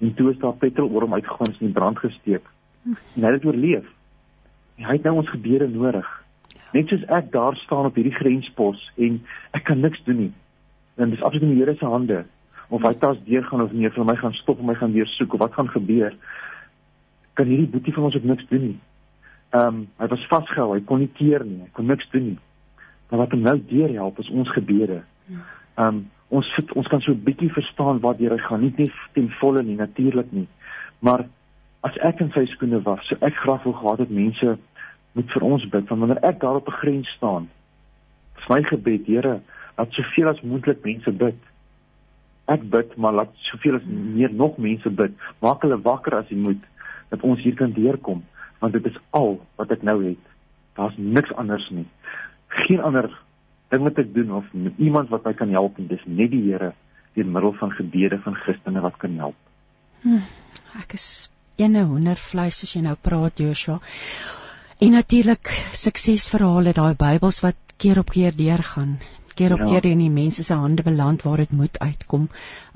En 0.01 0.15
toe 0.15 0.31
is 0.31 0.39
daar 0.39 0.57
petrol 0.59 0.91
oor 0.91 1.03
hom 1.03 1.15
uitgegaan 1.15 1.55
en 1.55 1.67
in 1.67 1.73
brand 1.73 1.99
gesteek. 1.99 2.47
Hm. 2.83 2.99
En 3.15 3.25
hy 3.25 3.33
het 3.33 3.45
oorleef. 3.45 3.87
En 4.77 4.85
hy 4.85 4.93
het 4.93 5.03
nou 5.03 5.17
ons 5.17 5.31
gebede 5.31 5.69
nodig. 5.69 6.09
Ja. 6.49 6.61
Net 6.73 6.89
soos 6.89 7.05
ek 7.07 7.33
daar 7.33 7.57
staan 7.57 7.87
op 7.87 7.95
hierdie 7.95 8.15
grenspos 8.15 8.93
en 8.97 9.23
ek 9.51 9.65
kan 9.65 9.81
niks 9.81 10.03
doen 10.05 10.17
nie. 10.17 10.33
En 10.97 11.11
dis 11.11 11.23
absoluut 11.23 11.49
in 11.49 11.55
die 11.55 11.63
Here 11.63 11.77
se 11.77 11.87
hande 11.87 12.25
of 12.71 12.83
hy 12.87 12.95
tas 13.03 13.19
deur 13.27 13.45
gaan 13.49 13.65
of 13.65 13.73
nie 13.73 13.91
vir 13.91 14.07
my 14.07 14.17
gaan 14.17 14.37
stop 14.39 14.61
en 14.61 14.71
my 14.71 14.77
gaan 14.79 14.95
weer 14.95 15.11
soek 15.17 15.35
of 15.35 15.43
wat 15.43 15.57
gaan 15.59 15.71
gebeur 15.71 16.15
kan 17.35 17.51
hierdie 17.51 17.71
boetie 17.73 17.95
van 17.97 18.09
ons 18.09 18.17
ook 18.19 18.29
niks 18.29 18.47
doen 18.51 18.65
nie. 18.69 18.79
Ehm 19.51 19.67
um, 19.67 19.83
hy 19.99 20.07
was 20.13 20.29
vasgehou, 20.31 20.75
hy 20.75 20.81
kon 20.87 21.03
nie 21.03 21.11
keer 21.19 21.45
nie, 21.47 21.61
hy 21.65 21.71
kon 21.75 21.89
niks 21.91 22.09
doen 22.13 22.27
nie. 22.33 22.39
Maar 23.11 23.25
wat 23.25 23.35
hom 23.35 23.45
nou 23.47 23.57
deur 23.71 23.95
help 23.97 24.19
is 24.23 24.31
ons 24.31 24.51
gebede. 24.57 25.03
Ehm 25.31 25.87
um, 25.87 26.01
ons 26.31 26.47
sit 26.55 26.73
ons 26.79 26.87
kan 26.87 27.01
so 27.03 27.11
'n 27.11 27.25
bietjie 27.27 27.51
verstaan 27.51 27.99
wat 28.01 28.19
deur 28.19 28.37
hy 28.37 28.39
gaan, 28.39 28.61
nie 28.63 28.75
net 28.77 28.95
ten 29.15 29.31
volle 29.41 29.63
nie 29.63 29.77
natuurlik 29.77 30.31
nie. 30.33 30.47
Maar 31.01 31.27
as 31.83 31.97
ek 32.07 32.21
in 32.21 32.31
sy 32.31 32.45
skoene 32.47 32.83
was, 32.83 33.03
so 33.09 33.17
ek 33.21 33.35
graag 33.35 33.65
wou 33.65 33.75
gehad 33.75 33.99
het 33.99 34.11
mense 34.11 34.59
moet 35.13 35.33
vir 35.33 35.43
ons 35.43 35.65
bid, 35.69 35.89
want 35.89 36.01
wanneer 36.01 36.23
ek 36.23 36.41
daar 36.41 36.61
op 36.61 36.69
'n 36.69 36.81
grens 36.83 37.09
staan, 37.17 37.49
is 38.39 38.49
my 38.49 38.63
gebed, 38.63 39.07
Here, 39.07 39.41
dat 39.77 39.93
soveel 39.93 40.29
as 40.29 40.43
moontlik 40.43 40.85
mense 40.85 41.11
bid 41.11 41.35
ek 42.47 42.65
bid 42.71 42.97
maar 42.97 43.13
laat 43.13 43.33
soveel 43.51 43.79
as 43.79 43.87
meer 43.87 44.33
nog 44.33 44.59
mense 44.59 44.91
bid. 44.91 45.17
Maak 45.43 45.63
hulle 45.67 45.81
wakker 45.83 46.17
as 46.19 46.29
jy 46.33 46.39
moet 46.41 46.63
dat 47.11 47.23
ons 47.27 47.41
hier 47.43 47.57
kan 47.59 47.73
deurkom 47.77 48.25
want 48.61 48.77
dit 48.77 48.87
is 48.91 48.99
al 49.17 49.39
wat 49.57 49.71
ek 49.73 49.83
nou 49.87 49.97
het. 50.05 50.25
Daar's 50.77 50.97
niks 50.99 51.33
anders 51.41 51.65
nie. 51.73 51.87
Geen 52.67 52.83
ander 52.85 53.09
ding 53.73 53.85
wat 53.87 53.99
ek 54.03 54.13
doen 54.15 54.33
of 54.37 54.49
iemand 54.77 55.09
wat 55.15 55.25
my 55.25 55.33
kan 55.39 55.53
help 55.55 55.79
en 55.79 55.89
dis 55.89 56.03
net 56.07 56.33
die 56.35 56.43
Here 56.51 56.73
deur 57.17 57.27
middel 57.27 57.55
van 57.59 57.73
gebede 57.75 58.21
van 58.23 58.37
Christene 58.39 58.83
wat 58.85 58.99
kan 59.03 59.17
help. 59.19 59.39
Hmm, 60.03 60.27
ek 60.81 60.95
is 60.99 61.07
ene 61.61 61.87
hoendervleis 61.89 62.61
soos 62.61 62.77
jy 62.77 62.85
nou 62.85 62.97
praat 63.01 63.41
Joshua. 63.43 63.81
En 64.81 64.95
natuurlik 64.97 65.51
suksesverhale 65.77 66.73
daai 66.77 66.95
Bybels 66.97 67.43
wat 67.45 67.59
keer 67.81 68.01
op 68.01 68.13
keer 68.15 68.37
deurgaan 68.37 68.99
keer 69.41 69.55
op 69.57 69.63
ja. 69.65 69.69
keer 69.73 69.89
in 69.91 70.03
die 70.05 70.13
mense 70.13 70.45
se 70.47 70.55
hande 70.55 70.85
beland 70.87 71.23
waar 71.25 71.41
dit 71.43 71.53
moet 71.63 71.79
uitkom. 71.81 72.29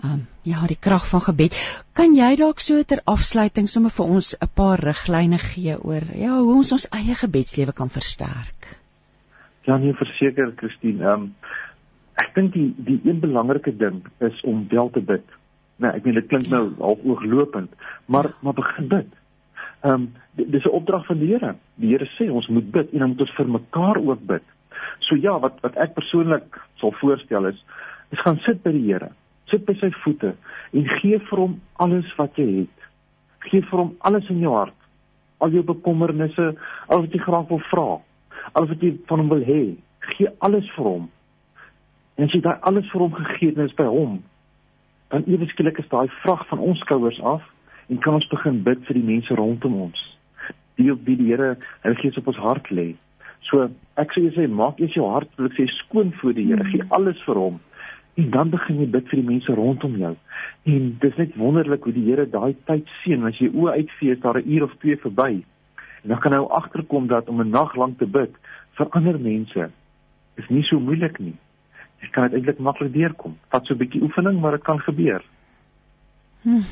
Ehm 0.02 0.12
um, 0.12 0.22
ja, 0.44 0.66
die 0.68 0.76
krag 0.86 1.06
van 1.08 1.22
gebed. 1.24 1.54
Kan 1.96 2.16
jy 2.16 2.34
dalk 2.36 2.60
so 2.60 2.82
ter 2.84 3.00
afsluiting 3.08 3.68
sommer 3.72 3.92
vir 3.98 4.10
ons 4.16 4.34
'n 4.36 4.48
paar 4.60 4.80
riglyne 4.84 5.38
gee 5.38 5.76
oor 5.80 6.04
ja, 6.14 6.38
hoe 6.38 6.54
ons 6.54 6.72
ons 6.72 6.88
eie 7.00 7.14
gebedslewe 7.14 7.72
kan 7.72 7.88
versterk? 7.88 8.76
Ja, 9.64 9.76
nee, 9.76 9.94
verseker 9.94 10.52
Christine. 10.56 11.04
Ehm 11.04 11.22
um, 11.22 11.34
ek 12.14 12.34
dink 12.34 12.52
die 12.52 12.74
die 12.76 13.00
een 13.04 13.20
belangrike 13.20 13.76
ding 13.76 14.04
is 14.18 14.40
om 14.44 14.66
wel 14.68 14.90
te 14.90 15.00
bid. 15.00 15.24
Nee, 15.76 15.90
ek 15.90 16.04
meen 16.04 16.14
dit 16.20 16.26
klink 16.30 16.48
nou 16.48 16.64
half 16.78 17.04
ooglopend, 17.04 17.70
maar 18.06 18.30
maar 18.40 18.54
begin 18.54 18.88
bid. 18.88 19.10
Ehm 19.84 19.94
um, 19.94 20.12
dis 20.34 20.64
'n 20.64 20.76
opdrag 20.80 21.06
van 21.06 21.18
die 21.18 21.32
Here. 21.32 21.54
Die 21.74 21.90
Here 21.92 22.08
sê 22.18 22.30
ons 22.30 22.48
moet 22.48 22.70
bid 22.70 22.92
en 22.92 22.98
dan 22.98 23.08
moet 23.08 23.20
ons 23.20 23.36
vir 23.36 23.48
mekaar 23.48 23.96
ook 23.96 24.26
bid. 24.26 24.53
So 25.09 25.16
ja, 25.20 25.37
wat 25.43 25.61
wat 25.64 25.76
ek 25.80 25.95
persoonlik 25.99 26.59
sal 26.80 26.95
voorstel 27.01 27.51
is, 27.51 27.61
is 28.12 28.22
gaan 28.24 28.41
sit 28.47 28.62
by 28.64 28.72
die 28.74 28.87
Here. 28.87 29.11
Sit 29.53 29.66
by 29.66 29.76
sy 29.80 29.91
voete 30.03 30.35
en 30.74 30.89
gee 30.99 31.20
vir 31.28 31.43
hom 31.45 31.59
alles 31.85 32.09
wat 32.18 32.39
jy 32.41 32.47
het. 32.62 32.89
Gee 33.51 33.62
vir 33.68 33.82
hom 33.85 33.95
alles 34.09 34.28
in 34.32 34.41
jou 34.43 34.55
hart. 34.55 34.76
Al 35.45 35.53
jou 35.53 35.64
bekommernisse, 35.66 36.55
al 36.89 37.05
wat 37.05 37.14
jy 37.14 37.20
graag 37.20 37.51
wil 37.51 37.61
vra, 37.70 37.89
al 38.57 38.68
wat 38.70 38.82
jy 38.82 38.95
van 39.11 39.20
hom 39.20 39.32
wil 39.32 39.43
hê, 39.45 39.62
gee 40.14 40.30
alles 40.47 40.68
vir 40.76 40.89
hom. 40.89 41.11
En 42.16 42.28
as 42.28 42.35
jy 42.37 42.41
daai 42.45 42.62
alles 42.68 42.89
vir 42.93 43.05
hom 43.05 43.16
gegee 43.18 43.51
het, 43.51 43.61
is 43.66 43.76
by 43.76 43.87
hom. 43.91 44.20
Dan 45.12 45.26
ewe 45.30 45.47
skielik 45.51 45.78
is 45.82 45.91
daai 45.93 46.09
vrag 46.22 46.47
van 46.49 46.62
ons 46.62 46.80
skouers 46.87 47.20
af 47.22 47.45
en 47.93 48.01
kan 48.01 48.16
ons 48.16 48.28
begin 48.32 48.62
bid 48.64 48.87
vir 48.89 48.99
die 48.99 49.07
mense 49.07 49.37
rondom 49.37 49.76
ons. 49.89 50.01
Die 50.80 50.91
op 50.93 51.03
wie 51.07 51.18
die 51.20 51.28
Here 51.30 51.55
hy 51.85 51.95
gees 52.01 52.16
op 52.18 52.30
ons 52.32 52.41
hart 52.41 52.70
lê. 52.72 52.95
So 53.51 53.68
ek 54.01 54.14
sê 54.14 54.24
jy 54.24 54.32
sê 54.36 54.49
maak 54.49 54.80
eers 54.80 54.97
jou 54.97 55.07
hart 55.11 55.30
wil 55.38 55.51
ek 55.51 55.59
sê 55.59 55.68
skoon 55.78 56.12
voor 56.20 56.34
die 56.36 56.47
Here, 56.49 56.64
gee 56.64 56.82
hmm. 56.82 56.92
alles 56.97 57.20
vir 57.26 57.40
hom. 57.40 57.61
En 58.16 58.30
dan 58.30 58.51
begin 58.51 58.80
jy 58.80 58.86
bid 58.95 59.09
vir 59.11 59.20
die 59.20 59.28
mense 59.28 59.55
rondom 59.59 59.97
jou. 59.99 60.12
En 60.70 60.82
dis 61.03 61.16
net 61.18 61.36
wonderlik 61.36 61.84
hoe 61.84 61.95
die 61.97 62.07
Here 62.09 62.26
daai 62.30 62.55
tyd 62.70 62.90
seën 63.03 63.26
as 63.26 63.40
jy 63.42 63.51
oë 63.53 63.78
uitvee 63.80 64.18
daar 64.22 64.40
'n 64.40 64.49
uur 64.49 64.64
of 64.68 64.76
twee 64.80 64.97
verby. 64.97 65.45
En 66.03 66.12
dan 66.12 66.20
kan 66.20 66.32
jy 66.32 66.45
agterkom 66.61 67.07
dat 67.07 67.28
om 67.28 67.40
'n 67.40 67.51
nag 67.51 67.76
lank 67.76 67.99
te 67.99 68.07
bid 68.07 68.32
vir 68.78 68.88
ander 68.90 69.18
mense 69.18 69.70
is 70.36 70.49
nie 70.49 70.62
so 70.62 70.80
moeilik 70.80 71.18
nie. 71.18 71.36
Jy 72.03 72.09
kan 72.12 72.28
dit 72.28 72.38
eintlik 72.38 72.59
maklik 72.59 72.92
deurkom. 72.92 73.36
Vat 73.51 73.66
so 73.66 73.74
'n 73.74 73.78
bietjie 73.78 74.03
oefening, 74.03 74.40
maar 74.40 74.53
dit 74.53 74.64
kan 74.64 74.78
gebeur. 74.78 75.22
Hmm. 76.42 76.64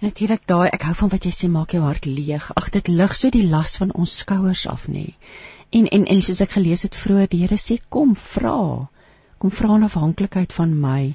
Natuurlik 0.00 0.46
daai 0.46 0.68
ek 0.68 0.82
hou 0.82 0.94
van 0.94 1.10
wat 1.12 1.24
jy 1.24 1.30
sê 1.30 1.48
maak 1.48 1.72
jou 1.72 1.82
hart 1.82 2.06
leeg. 2.06 2.50
Ag 2.60 2.70
dit 2.70 2.88
lig 2.88 3.14
so 3.14 3.30
die 3.30 3.46
las 3.48 3.76
van 3.80 3.92
ons 3.92 4.18
skouers 4.18 4.66
af 4.66 4.88
nê. 4.88 5.14
En 5.74 5.88
en 5.88 6.04
en 6.06 6.20
soos 6.22 6.40
ek 6.44 6.52
gelees 6.54 6.84
het 6.86 6.96
vroeër, 6.96 7.28
die 7.30 7.40
Here 7.42 7.56
sê 7.58 7.80
kom 7.94 8.12
vra. 8.14 8.58
Kom 9.42 9.50
vra 9.50 9.76
'n 9.76 9.86
afhanklikheid 9.86 10.52
van 10.52 10.74
my. 10.80 11.14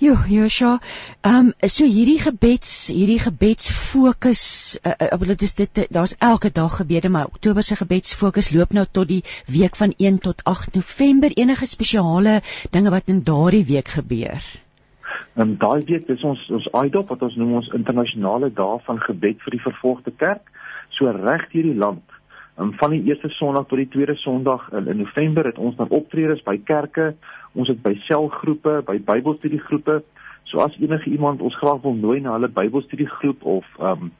Jo, 0.00 0.14
Joshua, 0.28 0.78
ehm 1.20 1.48
um, 1.48 1.68
so 1.76 1.84
hierdie 1.84 2.20
gebeds, 2.22 2.70
hierdie 2.88 3.18
gebedsfokus, 3.18 4.44
uh, 4.86 4.92
uh, 5.12 5.26
dit 5.32 5.42
is 5.42 5.54
dit 5.54 5.80
daar's 5.96 6.14
elke 6.18 6.50
dag 6.58 6.76
gebede, 6.76 7.08
maar 7.08 7.26
Oktober 7.26 7.62
se 7.62 7.76
gebedsfokus 7.76 8.52
loop 8.54 8.72
nou 8.72 8.86
tot 8.90 9.08
die 9.08 9.24
week 9.46 9.76
van 9.76 9.92
1 9.98 10.18
tot 10.18 10.44
8 10.44 10.74
November. 10.74 11.30
Enige 11.36 11.66
spesiale 11.66 12.40
dinge 12.70 12.90
wat 12.90 13.12
in 13.12 13.22
daardie 13.24 13.64
week 13.64 13.88
gebeur? 13.88 14.40
Ehm, 15.34 15.56
daai 15.58 15.82
week 15.84 16.08
is 16.08 16.22
ons 16.22 16.46
ons 16.50 16.70
IDOP 16.84 17.08
wat 17.08 17.22
ons 17.22 17.36
noem 17.36 17.52
ons 17.52 17.74
internasionale 17.74 18.52
dag 18.52 18.84
van 18.84 19.00
gebed 19.00 19.42
vir 19.42 19.50
die 19.50 19.66
vervolgde 19.66 20.10
kerk, 20.16 20.50
so 20.88 21.10
reg 21.10 21.50
deur 21.50 21.62
die 21.62 21.78
land 21.84 22.19
um, 22.60 22.72
van 22.76 22.90
die 22.90 23.02
eerste 23.08 23.28
Sondag 23.28 23.66
tot 23.66 23.78
die 23.78 23.88
tweede 23.88 24.14
Sondag 24.14 24.68
in, 24.72 24.86
in 24.86 24.96
November 24.96 25.44
het 25.44 25.58
ons 25.58 25.76
dan 25.76 25.88
optredes 25.88 26.42
by 26.42 26.58
kerke, 26.64 27.14
ons 27.52 27.68
het 27.68 27.82
by 27.82 27.94
selgroepe, 28.06 28.82
by 28.86 28.98
Bybelstudiegroepe. 29.04 30.02
So 30.44 30.60
as 30.64 30.76
enige 30.80 31.10
iemand 31.10 31.40
ons 31.40 31.56
graag 31.56 31.82
wil 31.82 31.94
nooi 31.94 32.20
na 32.20 32.36
hulle 32.36 32.48
Bybelstudiegroep 32.48 33.44
of 33.44 33.66
ehm 33.78 34.10
um, 34.10 34.12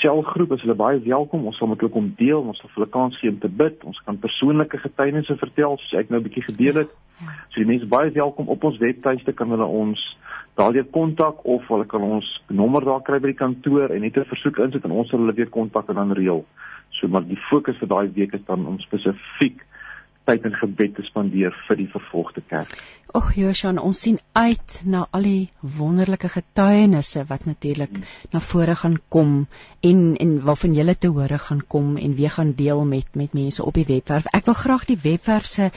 selgroep, 0.00 0.54
is 0.56 0.62
hulle 0.64 0.78
baie 0.80 1.00
welkom. 1.04 1.42
Ons 1.44 1.58
sal 1.60 1.68
met 1.68 1.82
hulle 1.82 1.92
kom 1.92 2.06
deel, 2.16 2.40
ons 2.40 2.56
sal 2.56 2.70
hulle 2.72 2.88
kans 2.88 3.18
gee 3.20 3.28
om 3.28 3.38
te 3.38 3.50
bid. 3.52 3.82
Ons 3.84 4.00
kan 4.06 4.16
persoonlike 4.16 4.78
getuienisse 4.80 5.36
vertel 5.36 5.76
soos 5.76 5.98
ek 6.00 6.08
nou 6.08 6.20
'n 6.20 6.24
bietjie 6.24 6.46
gedeel 6.46 6.84
het. 6.84 6.94
So 7.50 7.60
die 7.60 7.68
mense 7.68 7.86
baie 7.86 8.10
welkom 8.10 8.48
op 8.48 8.64
ons 8.64 8.78
webtuiste 8.80 9.32
kan 9.36 9.50
hulle 9.52 9.66
ons 9.66 10.00
daardie 10.56 10.84
kontak 10.84 11.44
of 11.44 11.68
hulle 11.68 11.86
kan 11.86 12.02
ons 12.02 12.26
nommer 12.48 12.84
daar 12.84 13.02
kry 13.02 13.18
by 13.20 13.32
die 13.32 13.42
kantoor 13.42 13.90
en 13.90 14.00
net 14.00 14.16
'n 14.16 14.24
versoek 14.32 14.58
insit 14.58 14.84
en 14.84 14.90
ons 14.90 15.08
sal 15.08 15.20
hulle 15.20 15.36
weer 15.36 15.50
kontak 15.50 15.88
en 15.88 16.00
dan 16.00 16.12
reël. 16.12 16.44
So 17.00 17.08
maar 17.08 17.24
die 17.26 17.40
fokus 17.48 17.78
vir 17.80 17.88
daai 17.88 18.12
week 18.14 18.32
is 18.36 18.44
dan 18.46 18.66
om 18.68 18.78
spesifiek 18.80 19.64
tyd 20.28 20.44
in 20.46 20.54
gebed 20.54 20.94
te 20.96 21.02
spandeer 21.06 21.54
vir 21.66 21.76
die 21.80 21.88
vervolgde 21.90 22.42
kerk. 22.52 22.72
Och 23.18 23.28
Joshua, 23.34 23.72
ons 23.82 24.00
sien 24.04 24.18
uit 24.38 24.82
na 24.86 25.00
al 25.16 25.24
die 25.26 25.50
wonderlike 25.78 26.28
getuienisse 26.30 27.24
wat 27.26 27.46
natuurlik 27.48 27.90
hmm. 27.96 28.04
na 28.30 28.38
vore 28.44 28.76
gaan 28.78 28.98
kom 29.08 29.46
en 29.90 30.00
en 30.22 30.30
waarvan 30.46 30.76
julle 30.78 30.94
te 30.94 31.10
hore 31.16 31.38
gaan 31.46 31.62
kom 31.74 31.86
en 31.96 32.14
weer 32.20 32.32
gaan 32.36 32.52
deel 32.60 32.80
met 32.84 33.08
met 33.18 33.32
mense 33.34 33.64
op 33.64 33.74
die 33.74 33.88
webwerf. 33.88 34.30
Ek 34.30 34.46
wil 34.46 34.58
graag 34.60 34.84
die 34.92 35.00
webwerf 35.02 35.46
se 35.50 35.66
uh, 35.72 35.74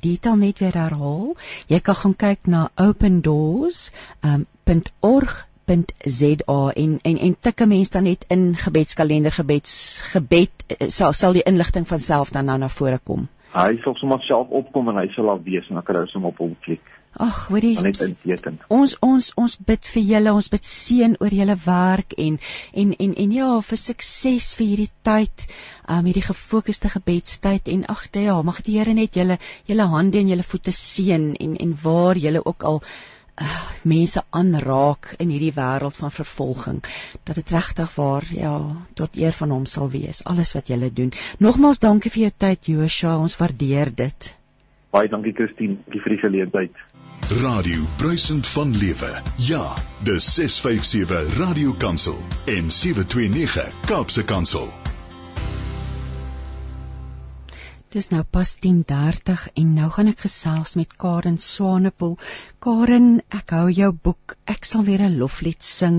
detail 0.00 0.36
net 0.40 0.56
weer 0.64 0.76
herhaal. 0.78 1.36
Jy 1.68 1.80
kan 1.84 2.00
gaan 2.04 2.16
kyk 2.16 2.40
na 2.46 2.70
opendoors.org 2.80 5.32
um, 5.36 5.49
www.za 5.70 6.72
en 6.74 6.98
en 7.02 7.18
en 7.18 7.36
tik 7.40 7.60
'n 7.60 7.68
mens 7.68 7.90
dan 7.90 8.02
net 8.02 8.24
in 8.28 8.56
gebedskalender 8.56 9.32
gebeds 9.32 10.02
gebed 10.12 10.50
eh, 10.66 10.88
sal 10.88 11.12
sal 11.12 11.32
die 11.32 11.42
inligting 11.42 11.88
van 11.88 11.98
self 11.98 12.30
dan 12.30 12.44
nou 12.44 12.58
na 12.58 12.68
vore 12.68 12.98
kom. 12.98 13.28
Hy 13.52 13.80
sal 13.82 13.94
sommer 13.94 14.20
self 14.20 14.48
opkom 14.48 14.88
en 14.88 14.96
hy 14.96 15.08
sal 15.14 15.28
al 15.28 15.42
wees 15.42 15.68
en 15.68 15.74
dan 15.74 15.82
kan 15.82 15.96
hy 15.96 16.06
sommer 16.06 16.30
op 16.30 16.38
hom 16.38 16.56
klik. 16.60 16.82
Ag, 17.12 17.48
hoorie. 17.48 17.76
Ons 18.68 18.96
ons 19.02 19.32
ons 19.36 19.56
bid 19.66 19.86
vir 19.92 20.02
julle, 20.02 20.32
ons 20.32 20.48
bid 20.48 20.64
seën 20.64 21.16
oor 21.20 21.34
julle 21.34 21.56
werk 21.64 22.14
en 22.16 22.38
en 22.72 22.92
en 22.92 23.14
en 23.14 23.32
ja, 23.32 23.60
vir 23.60 23.76
sukses 23.76 24.54
vir 24.54 24.66
hierdie 24.66 24.92
tyd, 25.02 25.46
um 25.88 26.06
hierdie 26.06 26.22
gefokusde 26.22 26.88
gebedstyd 26.88 27.68
en 27.68 27.84
ag, 27.90 28.06
ja, 28.14 28.42
mag 28.42 28.62
die 28.62 28.78
Here 28.78 28.94
net 28.94 29.16
julle 29.16 29.38
julle 29.66 29.88
hande 29.90 30.18
en 30.18 30.28
julle 30.28 30.46
voete 30.52 30.70
seën 30.70 31.34
en 31.34 31.56
en 31.56 31.74
waar 31.82 32.16
julle 32.16 32.46
ook 32.46 32.62
al 32.62 32.82
mense 33.82 34.22
aanraak 34.30 35.14
in 35.18 35.30
hierdie 35.32 35.54
wêreld 35.56 35.96
van 35.96 36.12
vervolging 36.12 36.80
dat 37.24 37.38
dit 37.40 37.52
regtig 37.54 37.94
waar 37.94 38.26
ja 38.34 38.54
tot 38.94 39.16
eer 39.16 39.32
van 39.32 39.50
hom 39.56 39.66
sal 39.66 39.90
wees 39.90 40.24
alles 40.24 40.52
wat 40.54 40.68
jy 40.68 40.90
doen. 40.94 41.12
Nogmaals 41.38 41.80
dankie 41.80 42.10
vir 42.10 42.22
jou 42.22 42.32
tyd 42.36 42.70
Joshua 42.74 43.16
ons 43.18 43.36
waardeer 43.40 43.94
dit. 43.94 44.36
Baie 44.90 45.08
dankie 45.08 45.32
Christine 45.32 45.78
vir 45.86 46.16
die 46.16 46.20
geleentheid. 46.20 46.86
Radio 47.42 47.84
Bruisend 47.96 48.46
van 48.46 48.76
Lewe. 48.76 49.10
Ja 49.36 49.76
dis 50.02 50.34
657 50.34 51.38
Radio 51.38 51.74
Kansel 51.78 52.18
en 52.46 52.70
729 52.70 53.70
Kaapse 53.86 54.24
Kansel 54.24 54.68
Dis 57.90 58.06
nou 58.12 58.20
pas 58.22 58.50
10:30 58.62 59.48
en 59.60 59.70
nou 59.74 59.88
gaan 59.90 60.08
ek 60.10 60.20
gesels 60.22 60.76
met 60.78 60.92
Karen 61.02 61.38
Swanepoel. 61.42 62.12
Karen, 62.62 63.06
ek 63.38 63.50
hou 63.56 63.64
jou 63.74 63.88
boek. 64.04 64.34
Ek 64.52 64.68
sal 64.68 64.84
weer 64.86 65.02
'n 65.02 65.16
loflied 65.18 65.62
sing. 65.68 65.96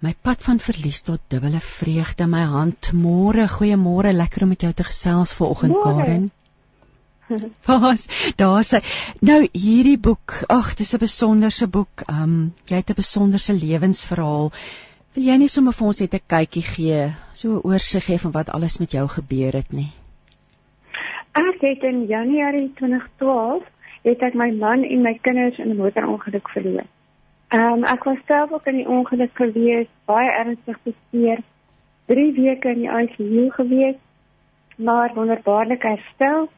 My 0.00 0.14
pad 0.28 0.40
van 0.46 0.58
verlies 0.66 1.02
tot 1.02 1.20
dubbele 1.28 1.60
vreugde 1.60 2.26
my 2.26 2.44
hand. 2.52 2.88
Môre, 2.92 3.44
goeiemôre. 3.56 4.12
Lekker 4.16 4.42
om 4.42 4.48
met 4.48 4.64
jou 4.64 4.72
te 4.72 4.86
gesels 4.88 5.34
vanoggend, 5.34 5.76
Karen. 5.82 6.30
Pas, 7.66 8.06
daar's 8.36 8.70
hy. 8.70 8.80
Nou 9.20 9.48
hierdie 9.52 9.98
boek. 9.98 10.44
Ag, 10.48 10.74
dis 10.76 10.94
'n 10.94 10.98
besonderse 11.04 11.66
boek. 11.66 12.06
Um 12.08 12.54
jy 12.72 12.76
het 12.76 12.90
'n 12.90 13.00
besonderse 13.02 13.52
lewensverhaal. 13.52 14.50
Wil 15.12 15.24
jy 15.24 15.36
nie 15.36 15.48
sommer 15.48 15.76
vir 15.76 15.86
ons 15.86 16.00
net 16.00 16.14
'n 16.14 16.24
kykie 16.26 16.64
gee, 16.70 17.12
so 17.34 17.52
'n 17.52 17.64
oorsig 17.68 18.04
gee 18.04 18.18
van 18.18 18.32
wat 18.32 18.48
alles 18.48 18.78
met 18.78 18.92
jou 18.92 19.06
gebeur 19.08 19.52
het 19.52 19.72
nie? 19.72 19.92
Ek 21.34 21.60
het 21.60 21.82
in 21.82 22.04
Januarie 22.06 22.68
2012 22.78 23.62
het 24.06 24.20
ek 24.22 24.36
my 24.38 24.52
man 24.54 24.84
en 24.86 25.00
my 25.02 25.12
kinders 25.26 25.56
in 25.58 25.70
'n 25.72 25.76
motorongeluk 25.76 26.48
verloor. 26.48 26.86
Ehm 27.48 27.72
um, 27.72 27.84
ek 27.84 28.04
was 28.04 28.18
self 28.26 28.52
ook 28.52 28.66
in 28.70 28.76
die 28.76 28.88
ongeluk 28.88 29.30
gewees, 29.34 29.88
baie 30.06 30.30
ernstig 30.30 30.78
beseer, 30.82 31.40
3 32.06 32.32
weke 32.36 32.68
in 32.68 32.84
die 32.84 32.92
ICU 33.02 33.50
gewees, 33.50 33.96
maar 34.76 35.14
wonderbaarlik 35.14 35.82
herstel 35.82 36.48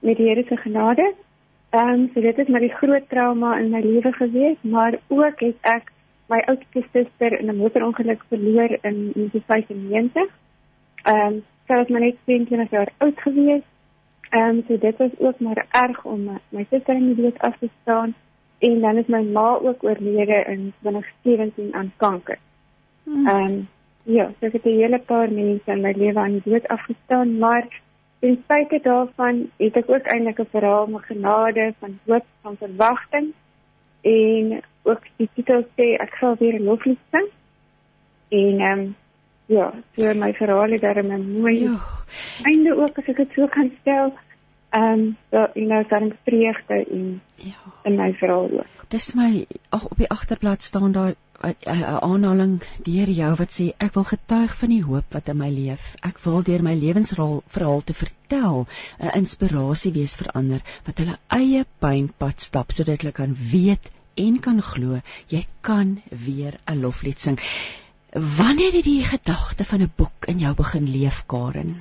met 0.00 0.16
die 0.16 0.26
Here 0.26 0.44
se 0.48 0.56
genade. 0.56 1.14
Ehm 1.70 1.88
um, 1.88 2.10
so 2.14 2.20
dit 2.20 2.38
is 2.38 2.48
maar 2.48 2.66
die 2.66 2.74
groot 2.74 3.08
trauma 3.08 3.58
in 3.58 3.70
my 3.70 3.80
lewe 3.80 4.12
gewees, 4.12 4.56
maar 4.60 4.98
ook 5.08 5.40
het 5.40 5.56
ek 5.60 5.92
my 6.28 6.40
oudste 6.46 6.82
suster 6.92 7.38
in 7.40 7.46
'n 7.50 7.56
motorongeluk 7.56 8.24
verloor 8.28 8.78
in 8.82 9.12
1995. 9.14 10.26
Ehm 11.04 11.26
um, 11.26 11.44
sy 11.66 11.74
was 11.74 11.88
maar 11.88 12.00
net 12.00 12.16
22 12.24 12.70
jaar 12.70 12.92
oud 12.98 13.20
gewees 13.20 13.62
Ehm 14.34 14.48
um, 14.48 14.64
so 14.68 14.78
dit 14.78 14.96
was 14.96 15.10
ook 15.18 15.38
maar 15.40 15.66
erg 15.70 16.04
om 16.04 16.24
my, 16.24 16.38
my 16.48 16.66
suster 16.70 16.94
in 16.94 17.14
die 17.14 17.22
dood 17.22 17.38
af 17.38 17.58
te 17.58 17.68
staan 17.82 18.14
en 18.58 18.80
dan 18.80 18.96
is 18.96 19.06
my 19.06 19.22
ma 19.22 19.58
ook 19.62 19.84
oorlede 19.84 20.44
in 20.46 20.72
2017 20.80 21.74
aan 21.74 21.92
kanker. 21.96 22.38
Hmm. 23.02 23.26
Ehm 23.26 23.44
um, 23.44 23.68
ja, 24.02 24.30
so 24.40 24.46
ek 24.46 24.52
het 24.52 24.64
'n 24.64 24.80
hele 24.80 24.98
paar 24.98 25.32
mense 25.32 25.70
in 25.70 25.80
my 25.80 25.92
lewe 25.96 26.18
aan 26.18 26.32
die 26.32 26.50
dood 26.50 26.68
afgestaan, 26.68 27.38
maar 27.38 27.80
ten 28.18 28.36
spyte 28.42 28.78
daarvan 28.82 29.50
het 29.56 29.76
ek 29.76 29.90
ook 29.90 30.06
eintlik 30.06 30.40
'n 30.40 30.50
verhaal 30.50 30.88
van 30.90 31.02
genade, 31.02 31.74
van 31.78 31.98
hoop, 32.06 32.26
van 32.42 32.56
verwagting 32.56 33.32
en 34.00 34.62
ook 34.82 35.02
die 35.16 35.28
titel 35.34 35.62
sê 35.76 35.86
ek 36.06 36.16
sal 36.20 36.36
weer 36.38 36.60
loflied 36.60 36.98
sing. 37.10 37.28
En 38.28 38.60
ehm 38.60 38.78
um, 38.78 38.94
ja, 39.46 39.72
so 39.96 40.14
my 40.14 40.32
verhaal 40.32 40.70
het 40.70 40.80
daar 40.80 41.02
'n 41.02 41.40
mooi 41.40 41.60
ja. 41.60 41.80
einde 42.42 42.76
ook 42.76 42.98
as 42.98 43.08
ek 43.08 43.16
dit 43.16 43.32
so 43.34 43.46
kan 43.46 43.72
stel. 43.80 44.14
Ehm 44.70 44.82
um, 44.82 45.16
so 45.30 45.46
you 45.54 45.66
know, 45.66 45.88
dan 45.88 46.12
vreugde 46.24 46.86
en 46.90 47.20
ja, 47.36 47.60
in 47.82 47.96
my 47.96 48.12
verhaal 48.12 48.50
ook. 48.50 48.88
Dis 48.88 49.14
my 49.14 49.46
ag 49.68 49.84
op 49.84 49.96
die 49.96 50.10
agterblad 50.10 50.62
staan 50.62 50.92
daar 50.92 51.14
'n 51.44 51.84
aanhaling 52.00 52.62
deur 52.82 53.10
jou 53.10 53.34
wat 53.40 53.52
sê 53.60 53.64
ek 53.78 53.94
wil 53.94 54.04
getuig 54.04 54.56
van 54.56 54.68
die 54.68 54.82
hoop 54.82 55.04
wat 55.12 55.28
in 55.28 55.36
my 55.36 55.50
leef. 55.50 55.94
Ek 56.00 56.18
wil 56.18 56.42
deur 56.42 56.62
my 56.62 56.74
lewensverhaal 56.74 57.82
te 57.84 57.94
vertel 57.94 58.66
'n 58.98 59.14
inspirasie 59.20 59.92
wees 59.92 60.16
vir 60.16 60.32
ander 60.32 60.60
wat 60.86 60.98
hulle 60.98 61.18
eie 61.28 61.64
pynpad 61.78 62.40
stap 62.40 62.70
sodat 62.70 63.00
hulle 63.02 63.12
kan 63.12 63.36
weet 63.52 63.90
en 64.16 64.40
kan 64.40 64.62
glo 64.62 65.00
jy 65.28 65.46
kan 65.60 66.02
weer 66.26 66.54
'n 66.66 66.80
loflied 66.80 67.20
sing. 67.20 67.38
Wanneer 68.14 68.72
het 68.72 68.84
die 68.84 69.04
gedagte 69.04 69.64
van 69.64 69.80
'n 69.80 69.92
boek 69.96 70.24
in 70.26 70.38
jou 70.38 70.54
begin 70.54 70.84
leef, 70.90 71.26
Karen? 71.26 71.74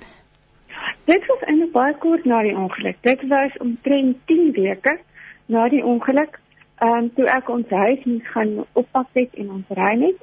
Dit 1.06 1.26
was 1.26 1.42
in 1.46 1.62
'n 1.62 1.72
baie 1.72 1.98
kort 1.98 2.26
na 2.26 2.42
die 2.42 2.56
ongeluk. 2.56 2.98
Dit 3.02 3.28
was 3.28 3.58
omtrent 3.58 4.18
10 4.26 4.52
weke 4.52 5.00
na 5.46 5.70
die 5.70 5.86
ongeluk. 5.86 6.40
Ehm 6.76 6.94
um, 6.94 7.14
toe 7.14 7.26
ek 7.26 7.50
ons 7.50 7.70
huis 7.70 8.04
moes 8.04 8.28
gaan 8.28 8.66
oppak 8.74 9.08
het 9.14 9.34
en 9.34 9.52
ons 9.52 9.66
ry 9.68 9.94
net 9.96 10.16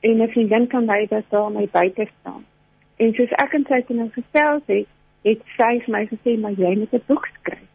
en 0.00 0.22
'n 0.22 0.28
vriendin 0.28 0.66
kan 0.66 0.86
by 0.86 1.06
dit 1.06 1.24
daar 1.28 1.50
my 1.50 1.68
buite 1.72 2.08
staan. 2.20 2.44
En 2.96 3.14
soos 3.14 3.30
ek 3.30 3.52
en 3.52 3.64
sy 3.68 3.82
toe 3.82 3.96
nou 3.96 4.08
gestel 4.10 4.60
het, 4.66 4.86
het 5.22 5.40
sy 5.56 5.78
vir 5.84 5.92
my 5.96 6.06
gesê 6.06 6.38
maar 6.40 6.52
jy 6.52 6.76
moet 6.78 6.92
'n 6.92 7.02
boek 7.06 7.26
skryf. 7.26 7.68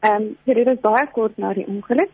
Ehm 0.00 0.22
um, 0.22 0.36
so 0.44 0.54
dit 0.54 0.64
was 0.64 0.80
baie 0.80 1.06
kort 1.06 1.36
na 1.36 1.54
die 1.54 1.66
ongeluk. 1.66 2.10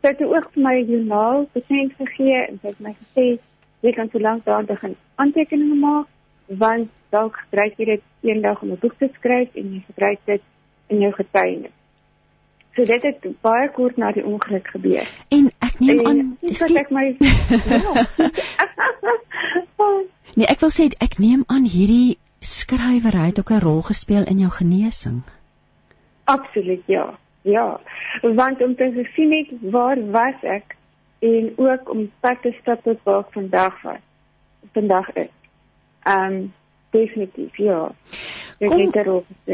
Sy 0.00 0.08
het 0.08 0.22
ook 0.22 0.52
vir 0.52 0.62
my 0.62 0.74
'n 0.74 0.90
joernaal 0.90 1.48
bekend 1.52 1.92
gegee 1.98 2.46
en 2.48 2.58
sy 2.62 2.68
het 2.68 2.80
my 2.80 2.94
gesê 3.02 3.38
jy 3.80 3.92
kan 3.92 4.08
so 4.12 4.18
lank 4.18 4.44
daarin 4.44 4.66
begin 4.66 4.96
aantekeninge 5.14 5.74
maak 5.74 6.06
want 6.46 6.88
dalk 7.10 7.36
gebruik 7.44 7.78
jy 7.78 7.84
dit 7.84 8.02
eendag 8.30 8.62
om 8.62 8.70
'n 8.70 8.78
boek 8.80 8.94
te 8.98 9.08
skryf 9.18 9.54
en 9.54 9.74
jy 9.74 9.82
gebruik 9.86 10.18
dit 10.24 10.42
in 10.86 10.98
jou 11.00 11.12
getuienis. 11.12 11.72
So 12.74 12.84
dit 12.84 13.02
het 13.02 13.26
baie 13.42 13.70
kort 13.70 13.96
na 13.96 14.12
die 14.12 14.24
ongeluk 14.24 14.68
gebeur. 14.68 15.06
En 15.28 15.50
ek 15.58 15.80
neem 15.80 16.06
aan, 16.06 16.36
skep 16.40 16.76
ek 16.76 16.90
my 16.90 17.16
Nee, 20.38 20.46
ek 20.46 20.60
wil 20.60 20.70
sê 20.70 20.86
ek 21.02 21.18
neem 21.18 21.42
aan 21.50 21.66
hierdie 21.66 22.18
skrywerry 22.40 23.26
het 23.30 23.40
ook 23.42 23.50
'n 23.50 23.64
rol 23.64 23.82
gespeel 23.82 24.24
in 24.26 24.38
jou 24.38 24.50
genesing. 24.50 25.22
Absoluut 26.24 26.82
ja. 26.86 27.18
Ja, 27.42 27.80
want 28.22 28.62
om 28.62 28.74
te 28.76 29.08
sien 29.14 29.28
net 29.28 29.48
waar 29.60 29.98
was 30.10 30.42
ek 30.42 30.76
en 31.20 31.52
ook 31.56 31.90
om 31.90 32.06
pad 32.20 32.42
te 32.42 32.54
stap 32.60 32.82
tot 32.82 32.98
waar 33.04 33.26
vandag 33.30 33.82
was. 33.82 34.02
Vandag 34.72 35.12
is. 35.12 35.28
Ehm 36.02 36.32
um, 36.32 36.52
definitief 36.90 37.56
ja. 37.56 37.92
Kom, 38.58 38.90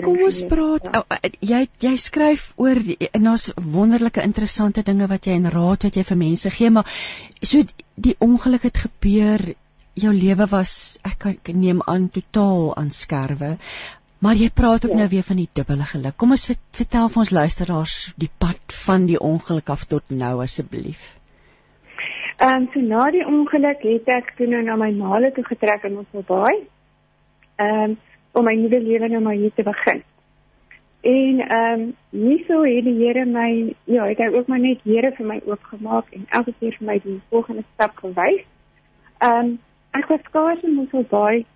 kom 0.02 0.22
ons 0.26 0.38
praat. 0.50 0.88
Ja. 0.88 1.02
Oh, 1.02 1.18
jy 1.40 1.60
jy 1.84 1.92
skryf 2.00 2.48
oor 2.58 2.80
en 3.10 3.28
daar's 3.28 3.50
wonderlike 3.54 4.22
interessante 4.22 4.82
dinge 4.86 5.06
wat 5.10 5.28
jy 5.28 5.36
en 5.38 5.50
raad 5.52 5.86
wat 5.86 5.98
jy 5.98 6.02
vir 6.08 6.18
mense 6.22 6.50
gee, 6.50 6.70
maar 6.70 6.88
so 7.42 7.62
die 7.94 8.16
ongeluk 8.18 8.66
het 8.66 8.82
gebeur. 8.86 9.52
Jou 9.96 10.12
lewe 10.12 10.44
was 10.50 10.98
ek 11.08 11.22
kan 11.22 11.60
neem 11.60 11.78
aan 11.86 12.10
totaal 12.12 12.74
aan 12.76 12.90
skerwe. 12.92 13.56
Maar 14.20 14.36
jy 14.36 14.50
praat 14.50 14.84
ook 14.84 14.92
ja. 14.92 14.98
nou 14.98 15.08
weer 15.08 15.22
van 15.22 15.38
die 15.40 15.48
dubbele 15.52 15.86
geluk. 15.88 16.16
Kom 16.16 16.34
ons 16.36 16.48
vertel 16.48 17.08
vir 17.12 17.22
ons 17.22 17.32
luisteraars 17.36 17.96
die 18.16 18.30
pad 18.38 18.76
van 18.84 19.06
die 19.08 19.20
ongeluk 19.20 19.70
af 19.72 19.86
tot 19.88 20.12
nou 20.12 20.40
asseblief. 20.42 21.15
Ehm 22.36 22.66
so 22.72 22.80
na 22.80 23.10
die 23.10 23.24
ongeluk 23.24 23.80
het 23.80 24.08
ek 24.12 24.34
toe 24.36 24.46
nou 24.46 24.58
na 24.62 24.74
my 24.76 24.90
maale 24.92 25.30
toe 25.32 25.44
getrek 25.44 25.86
in 25.88 25.94
Mosselbaai. 25.96 26.66
Ehm 27.56 27.78
um, 27.84 27.94
om 28.36 28.44
my 28.44 28.52
nuwe 28.54 28.80
lewe 28.80 29.08
nou 29.08 29.20
maar 29.24 29.38
hier 29.40 29.54
te 29.56 29.64
begin. 29.64 30.02
En 31.00 31.40
ehm 31.40 31.80
um, 31.80 31.86
nie 32.10 32.44
so 32.48 32.60
het 32.64 32.84
die 32.84 32.94
Here 32.98 33.24
my 33.24 33.74
ja, 33.84 34.04
het 34.04 34.20
hy 34.20 34.28
ook 34.34 34.52
maar 34.52 34.60
net 34.60 34.84
Here 34.84 35.14
vir 35.16 35.26
my 35.26 35.38
oopgemaak 35.46 36.12
en 36.12 36.28
elke 36.28 36.54
keer 36.58 36.76
vir 36.76 36.86
my 36.90 36.98
die 37.06 37.16
volgende 37.30 37.64
stap 37.72 37.96
gewys. 38.04 38.44
Ehm 39.18 39.40
um, 39.40 39.58
ek 39.96 40.12
was 40.12 40.28
skaars 40.28 40.62
in 40.62 40.76
Mosselbaai. 40.76 41.46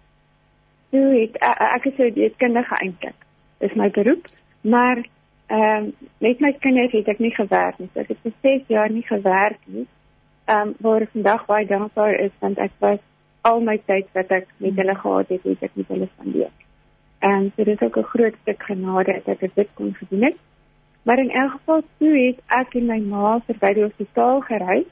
Toe 0.91 1.07
het 1.19 1.41
uh, 1.45 1.75
ek 1.75 1.93
is 1.93 1.99
'n 1.99 2.13
deskundige 2.15 2.75
eintlik. 2.81 3.29
Dis 3.59 3.77
my 3.77 3.91
beroep, 3.91 4.33
maar 4.61 5.05
ehm 5.47 5.85
um, 5.85 5.95
met 6.19 6.41
my 6.41 6.53
kinders 6.53 6.93
het 6.93 7.09
ek 7.09 7.19
nie 7.19 7.37
gewerk 7.37 7.79
nie. 7.79 7.91
So 7.93 8.01
ek 8.01 8.09
het 8.09 8.23
vir 8.23 8.39
6 8.41 8.69
jaar 8.69 8.91
nie 8.91 9.05
gewerk 9.05 9.61
nie 9.67 9.89
ehm 10.51 10.69
um, 10.69 10.75
waar 10.83 11.03
ek 11.05 11.13
vandag 11.13 11.43
baie 11.47 11.67
dankbaar 11.67 12.15
is 12.27 12.33
want 12.43 12.59
ek 12.59 12.73
was 12.83 12.99
al 13.49 13.61
my 13.67 13.77
tyd 13.87 14.09
wat 14.19 14.33
ek 14.39 14.49
met 14.57 14.77
hulle 14.81 14.95
gehad 15.03 15.29
het, 15.29 15.45
het 15.45 15.63
ek 15.69 15.77
met 15.81 15.93
hulle 15.95 16.09
spandeer. 16.15 16.51
En 17.29 17.53
so 17.57 17.65
dit 17.65 17.75
is 17.77 17.87
ook 17.87 17.99
'n 17.99 18.11
groot 18.15 18.37
stuk 18.43 18.63
genade 18.63 19.21
dat 19.25 19.43
ek 19.47 19.55
dit 19.55 19.69
kon 19.75 19.95
gedoen 19.95 20.25
het. 20.25 20.37
Maar 21.03 21.19
in 21.19 21.31
elk 21.31 21.53
geval 21.53 21.83
toe 21.99 22.15
het 22.27 22.39
ek 22.47 22.75
en 22.75 22.87
my 22.87 22.99
ma 22.99 23.41
verby 23.47 23.73
die 23.75 23.83
hospitaal 23.83 24.41
gery 24.41 24.85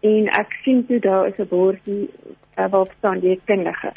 en 0.00 0.28
ek 0.40 0.52
sien 0.64 0.86
toe 0.86 0.98
daar 0.98 1.26
is 1.26 1.38
'n 1.38 1.48
bordjie 1.48 2.08
uh, 2.08 2.68
waarop 2.70 2.92
staan 2.98 3.20
die 3.20 3.40
kundige. 3.44 3.92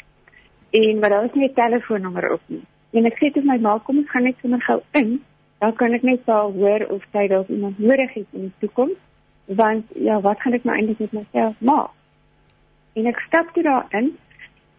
En 0.70 0.98
maar 0.98 1.10
daar 1.10 1.22
was 1.22 1.34
nie 1.34 1.48
'n 1.48 1.54
telefoonnommer 1.54 2.32
op 2.32 2.42
nie. 2.46 2.64
En 2.92 3.04
ek 3.04 3.18
sê 3.18 3.32
toe 3.32 3.42
my 3.42 3.58
ma 3.58 3.78
kom 3.78 3.98
ons 3.98 4.10
gaan 4.10 4.22
net 4.22 4.36
sommer 4.40 4.62
gou 4.62 4.80
in, 4.90 5.24
dan 5.58 5.74
kan 5.74 5.92
ek 5.92 6.02
net 6.02 6.20
sal 6.26 6.52
hoor 6.52 6.86
of 6.88 7.02
sy 7.12 7.26
dalk 7.26 7.48
iemand 7.48 7.78
nodig 7.78 8.12
het 8.12 8.26
in 8.32 8.40
die 8.40 8.58
toekoms 8.58 8.98
want 9.56 9.86
ja, 9.94 10.20
wat 10.20 10.40
gaan 10.40 10.54
ek 10.54 10.64
nou 10.64 10.76
eintlik 10.76 10.98
met 11.00 11.12
myself 11.12 11.60
maak? 11.60 11.94
En 12.98 13.06
ek 13.06 13.22
stap 13.26 13.52
toe 13.54 13.62
daarin 13.66 14.12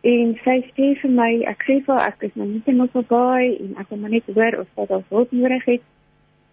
en 0.07 0.33
sy 0.43 0.57
sê 0.73 0.91
vir 1.01 1.13
my, 1.15 1.29
ek 1.51 1.63
sê 1.67 1.77
vir 1.85 2.03
ek 2.03 2.27
is 2.27 2.35
nou 2.39 2.47
nie 2.49 2.61
te 2.65 2.75
moeg 2.75 2.91
verby 2.95 3.51
en 3.65 3.75
ek 3.81 3.91
wil 3.91 4.07
net 4.07 4.29
hoor 4.33 4.59
of 4.63 4.69
sy 4.75 4.87
dalk 4.89 5.15
hulp 5.15 5.35
nodig 5.35 5.67
het. 5.67 5.83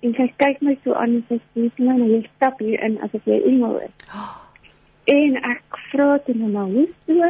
En 0.05 0.15
sy 0.15 0.29
kyk 0.43 0.63
my 0.63 0.77
so 0.85 0.95
aan 0.95 1.19
en 1.19 1.25
sy 1.31 1.41
sê 1.41 1.67
vir 1.67 1.87
my, 1.87 1.97
nou 1.99 2.11
jy 2.13 2.23
stap 2.37 2.61
hier 2.63 2.83
in 2.87 2.99
asof 3.07 3.27
jy 3.27 3.41
engel 3.53 3.81
is. 3.87 3.97
En 5.09 5.39
ek 5.41 5.77
vra 5.89 6.19
toe 6.21 6.35
nou 6.37 6.51
maar 6.53 6.67
hoe 6.69 6.85
so 7.09 7.29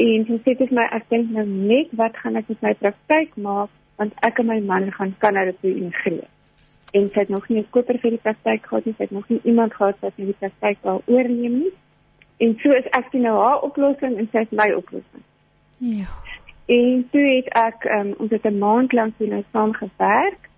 en 0.00 0.22
sy 0.24 0.38
sê 0.46 0.54
vir 0.56 0.70
my 0.72 0.86
ek 0.96 1.10
dink 1.12 1.34
nou 1.36 1.44
net 1.44 1.90
wat 2.00 2.16
gaan 2.22 2.38
ek 2.40 2.48
met 2.48 2.62
my 2.64 2.72
praktyk 2.80 3.34
maak 3.36 3.68
want 4.00 4.14
ek 4.24 4.40
en 4.40 4.48
my 4.48 4.60
man 4.70 4.88
gaan 4.96 5.12
Kanada 5.20 5.52
toe 5.60 5.74
ingeneem 5.74 6.31
en 6.92 7.10
sy 7.10 7.18
het 7.18 7.28
nog 7.28 7.48
nie 7.48 7.58
'n 7.58 7.70
koper 7.70 7.98
vir 7.98 8.10
die 8.10 8.22
praktyk 8.22 8.66
gehad 8.66 8.84
nie, 8.84 8.94
sy 8.96 9.02
het 9.02 9.10
nog 9.10 9.28
nie 9.28 9.40
iemand 9.42 9.74
gehad 9.74 9.96
wat 10.00 10.12
die 10.16 10.36
praktyk 10.38 10.78
wou 10.82 11.00
oorneem 11.06 11.58
nie. 11.58 11.72
En 12.36 12.58
so 12.62 12.72
is 12.72 12.88
ek 12.90 13.12
nou 13.12 13.36
haar 13.44 13.60
oplossing 13.60 14.18
en 14.18 14.28
sy 14.32 14.38
is 14.38 14.50
my 14.50 14.72
oplossing. 14.72 15.22
Ja. 15.78 16.06
En 16.66 17.08
toe 17.10 17.22
het 17.36 17.48
ek 17.58 17.84
um, 17.84 18.14
ons 18.18 18.30
het 18.30 18.44
'n 18.44 18.58
maand 18.58 18.92
lank 18.92 19.14
hier 19.18 19.28
nou 19.28 19.42
saam 19.52 19.72
gewerk 19.72 20.48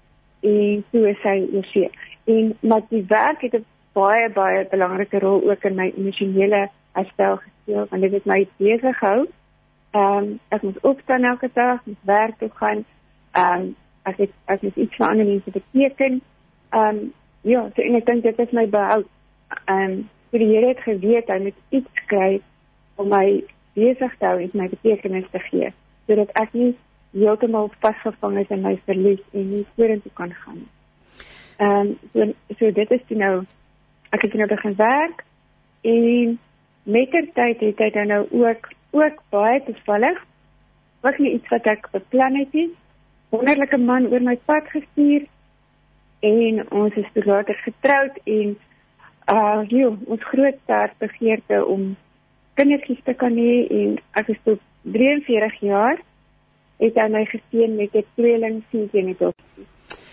en 0.40 0.84
toe 0.90 1.08
is 1.10 1.20
sy 1.20 1.48
oorsee. 1.52 1.90
En 2.24 2.56
maar 2.60 2.82
die 2.88 3.04
werk 3.08 3.40
het 3.40 3.54
'n 3.54 3.64
baie 3.92 4.30
baie 4.30 4.66
belangrike 4.70 5.18
rol 5.18 5.50
ook 5.50 5.64
in 5.64 5.74
my 5.74 5.92
emosionele 5.96 6.68
herstel 6.92 7.36
gespeel 7.36 7.86
want 7.90 8.02
dit 8.02 8.12
het 8.12 8.24
my 8.24 8.48
besig 8.56 8.98
gehou. 8.98 9.26
Ehm 9.90 10.16
um, 10.16 10.38
ek 10.48 10.62
moet 10.62 10.80
opstaan 10.80 11.24
elke 11.24 11.50
dag, 11.52 11.80
moet 11.84 12.02
werk 12.02 12.38
toe 12.38 12.50
gaan. 12.54 12.84
Ehm 13.30 13.60
um, 13.60 13.76
as 14.08 14.18
ek 14.18 14.32
as 14.52 14.62
ek 14.62 14.76
iets 14.76 14.96
vir 14.98 15.06
ander 15.08 15.28
mense 15.28 15.50
beteken. 15.50 16.20
Ehm 16.72 16.88
um, 16.88 17.12
ja, 17.42 17.66
so 17.76 17.82
en 17.82 17.98
ek 18.00 18.06
dink 18.06 18.22
dit 18.24 18.38
is 18.46 18.56
my 18.56 18.66
behoud. 18.70 19.08
Ehm 19.64 19.84
um, 19.84 19.96
vir 20.34 20.42
die 20.42 20.50
Here 20.50 20.72
het 20.72 20.82
geweet 20.82 21.28
hy 21.30 21.38
moet 21.44 21.58
iets 21.78 22.00
skryf 22.04 22.42
om 22.98 23.10
my 23.12 23.26
besig 23.78 24.16
te 24.18 24.26
hou 24.26 24.40
en 24.42 24.56
my 24.58 24.68
betekenis 24.70 25.28
te 25.30 25.42
gee 25.50 25.70
sodat 26.06 26.32
ek 26.40 26.52
nie 26.58 26.72
heeltemal 27.14 27.70
vasgevang 27.82 28.40
is 28.42 28.50
in 28.54 28.64
my 28.64 28.74
verlies 28.88 29.22
en 29.32 29.46
nie 29.50 29.62
vorentoe 29.76 30.10
kan 30.18 30.34
gaan 30.42 30.58
nie. 30.62 30.72
Ehm 31.62 31.92
um, 31.92 31.92
so, 32.12 32.56
so 32.58 32.72
dit 32.80 32.96
is 32.98 33.06
toe 33.08 33.18
nou 33.18 33.34
ek 34.10 34.26
het 34.26 34.34
nou 34.38 34.48
begin 34.50 34.76
werk 34.80 35.24
en 35.94 36.38
mettertyd 36.84 37.60
het 37.60 37.82
hy 37.86 37.90
dan 37.94 38.10
nou 38.12 38.22
ook 38.30 38.70
ook 38.90 39.22
baie 39.30 39.62
toevallig 39.66 40.18
was 41.06 41.18
nie 41.18 41.34
iets 41.38 41.48
wat 41.52 41.66
ek 41.70 41.88
beplan 41.92 42.38
het 42.42 42.52
nie 42.52 42.70
wonderlike 43.34 43.78
man 43.90 44.06
oor 44.12 44.22
my 44.28 44.36
pad 44.50 44.70
gestuur 44.76 45.26
en 46.20 46.62
ons 46.70 46.94
is 47.02 47.10
toe 47.14 47.24
later 47.24 47.58
getroud 47.66 48.22
en 48.38 48.56
uh 49.34 49.60
jy 49.74 49.90
ons 49.90 50.30
groot 50.32 50.56
sterk 50.64 50.98
begeerte 51.04 51.60
om 51.74 51.94
kindertjies 52.60 53.02
te 53.04 53.14
kan 53.22 53.36
hê 53.44 53.54
en 53.80 53.96
ek 54.20 54.34
is 54.34 54.40
toe 54.48 54.58
43 54.96 55.60
jaar 55.70 56.02
het 56.82 56.98
hy 57.00 57.08
my 57.16 57.24
geseën 57.32 57.76
met 57.76 57.94
'n 57.94 58.06
tweeling 58.16 58.62
seun 58.70 58.88
en 58.92 59.06
dit 59.12 59.22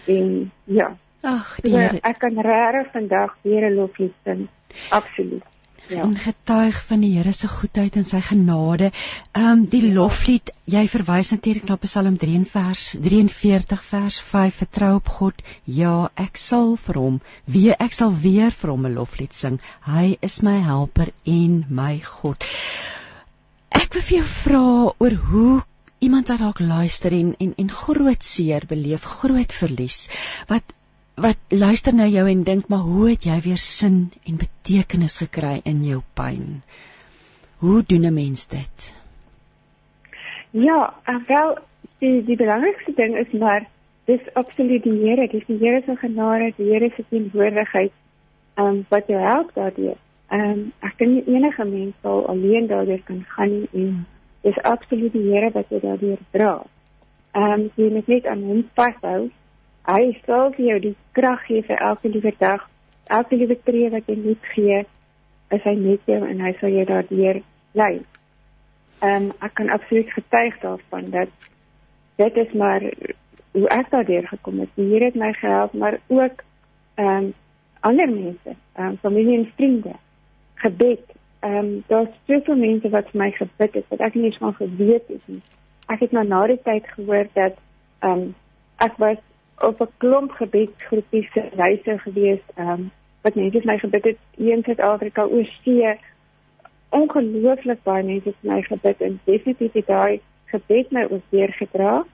En 0.05 0.51
ja. 0.63 0.97
Ag. 1.21 1.59
Ek 2.01 2.17
kan 2.17 2.39
regtig 2.39 2.91
vandag 2.91 3.37
weer 3.41 3.69
'n 3.69 3.75
loflied 3.75 4.13
sing. 4.23 4.47
Absoluut. 4.89 5.43
Ja. 5.89 6.03
En 6.03 6.15
getuig 6.17 6.77
van 6.85 7.01
die 7.03 7.11
Here 7.17 7.31
se 7.31 7.47
goedheid 7.47 7.95
en 7.95 8.05
sy 8.05 8.21
genade. 8.21 8.91
Ehm 9.31 9.47
um, 9.51 9.65
die 9.65 9.81
ja. 9.87 9.93
loflied, 9.93 10.51
jy 10.65 10.85
verwys 10.87 11.31
natuurlik 11.31 11.67
na 11.67 11.75
Psalm 11.75 12.17
3 12.17 12.43
vers 12.51 12.83
43 13.07 13.83
vers 13.83 14.19
5 14.29 14.55
vertrou 14.63 14.93
op 14.95 15.09
God. 15.09 15.41
Ja, 15.65 16.09
ek 16.15 16.37
sal 16.37 16.77
vir 16.85 17.01
hom 17.01 17.19
weer 17.45 17.75
ek 17.79 17.93
sal 17.93 18.13
weer 18.23 18.51
vir 18.51 18.71
hom 18.71 18.85
'n 18.87 18.95
loflied 18.95 19.33
sing. 19.33 19.59
Hy 19.87 20.17
is 20.21 20.41
my 20.41 20.59
helper 20.61 21.11
en 21.25 21.65
my 21.69 21.99
God. 21.99 22.43
Ek 23.69 23.93
wil 23.93 24.01
vir 24.01 24.17
jou 24.17 24.27
vra 24.27 24.67
oor 24.97 25.15
hoe 25.31 25.61
iemand 25.99 26.27
wat 26.27 26.39
dalk 26.39 26.59
luister 26.59 27.13
en 27.13 27.35
en 27.39 27.53
en 27.57 27.69
groot 27.69 28.23
seer 28.23 28.65
beleef, 28.67 29.03
groot 29.21 29.53
verlies 29.53 30.07
wat 30.47 30.63
wat 31.21 31.37
luister 31.49 31.93
na 31.95 32.07
jou 32.09 32.23
en 32.29 32.43
dink 32.43 32.69
maar 32.69 32.85
hoe 32.85 33.09
het 33.09 33.25
jy 33.27 33.37
weer 33.45 33.59
sin 33.61 34.11
en 34.25 34.39
betekenis 34.41 35.19
gekry 35.21 35.59
in 35.65 35.83
jou 35.85 36.01
pyn? 36.17 36.61
Hoe 37.61 37.83
doen 37.87 38.05
'n 38.05 38.13
mens 38.13 38.47
dit? 38.47 38.93
Ja, 40.51 40.93
eh, 41.05 41.15
wel 41.27 41.57
die 41.99 42.23
die 42.23 42.35
belangrikste 42.35 42.93
ding 42.95 43.17
is 43.17 43.31
maar 43.39 43.67
dis 44.05 44.33
absoluut 44.33 44.83
die 44.83 44.99
Here, 44.99 45.27
dis 45.27 45.45
die 45.47 45.57
Here 45.57 45.81
se 45.85 45.95
genade, 45.95 46.53
die 46.57 46.71
Here 46.71 46.89
se 46.95 47.03
teenwoordigheid 47.09 47.91
um 48.55 48.85
wat 48.89 49.07
jou 49.07 49.19
help 49.19 49.53
daardeur. 49.53 49.97
Um 50.29 50.71
ek 50.79 50.99
nie 50.99 51.23
enige 51.27 51.65
mens 51.65 51.93
sal 52.01 52.27
alleen 52.27 52.67
daardeur 52.67 53.01
kan 53.03 53.23
gaan 53.27 53.67
en 53.71 54.05
dis 54.41 54.57
absoluut 54.63 55.13
die 55.13 55.27
Here 55.31 55.51
wat 55.51 55.69
jou 55.69 55.81
daardeur 55.81 56.17
dra. 56.31 56.63
Um 57.35 57.69
jy 57.75 57.91
moet 57.91 58.07
net 58.07 58.25
aan 58.25 58.43
hom 58.43 58.65
vashou 58.75 59.29
Hy 59.89 60.11
sal 60.25 60.51
vir 60.53 60.65
jou 60.65 60.79
die 60.79 60.95
krag 61.17 61.45
gee 61.47 61.63
vir 61.65 61.79
elke 61.81 62.09
liewe 62.09 62.33
dag, 62.37 62.67
elke 63.09 63.35
liewe 63.35 63.57
tree 63.65 63.89
wat 63.89 64.09
jy 64.09 64.17
moet 64.21 64.49
gee, 64.53 64.83
is 65.51 65.63
hy 65.65 65.73
met 65.75 66.11
jou 66.11 66.19
en 66.27 66.43
hy 66.45 66.51
sal 66.59 66.69
jou 66.69 66.85
daardeur 66.85 67.41
lei. 67.77 67.93
Ehm 69.01 69.31
um, 69.31 69.31
ek 69.41 69.55
kan 69.57 69.71
absoluut 69.73 70.11
getuig 70.13 70.59
daarvan 70.61 71.09
dat 71.09 71.31
dit 72.21 72.37
is 72.37 72.51
maar 72.53 72.85
hoe 73.51 73.67
ek 73.73 73.89
daardeur 73.89 74.27
gekom 74.27 74.59
het. 74.59 74.69
Die 74.75 74.85
Here 74.91 75.09
het 75.09 75.17
my 75.17 75.31
gehelp, 75.33 75.73
maar 75.73 75.97
ook 76.07 76.43
ehm 76.95 77.07
um, 77.07 77.33
ander 77.79 78.09
mense, 78.09 78.55
ehm 78.73 78.87
um, 78.87 78.97
familie 79.01 79.37
en 79.37 79.49
vriende. 79.55 79.95
Gebed. 80.61 81.03
Ehm 81.39 81.57
um, 81.57 81.83
daar's 81.87 82.13
soveel 82.27 82.55
mense 82.55 82.89
wat 82.89 83.09
vir 83.09 83.21
my 83.23 83.31
gebid 83.31 83.73
het 83.73 83.89
wat 83.89 84.05
ek 84.07 84.13
nie 84.13 84.29
eens 84.29 84.37
van 84.37 84.53
geweet 84.53 85.07
het 85.07 85.25
nie. 85.25 85.41
Ek 85.87 85.99
het 86.05 86.11
nou 86.11 86.25
na 86.27 86.45
die 86.47 86.61
tyd 86.63 86.87
gehoor 86.95 87.27
dat 87.33 87.57
ehm 87.99 88.11
um, 88.11 88.35
ek 88.77 88.97
was 88.97 89.17
op 89.63 89.81
'n 89.81 89.89
klomp 89.97 90.31
gebedsgroepies 90.31 91.31
se 91.31 91.43
reise 91.55 91.97
gewees, 91.99 92.39
ehm 92.55 92.69
um, 92.69 92.91
wat 93.21 93.35
mense 93.35 93.61
vir 93.61 93.71
my 93.71 93.77
gebid 93.77 94.03
het 94.03 94.17
hier 94.35 94.55
in 94.55 94.63
Suid-Afrika 94.63 95.25
oor 95.25 95.49
see. 95.63 95.97
Ongelooflik 96.89 97.83
baie 97.83 98.03
mense 98.03 98.27
het 98.27 98.43
my 98.43 98.61
gebid 98.61 99.01
en 99.01 99.19
definitief 99.23 99.73
het 99.73 99.87
daai 99.87 100.21
gebed 100.45 100.91
my 100.91 101.05
ook 101.09 101.23
weer 101.29 101.53
gedra. 101.53 102.05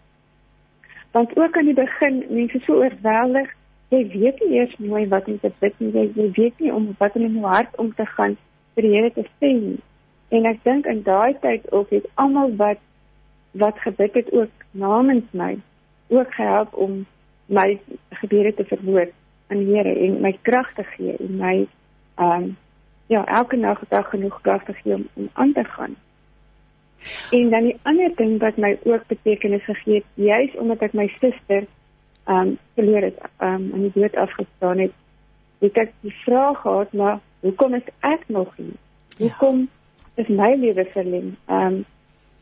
Want 1.12 1.38
ook 1.38 1.58
aan 1.58 1.66
die 1.66 1.74
begin, 1.74 2.26
mense 2.30 2.60
so 2.60 2.74
oorweldig, 2.74 3.54
jy 3.90 4.08
weet 4.08 4.40
nie 4.40 4.60
eers 4.60 4.76
mooi 4.78 5.08
wat 5.08 5.28
om 5.28 5.40
te 5.40 5.52
bid 5.60 5.80
nie, 5.80 5.92
jy, 5.92 6.12
jy 6.16 6.32
weet 6.36 6.60
nie 6.60 6.74
om 6.74 6.96
wat 7.00 7.16
in 7.16 7.32
jou 7.32 7.46
hart 7.46 7.78
om 7.78 7.94
te 7.96 8.06
gaan 8.06 8.38
vir 8.76 8.84
die 8.84 8.94
Here 8.96 9.12
te 9.14 9.24
sê 9.40 9.54
nie. 9.54 9.80
En 10.30 10.46
ek 10.46 10.60
dink 10.64 10.86
in 10.86 11.04
daai 11.08 11.34
tyd 11.42 11.72
ook 11.72 11.90
het 11.96 12.06
almal 12.16 12.56
wat 12.60 12.84
wat 13.58 13.80
gebid 13.80 14.14
het 14.14 14.32
ook 14.36 14.66
namens 14.72 15.26
my 15.32 15.56
ook 16.14 16.34
gehelp 16.34 16.74
om 16.76 17.06
my 17.48 17.80
gebede 18.22 18.54
te 18.54 18.66
verhoor 18.68 19.10
aan 19.48 19.64
die 19.64 19.76
Here 19.76 19.94
en 19.96 20.22
my 20.22 20.34
krag 20.42 20.74
te 20.76 20.84
gee 20.96 21.16
en 21.18 21.38
my 21.38 21.56
ehm 22.16 22.44
um, 22.44 22.58
ja, 23.08 23.26
elke 23.26 23.56
nag 23.56 23.80
dag 23.90 24.10
genoeg 24.10 24.42
krag 24.42 24.64
te 24.64 24.74
gee 24.74 24.94
om, 24.94 25.08
om 25.14 25.30
aan 25.34 25.54
te 25.54 25.64
gaan. 25.64 25.96
En 27.32 27.50
dan 27.50 27.64
die 27.64 27.78
ander 27.82 28.12
ding 28.16 28.40
wat 28.40 28.58
my 28.58 28.78
ook 28.84 29.08
betekenis 29.08 29.64
gegee 29.64 29.96
het, 29.96 30.06
juis 30.14 30.56
omdat 30.56 30.82
ek 30.90 30.94
my 30.94 31.08
suster 31.20 31.68
ehm 32.28 32.40
um, 32.40 32.58
verloor 32.76 33.02
het, 33.02 33.20
ehm 33.38 33.54
um, 33.54 33.70
in 33.74 33.88
die 33.88 34.02
dood 34.02 34.16
afgestaan 34.16 34.80
het, 34.84 34.96
het 35.60 35.78
ek 35.84 35.94
die 36.02 36.16
vraag 36.26 36.62
gehad, 36.62 36.94
maar 36.94 37.20
hoekom 37.40 37.74
is 37.74 37.88
ek 38.00 38.28
nog 38.28 38.56
hier? 38.56 38.76
Ja. 39.18 39.28
Hoekom 39.28 39.60
ja. 39.60 40.24
is 40.24 40.28
my 40.28 40.56
lewe 40.56 40.86
verleng? 40.92 41.36
Ehm 41.46 41.66
um, 41.66 41.86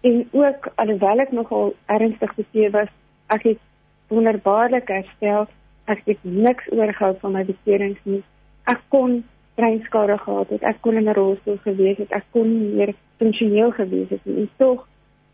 en 0.05 0.27
ook 0.31 0.67
alhoewel 0.75 1.19
ek 1.19 1.31
nogal 1.31 1.73
ernstig 1.85 2.35
beseer 2.35 2.71
was, 2.71 2.89
ek 3.33 3.43
het 3.43 3.61
wonderbaarlik 4.07 4.87
herstel. 4.87 5.47
Ek 5.85 6.01
het 6.05 6.21
niks 6.21 6.71
oorgehou 6.71 7.15
van 7.21 7.31
my 7.31 7.43
beserings 7.45 7.99
nie. 8.03 8.23
Ek 8.65 8.81
kon 8.89 9.23
breinskade 9.55 10.17
gehad 10.17 10.49
het. 10.49 10.63
Ek 10.63 10.81
kon 10.81 10.97
in 10.97 11.09
'n 11.09 11.13
rolstoel 11.13 11.57
gewees 11.63 11.97
het. 11.97 12.11
Ek 12.11 12.25
kon 12.31 12.47
nie 12.59 12.73
meer 12.75 12.93
funksioneel 13.17 13.71
gewees 13.71 14.09
het 14.09 14.25
nie. 14.25 14.37
En 14.37 14.49
tog 14.57 14.87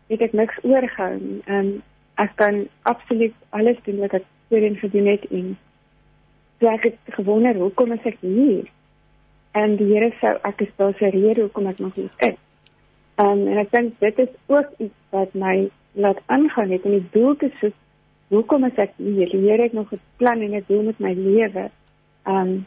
het 0.06 0.20
ek 0.20 0.32
niks 0.32 0.58
oorgehou 0.62 1.18
nie. 1.20 1.40
En 1.46 1.82
ek 2.14 2.32
kan 2.36 2.66
absoluut 2.82 3.34
alles 3.50 3.76
doen 3.84 3.98
wat 3.98 4.12
ek 4.12 4.24
voorheen 4.48 4.76
gedoen 4.76 5.06
het 5.06 5.24
en 5.30 5.56
so 6.60 6.68
ek 6.68 6.82
het 6.82 6.98
gewonder 7.16 7.54
hoekom 7.54 7.92
is 7.92 8.04
ek 8.04 8.18
hier? 8.20 8.68
En 9.52 9.76
die 9.76 9.88
Here 9.92 10.12
sou 10.20 10.36
ek 10.48 10.60
is 10.60 10.72
daar 10.76 10.94
se 10.98 11.08
rede 11.10 11.40
hoekom 11.40 11.66
ek 11.66 11.78
nog 11.78 11.94
hier 11.94 12.10
is. 12.18 12.36
Um, 13.20 13.46
en 13.48 13.58
ek 13.60 13.72
dink 13.72 13.98
dit 14.00 14.18
is 14.18 14.34
ook 14.46 14.68
iets 14.78 14.94
wat 15.10 15.34
my 15.34 15.70
laat 15.92 16.20
aangaan 16.26 16.70
het 16.72 16.84
om 16.88 16.94
die 16.96 17.08
doel 17.12 17.36
te 17.36 17.50
soek 17.60 17.76
hoekom 18.32 18.64
is 18.68 18.78
ek 18.80 18.94
hier? 18.96 19.28
Die 19.30 19.40
Here 19.44 19.62
het 19.62 19.72
nog 19.76 19.92
'n 19.92 20.00
plan 20.16 20.40
en 20.40 20.54
'n 20.54 20.64
doel 20.66 20.82
met 20.82 20.98
my 20.98 21.12
lewe. 21.12 21.70
Um 22.26 22.66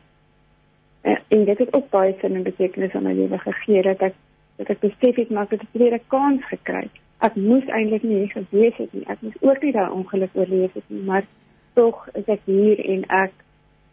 en 1.27 1.45
dit 1.45 1.57
het 1.57 1.73
ook 1.73 1.89
baie 1.89 2.15
sin 2.21 2.35
en 2.35 2.43
betekenis 2.43 2.93
aan 2.93 3.03
my 3.03 3.13
lewe 3.13 3.37
gegee 3.37 3.81
dat 3.81 4.01
ek 4.01 4.13
dat 4.57 4.69
ek 4.69 4.79
besef 4.79 5.15
het 5.15 5.29
maar 5.29 5.43
ek 5.43 5.51
het 5.51 5.61
'n 5.61 5.77
tweede 5.77 6.01
kans 6.07 6.41
gekry. 6.45 6.89
Ek 7.19 7.35
moes 7.35 7.65
eintlik 7.65 8.03
nie 8.03 8.17
hier 8.17 8.31
gewees 8.31 8.77
het 8.77 8.93
nie. 8.93 9.05
Ek 9.07 9.21
moes 9.21 9.41
ook 9.41 9.61
nie 9.61 9.71
daai 9.71 9.91
ongeluk 9.91 10.29
oorleef 10.33 10.73
het 10.73 10.83
nie, 10.87 11.03
maar 11.03 11.25
tog 11.73 12.07
is 12.13 12.25
ek 12.25 12.41
hier 12.45 12.79
en 12.85 13.03
ek 13.07 13.31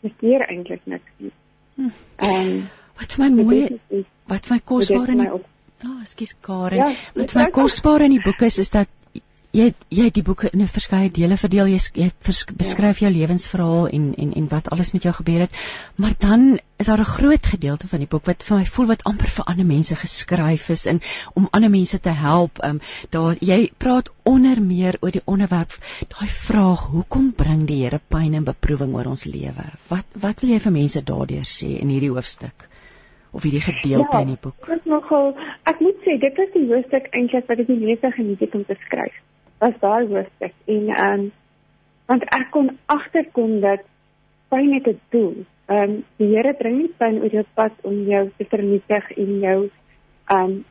besteer 0.00 0.40
eintlik 0.48 0.80
niks 0.84 1.12
nie. 1.16 1.32
Um 1.76 2.68
wat 2.98 3.18
my 3.18 3.28
mooi 3.28 3.78
wat 4.26 4.50
my 4.50 4.60
kosbaar 4.64 5.08
in 5.08 5.18
die 5.18 5.30
Ah, 5.84 5.90
oh, 5.90 6.00
ekskuus 6.00 6.36
Karen. 6.40 6.78
Ja, 6.78 6.90
wat 7.14 7.32
my 7.34 7.48
kosbaar 7.50 8.04
in 8.06 8.12
die 8.14 8.22
boek 8.22 8.44
is 8.46 8.58
is 8.62 8.70
dat 8.70 8.90
jy 9.52 9.66
jy 9.92 10.08
die 10.16 10.22
boeke 10.24 10.48
in 10.48 10.62
'n 10.64 10.70
verskeie 10.74 11.10
dele 11.12 11.36
verdeel. 11.36 11.68
Jy, 11.68 11.80
jy 11.94 12.10
vers, 12.26 12.44
beskryf 12.56 13.00
jou 13.04 13.10
lewensverhaal 13.12 13.88
en 13.88 14.14
en 14.16 14.32
en 14.40 14.46
wat 14.48 14.70
alles 14.72 14.92
met 14.92 15.02
jou 15.02 15.12
gebeur 15.12 15.40
het. 15.44 15.56
Maar 15.96 16.14
dan 16.18 16.58
is 16.78 16.86
daar 16.86 16.98
'n 16.98 17.14
groot 17.16 17.46
gedeelte 17.46 17.88
van 17.88 17.98
die 17.98 18.08
boek 18.08 18.26
wat 18.26 18.42
vir 18.42 18.56
my 18.56 18.64
voel 18.64 18.86
wat 18.86 19.04
amper 19.04 19.28
vir 19.28 19.44
ander 19.44 19.66
mense 19.66 19.96
geskryf 19.96 20.68
is 20.70 20.86
en 20.86 21.00
om 21.34 21.48
ander 21.50 21.70
mense 21.70 22.00
te 22.00 22.08
help. 22.08 22.64
Um, 22.64 22.80
daar 23.10 23.36
jy 23.40 23.70
praat 23.76 24.10
onder 24.22 24.62
meer 24.62 24.96
oor 25.00 25.10
die 25.10 25.24
onderwerp 25.24 25.72
daai 26.08 26.28
vraag 26.28 26.86
hoekom 26.86 27.32
bring 27.32 27.66
die 27.66 27.82
Here 27.82 28.00
pyn 28.08 28.34
en 28.34 28.44
beproewing 28.44 28.94
oor 28.94 29.06
ons 29.06 29.24
lewe? 29.24 29.64
Wat 29.88 30.06
wat 30.14 30.40
wil 30.40 30.50
jy 30.50 30.60
vir 30.60 30.72
mense 30.72 31.02
daardeur 31.02 31.44
sê 31.44 31.78
in 31.80 31.88
hierdie 31.88 32.10
hoofstuk 32.10 32.68
of 33.32 33.42
hierdie 33.42 33.60
gedeelte 33.60 34.16
ja, 34.16 34.20
in 34.20 34.26
die 34.26 34.40
boek? 34.40 34.68
ek 34.68 34.84
nogal. 34.84 35.36
Ek 35.64 35.80
moet 35.80 36.00
sê 36.06 36.18
dit 36.18 36.38
is 36.38 36.52
die 36.54 36.66
hoofstuk 36.72 37.12
eintlik 37.12 37.46
wat 37.48 37.58
ek 37.58 37.66
die 37.66 37.84
meeste 37.84 38.10
geniet 38.10 38.40
het 38.40 38.54
om 38.54 38.64
te 38.64 38.76
skryf 38.86 39.12
was 39.62 39.78
daai 39.80 40.06
hoofstuk 40.10 40.54
en 40.74 40.88
ehm 40.88 41.20
um, 41.20 41.30
want 42.10 42.24
ek 42.36 42.48
kon 42.50 42.70
agterkom 42.94 43.60
dat 43.62 43.84
pyn 44.50 44.72
het 44.74 44.88
'n 44.88 45.00
doel. 45.14 45.36
Ehm 45.66 45.90
um, 45.90 46.04
die 46.16 46.30
Here 46.34 46.54
bring 46.54 46.76
nie 46.78 46.94
pyn 47.02 47.20
oor 47.22 47.32
jou 47.38 47.44
pad 47.54 47.72
om 47.82 48.02
jou 48.14 48.24
te 48.36 48.44
vernietig 48.54 49.10
en 49.16 49.30
jou 49.46 49.60
ehm 50.26 50.44
um, 50.44 50.64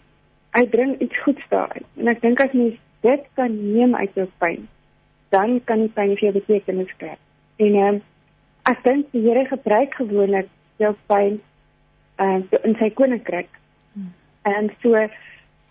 hy 0.57 0.63
bring 0.67 0.99
iets 0.99 1.21
goeds 1.23 1.45
daaruit. 1.49 1.87
En 1.95 2.07
ek 2.07 2.21
dink 2.21 2.39
as 2.39 2.51
mens 2.51 2.75
dit 3.01 3.23
kan 3.33 3.73
neem 3.73 3.95
uit 3.95 4.13
jou 4.13 4.27
pyn, 4.37 4.67
dan 5.29 5.61
kan 5.63 5.79
die 5.79 5.93
pyn 5.95 6.15
vir 6.17 6.27
jou 6.27 6.33
betekenis 6.39 6.93
kry. 6.97 7.15
En 7.55 7.73
ehm 7.75 7.95
um, 7.95 8.01
ek 8.73 8.83
dink 8.83 9.11
die 9.11 9.23
Here 9.27 9.45
gebruik 9.45 9.93
gewoonlik 9.93 10.49
jou 10.77 10.93
pyn 11.07 11.41
ehm 12.15 12.43
uh, 12.51 12.63
in 12.63 12.75
sy 12.75 12.89
koninkryk. 12.89 13.49
Hmm. 13.93 14.13
En 14.41 14.71
so 14.81 15.07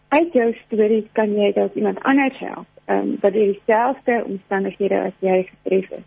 uit 0.09 0.33
jou 0.33 0.53
storie 0.65 1.09
kan 1.13 1.37
jy 1.37 1.53
dalk 1.53 1.75
iemand 1.75 2.03
anders 2.03 2.39
help 2.39 2.70
ehm 2.91 2.99
um, 2.99 3.17
wat 3.21 3.33
dieselfde 3.33 4.25
omstandighede 4.27 5.01
as 5.01 5.17
jy 5.19 5.43
getref 5.53 5.91
is. 5.91 6.07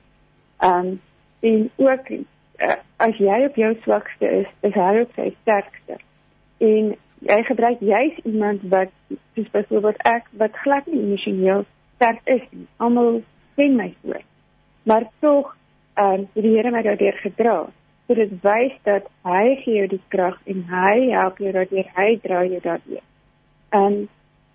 Ehm 0.57 0.88
um, 0.88 1.01
en 1.39 1.69
ook 1.76 2.10
uh, 2.10 2.76
as 2.95 3.18
jy 3.18 3.43
op 3.45 3.55
jou 3.55 3.76
swakste 3.81 4.30
is, 4.41 4.49
is 4.61 4.73
hy 4.73 4.99
op 5.01 5.11
sy 5.15 5.30
sterkste. 5.41 5.97
En 6.57 6.95
jy 7.30 7.38
gebruik 7.47 7.80
juis 7.80 8.18
iemand 8.23 8.65
wat 8.72 8.91
soos 9.35 9.49
byvoorbeeld 9.51 10.01
ek 10.11 10.27
wat 10.41 10.60
glad 10.64 10.88
nie 10.91 10.99
emosioneel 11.01 11.64
sterk 11.95 12.19
is 12.35 12.43
nie. 12.51 12.68
Almal 12.77 13.22
sien 13.55 13.76
my 13.80 13.93
so. 14.01 14.19
Maar 14.84 15.07
tog 15.19 15.55
ehm 15.93 16.26
um, 16.26 16.27
die 16.34 16.55
Here 16.55 16.72
my 16.72 16.81
daardeur 16.81 17.19
gedra. 17.22 17.57
So 18.07 18.14
dit 18.19 18.34
wys 18.43 18.76
dat 18.84 19.07
hy 19.23 19.55
gee 19.61 19.77
jou 19.77 19.88
die 19.88 20.01
krag 20.07 20.35
en 20.43 20.65
hy 20.68 20.97
help 21.14 21.39
jou 21.39 21.51
daardeur, 21.55 21.88
hy 21.95 22.10
dra 22.26 22.43
jou 22.43 22.60
daardeur. 22.60 23.05
Ehm 23.72 23.85
um, 23.85 24.03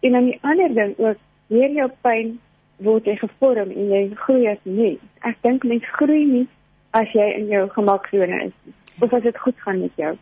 en 0.01 0.13
dan 0.13 0.29
die 0.31 0.39
ander 0.47 0.75
ding 0.75 0.93
ook 0.99 1.17
deur 1.49 1.71
jou 1.81 1.89
pyn 2.03 2.39
word 2.85 3.07
jy 3.07 3.17
gevorm 3.19 3.73
en 3.75 3.91
jy 3.93 4.03
groei 4.15 4.47
as 4.53 4.63
mens. 4.65 5.03
Ek 5.27 5.39
dink 5.43 5.65
mens 5.65 5.87
groei 5.99 6.25
nie 6.25 6.47
as 6.97 7.11
jy 7.15 7.27
in 7.37 7.49
jou 7.53 7.67
gemaksone 7.75 8.43
is 8.49 8.55
of 9.01 9.13
as 9.13 9.23
dit 9.23 9.39
goed 9.39 9.59
gaan 9.65 9.81
met 9.81 9.95
jou. 9.97 10.15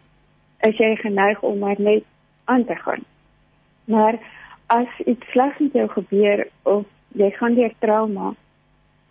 As 0.67 0.81
jy 0.81 0.95
geneig 1.01 1.43
om 1.43 1.59
maar 1.59 1.81
net 1.81 2.05
aan 2.45 2.65
te 2.65 2.77
gaan. 2.77 3.05
Maar 3.85 4.19
as 4.67 5.01
iets 5.07 5.31
slegs 5.31 5.59
met 5.59 5.73
jou 5.73 5.89
gebeur 5.89 6.47
of 6.63 6.85
jy 7.17 7.31
gaan 7.39 7.55
deur 7.55 7.73
trauma, 7.79 8.35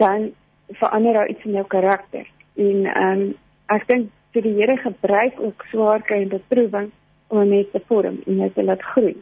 dan 0.01 0.31
verander 0.69 1.13
daar 1.13 1.29
iets 1.29 1.45
in 1.45 1.51
jou 1.51 1.67
karakter. 1.67 2.27
En 2.55 2.85
ehm 2.85 3.21
um, 3.21 3.33
ek 3.65 3.87
dink 3.87 4.11
vir 4.35 4.43
die 4.45 4.53
Here 4.59 4.77
gebruik 4.77 5.39
ook 5.41 5.63
swaar 5.71 6.03
kry 6.05 6.21
en 6.21 6.29
beproewing 6.29 6.91
om 7.27 7.39
'n 7.39 7.49
mens 7.49 7.71
te 7.71 7.81
vorm 7.87 8.19
en 8.25 8.35
net 8.35 8.53
te 8.53 8.63
laat 8.63 8.81
groei. 8.81 9.15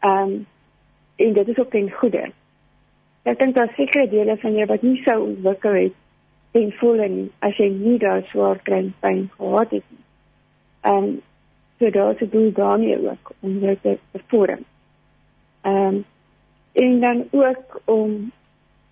Ehm 0.00 0.22
um, 0.22 0.46
en 1.16 1.32
dit 1.32 1.48
is 1.48 1.58
ook 1.58 1.70
ten 1.70 1.90
goeie. 1.90 2.32
Ek 3.26 3.38
dink 3.38 3.54
daar 3.54 3.72
seker 3.74 4.10
dele 4.10 4.36
van 4.36 4.54
jou 4.54 4.66
wat 4.70 4.82
nie 4.82 4.98
sou 5.02 5.20
ontwikkel 5.26 5.78
het 5.80 5.94
ten 6.56 6.72
volle 6.80 7.08
nie 7.12 7.28
as 7.44 7.56
jy 7.60 7.68
nie 7.72 7.98
daar 7.98 8.22
swaar 8.30 8.60
en 8.64 8.92
pyn 9.00 9.24
gehad 9.36 9.70
het 9.70 9.86
nie. 9.90 10.04
Ehm 10.90 11.16
so 11.78 11.90
daar 11.90 12.14
se 12.16 12.28
doel 12.28 12.52
daarmee 12.52 12.96
ook 13.10 13.32
om 13.40 13.58
jou 13.58 13.76
te, 13.82 13.98
vorm. 14.28 14.62
Ehm 15.62 15.94
um, 15.94 16.04
en 16.72 17.00
dan 17.00 17.24
ook 17.30 17.80
om 17.84 18.32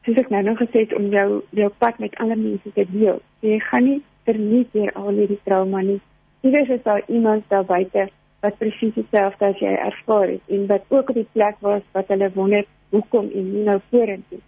soos 0.04 0.16
ek 0.16 0.28
nou 0.32 0.42
nog 0.42 0.58
gesê 0.58 0.84
het 0.84 0.94
om 0.94 1.08
jou 1.12 1.42
jou 1.50 1.70
pad 1.78 1.98
met 1.98 2.16
ander 2.16 2.38
mense 2.38 2.72
te 2.72 2.84
deel. 2.90 3.20
Jy 3.40 3.58
gaan 3.58 3.84
nie 3.84 4.02
verniet 4.24 4.72
deur 4.72 4.92
al 4.92 5.08
hierdie 5.08 5.40
trauma 5.44 5.80
nie. 5.80 6.00
Iewers 6.40 6.68
is 6.68 6.82
daar 6.82 7.02
iemand 7.06 7.44
daar 7.48 7.64
buite 7.64 8.08
wat 8.44 8.58
presies 8.60 8.94
dieselfde 8.96 9.50
as 9.50 9.62
jy 9.62 9.72
ervaar 9.88 10.34
het 10.36 10.56
en 10.56 10.66
wat 10.70 10.84
ook 10.92 11.12
op 11.12 11.20
die 11.20 11.30
plek 11.36 11.60
was 11.64 11.84
wat 11.96 12.10
hulle 12.12 12.30
wonder 12.34 12.66
hoekom 12.94 13.30
en 13.32 13.48
nie 13.52 13.64
nou 13.68 13.78
vorentoe. 13.90 14.42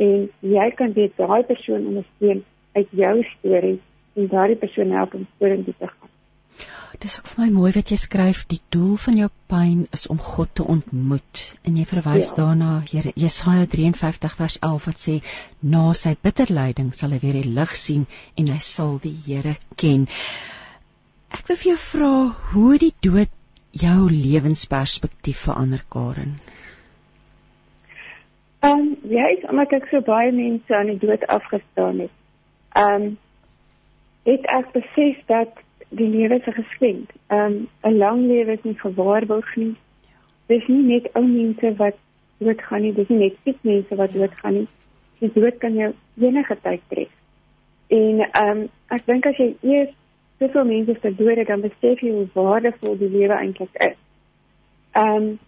En 0.00 0.24
jy 0.54 0.70
kan 0.78 0.94
dit 0.96 1.12
daai 1.20 1.42
persoon 1.50 1.86
ondersteun 1.92 2.42
uit 2.74 2.96
jou 3.04 3.14
storie 3.36 3.78
en 4.14 4.32
daardie 4.32 4.58
persoon 4.58 4.96
help 4.96 5.14
om 5.14 5.28
vorentoe 5.38 5.74
te 5.78 5.90
gaan. 5.92 6.10
Dis 7.02 7.18
ook 7.18 7.26
vir 7.26 7.40
my 7.42 7.48
mooi 7.52 7.70
wat 7.74 7.90
jy 7.90 7.96
skryf, 7.98 8.44
die 8.48 8.60
doel 8.72 8.94
van 9.02 9.16
jou 9.18 9.28
pyn 9.50 9.80
is 9.96 10.06
om 10.12 10.20
God 10.22 10.52
te 10.60 10.66
ontmoet. 10.74 11.40
En 11.66 11.76
jy 11.76 11.86
verwys 11.90 12.30
ja. 12.30 12.36
daarna 12.38 12.70
Here 12.90 13.12
Jesaja 13.18 13.66
53 13.74 14.36
vers 14.38 14.58
11 14.60 14.86
wat 14.88 15.02
sê 15.02 15.16
na 15.74 15.84
sy 15.98 16.14
bitter 16.22 16.52
lyding 16.54 16.92
sal 16.94 17.12
hy 17.14 17.20
weer 17.24 17.40
die 17.42 17.54
lig 17.58 17.74
sien 17.76 18.06
en 18.40 18.52
hy 18.54 18.60
sal 18.62 18.96
die 19.02 19.14
Here 19.26 19.56
ken. 19.80 20.06
Ek 21.34 21.48
wil 21.48 21.56
vir 21.56 21.70
jou 21.72 21.78
vra 21.82 22.12
hoe 22.52 22.78
die 22.78 22.92
dood 23.02 23.32
jou 23.74 23.98
lewensperspektief 24.10 25.40
verander, 25.48 25.82
Karen. 25.90 26.36
Ehm 28.62 28.80
um, 28.80 28.86
ja, 29.10 29.26
ek 29.28 29.48
omdat 29.50 29.74
ek 29.80 29.90
so 29.90 30.00
baie 30.06 30.30
mense 30.32 30.76
aan 30.76 30.92
die 30.92 31.00
dood 31.02 31.26
afgestaan 31.38 32.04
het. 32.06 32.14
Ehm 32.78 33.08
um, 33.08 33.08
het 34.24 34.46
ek 34.48 34.70
besef 34.72 35.18
dat 35.28 35.58
die 35.88 36.08
lewe 36.08 36.40
se 36.44 36.52
geskenk. 36.52 37.10
Um 37.28 37.68
'n 37.82 37.98
lang 37.98 38.26
lewe 38.26 38.52
is 38.52 38.62
nie 38.62 38.78
gewaarborg 38.78 39.56
nie. 39.56 39.74
Dis 40.46 40.66
nie 40.66 40.82
net 40.82 41.10
ou 41.14 41.24
mense 41.26 41.74
wat 41.76 41.96
doodgaan 42.38 42.82
nie, 42.82 42.92
dis 42.92 43.08
nie 43.08 43.18
net 43.18 43.36
siek 43.44 43.58
mense 43.62 43.96
wat 43.96 44.12
doodgaan 44.12 44.54
nie. 44.54 44.68
Die 45.18 45.32
dood 45.34 45.58
kan 45.58 45.74
jou 45.74 45.92
enige 46.20 46.56
tyd 46.62 46.80
tref. 46.88 47.12
En 47.88 48.24
um 48.42 48.68
ek 48.88 49.06
dink 49.06 49.26
as 49.26 49.36
jy 49.36 49.54
eers 49.62 49.94
soveel 50.44 50.64
mense 50.64 50.94
verdood 51.00 51.36
het, 51.36 51.46
dan 51.46 51.60
besef 51.60 52.00
jy 52.00 52.10
hoe 52.10 52.28
waardevol 52.32 52.98
die 52.98 53.10
lewe 53.10 53.34
eintlik 53.34 53.74
is. 53.74 53.98
Um 54.92 55.38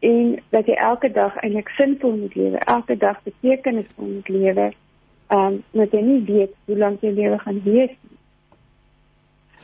en 0.00 0.38
dat 0.48 0.66
jy 0.66 0.74
elke 0.80 1.10
dag 1.12 1.36
eintlik 1.36 1.68
sinvol 1.76 2.16
moet 2.16 2.34
lewe, 2.34 2.58
elke 2.58 2.96
dag 2.96 3.18
betekenisvol 3.22 4.06
moet 4.06 4.28
lewe. 4.28 4.70
Um 5.28 5.62
met 5.70 5.92
jy 5.92 6.00
nie 6.00 6.22
weet 6.24 6.54
hoe 6.64 6.76
lank 6.76 7.00
jou 7.00 7.12
lewe 7.12 7.38
gaan 7.38 7.62
wees 7.64 7.92
nie. 7.92 8.18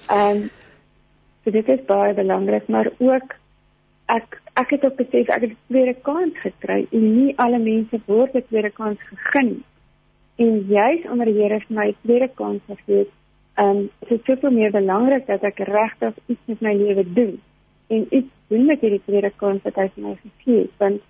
Ehm 0.06 0.36
um, 0.36 0.50
so 1.44 1.50
dit 1.50 1.68
is 1.68 1.84
baie 1.86 2.14
belangrik, 2.14 2.68
maar 2.68 2.90
ook 2.98 3.34
ek 4.06 4.40
ek 4.54 4.70
het 4.70 4.84
ook 4.84 4.96
besef 4.96 5.28
ek 5.28 5.40
het 5.40 5.50
'n 5.50 5.58
tweede 5.68 5.94
kans 5.94 6.38
gekry 6.38 6.86
en 6.90 7.04
nie 7.16 7.38
alle 7.38 7.58
mense 7.58 8.00
word 8.06 8.34
'n 8.34 8.46
tweede 8.48 8.70
kans 8.70 8.98
gegee 9.00 9.42
nie. 9.42 9.64
En 10.36 10.66
juis 10.68 11.02
omdat 11.10 11.26
die 11.26 11.42
Here 11.42 11.60
vir 11.60 11.76
my 11.76 11.88
'n 11.88 11.96
tweede 12.02 12.28
kans 12.34 12.62
gegee 12.66 12.98
het, 12.98 13.12
ehm 13.56 13.76
um, 13.76 13.90
is 14.04 14.08
dit 14.08 14.24
soveel 14.24 14.50
meer 14.50 14.70
belangrik 14.70 15.26
dat 15.26 15.42
ek 15.42 15.58
regtig 15.58 16.16
iets 16.26 16.40
met 16.44 16.60
my 16.60 16.74
lewe 16.76 17.04
doen 17.12 17.36
en 17.86 18.06
iets 18.10 18.32
doen 18.48 18.64
met 18.66 18.80
hierdie 18.80 19.02
tweede 19.04 19.30
kans 19.36 19.62
wat 19.62 19.78
hy 19.80 19.86
vir 19.94 20.02
my 20.04 20.14
gegee 20.22 20.58
het, 20.58 20.74
want 20.82 21.00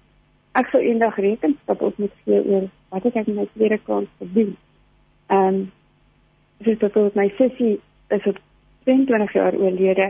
ek 0.61 0.71
sou 0.73 0.81
eendag 0.81 1.17
rekenskap 1.21 1.83
op 1.83 1.99
moet 1.99 2.13
gee 2.25 2.39
oor 2.45 2.69
wat 2.95 3.09
ek 3.11 3.19
met 3.27 3.35
my 3.35 3.47
tweede 3.55 3.79
kans 3.89 4.13
gedoen. 4.21 4.55
Ehm 5.27 5.49
um, 5.49 5.59
dis 6.65 6.79
tot 6.79 7.19
my 7.19 7.27
sussie 7.37 7.75
is 8.15 8.27
op 8.31 8.39
22 8.87 9.33
jaar 9.33 9.59
oorlede. 9.59 10.07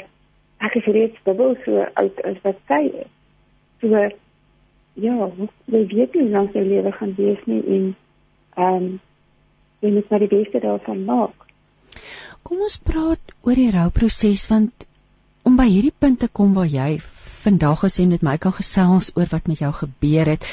Ek 0.63 0.77
is 0.79 0.93
reeds 0.95 1.25
dubbel 1.25 1.57
so 1.65 1.87
oud 2.03 2.21
as 2.29 2.37
wat 2.45 2.61
sy 2.69 2.83
is. 2.93 3.11
So 3.81 3.89
ja, 3.97 4.11
jy 5.73 5.83
weet 5.89 6.15
nie 6.15 6.29
hoe 6.37 6.47
sy 6.53 6.63
lewe 6.69 6.93
gaan 7.01 7.17
wees 7.17 7.43
nie 7.49 7.63
en 7.65 7.89
ehm 8.61 8.77
um, 8.77 8.95
jy 9.81 9.91
moet 9.93 10.09
maar 10.11 10.25
die 10.25 10.33
beste 10.37 10.61
daarvan 10.61 11.05
maak. 11.05 11.45
Kom 12.47 12.62
ons 12.62 12.78
praat 12.78 13.35
oor 13.43 13.59
die 13.59 13.73
rouproses 13.74 14.47
want 14.52 14.86
om 15.47 15.56
by 15.59 15.66
hierdie 15.66 15.94
punt 16.05 16.20
te 16.23 16.28
kom 16.39 16.52
waar 16.55 16.68
jy 16.70 17.01
vandag 17.47 17.81
gesê 17.85 18.06
met 18.10 18.23
my 18.27 18.36
kan 18.43 18.55
gesels 18.55 19.12
oor 19.18 19.27
wat 19.32 19.48
met 19.51 19.62
jou 19.62 19.70
gebeur 19.74 20.31
het, 20.31 20.47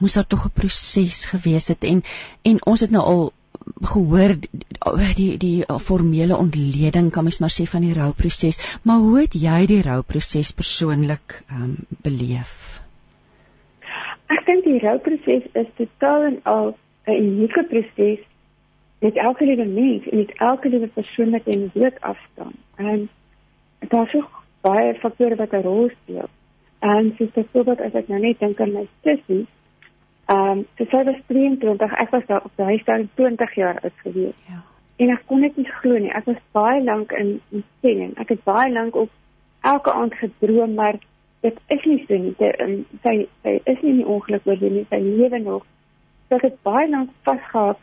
moes 0.00 0.16
daar 0.18 0.28
tog 0.28 0.46
'n 0.46 0.56
proses 0.60 1.24
gewees 1.32 1.68
het 1.72 1.84
en 1.84 2.02
en 2.50 2.60
ons 2.72 2.80
het 2.80 2.90
nou 2.90 3.04
al 3.12 3.22
gehoor 3.92 4.36
die, 5.16 5.36
die 5.38 5.64
formele 5.88 6.36
ontleding 6.36 7.10
kan 7.10 7.24
mens 7.24 7.40
maar 7.40 7.52
sê 7.56 7.64
van 7.72 7.84
die 7.88 7.96
rouproses, 7.96 8.60
maar 8.82 9.00
hoe 9.04 9.20
het 9.20 9.34
jy 9.34 9.66
die 9.66 9.82
rouproses 9.82 10.52
persoonlik 10.52 11.42
ehm 11.48 11.62
um, 11.62 11.76
beleef? 12.04 12.80
Ek 14.28 14.44
dink 14.46 14.64
die 14.64 14.80
rouproses 14.84 15.48
is 15.62 15.72
totaal 15.76 16.22
en 16.32 16.40
al 16.44 16.74
'n 17.06 17.16
unieke 17.24 17.64
proses 17.72 18.29
met 19.00 19.16
elke 19.16 19.44
liewe 19.44 19.64
mens 19.64 20.08
en 20.08 20.16
met 20.16 20.32
elke 20.36 20.68
liewe 20.68 20.86
persoon 20.86 21.30
wat 21.30 21.46
in 21.46 21.60
die 21.60 21.82
dood 21.82 22.00
afstaan. 22.00 22.52
En 22.76 23.08
daar 23.78 24.06
is 24.06 24.14
ook 24.14 24.42
baie 24.60 24.94
faktore 24.94 25.36
wat 25.36 25.52
'n 25.52 25.62
rol 25.62 25.90
speel. 26.02 26.28
En 26.78 27.14
soos 27.16 27.30
byvoorbeeld 27.30 27.80
as 27.80 27.92
ek 27.92 28.08
nou 28.08 28.20
net 28.20 28.38
dink 28.38 28.60
aan 28.60 28.72
my 28.72 28.86
sussie, 29.02 29.46
Ehm 30.30 30.50
um, 30.50 30.66
so 30.78 30.84
sy 30.90 30.98
was 31.06 31.16
23, 31.26 31.94
ek 32.02 32.10
was 32.14 32.26
daar 32.28 32.44
op 32.46 32.52
die 32.56 32.64
huis 32.64 32.84
daar 32.86 33.02
20 33.18 33.54
jaar 33.54 33.78
oud 33.82 33.96
gewees. 34.02 34.36
Ja. 34.46 34.60
En 35.02 35.10
ek 35.10 35.24
kon 35.26 35.40
dit 35.42 35.56
nie 35.58 35.70
glo 35.80 35.98
nie. 35.98 36.12
Ek 36.14 36.28
was 36.30 36.38
baie 36.54 36.82
lank 36.86 37.10
in 37.18 37.32
in 37.50 37.64
sending. 37.82 38.12
Ek 38.22 38.30
het 38.30 38.44
baie 38.46 38.70
lank 38.70 38.94
op 38.94 39.10
elke 39.66 39.92
aand 39.92 40.14
gedroom, 40.20 40.76
maar 40.78 41.00
dit 41.42 41.58
is 41.74 41.88
nie 41.90 41.98
so 42.04 42.20
nie. 42.26 42.34
Sy 42.38 42.50
um, 42.62 42.76
sy, 43.02 43.14
sy 43.42 43.56
is 43.72 43.82
nie 43.82 43.96
in 43.96 44.12
ongeluk 44.14 44.46
oor 44.46 44.62
nie. 44.62 44.84
Sy 44.92 45.00
lewe 45.02 45.40
nog. 45.42 45.66
So 46.28 46.38
ek 46.38 46.46
het 46.46 46.62
baie 46.68 46.86
lank 46.92 47.10
vasgehou 47.26 47.74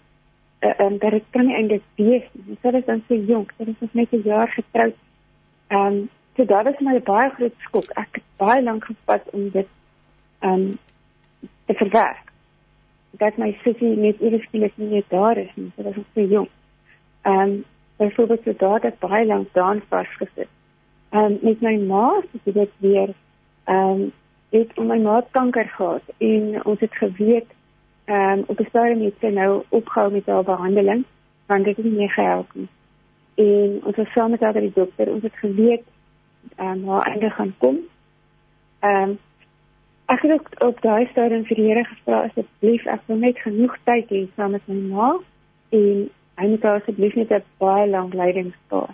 uh, 0.60 0.80
um, 0.80 0.98
dat 0.98 1.12
dit 1.12 1.24
kan 1.30 1.46
nie 1.46 1.56
eintlik 1.56 1.84
wees 1.96 2.26
nie. 2.32 2.58
Sy 2.62 2.72
was 2.72 2.86
dan 2.86 3.04
so 3.08 3.16
jonk. 3.16 3.54
Sy 3.58 3.66
was 3.80 3.90
net 3.92 4.12
'n 4.12 4.22
jaar 4.26 4.48
getroud. 4.48 4.96
Ehm 5.68 5.86
um, 5.86 6.10
so 6.36 6.46
dit 6.46 6.64
was 6.64 6.80
my 6.80 7.00
baie 7.00 7.30
groot 7.30 7.54
skok. 7.58 7.90
Ek 7.96 8.08
het 8.12 8.24
baie 8.38 8.64
lank 8.64 8.86
gevat 8.86 9.30
om 9.32 9.50
dit 9.50 9.68
ehm 10.40 10.54
um, 10.54 10.78
te 11.66 11.74
verwerk 11.74 12.32
dat 13.12 13.38
my 13.38 13.58
sussie 13.64 13.96
net 13.98 14.22
eers 14.22 14.44
skielik 14.44 14.74
nie 14.78 14.88
meer 14.88 15.04
daar 15.08 15.38
is 15.38 15.52
nie. 15.56 15.72
Sy 15.76 15.84
was 15.84 15.96
so 16.14 16.22
jonk. 16.22 16.50
Ehm 17.22 17.40
um, 17.40 17.64
byvoorbeeld 17.98 18.44
so 18.44 18.54
daar 18.58 18.80
dat 18.80 19.00
baie 19.00 19.26
lank 19.26 19.54
daan 19.54 19.82
vasgesit. 19.90 20.50
Ehm 21.10 21.24
um, 21.24 21.38
met 21.42 21.62
my 21.62 21.78
ma 21.78 22.22
het 22.32 22.54
dit 22.54 22.72
weer 22.78 23.14
ehm 23.64 24.02
um, 24.02 24.12
het 24.50 24.78
my 24.78 24.98
ma 24.98 25.22
kanker 25.32 25.68
gehad 25.68 26.04
en 26.18 26.66
ons 26.66 26.80
het 26.80 26.94
geweet 26.94 27.52
ehm 28.08 28.40
um, 28.40 28.44
op 28.48 28.60
'n 28.60 28.70
stadium 28.70 29.04
het 29.04 29.16
sy 29.20 29.28
nou 29.28 29.64
opgehou 29.70 30.12
met 30.12 30.26
haar 30.26 30.44
behandeling 30.44 31.04
want 31.46 31.64
dit 31.66 31.78
het 31.78 31.86
nie 31.86 32.10
gehelp 32.10 32.50
nie. 32.54 32.68
En 33.36 33.80
ons 33.84 33.96
het 33.96 34.08
saam 34.08 34.32
met 34.32 34.40
haar 34.40 34.54
by 34.54 34.60
die 34.60 34.72
dokter, 34.74 35.12
ons 35.12 35.24
het 35.24 35.36
geweet 35.36 35.84
ehm 36.56 36.84
um, 36.84 36.88
haar 36.88 37.08
einde 37.12 37.30
gaan 37.30 37.54
kom. 37.58 37.78
Ehm 38.80 39.10
um, 39.10 39.18
Ek 40.08 40.22
het 40.22 40.32
ook 40.32 40.50
op 40.64 40.82
daai 40.82 41.08
stadium 41.12 41.46
vir 41.46 41.56
die 41.56 41.66
Here 41.68 41.84
gevra 41.84 42.22
asseblief 42.24 42.86
ek 42.88 43.02
wil 43.06 43.18
net 43.20 43.40
genoeg 43.44 43.74
tyd 43.84 44.12
hê 44.16 44.22
saam 44.36 44.54
met 44.56 44.70
my 44.72 44.76
ma 44.92 45.08
en 45.76 46.06
hy 46.40 46.46
moet 46.48 46.68
asseblief 46.70 47.16
net 47.20 47.34
'n 47.36 47.44
baie 47.60 47.90
lang 47.90 48.14
lydingspaar. 48.14 48.94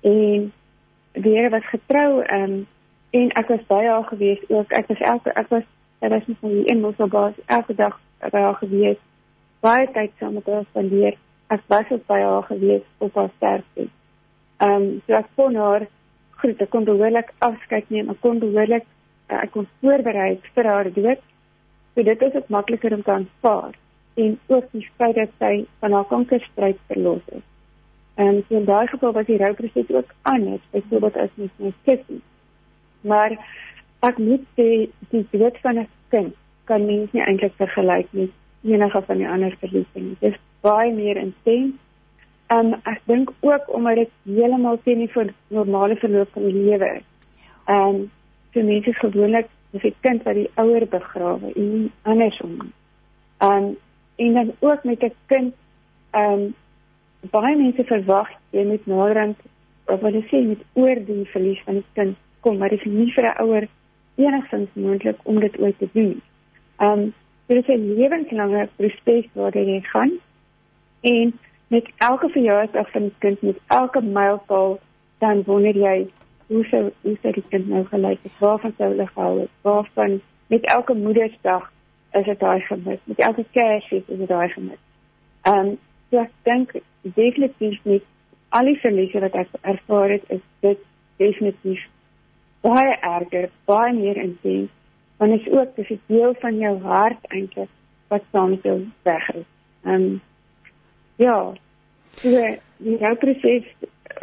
En 0.00 0.52
die 1.12 1.34
Here 1.36 1.50
was 1.50 1.68
getrou 1.68 2.24
um, 2.38 2.66
en 3.10 3.28
ek 3.42 3.48
was 3.48 3.66
baie 3.66 3.90
al 3.92 4.02
gewees 4.02 4.40
ook 4.48 4.72
ek 4.72 4.88
was 4.88 4.98
elke 5.00 5.30
ek 5.34 5.48
was 5.48 5.66
was 6.00 6.26
net 6.26 6.42
nie 6.42 6.64
in 6.64 6.84
ons 6.84 6.96
baas 6.96 7.34
elke 7.46 7.74
dag 7.74 8.00
by 8.20 8.42
haar 8.46 8.58
gewees 8.62 9.00
baie 9.60 9.86
tyd 9.94 10.12
saam 10.18 10.34
met 10.38 10.46
haar 10.46 10.66
spandeer 10.70 11.16
ek 11.48 11.64
was 11.72 11.90
ook 11.90 12.06
by 12.06 12.20
haar 12.20 12.42
gewees 12.42 12.84
op 12.98 13.14
haar 13.14 13.30
sterfte. 13.36 13.88
Ehm 14.58 14.82
um, 14.82 15.02
so 15.06 15.16
ek 15.16 15.28
kon 15.36 15.56
haar 15.56 15.86
groet 16.42 16.62
ek 16.62 16.70
kon 16.70 16.84
behoorlik 16.84 17.32
afskeid 17.38 17.90
neem 17.90 18.10
ek 18.14 18.20
kon 18.20 18.38
behoorlik 18.42 18.86
uh, 19.30 19.42
ek 19.42 19.52
kon 19.56 19.68
voorberei 19.80 20.30
vir 20.54 20.70
haar 20.72 20.92
dood. 20.92 21.22
So 21.94 22.02
dit 22.02 22.22
is 22.22 22.34
ook 22.34 22.48
makliker 22.48 22.94
om 22.94 23.02
te 23.02 23.12
aanvaar. 23.12 23.74
en 24.18 24.38
ook 24.46 24.64
die 24.70 24.88
feit 24.96 25.14
dat 25.14 25.30
sy 25.38 25.52
van 25.78 25.92
haar 25.94 26.06
kankerstryd 26.10 26.78
verlos 26.86 27.22
is. 27.26 27.44
En 28.14 28.26
um, 28.26 28.40
so 28.48 28.56
in 28.58 28.64
daai 28.66 28.86
geval 28.90 29.12
was 29.14 29.26
die 29.26 29.36
rouproses 29.38 29.90
ook 29.94 30.10
anders, 30.22 30.64
byvoorbeeld 30.70 31.16
as 31.16 31.34
met 31.34 31.60
my 31.62 31.70
sussie. 31.86 32.18
Maar 33.00 33.36
ek 34.08 34.18
moet 34.18 34.42
sê 34.58 34.88
die 35.12 35.22
dood 35.30 35.60
van 35.62 35.78
'n 35.78 35.88
kind 36.14 36.34
kan 36.68 36.86
mens 36.86 37.12
nie 37.12 37.24
eintlik 37.24 37.56
vergelyk 37.56 38.12
met 38.12 38.30
enige 38.62 39.02
van 39.06 39.20
die 39.20 39.28
ander 39.28 39.56
verliese 39.60 40.00
nie. 40.00 40.16
Dit 40.20 40.32
is 40.32 40.40
baie 40.66 40.92
meer 40.94 41.16
intens. 41.16 41.76
En 42.48 42.72
um, 42.72 42.80
ek 42.88 43.00
dink 43.10 43.30
ook 43.44 43.68
omdat 43.76 44.02
dit 44.02 44.12
heeltemal 44.24 44.78
teen 44.84 45.04
die 45.04 45.32
normale 45.52 45.96
verloop 46.00 46.32
van 46.32 46.46
die 46.48 46.64
lewe 46.68 46.88
is. 47.00 47.06
En 47.68 48.06
vir 48.56 48.64
mense 48.64 48.94
gewoonlik 49.02 49.50
is 49.76 49.84
'n 49.84 49.94
kind 50.00 50.22
wat 50.22 50.34
die 50.34 50.50
ouer 50.54 50.86
begrawe 50.88 51.52
en 51.54 51.92
andersom. 52.02 52.72
Um 53.38 53.76
en 54.16 54.32
dan 54.34 54.52
ook 54.58 54.84
met 54.84 55.02
'n 55.02 55.14
kind 55.26 55.54
um 56.12 56.54
baie 57.30 57.56
mense 57.56 57.84
verwag 57.84 58.28
jy 58.50 58.64
moet 58.64 58.86
naderhand 58.86 59.38
of 59.86 60.00
jy 60.00 60.22
sê 60.30 60.46
met 60.46 60.62
oor 60.72 61.04
die 61.04 61.24
verlies 61.24 61.62
van 61.64 61.74
die 61.74 61.84
kind 61.92 62.16
kom, 62.40 62.58
maar 62.58 62.68
dit 62.68 62.80
is 62.80 62.92
nie 62.92 63.12
vir 63.12 63.24
'n 63.24 63.42
ouer 63.42 63.68
enigstens 64.16 64.68
moontlik 64.72 65.18
om 65.22 65.40
dit 65.40 65.58
ooit 65.58 65.78
te 65.78 65.88
doen. 65.92 66.22
Um 66.78 67.12
dit 67.46 67.68
is 67.68 67.74
'n 67.74 67.94
lewenslange 67.94 68.68
proses 68.76 69.26
waar 69.32 69.56
jy 69.56 69.80
gaan 69.80 70.12
en 71.00 71.38
met 71.68 71.90
elke 71.96 72.28
verjaarsdag 72.28 72.90
van 72.90 73.02
die 73.02 73.14
kind 73.18 73.42
met 73.42 73.58
elke 73.66 74.00
mylpaal 74.02 74.78
dan 75.18 75.42
wonder 75.44 75.76
jy 75.76 76.08
hoe 76.46 76.64
sou 76.64 76.92
hoe 77.02 77.16
sou 77.22 77.32
die 77.32 77.44
kind 77.48 77.68
nou 77.68 77.84
gelyk 77.84 78.18
het? 78.22 78.38
Waarvan 78.38 78.72
sou 78.76 78.88
hulle 78.88 79.06
gehou 79.06 79.40
het? 79.40 79.50
Waarvan 79.62 80.20
met 80.46 80.64
elke 80.64 80.94
moedersdag 80.94 81.72
is 82.12 82.24
dit 82.24 82.40
daai 82.40 82.60
gemis. 82.60 83.00
Met 83.04 83.18
elke 83.18 83.44
Kersfees 83.50 84.06
is 84.06 84.18
dit 84.18 84.28
daai 84.28 84.48
gemis. 84.48 84.80
Ehm 85.42 85.66
um, 85.66 85.78
so 86.10 86.20
ek 86.22 86.32
dink 86.42 86.72
definitief 87.02 87.84
met 87.84 88.02
al 88.48 88.64
die 88.64 88.80
verliese 88.80 89.20
wat 89.20 89.34
ek 89.36 89.48
ervaar 89.60 90.10
het, 90.10 90.24
is 90.28 90.44
dit 90.60 90.78
definitief 91.16 91.84
baie 92.64 92.96
erger, 92.96 93.50
baie 93.68 93.92
meer 93.92 94.16
intens. 94.16 94.70
Want 95.18 95.30
dit 95.32 95.46
is 95.46 95.52
ook 95.52 95.76
dis 95.76 95.90
'n 95.90 96.00
deel 96.06 96.34
van 96.38 96.58
jou 96.58 96.82
hart 96.82 97.26
eintlik 97.28 97.68
wat 98.08 98.22
saam 98.32 98.50
met 98.50 98.62
jou 98.62 98.88
wegry. 99.02 99.44
Ehm 99.84 99.94
um, 99.94 100.20
ja, 101.16 101.52
so 102.10 102.30
die 102.76 102.96
hele 102.98 103.16
proses 103.16 103.64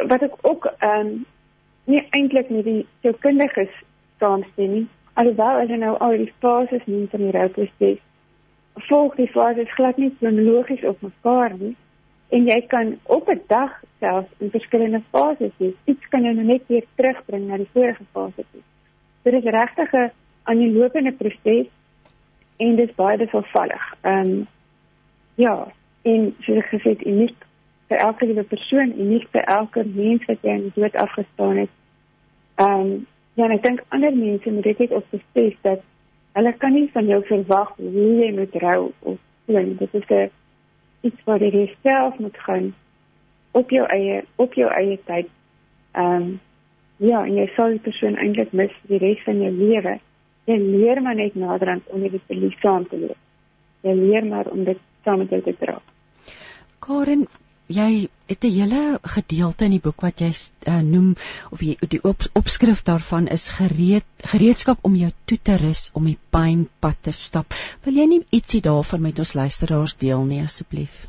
wat 0.08 0.22
ek 0.22 0.34
ook 0.40 0.64
ehm 0.78 1.06
um, 1.06 1.24
nie 1.84 2.06
eintlik 2.10 2.50
met 2.50 2.64
die 2.64 2.86
sielkundiges 3.00 3.72
saamstem 4.18 4.72
nie. 4.72 4.86
Alhoewel 5.14 5.62
as 5.62 5.68
jy 5.68 5.78
nou 5.80 5.96
al 5.98 6.16
die 6.16 6.32
fases 6.38 6.84
neem 6.84 7.08
van 7.08 7.20
die 7.20 7.30
rouproses, 7.30 8.00
volg 8.88 9.14
die 9.16 9.30
fases 9.32 9.74
glad 9.74 9.96
nie 9.96 10.12
kronologies 10.18 10.84
op 10.84 11.00
mekaar 11.00 11.54
nie 11.58 11.76
en 12.34 12.48
jy 12.50 12.60
kan 12.66 12.98
op 13.02 13.28
'n 13.28 13.40
dag 13.46 13.72
self 14.00 14.26
in 14.38 14.50
verskillende 14.50 15.02
fases 15.10 15.52
wees. 15.56 15.74
Iets 15.84 16.08
kan 16.08 16.22
jou 16.22 16.34
net 16.34 16.62
weer 16.66 16.84
terugbring 16.94 17.46
na 17.46 17.56
die 17.56 17.68
vorige 17.72 18.04
fase 18.12 18.44
toe. 18.50 18.62
Dit 19.22 19.34
is 19.34 19.44
regtig 19.44 19.92
'n 19.92 20.10
aanlopende 20.50 21.12
proses 21.12 21.66
en 22.56 22.76
dit 22.76 22.88
is 22.88 22.94
baie 22.94 23.18
bevallig. 23.18 23.88
Ehm 24.02 24.30
um, 24.30 24.46
ja, 25.36 25.56
en 26.02 26.30
soos 26.40 26.62
ek 26.62 26.70
gesê 26.72 26.94
het, 26.94 27.04
uniek 27.06 27.44
vir 27.90 28.00
elke 28.02 28.26
liewe 28.26 28.44
persoon 28.48 28.94
en 28.94 29.10
nie 29.10 29.20
vir 29.32 29.44
elke 29.52 29.84
mens 29.84 30.24
wat 30.30 30.46
jy 30.46 30.54
in 30.58 30.64
die 30.68 30.80
dood 30.80 30.96
afgestaan 31.02 31.60
het. 31.64 31.74
Ehm 32.62 32.80
um, 32.80 33.06
ja, 33.36 33.50
ek 33.52 33.62
dink 33.66 33.84
ander 33.92 34.16
mense 34.16 34.50
moet 34.50 34.64
dit 34.64 34.92
ook 34.92 35.10
besef 35.12 35.60
dat 35.66 35.84
hulle 36.38 36.52
kan 36.62 36.72
nie 36.72 36.88
van 36.92 37.06
jou 37.06 37.20
verwag 37.28 37.74
hoe 37.76 38.08
jy 38.22 38.32
moet 38.36 38.56
rou 38.62 38.80
of 39.00 39.18
nie. 39.46 39.76
Dit 39.76 39.94
is 39.94 40.08
'n 40.08 40.30
iets 41.00 41.24
wat 41.24 41.40
jy 41.40 41.70
self 41.82 42.18
moet 42.18 42.38
gaan 42.38 42.74
op 43.52 43.70
jou 43.70 43.86
eie 43.86 44.24
op 44.36 44.54
jou 44.54 44.70
eie 44.70 44.98
tyd. 45.04 45.28
Ehm 45.92 46.22
um, 46.22 46.40
ja, 46.96 47.24
en 47.24 47.34
jy 47.36 47.46
sal 47.54 47.70
die 47.70 47.84
persoon 47.84 48.16
eintlik 48.16 48.52
mis 48.52 48.72
die 48.88 48.98
res 48.98 49.22
van 49.24 49.40
jou 49.42 49.52
lewe. 49.52 49.98
Jy 50.46 50.56
leer 50.62 51.02
maar 51.02 51.16
net 51.18 51.34
naderhand 51.34 51.88
om 51.90 52.02
dit 52.06 52.22
te 52.26 52.34
lief 52.34 52.54
saam 52.62 52.86
te 52.88 52.98
leef. 52.98 53.18
Jy 53.82 53.94
leer 53.94 54.26
maar 54.26 54.50
om 54.50 54.64
dit 54.64 54.78
saam 55.04 55.18
met 55.22 55.30
jou 55.34 55.42
te 55.42 55.54
dra. 55.58 55.80
Karen, 56.86 57.26
jy 57.66 58.08
het 58.30 58.44
'n 58.44 58.50
hele 58.58 58.98
gedeelte 59.02 59.64
in 59.64 59.70
die 59.70 59.82
boek 59.82 60.00
wat 60.00 60.20
jy 60.20 60.30
uh, 60.68 60.80
noem 60.82 61.14
of 61.50 61.60
jy 61.60 61.76
die 61.88 62.02
op, 62.02 62.22
opskrif 62.34 62.82
daarvan 62.82 63.26
is 63.26 63.48
gereed 63.58 64.06
gereedskap 64.22 64.78
om 64.82 64.94
jou 64.94 65.10
toe 65.24 65.38
te 65.42 65.56
rus 65.56 65.90
om 65.94 66.04
die 66.04 66.18
pynpad 66.30 67.02
te 67.02 67.12
stap. 67.12 67.46
Wil 67.84 67.94
jy 67.94 68.06
nie 68.06 68.22
ietsie 68.30 68.62
daarvan 68.62 69.02
met 69.02 69.18
ons 69.18 69.34
luisteraars 69.34 69.96
deel 69.96 70.24
nie 70.24 70.42
asseblief? 70.42 71.06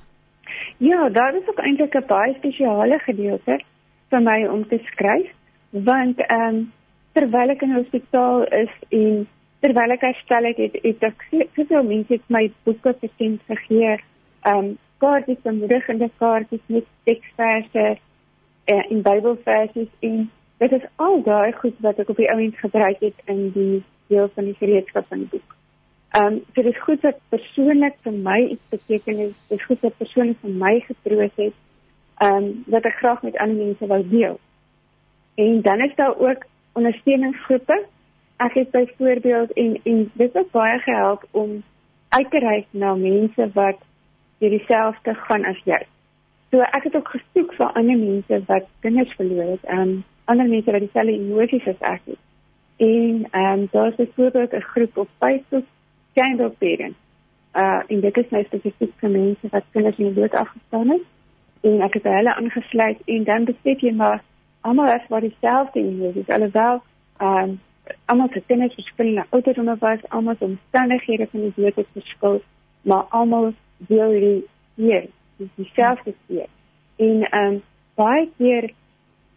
Ja, 0.77 1.09
daar 1.09 1.35
is 1.35 1.47
ook 1.47 1.59
eintlik 1.59 1.95
'n 1.95 2.07
baie 2.07 2.33
spesiale 2.37 2.99
gedeelte 2.99 3.61
vir 4.09 4.21
my 4.21 4.45
om 4.47 4.67
te 4.67 4.79
skryf 4.91 5.29
want 5.71 6.19
ehm 6.19 6.55
um, 6.55 6.71
terwyl 7.17 7.53
ek 7.53 7.63
in 7.65 7.73
die 7.73 7.79
hospitaal 7.79 8.45
is 8.53 8.73
en 8.93 9.25
terwyl 9.65 9.93
ek 9.95 10.05
herstel 10.05 10.45
het, 10.49 10.59
het, 10.61 10.75
het 10.83 11.05
ek 11.09 11.23
soveel 11.57 11.87
mense 11.87 12.19
my 12.33 12.43
boeke 12.67 12.93
gesien 13.01 13.39
gegee 13.49 13.95
ehm 13.95 14.57
um, 14.57 14.75
kaartjies 15.01 15.43
bemoedigende 15.45 16.07
kaartjies 16.21 16.63
met 16.73 16.85
teksverse 17.05 17.85
uh, 17.93 18.83
en 18.91 19.03
Bybelversies 19.05 19.91
en 20.07 20.23
dit 20.63 20.71
is 20.77 20.87
al 20.95 21.21
daai 21.25 21.51
goed 21.59 21.77
wat 21.85 21.99
ek 22.01 22.09
op 22.13 22.21
die 22.21 22.29
ouend 22.33 22.57
gebruik 22.57 23.03
het 23.05 23.29
in 23.33 23.43
die 23.53 23.83
deel 24.09 24.31
van 24.33 24.49
die 24.49 24.57
gereedskap 24.57 25.05
van 25.11 25.21
die 25.23 25.29
boek. 25.35 25.55
Ehm 26.17 26.33
um, 26.33 26.41
so 26.53 26.61
dit 26.61 26.73
is 26.73 26.83
goed 26.87 27.05
wat 27.05 27.21
persoonlik 27.33 27.97
vir 28.05 28.19
my 28.29 28.39
iets 28.55 28.73
beteken 28.73 29.23
het. 29.25 29.33
Dit 29.49 29.59
is 29.59 29.65
goed 29.69 29.81
wat 29.85 29.97
persoonlik 30.01 30.41
vir 30.41 30.59
my 30.65 30.73
getroos 30.89 31.35
het. 31.35 31.57
Ehm 32.25 32.37
um, 32.43 32.51
wat 32.73 32.89
ek 32.89 33.01
graag 33.01 33.25
met 33.27 33.37
ander 33.37 33.65
mense 33.65 33.89
wou 33.93 34.01
deel. 34.09 34.39
En 35.35 35.61
dan 35.61 35.85
is 35.85 35.95
daar 35.95 36.17
ook 36.17 36.45
ondersteuningsgroepe. 36.79 37.77
Ek 38.45 38.53
het 38.53 38.71
byvoorbeeld 38.71 39.53
en 39.53 39.79
en 39.83 40.11
dit 40.13 40.33
het 40.33 40.51
baie 40.51 40.79
gehelp 40.79 41.25
om 41.31 41.63
uit 42.09 42.31
te 42.31 42.39
reik 42.39 42.67
na 42.71 42.93
mense 42.95 43.49
wat 43.53 43.79
jy 44.37 44.49
dieselfde 44.49 45.15
gaan 45.27 45.45
as 45.49 45.61
jy. 45.65 45.79
So 46.51 46.61
ek 46.61 46.85
het 46.87 46.95
ook 46.95 47.09
gesoek 47.15 47.55
vir 47.57 47.73
ander 47.73 47.97
mense 47.97 48.43
wat 48.47 48.69
kinders 48.85 49.15
verloor 49.19 49.49
het, 49.55 49.65
en 49.65 49.79
um, 49.79 49.97
ander 50.25 50.47
mense 50.47 50.71
wat 50.71 50.85
dieselfde 50.85 51.17
emosies 51.17 51.67
as 51.73 51.81
ek 51.95 52.05
het. 52.05 52.21
En 52.77 53.25
ehm 53.31 53.59
um, 53.59 53.67
daar 53.71 53.87
is 53.87 53.95
byvoorbeeld 53.95 54.53
'n 54.53 54.69
groep 54.71 54.97
op 54.97 55.09
Facebook, 55.19 55.65
Candle 56.13 56.49
Parents. 56.49 56.97
Uh 57.53 57.81
en 57.87 57.99
dit 57.99 58.17
is 58.17 58.29
nou 58.29 58.43
spesifiek 58.43 58.93
vir 58.99 59.09
mense 59.09 59.47
wat 59.49 59.63
kinders 59.71 59.97
in 59.97 60.05
die 60.05 60.21
dood 60.21 60.33
afgestaan 60.33 60.89
het. 60.89 61.05
En 61.61 61.81
ek 61.81 61.93
het 61.93 62.03
hulle 62.03 62.35
aangesluit 62.35 62.99
en 63.05 63.23
dan 63.23 63.43
besef 63.43 63.79
jy 63.79 63.91
maar 63.91 64.23
almal 64.61 64.93
is 64.93 65.07
wat 65.07 65.21
dieselfde 65.21 65.79
emosies, 65.79 66.27
alhoewel 66.27 66.81
ehm 67.17 67.43
um, 67.43 67.59
almal 68.05 68.27
se 68.31 68.41
kinders 68.45 68.73
verskillende 68.73 69.25
ouderdomme 69.29 69.75
was, 69.79 69.99
almal 70.09 70.35
se 70.39 70.43
omstandighede 70.43 71.27
van 71.31 71.39
die 71.39 71.53
dood 71.55 71.75
het 71.75 71.87
verskil, 71.91 72.41
maar 72.81 73.05
almal 73.09 73.53
deel 73.77 74.09
hierdie 74.09 74.45
hier, 74.75 75.05
dis 75.37 75.47
dieselfde 75.55 76.13
keer. 76.27 76.47
En 76.95 77.21
ehm 77.29 77.53
um, 77.53 77.61
baie 77.95 78.29
keer 78.37 78.71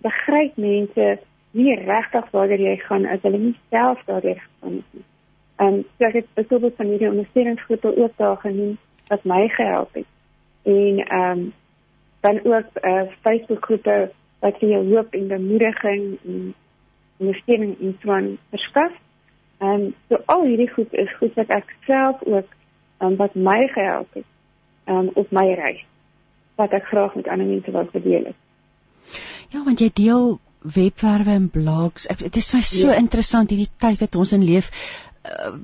begryp 0.01 0.57
mense 0.57 1.19
nie 1.51 1.75
regtig 1.75 2.31
waar 2.31 2.53
jy 2.53 2.77
gaan 2.77 3.07
as 3.07 3.23
hulle 3.23 3.39
nie 3.39 3.57
self 3.71 4.03
daardeur 4.07 4.39
gegaan 4.41 4.77
het 4.77 4.91
nie. 4.91 5.05
Ehm 5.57 5.75
um, 5.75 5.83
so 5.99 6.07
ek 6.09 6.21
het 6.21 6.35
byvoorbeeld 6.35 6.77
van 6.77 6.87
hierdie 6.87 7.11
ondersteuningsgroepe 7.11 7.97
ook 7.97 8.17
daar 8.17 8.37
genoem 8.37 8.79
wat 9.07 9.25
my 9.25 9.49
gehelp 9.49 9.95
het. 9.95 10.07
En 10.63 11.05
ehm 11.07 11.39
um, 11.39 11.53
dan 12.21 12.41
ook 12.45 12.67
'n 12.75 12.89
uh, 12.89 13.01
eh, 13.01 13.09
Facebook 13.21 13.65
groepe 13.65 14.11
wat 14.41 14.59
vir 14.61 14.75
jou 14.75 14.83
hoop 14.95 15.15
en 15.15 15.29
bemoediging 15.29 16.05
en 16.25 16.55
ondersteuning 17.21 17.77
en 17.81 17.97
so 18.03 18.13
aan 18.13 18.33
verskaf. 18.51 18.93
Ehm 19.61 19.71
um, 19.71 19.95
so 20.09 20.23
al 20.27 20.45
hierdie 20.49 20.71
goed 20.73 20.93
is 20.93 21.17
goed 21.19 21.35
wat 21.37 21.53
ek 21.57 21.75
self 21.87 22.23
ook 22.25 22.49
um, 23.01 23.17
wat 23.17 23.35
my 23.35 23.67
gehelp 23.75 24.15
het 24.15 24.29
um, 24.87 25.11
op 25.15 25.31
my 25.31 25.47
reis 25.55 25.85
wat 26.61 26.73
ek 26.77 26.89
graag 26.93 27.15
met 27.17 27.29
ander 27.29 27.47
mense 27.47 27.73
wil 27.73 28.03
deel. 28.05 28.33
Ja, 29.51 29.63
want 29.65 29.81
jy 29.81 29.91
deel 29.95 30.39
webwerwe 30.61 31.31
en 31.31 31.49
blogs. 31.51 32.07
Dit 32.21 32.37
is 32.37 32.53
my 32.53 32.61
so 32.61 32.91
ja. 32.91 32.99
interessant 33.01 33.51
hierdie 33.51 33.71
tyd 33.81 34.01
wat 34.03 34.17
ons 34.21 34.33
in 34.37 34.45
leef 34.45 34.69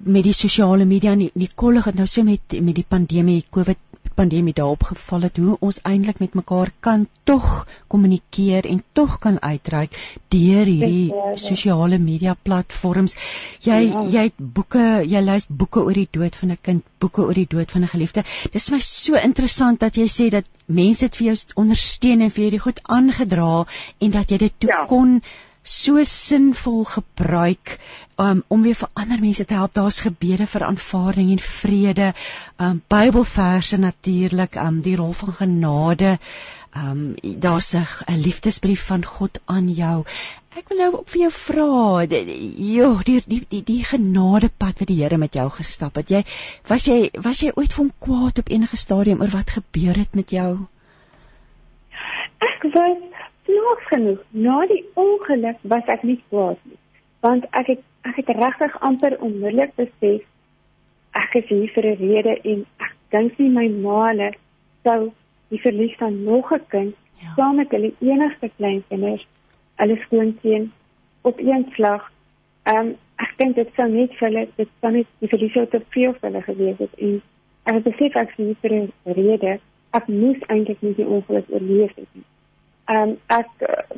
met 0.05 0.24
die 0.27 0.35
sosiale 0.37 0.85
media 0.85 1.12
en 1.12 1.24
die, 1.24 1.31
die 1.35 1.51
kollig 1.55 1.87
nou 1.95 2.07
so 2.07 2.23
met 2.23 2.59
met 2.61 2.77
die 2.77 2.85
pandemie 2.89 3.45
COVID 3.51 3.78
pandemie 4.16 4.55
daarop 4.57 4.83
geval 4.91 5.27
het 5.27 5.37
hoe 5.37 5.57
ons 5.61 5.78
eintlik 5.89 6.19
met 6.23 6.35
mekaar 6.39 6.73
kan 6.81 7.07
tog 7.28 7.66
kommunikeer 7.93 8.66
en 8.70 8.83
tog 8.93 9.19
kan 9.19 9.37
uitreik 9.41 9.97
deur 10.33 10.65
hierdie 10.65 11.12
sosiale 11.35 11.99
media 11.99 12.37
platforms. 12.49 13.16
Jy 13.66 13.81
ja. 13.89 14.05
jy 14.16 14.27
het 14.28 14.39
boeke, 14.59 14.85
jy 15.05 15.23
lees 15.24 15.49
boeke 15.49 15.85
oor 15.85 16.01
die 16.01 16.09
dood 16.19 16.37
van 16.41 16.55
'n 16.55 16.59
kind, 16.69 16.85
boeke 16.99 17.27
oor 17.27 17.35
die 17.35 17.49
dood 17.57 17.70
van 17.70 17.83
'n 17.83 17.93
geliefde. 17.95 18.24
Dit 18.45 18.61
is 18.62 18.70
my 18.70 18.81
so 18.81 19.20
interessant 19.20 19.81
dat 19.81 19.97
jy 19.97 20.09
sê 20.19 20.31
dat 20.31 20.45
mense 20.66 21.05
dit 21.05 21.16
vir 21.16 21.27
jou 21.27 21.37
ondersteun 21.55 22.20
en 22.20 22.31
vir 22.31 22.43
jou 22.45 22.51
die 22.51 22.65
goed 22.69 22.81
aangedra 22.83 23.66
en 23.99 24.11
dat 24.11 24.31
jy 24.31 24.39
dit 24.39 24.53
toe 24.59 24.70
ja. 24.70 24.87
kon 24.87 25.20
so 25.66 26.02
sinvol 26.06 26.84
gebruik 26.86 27.78
um, 28.22 28.43
om 28.48 28.62
weer 28.62 28.76
vir 28.78 28.90
ander 28.94 29.20
mense 29.20 29.44
te 29.44 29.56
help. 29.59 29.74
Daar's 29.74 30.01
gebede 30.05 30.47
vir 30.47 30.64
aanvaarding 30.64 31.32
en 31.34 31.43
vrede. 31.43 32.12
Um 32.62 32.82
Bybelverse 32.88 33.78
natuurlik, 33.82 34.56
um 34.62 34.80
die 34.80 34.97
rol 34.97 35.12
van 35.12 35.32
genade. 35.40 36.18
Um 36.76 37.16
daar's 37.43 37.74
'n 37.74 38.20
liefdesbrief 38.22 38.86
van 38.86 39.05
God 39.05 39.40
aan 39.44 39.68
jou. 39.68 40.05
Ek 40.56 40.68
wil 40.68 40.78
nou 40.78 40.93
ook 40.93 41.09
vir 41.09 41.20
jou 41.20 41.30
vra, 41.30 42.05
joh, 42.56 43.02
die 43.05 43.22
die 43.26 43.44
die 43.48 43.62
die 43.62 43.84
genadepad 43.84 44.78
wat 44.78 44.88
die 44.88 45.02
Here 45.02 45.18
met 45.18 45.34
jou 45.34 45.51
gestap 45.51 45.97
het. 45.97 46.09
Jy 46.09 46.24
was 46.68 46.86
jy 46.86 47.10
was 47.12 47.40
jy 47.40 47.52
ooit 47.55 47.72
van 47.72 47.93
kwaad 47.98 48.38
op 48.38 48.48
enige 48.48 48.76
stadium 48.76 49.20
oor 49.20 49.30
wat 49.30 49.51
gebeur 49.51 49.97
het 49.97 50.14
met 50.14 50.30
jou? 50.30 50.66
Ek 52.40 52.62
was 52.62 52.98
nog 53.47 53.82
genoeg. 53.89 54.23
Na 54.31 54.66
die 54.66 54.85
ongeluk 54.94 55.56
was 55.62 55.85
ek 55.86 56.02
nie 56.02 56.23
kwaad 56.28 56.59
nie, 56.62 56.78
want 57.20 57.44
ek 57.51 57.66
het 57.66 57.82
ek 58.06 58.16
het 58.23 58.36
regtig 58.39 58.81
amper 58.86 59.16
onmiddellik 59.20 59.74
besef 59.74 60.23
ek 61.23 61.35
is 61.40 61.48
hier 61.48 61.70
vir 61.74 61.86
'n 61.90 61.98
rede 62.02 62.35
en 62.52 62.66
ek 62.86 62.93
dink 63.14 63.39
nie 63.39 63.51
my 63.51 63.68
maale 63.68 64.31
sou 64.85 65.12
die 65.51 65.60
verlies 65.60 65.97
van 66.02 66.24
nog 66.24 66.52
'n 66.52 66.66
kind 66.68 66.94
ja. 67.23 67.32
saam 67.36 67.56
met 67.56 67.70
hulle 67.70 67.93
enigste 68.01 68.51
kleinkinders 68.56 69.27
hulle 69.77 69.97
skoonseun 70.05 70.73
op 71.23 71.39
een 71.39 71.66
slag. 71.74 72.12
Ehm 72.62 72.77
um, 72.78 72.94
ek 73.16 73.32
dink 73.36 73.55
dit 73.56 73.68
sou 73.77 73.89
net 73.89 74.12
vir 74.18 74.28
hulle 74.28 74.48
dit 74.56 74.68
sou 74.81 74.93
net 74.93 75.06
die 75.18 75.28
verlies 75.28 75.52
te 75.70 75.81
veel 75.89 76.12
vir 76.12 76.31
hulle 76.31 76.43
gewees 76.43 76.78
het 76.78 76.94
en 77.06 77.23
ek 77.64 77.82
besef 77.82 78.16
ek 78.16 78.32
sien 78.36 78.56
vir 78.60 78.73
'n 78.73 78.93
rede 79.05 79.59
ek 79.90 80.09
moes 80.09 80.40
eintlik 80.47 80.82
nie 80.82 80.94
die 80.94 81.06
ongeluk 81.16 81.47
oorleef 81.48 81.94
het 81.97 82.10
nie. 82.12 82.24
Ehm 82.87 83.09
um, 83.09 83.19
ek 83.27 83.49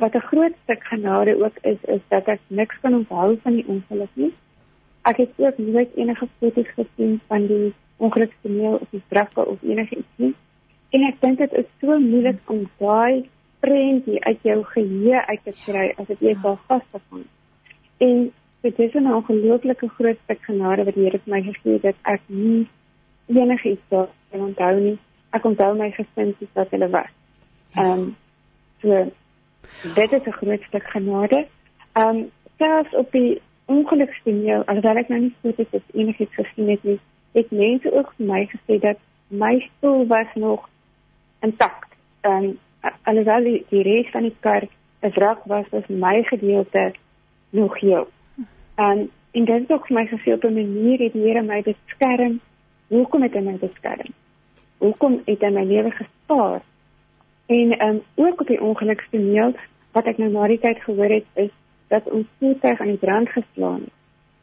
wat 0.01 0.15
'n 0.15 0.27
groot 0.29 0.55
stuk 0.63 0.83
genade 0.83 1.33
ook 1.43 1.57
is 1.61 1.77
is 1.81 2.01
dat 2.07 2.27
ek 2.27 2.39
niks 2.47 2.79
kan 2.81 2.93
onthou 2.93 3.37
van 3.43 3.53
die 3.53 3.67
ongeluk 3.67 4.13
nie. 4.13 4.33
Ek 5.01 5.17
het 5.17 5.29
ook 5.37 5.57
nooit 5.57 5.89
enige 5.95 6.27
foto's 6.39 6.71
gesien 6.75 7.21
van 7.27 7.47
die 7.47 7.73
ongelukstoneel 7.97 8.75
of 8.81 8.87
die 8.89 9.01
brakke 9.07 9.45
of 9.45 9.57
enigiets 9.61 10.15
nie. 10.15 10.33
En 10.89 11.03
ek 11.03 11.21
dink 11.21 11.37
dit 11.37 11.53
is 11.53 11.67
so 11.81 11.99
moeilik 11.99 12.49
om 12.49 12.63
daai 12.77 13.29
prentjie 13.59 14.23
uit 14.23 14.39
jou 14.41 14.63
geheue 14.63 15.25
uit 15.25 15.43
te 15.43 15.53
kry 15.65 15.93
as 15.97 16.07
dit 16.07 16.19
jy 16.19 16.33
daar 16.41 16.57
vasgevang. 16.67 17.25
En 17.97 18.31
dit 18.61 18.79
is 18.79 18.93
'n 18.93 19.13
ongelooflike 19.13 19.89
groot 19.89 20.17
stuk 20.23 20.41
genade 20.43 20.83
wat 20.85 20.95
die 20.95 21.03
Here 21.03 21.19
vir 21.25 21.33
my 21.35 21.41
gegee 21.41 21.73
het 21.73 21.81
dat 21.81 21.99
ek 22.01 22.21
nie 22.27 22.67
enigiets 23.27 23.85
daar 23.89 24.09
kan 24.31 24.41
onthou 24.41 24.79
nie. 24.79 24.97
Ek 25.29 25.45
onthou 25.45 25.77
my 25.77 25.91
gesin 25.91 26.33
soos 26.39 26.53
wat 26.53 26.71
hulle 26.71 26.89
was. 26.89 27.13
Ehm 27.75 27.91
um, 27.99 28.15
so 28.81 29.11
dit 29.93 30.11
is 30.11 30.25
'n 30.25 30.31
groot 30.31 30.61
stuk 30.61 30.83
genade. 30.83 31.45
Ehm 31.93 32.15
um, 32.15 32.31
selfs 32.57 32.95
op 32.95 33.11
die 33.11 33.41
ongelukstoneel, 33.65 34.63
alhoewel 34.65 34.95
ek 34.95 35.07
nou 35.07 35.21
nie 35.21 35.35
goed 35.41 35.57
het 35.57 35.67
of 35.71 35.81
enigiets 35.93 36.35
gesien 36.35 36.69
het 36.69 36.83
nie, 36.83 36.99
het 37.31 37.51
mense 37.51 37.93
ook 37.93 38.13
vir 38.17 38.25
my 38.25 38.45
gesê 38.45 38.79
dat 38.79 38.97
my 39.27 39.59
stoel 39.59 40.07
was 40.07 40.27
nog 40.33 40.69
intakt. 41.39 41.89
Ehm 42.21 42.43
um, 42.43 42.57
alhoewel 43.03 43.43
die, 43.43 43.65
die 43.69 43.81
res 43.81 44.09
van 44.11 44.21
die 44.21 44.35
kar 44.39 44.63
'n 45.01 45.11
wrak 45.15 45.43
was, 45.45 45.65
was 45.69 45.87
my 45.87 46.23
gedeelte 46.23 46.93
nog 47.49 47.79
heel. 47.79 48.07
En 48.75 49.09
en 49.31 49.45
dit 49.45 49.59
het 49.59 49.71
ook 49.71 49.87
vir 49.87 49.95
my 49.95 50.05
gesê 50.07 50.33
op 50.33 50.43
'n 50.43 50.53
manier 50.53 50.99
het 50.99 51.13
die 51.13 51.21
Here 51.21 51.41
my 51.41 51.61
beskerm. 51.61 52.39
Hoekom 52.87 53.21
het 53.21 53.33
hy 53.33 53.39
my 53.39 53.57
beskerm? 53.57 54.13
Hoekom 54.77 55.21
het 55.25 55.41
hy 55.41 55.49
my 55.49 55.63
lewe 55.63 55.91
gespaar? 55.91 56.61
En 57.49 57.73
ehm 57.77 57.89
um, 57.89 58.01
ook 58.15 58.41
op 58.41 58.47
die 58.47 58.61
ongelukstoneel 58.61 59.55
wat 59.91 60.05
ek 60.05 60.17
nou 60.21 60.29
na 60.31 60.47
die 60.47 60.59
tyd 60.61 60.81
gehoor 60.85 61.09
het 61.09 61.25
is 61.33 61.53
dat 61.89 62.09
ons 62.11 62.27
voertuig 62.37 62.79
aan 62.79 62.93
die 62.93 63.03
brand 63.05 63.29
geslaan 63.29 63.81
het. 63.81 63.95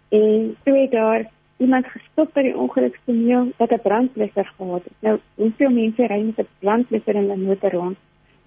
En 0.08 0.56
toe 0.64 0.76
het 0.78 0.90
daar 0.90 1.26
iemand 1.56 1.86
gestop 1.86 2.34
by 2.34 2.42
die 2.42 2.56
ongelukstoneel 2.56 3.52
wat 3.56 3.70
'n 3.72 3.82
brandblusser 3.82 4.52
gehad 4.56 4.84
het. 4.84 4.96
Nou, 5.00 5.18
hoeveel 5.34 5.70
mense 5.70 6.06
ry 6.06 6.20
met 6.22 6.38
'n 6.38 6.48
brandblusser 6.58 7.14
in 7.14 7.30
hulle 7.30 7.46
motor 7.46 7.70
rond? 7.70 7.96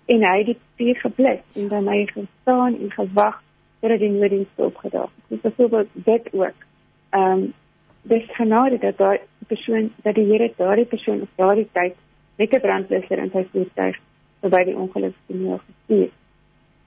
en 0.10 0.26
hy 0.26 0.38
het 0.42 0.50
die 0.50 0.58
vuur 0.78 0.98
geblus 1.04 1.42
en 1.62 1.68
dan 1.70 1.88
hy 1.88 2.04
gestaan 2.10 2.78
en 2.80 2.92
gewag 2.96 3.42
totdat 3.80 4.02
die 4.02 4.12
nooddienste 4.12 4.66
opgedaag 4.66 5.10
het. 5.16 5.26
Dis 5.30 5.42
byvoorbeeld 5.42 5.90
dit 5.94 6.30
ook. 6.34 6.68
Ehm 7.10 7.32
um, 7.32 7.54
dis 8.02 8.26
genade 8.38 8.78
dat 8.80 8.98
daai 8.98 9.20
persoon 9.48 9.90
dat 10.04 10.16
die 10.16 10.26
Here 10.26 10.52
daardie 10.58 10.86
persoon 10.86 11.22
op 11.22 11.30
daardie 11.36 11.68
tyd 11.72 11.96
met 12.38 12.54
'n 12.54 12.60
brandblusser 12.60 13.18
in 13.18 13.30
sy 13.34 13.46
voertuig 13.52 13.98
verby 14.42 14.64
die 14.64 14.78
ongeluk 14.78 15.16
geneem 15.28 15.60
gestuur. 15.60 16.10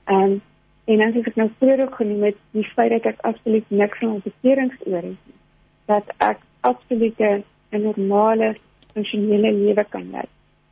Ehm 0.04 0.22
um, 0.22 0.40
en 0.84 0.98
dan 0.98 1.08
as 1.08 1.26
ek 1.26 1.36
nou 1.38 1.50
vroeër 1.58 1.80
ook 1.82 1.94
genoem 1.94 2.22
het 2.22 2.38
die 2.50 2.66
feit 2.74 2.90
dat 2.90 3.04
ek 3.12 3.20
absoluut 3.20 3.70
niks 3.70 3.98
van 3.98 4.22
beserings 4.24 4.86
oor 4.86 5.04
het 5.06 5.20
nie. 5.28 5.38
Dat 5.86 6.10
ek 6.18 6.38
absoluut 6.60 7.20
'n 7.20 7.44
normale 7.70 8.56
funksionele 8.92 9.52
lewe 9.52 9.84
kan 9.84 10.10
lei. 10.10 10.28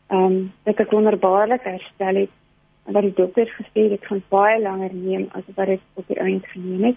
Ehm 0.06 0.24
um, 0.24 0.52
dat 0.62 0.80
ek 0.80 0.90
wonderbaarlik 0.90 1.62
herstel 1.62 2.14
het 2.14 2.30
wat 2.84 3.02
die 3.02 3.14
dokters 3.14 3.52
gesê 3.54 3.90
het 3.90 4.04
gaan 4.06 4.22
baie 4.28 4.60
langer 4.60 4.94
neem 4.94 5.28
as 5.32 5.46
wat 5.54 5.66
dit 5.66 5.80
op 5.94 6.06
die 6.06 6.18
eind 6.18 6.46
geneem 6.46 6.84
het. 6.84 6.96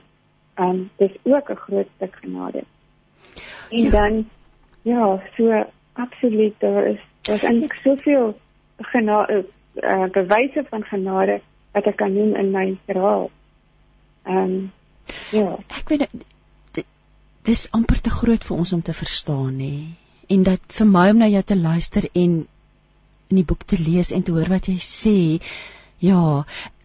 Um 0.55 0.89
dis 0.97 1.11
ook 1.23 1.49
'n 1.49 1.55
groot 1.55 1.87
stuk 1.95 2.15
genade. 2.21 2.63
En 3.69 3.83
ja. 3.83 3.89
dan 3.89 4.29
ja, 4.81 5.23
so 5.37 5.65
absoluut 5.93 6.53
daar 6.57 6.85
is 6.85 6.99
daar's 7.21 7.43
eintlik 7.43 7.73
soveel 7.73 8.37
genade 8.77 9.45
uh, 9.81 10.07
bewyse 10.13 10.65
van 10.69 10.85
genade 10.89 11.39
wat 11.73 11.89
ek 11.89 11.97
kan 11.97 12.13
noem 12.13 12.35
in 12.39 12.51
my 12.53 12.65
verhaal. 12.85 13.29
Um 14.29 14.71
ja, 15.33 15.57
ek 15.73 15.89
weet 15.91 16.07
dis 17.43 17.67
amper 17.75 17.99
te 17.99 18.13
groot 18.13 18.43
vir 18.47 18.57
ons 18.57 18.73
om 18.73 18.81
te 18.81 18.95
verstaan 18.95 19.57
nê. 19.59 19.75
En 20.31 20.45
dat 20.47 20.75
vir 20.77 20.87
my 20.87 21.09
om 21.11 21.19
na 21.19 21.27
jou 21.27 21.43
te 21.43 21.57
luister 21.59 22.07
en 22.13 22.43
in 23.33 23.39
die 23.39 23.47
boek 23.47 23.65
te 23.67 23.79
lees 23.79 24.13
en 24.15 24.23
te 24.23 24.31
hoor 24.31 24.47
wat 24.53 24.69
jy 24.69 24.77
sê, 24.79 25.17
Ja, 26.03 26.43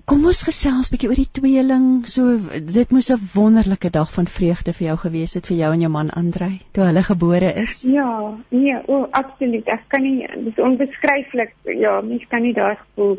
kom 0.09 0.25
ons 0.29 0.41
gesels 0.47 0.89
bietjie 0.93 1.11
oor 1.11 1.19
die 1.19 1.31
tweeling. 1.39 1.87
So 2.09 2.39
dit 2.75 2.93
moes 2.95 3.11
'n 3.13 3.21
wonderlike 3.35 3.91
dag 3.93 4.11
van 4.13 4.27
vreugde 4.27 4.73
vir 4.73 4.87
jou 4.89 4.97
gewees 5.05 5.35
het 5.35 5.47
vir 5.51 5.57
jou 5.57 5.73
en 5.73 5.81
jou 5.85 5.91
man 5.91 6.11
Andrei 6.11 6.61
toe 6.73 6.85
hulle 6.85 7.03
gebore 7.03 7.53
is. 7.63 7.83
Ja, 7.83 8.37
nee, 8.49 8.77
o, 8.87 9.03
oh, 9.03 9.09
absoluut. 9.11 9.69
Ek 9.69 9.85
kan 9.89 10.03
nie 10.03 10.27
dis 10.45 10.59
onbeskryflik. 10.59 11.55
Ja, 11.65 12.01
mens 12.01 12.25
kan 12.29 12.43
nie 12.43 12.55
daar 12.55 12.77
gevoel. 12.77 13.19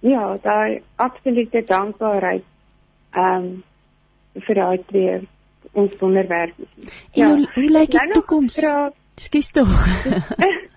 Ja, 0.00 0.36
daai 0.42 0.82
absolute 0.96 1.62
dankbaarheid. 1.66 2.44
Ehm 3.16 3.44
um, 3.44 3.62
vir 4.34 4.54
daai 4.54 4.78
twee 4.90 5.20
ons 5.72 5.92
wonderwerkies. 6.00 6.92
Ja, 7.12 7.28
hoe, 7.28 7.48
hoe 7.54 7.70
lyk 7.70 7.90
die 7.90 8.10
toekoms? 8.12 8.58
Skus 9.16 9.50
tog. 9.50 9.70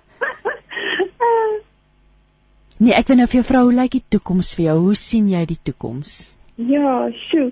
Nee, 2.78 2.94
ek 2.94 3.08
wil 3.10 3.18
nou 3.18 3.26
vir 3.30 3.40
jou 3.40 3.48
vra 3.48 3.64
hoe 3.66 3.74
lyk 3.74 3.96
die 3.96 4.06
toekoms 4.14 4.52
vir 4.54 4.68
jou? 4.68 4.76
Hoe 4.88 4.98
sien 5.02 5.30
jy 5.32 5.40
die 5.50 5.62
toekoms? 5.70 6.12
Ja, 6.62 7.08
sjoe. 7.28 7.50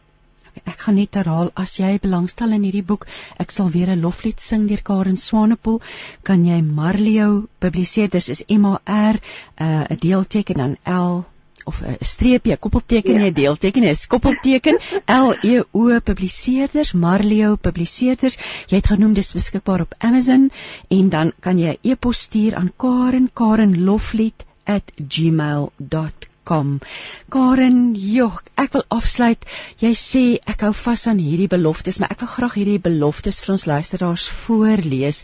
Ek 0.66 0.80
gaan 0.84 0.98
net 0.98 1.18
herhaal 1.20 1.52
as 1.54 1.76
jy 1.78 1.98
belangstel 2.02 2.56
in 2.56 2.64
hierdie 2.66 2.86
boek, 2.92 3.06
ek 3.44 3.52
sal 3.52 3.70
weer 3.76 3.92
'n 3.94 4.02
loflied 4.02 4.42
sing 4.42 4.68
deur 4.68 4.82
Karen 4.90 5.18
Swanepoel, 5.18 5.82
kan 6.24 6.46
jy 6.46 6.62
Marleo 6.62 7.48
publiseer. 7.60 8.10
Dis 8.10 8.30
is 8.30 8.44
M 8.48 8.66
A 8.66 8.78
R 9.14 9.16
uh, 9.16 9.20
'n 9.66 9.94
uh, 9.94 10.00
deelteken 10.00 10.58
dan 10.64 10.78
L 10.84 11.26
of 11.70 11.76
'n 11.82 11.96
streepie, 12.14 12.58
koppelteken, 12.58 13.16
'n 13.16 13.26
ja. 13.26 13.32
deelteken, 13.42 13.84
'n 13.84 13.96
koppelteken 14.08 14.80
L 15.26 15.30
E 15.44 15.64
O 15.72 16.00
publiseerders, 16.00 16.94
Marleo 16.94 17.56
publiseerders. 17.56 18.38
Jy 18.72 18.78
het 18.82 18.92
genoem 18.94 19.14
dis 19.14 19.34
beskikbaar 19.34 19.82
op 19.82 19.94
Amazon 19.98 20.52
en 20.88 21.10
dan 21.10 21.32
kan 21.40 21.60
jy 21.60 21.72
'n 21.72 21.78
e 21.82 21.90
e-pos 21.92 22.20
stuur 22.28 22.56
aan 22.56 22.72
Karen 22.78 23.30
karenloflied@gmail.com 23.34 26.28
kom. 26.48 26.78
Karen, 27.34 27.80
joh, 28.00 28.40
ek 28.56 28.78
wil 28.78 28.86
afsluit. 28.98 29.44
Jy 29.84 29.94
sê 30.00 30.24
ek 30.54 30.68
hou 30.68 30.74
vas 30.86 31.08
aan 31.12 31.22
hierdie 31.22 31.52
beloftes, 31.52 32.00
maar 32.00 32.14
ek 32.16 32.24
wil 32.24 32.34
graag 32.36 32.60
hierdie 32.60 32.84
beloftes 32.90 33.42
vir 33.44 33.58
ons 33.58 33.68
luisteraars 33.74 34.28
voorlees. 34.46 35.24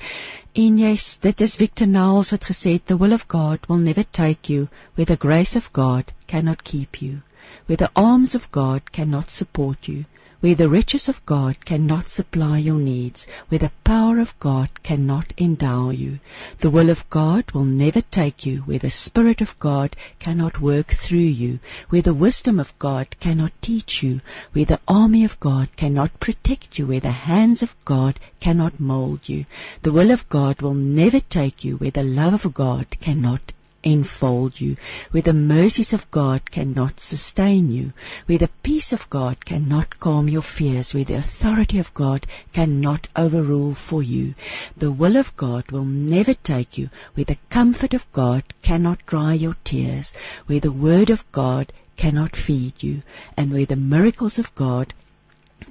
En 0.55 0.77
jy's 0.77 1.17
dit 1.17 1.41
is 1.41 1.55
Victor 1.55 1.87
Nels 1.87 2.29
wat 2.29 2.43
gesê 2.45 2.73
het 2.73 2.85
the 2.85 2.97
will 2.97 3.13
of 3.13 3.27
God 3.27 3.63
will 3.67 3.79
never 3.79 4.03
take 4.03 4.53
you 4.53 4.67
where 4.93 5.05
the 5.05 5.15
grace 5.15 5.55
of 5.55 5.71
God 5.73 6.13
cannot 6.27 6.63
keep 6.63 7.01
you. 7.01 7.23
Where 7.65 7.77
the 7.77 7.89
arms 7.95 8.35
of 8.35 8.51
God 8.51 8.91
cannot 8.91 9.31
support 9.31 9.87
you 9.87 10.05
where 10.43 10.55
the 10.55 10.67
riches 10.67 11.07
of 11.07 11.25
God 11.25 11.63
cannot 11.63 12.05
supply 12.05 12.57
your 12.57 12.77
needs, 12.77 13.25
where 13.47 13.59
the 13.59 13.71
power 13.85 14.19
of 14.19 14.37
God 14.41 14.67
cannot 14.83 15.31
endow 15.37 15.89
you. 15.89 16.19
The 16.59 16.69
will 16.69 16.89
of 16.89 17.09
God 17.09 17.49
will 17.51 17.63
never 17.63 18.01
take 18.01 18.45
you 18.45 18.57
where 18.63 18.79
the 18.79 18.89
Spirit 18.89 19.39
of 19.39 19.57
God 19.57 19.95
cannot 20.19 20.59
work 20.59 20.87
through 20.87 21.19
you, 21.19 21.59
where 21.87 22.01
the 22.01 22.13
wisdom 22.13 22.59
of 22.59 22.77
God 22.77 23.15
cannot 23.21 23.53
teach 23.61 24.03
you, 24.03 24.19
where 24.51 24.65
the 24.65 24.81
army 24.85 25.23
of 25.23 25.39
God 25.39 25.69
cannot 25.77 26.19
protect 26.19 26.77
you, 26.77 26.87
where 26.87 26.99
the 26.99 27.11
hands 27.11 27.63
of 27.63 27.73
God 27.85 28.19
cannot 28.41 28.81
mold 28.81 29.29
you. 29.29 29.45
The 29.83 29.93
will 29.93 30.11
of 30.11 30.27
God 30.27 30.61
will 30.61 30.73
never 30.73 31.21
take 31.21 31.63
you 31.63 31.77
where 31.77 31.91
the 31.91 32.03
love 32.03 32.43
of 32.43 32.53
God 32.53 32.87
cannot 32.99 33.53
enfold 33.83 34.59
you, 34.59 34.77
where 35.11 35.23
the 35.23 35.33
mercies 35.33 35.93
of 35.93 36.09
God 36.09 36.49
cannot 36.49 36.99
sustain 36.99 37.71
you, 37.71 37.93
where 38.25 38.37
the 38.37 38.49
peace 38.63 38.93
of 38.93 39.09
God 39.09 39.43
cannot 39.45 39.99
calm 39.99 40.29
your 40.29 40.41
fears, 40.41 40.93
where 40.93 41.03
the 41.03 41.15
authority 41.15 41.79
of 41.79 41.93
God 41.93 42.25
cannot 42.53 43.07
overrule 43.15 43.73
for 43.73 44.01
you. 44.01 44.33
The 44.77 44.91
will 44.91 45.17
of 45.17 45.35
God 45.35 45.71
will 45.71 45.85
never 45.85 46.33
take 46.33 46.77
you 46.77 46.89
where 47.13 47.25
the 47.25 47.37
comfort 47.49 47.93
of 47.93 48.11
God 48.11 48.43
cannot 48.61 49.05
dry 49.05 49.33
your 49.33 49.55
tears, 49.63 50.13
where 50.45 50.59
the 50.59 50.71
word 50.71 51.09
of 51.09 51.29
God 51.31 51.73
cannot 51.95 52.35
feed 52.35 52.81
you, 52.81 53.01
and 53.37 53.51
where 53.51 53.65
the 53.65 53.75
miracles 53.75 54.39
of 54.39 54.53
God 54.55 54.93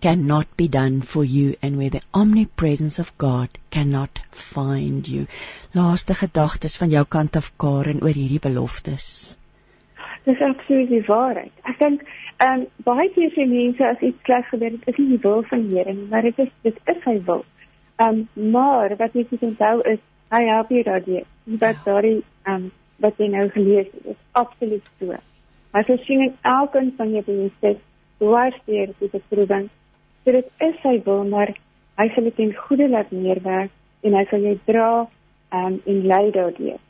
cannot 0.00 0.56
be 0.56 0.68
done 0.68 1.02
for 1.02 1.24
you 1.24 1.54
and 1.62 1.76
where 1.76 1.90
the 1.90 2.02
omnipresence 2.14 2.98
of 2.98 3.16
God 3.18 3.48
cannot 3.70 4.20
find 4.30 5.08
you. 5.08 5.26
Laaste 5.74 6.14
gedagtes 6.14 6.76
van 6.78 6.90
jou 6.90 7.04
kant 7.04 7.36
af 7.36 7.52
Karen 7.56 8.02
oor 8.02 8.14
hierdie 8.14 8.40
beloftes. 8.40 9.36
Dis 10.24 10.40
absoluut 10.40 10.88
die 10.88 11.02
waarheid. 11.08 11.52
Ek 11.66 11.78
dink 11.82 12.04
ehm 12.42 12.62
um, 12.62 12.66
baie 12.86 13.08
keer 13.14 13.30
sê 13.34 13.46
mense 13.48 13.84
as 13.86 14.00
iets 14.02 14.24
sleg 14.26 14.48
gebeur, 14.50 14.70
dit 14.76 14.88
is 14.92 14.98
nie 14.98 15.08
die 15.14 15.22
wil 15.22 15.44
van 15.50 15.66
die 15.66 15.76
Here 15.78 15.94
nie, 15.94 16.08
maar 16.10 16.22
dit 16.26 16.38
is 16.46 16.50
dit 16.66 16.78
is 16.94 17.02
sy 17.04 17.18
wil. 17.26 17.44
Ehm 17.98 18.22
um, 18.22 18.50
maar 18.54 18.96
wat 19.02 19.18
jy 19.18 19.26
moet 19.30 19.46
onthou 19.50 19.76
is 19.94 20.00
hy 20.32 20.42
help 20.48 20.70
jou 20.74 20.82
daardie. 20.88 21.24
Wat 21.44 21.78
ja. 21.82 21.84
daardie 21.90 22.18
ehm 22.20 22.54
um, 22.54 22.70
wat 23.02 23.18
jy 23.18 23.28
nou 23.30 23.48
gelees 23.50 23.88
het, 23.92 24.10
is 24.14 24.20
absoluut 24.38 24.90
so. 24.98 25.22
Hy 25.72 25.96
sien 26.06 26.28
elkeen 26.42 26.92
van 26.96 27.14
jou 27.16 27.22
behoeftes 27.26 27.80
dwars 28.22 28.58
deur 28.66 28.92
die 29.00 29.08
beproewing 29.12 29.70
So 30.24 30.32
dit 30.32 30.48
is 30.68 30.78
sy 30.82 30.96
wil, 31.06 31.24
maar 31.28 31.52
hy 31.98 32.08
sal 32.14 32.28
dit 32.30 32.40
in 32.44 32.54
goeie 32.64 32.88
laat 32.88 33.10
neerwerk 33.14 33.72
en 34.06 34.16
hy 34.18 34.24
sal 34.30 34.46
jou 34.46 34.56
dra 34.68 34.88
um, 35.02 35.78
en 35.78 36.02
lei 36.14 36.24
daardeur. 36.34 36.80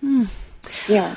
Hmm. 0.00 0.28
Ja. 0.88 1.08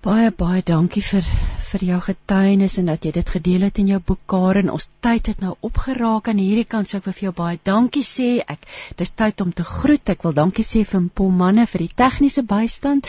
Baie 0.00 0.30
baie 0.32 0.62
dankie 0.64 1.02
vir 1.04 1.26
vir 1.70 1.82
jou 1.86 1.98
getuienis 2.02 2.78
en 2.80 2.88
dat 2.90 3.04
jy 3.04 3.12
dit 3.14 3.28
gedeel 3.34 3.66
het 3.68 3.78
in 3.78 3.90
jou 3.92 3.98
boek 4.02 4.22
Karen. 4.32 4.72
Ons 4.72 4.88
tyd 5.04 5.28
het 5.30 5.42
nou 5.44 5.52
opgeraak 5.66 6.30
aan 6.32 6.40
hierdie 6.42 6.66
kant, 6.66 6.88
so 6.88 6.98
ek 6.98 7.06
wil 7.06 7.16
vir 7.18 7.26
jou 7.28 7.34
baie 7.36 7.60
dankie 7.68 8.02
sê. 8.06 8.30
Ek 8.40 8.64
dis 8.98 9.12
tyd 9.14 9.44
om 9.44 9.52
te 9.52 9.66
groet. 9.68 10.14
Ek 10.14 10.24
wil 10.26 10.34
dankie 10.34 10.66
sê 10.66 10.82
vir 10.88 11.06
Paul 11.14 11.30
manne 11.42 11.68
vir 11.70 11.84
die 11.84 11.94
tegniese 12.02 12.42
bystand. 12.42 13.06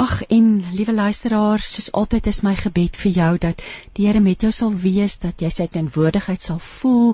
Ag 0.00 0.22
en 0.32 0.64
liewe 0.72 0.92
luisteraar, 0.96 1.60
soos 1.60 1.90
altyd 1.92 2.28
is 2.30 2.38
my 2.46 2.54
gebed 2.56 2.96
vir 2.96 3.10
jou 3.12 3.32
dat 3.42 3.60
die 3.98 4.06
Here 4.06 4.22
met 4.24 4.40
jou 4.46 4.50
sal 4.58 4.72
wees, 4.84 5.18
dat 5.20 5.44
jy 5.44 5.50
sy 5.52 5.66
teenwoordigheid 5.74 6.40
sal 6.40 6.62
voel. 6.68 7.12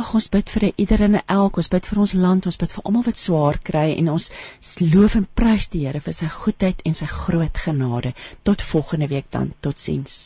Ag 0.00 0.14
ons 0.16 0.30
bid 0.32 0.54
vir 0.54 0.70
ieder 0.70 1.04
en 1.10 1.20
elk, 1.20 1.60
ons 1.60 1.70
bid 1.76 1.92
vir 1.92 2.02
ons 2.06 2.16
land, 2.24 2.48
ons 2.48 2.60
bid 2.64 2.72
vir 2.72 2.88
almal 2.88 3.04
wat 3.10 3.20
swaar 3.20 3.60
kry 3.70 3.86
en 3.98 4.08
ons 4.16 4.32
loof 4.80 5.20
en 5.20 5.28
prys 5.42 5.68
die 5.74 5.84
Here 5.84 6.00
vir 6.00 6.20
sy 6.22 6.32
goedheid 6.40 6.80
en 6.88 6.96
sy 6.96 7.10
groot 7.20 7.64
genade. 7.66 8.16
Tot 8.48 8.64
volgende 8.72 9.12
week 9.12 9.28
dan. 9.28 9.52
Totsiens. 9.60 10.22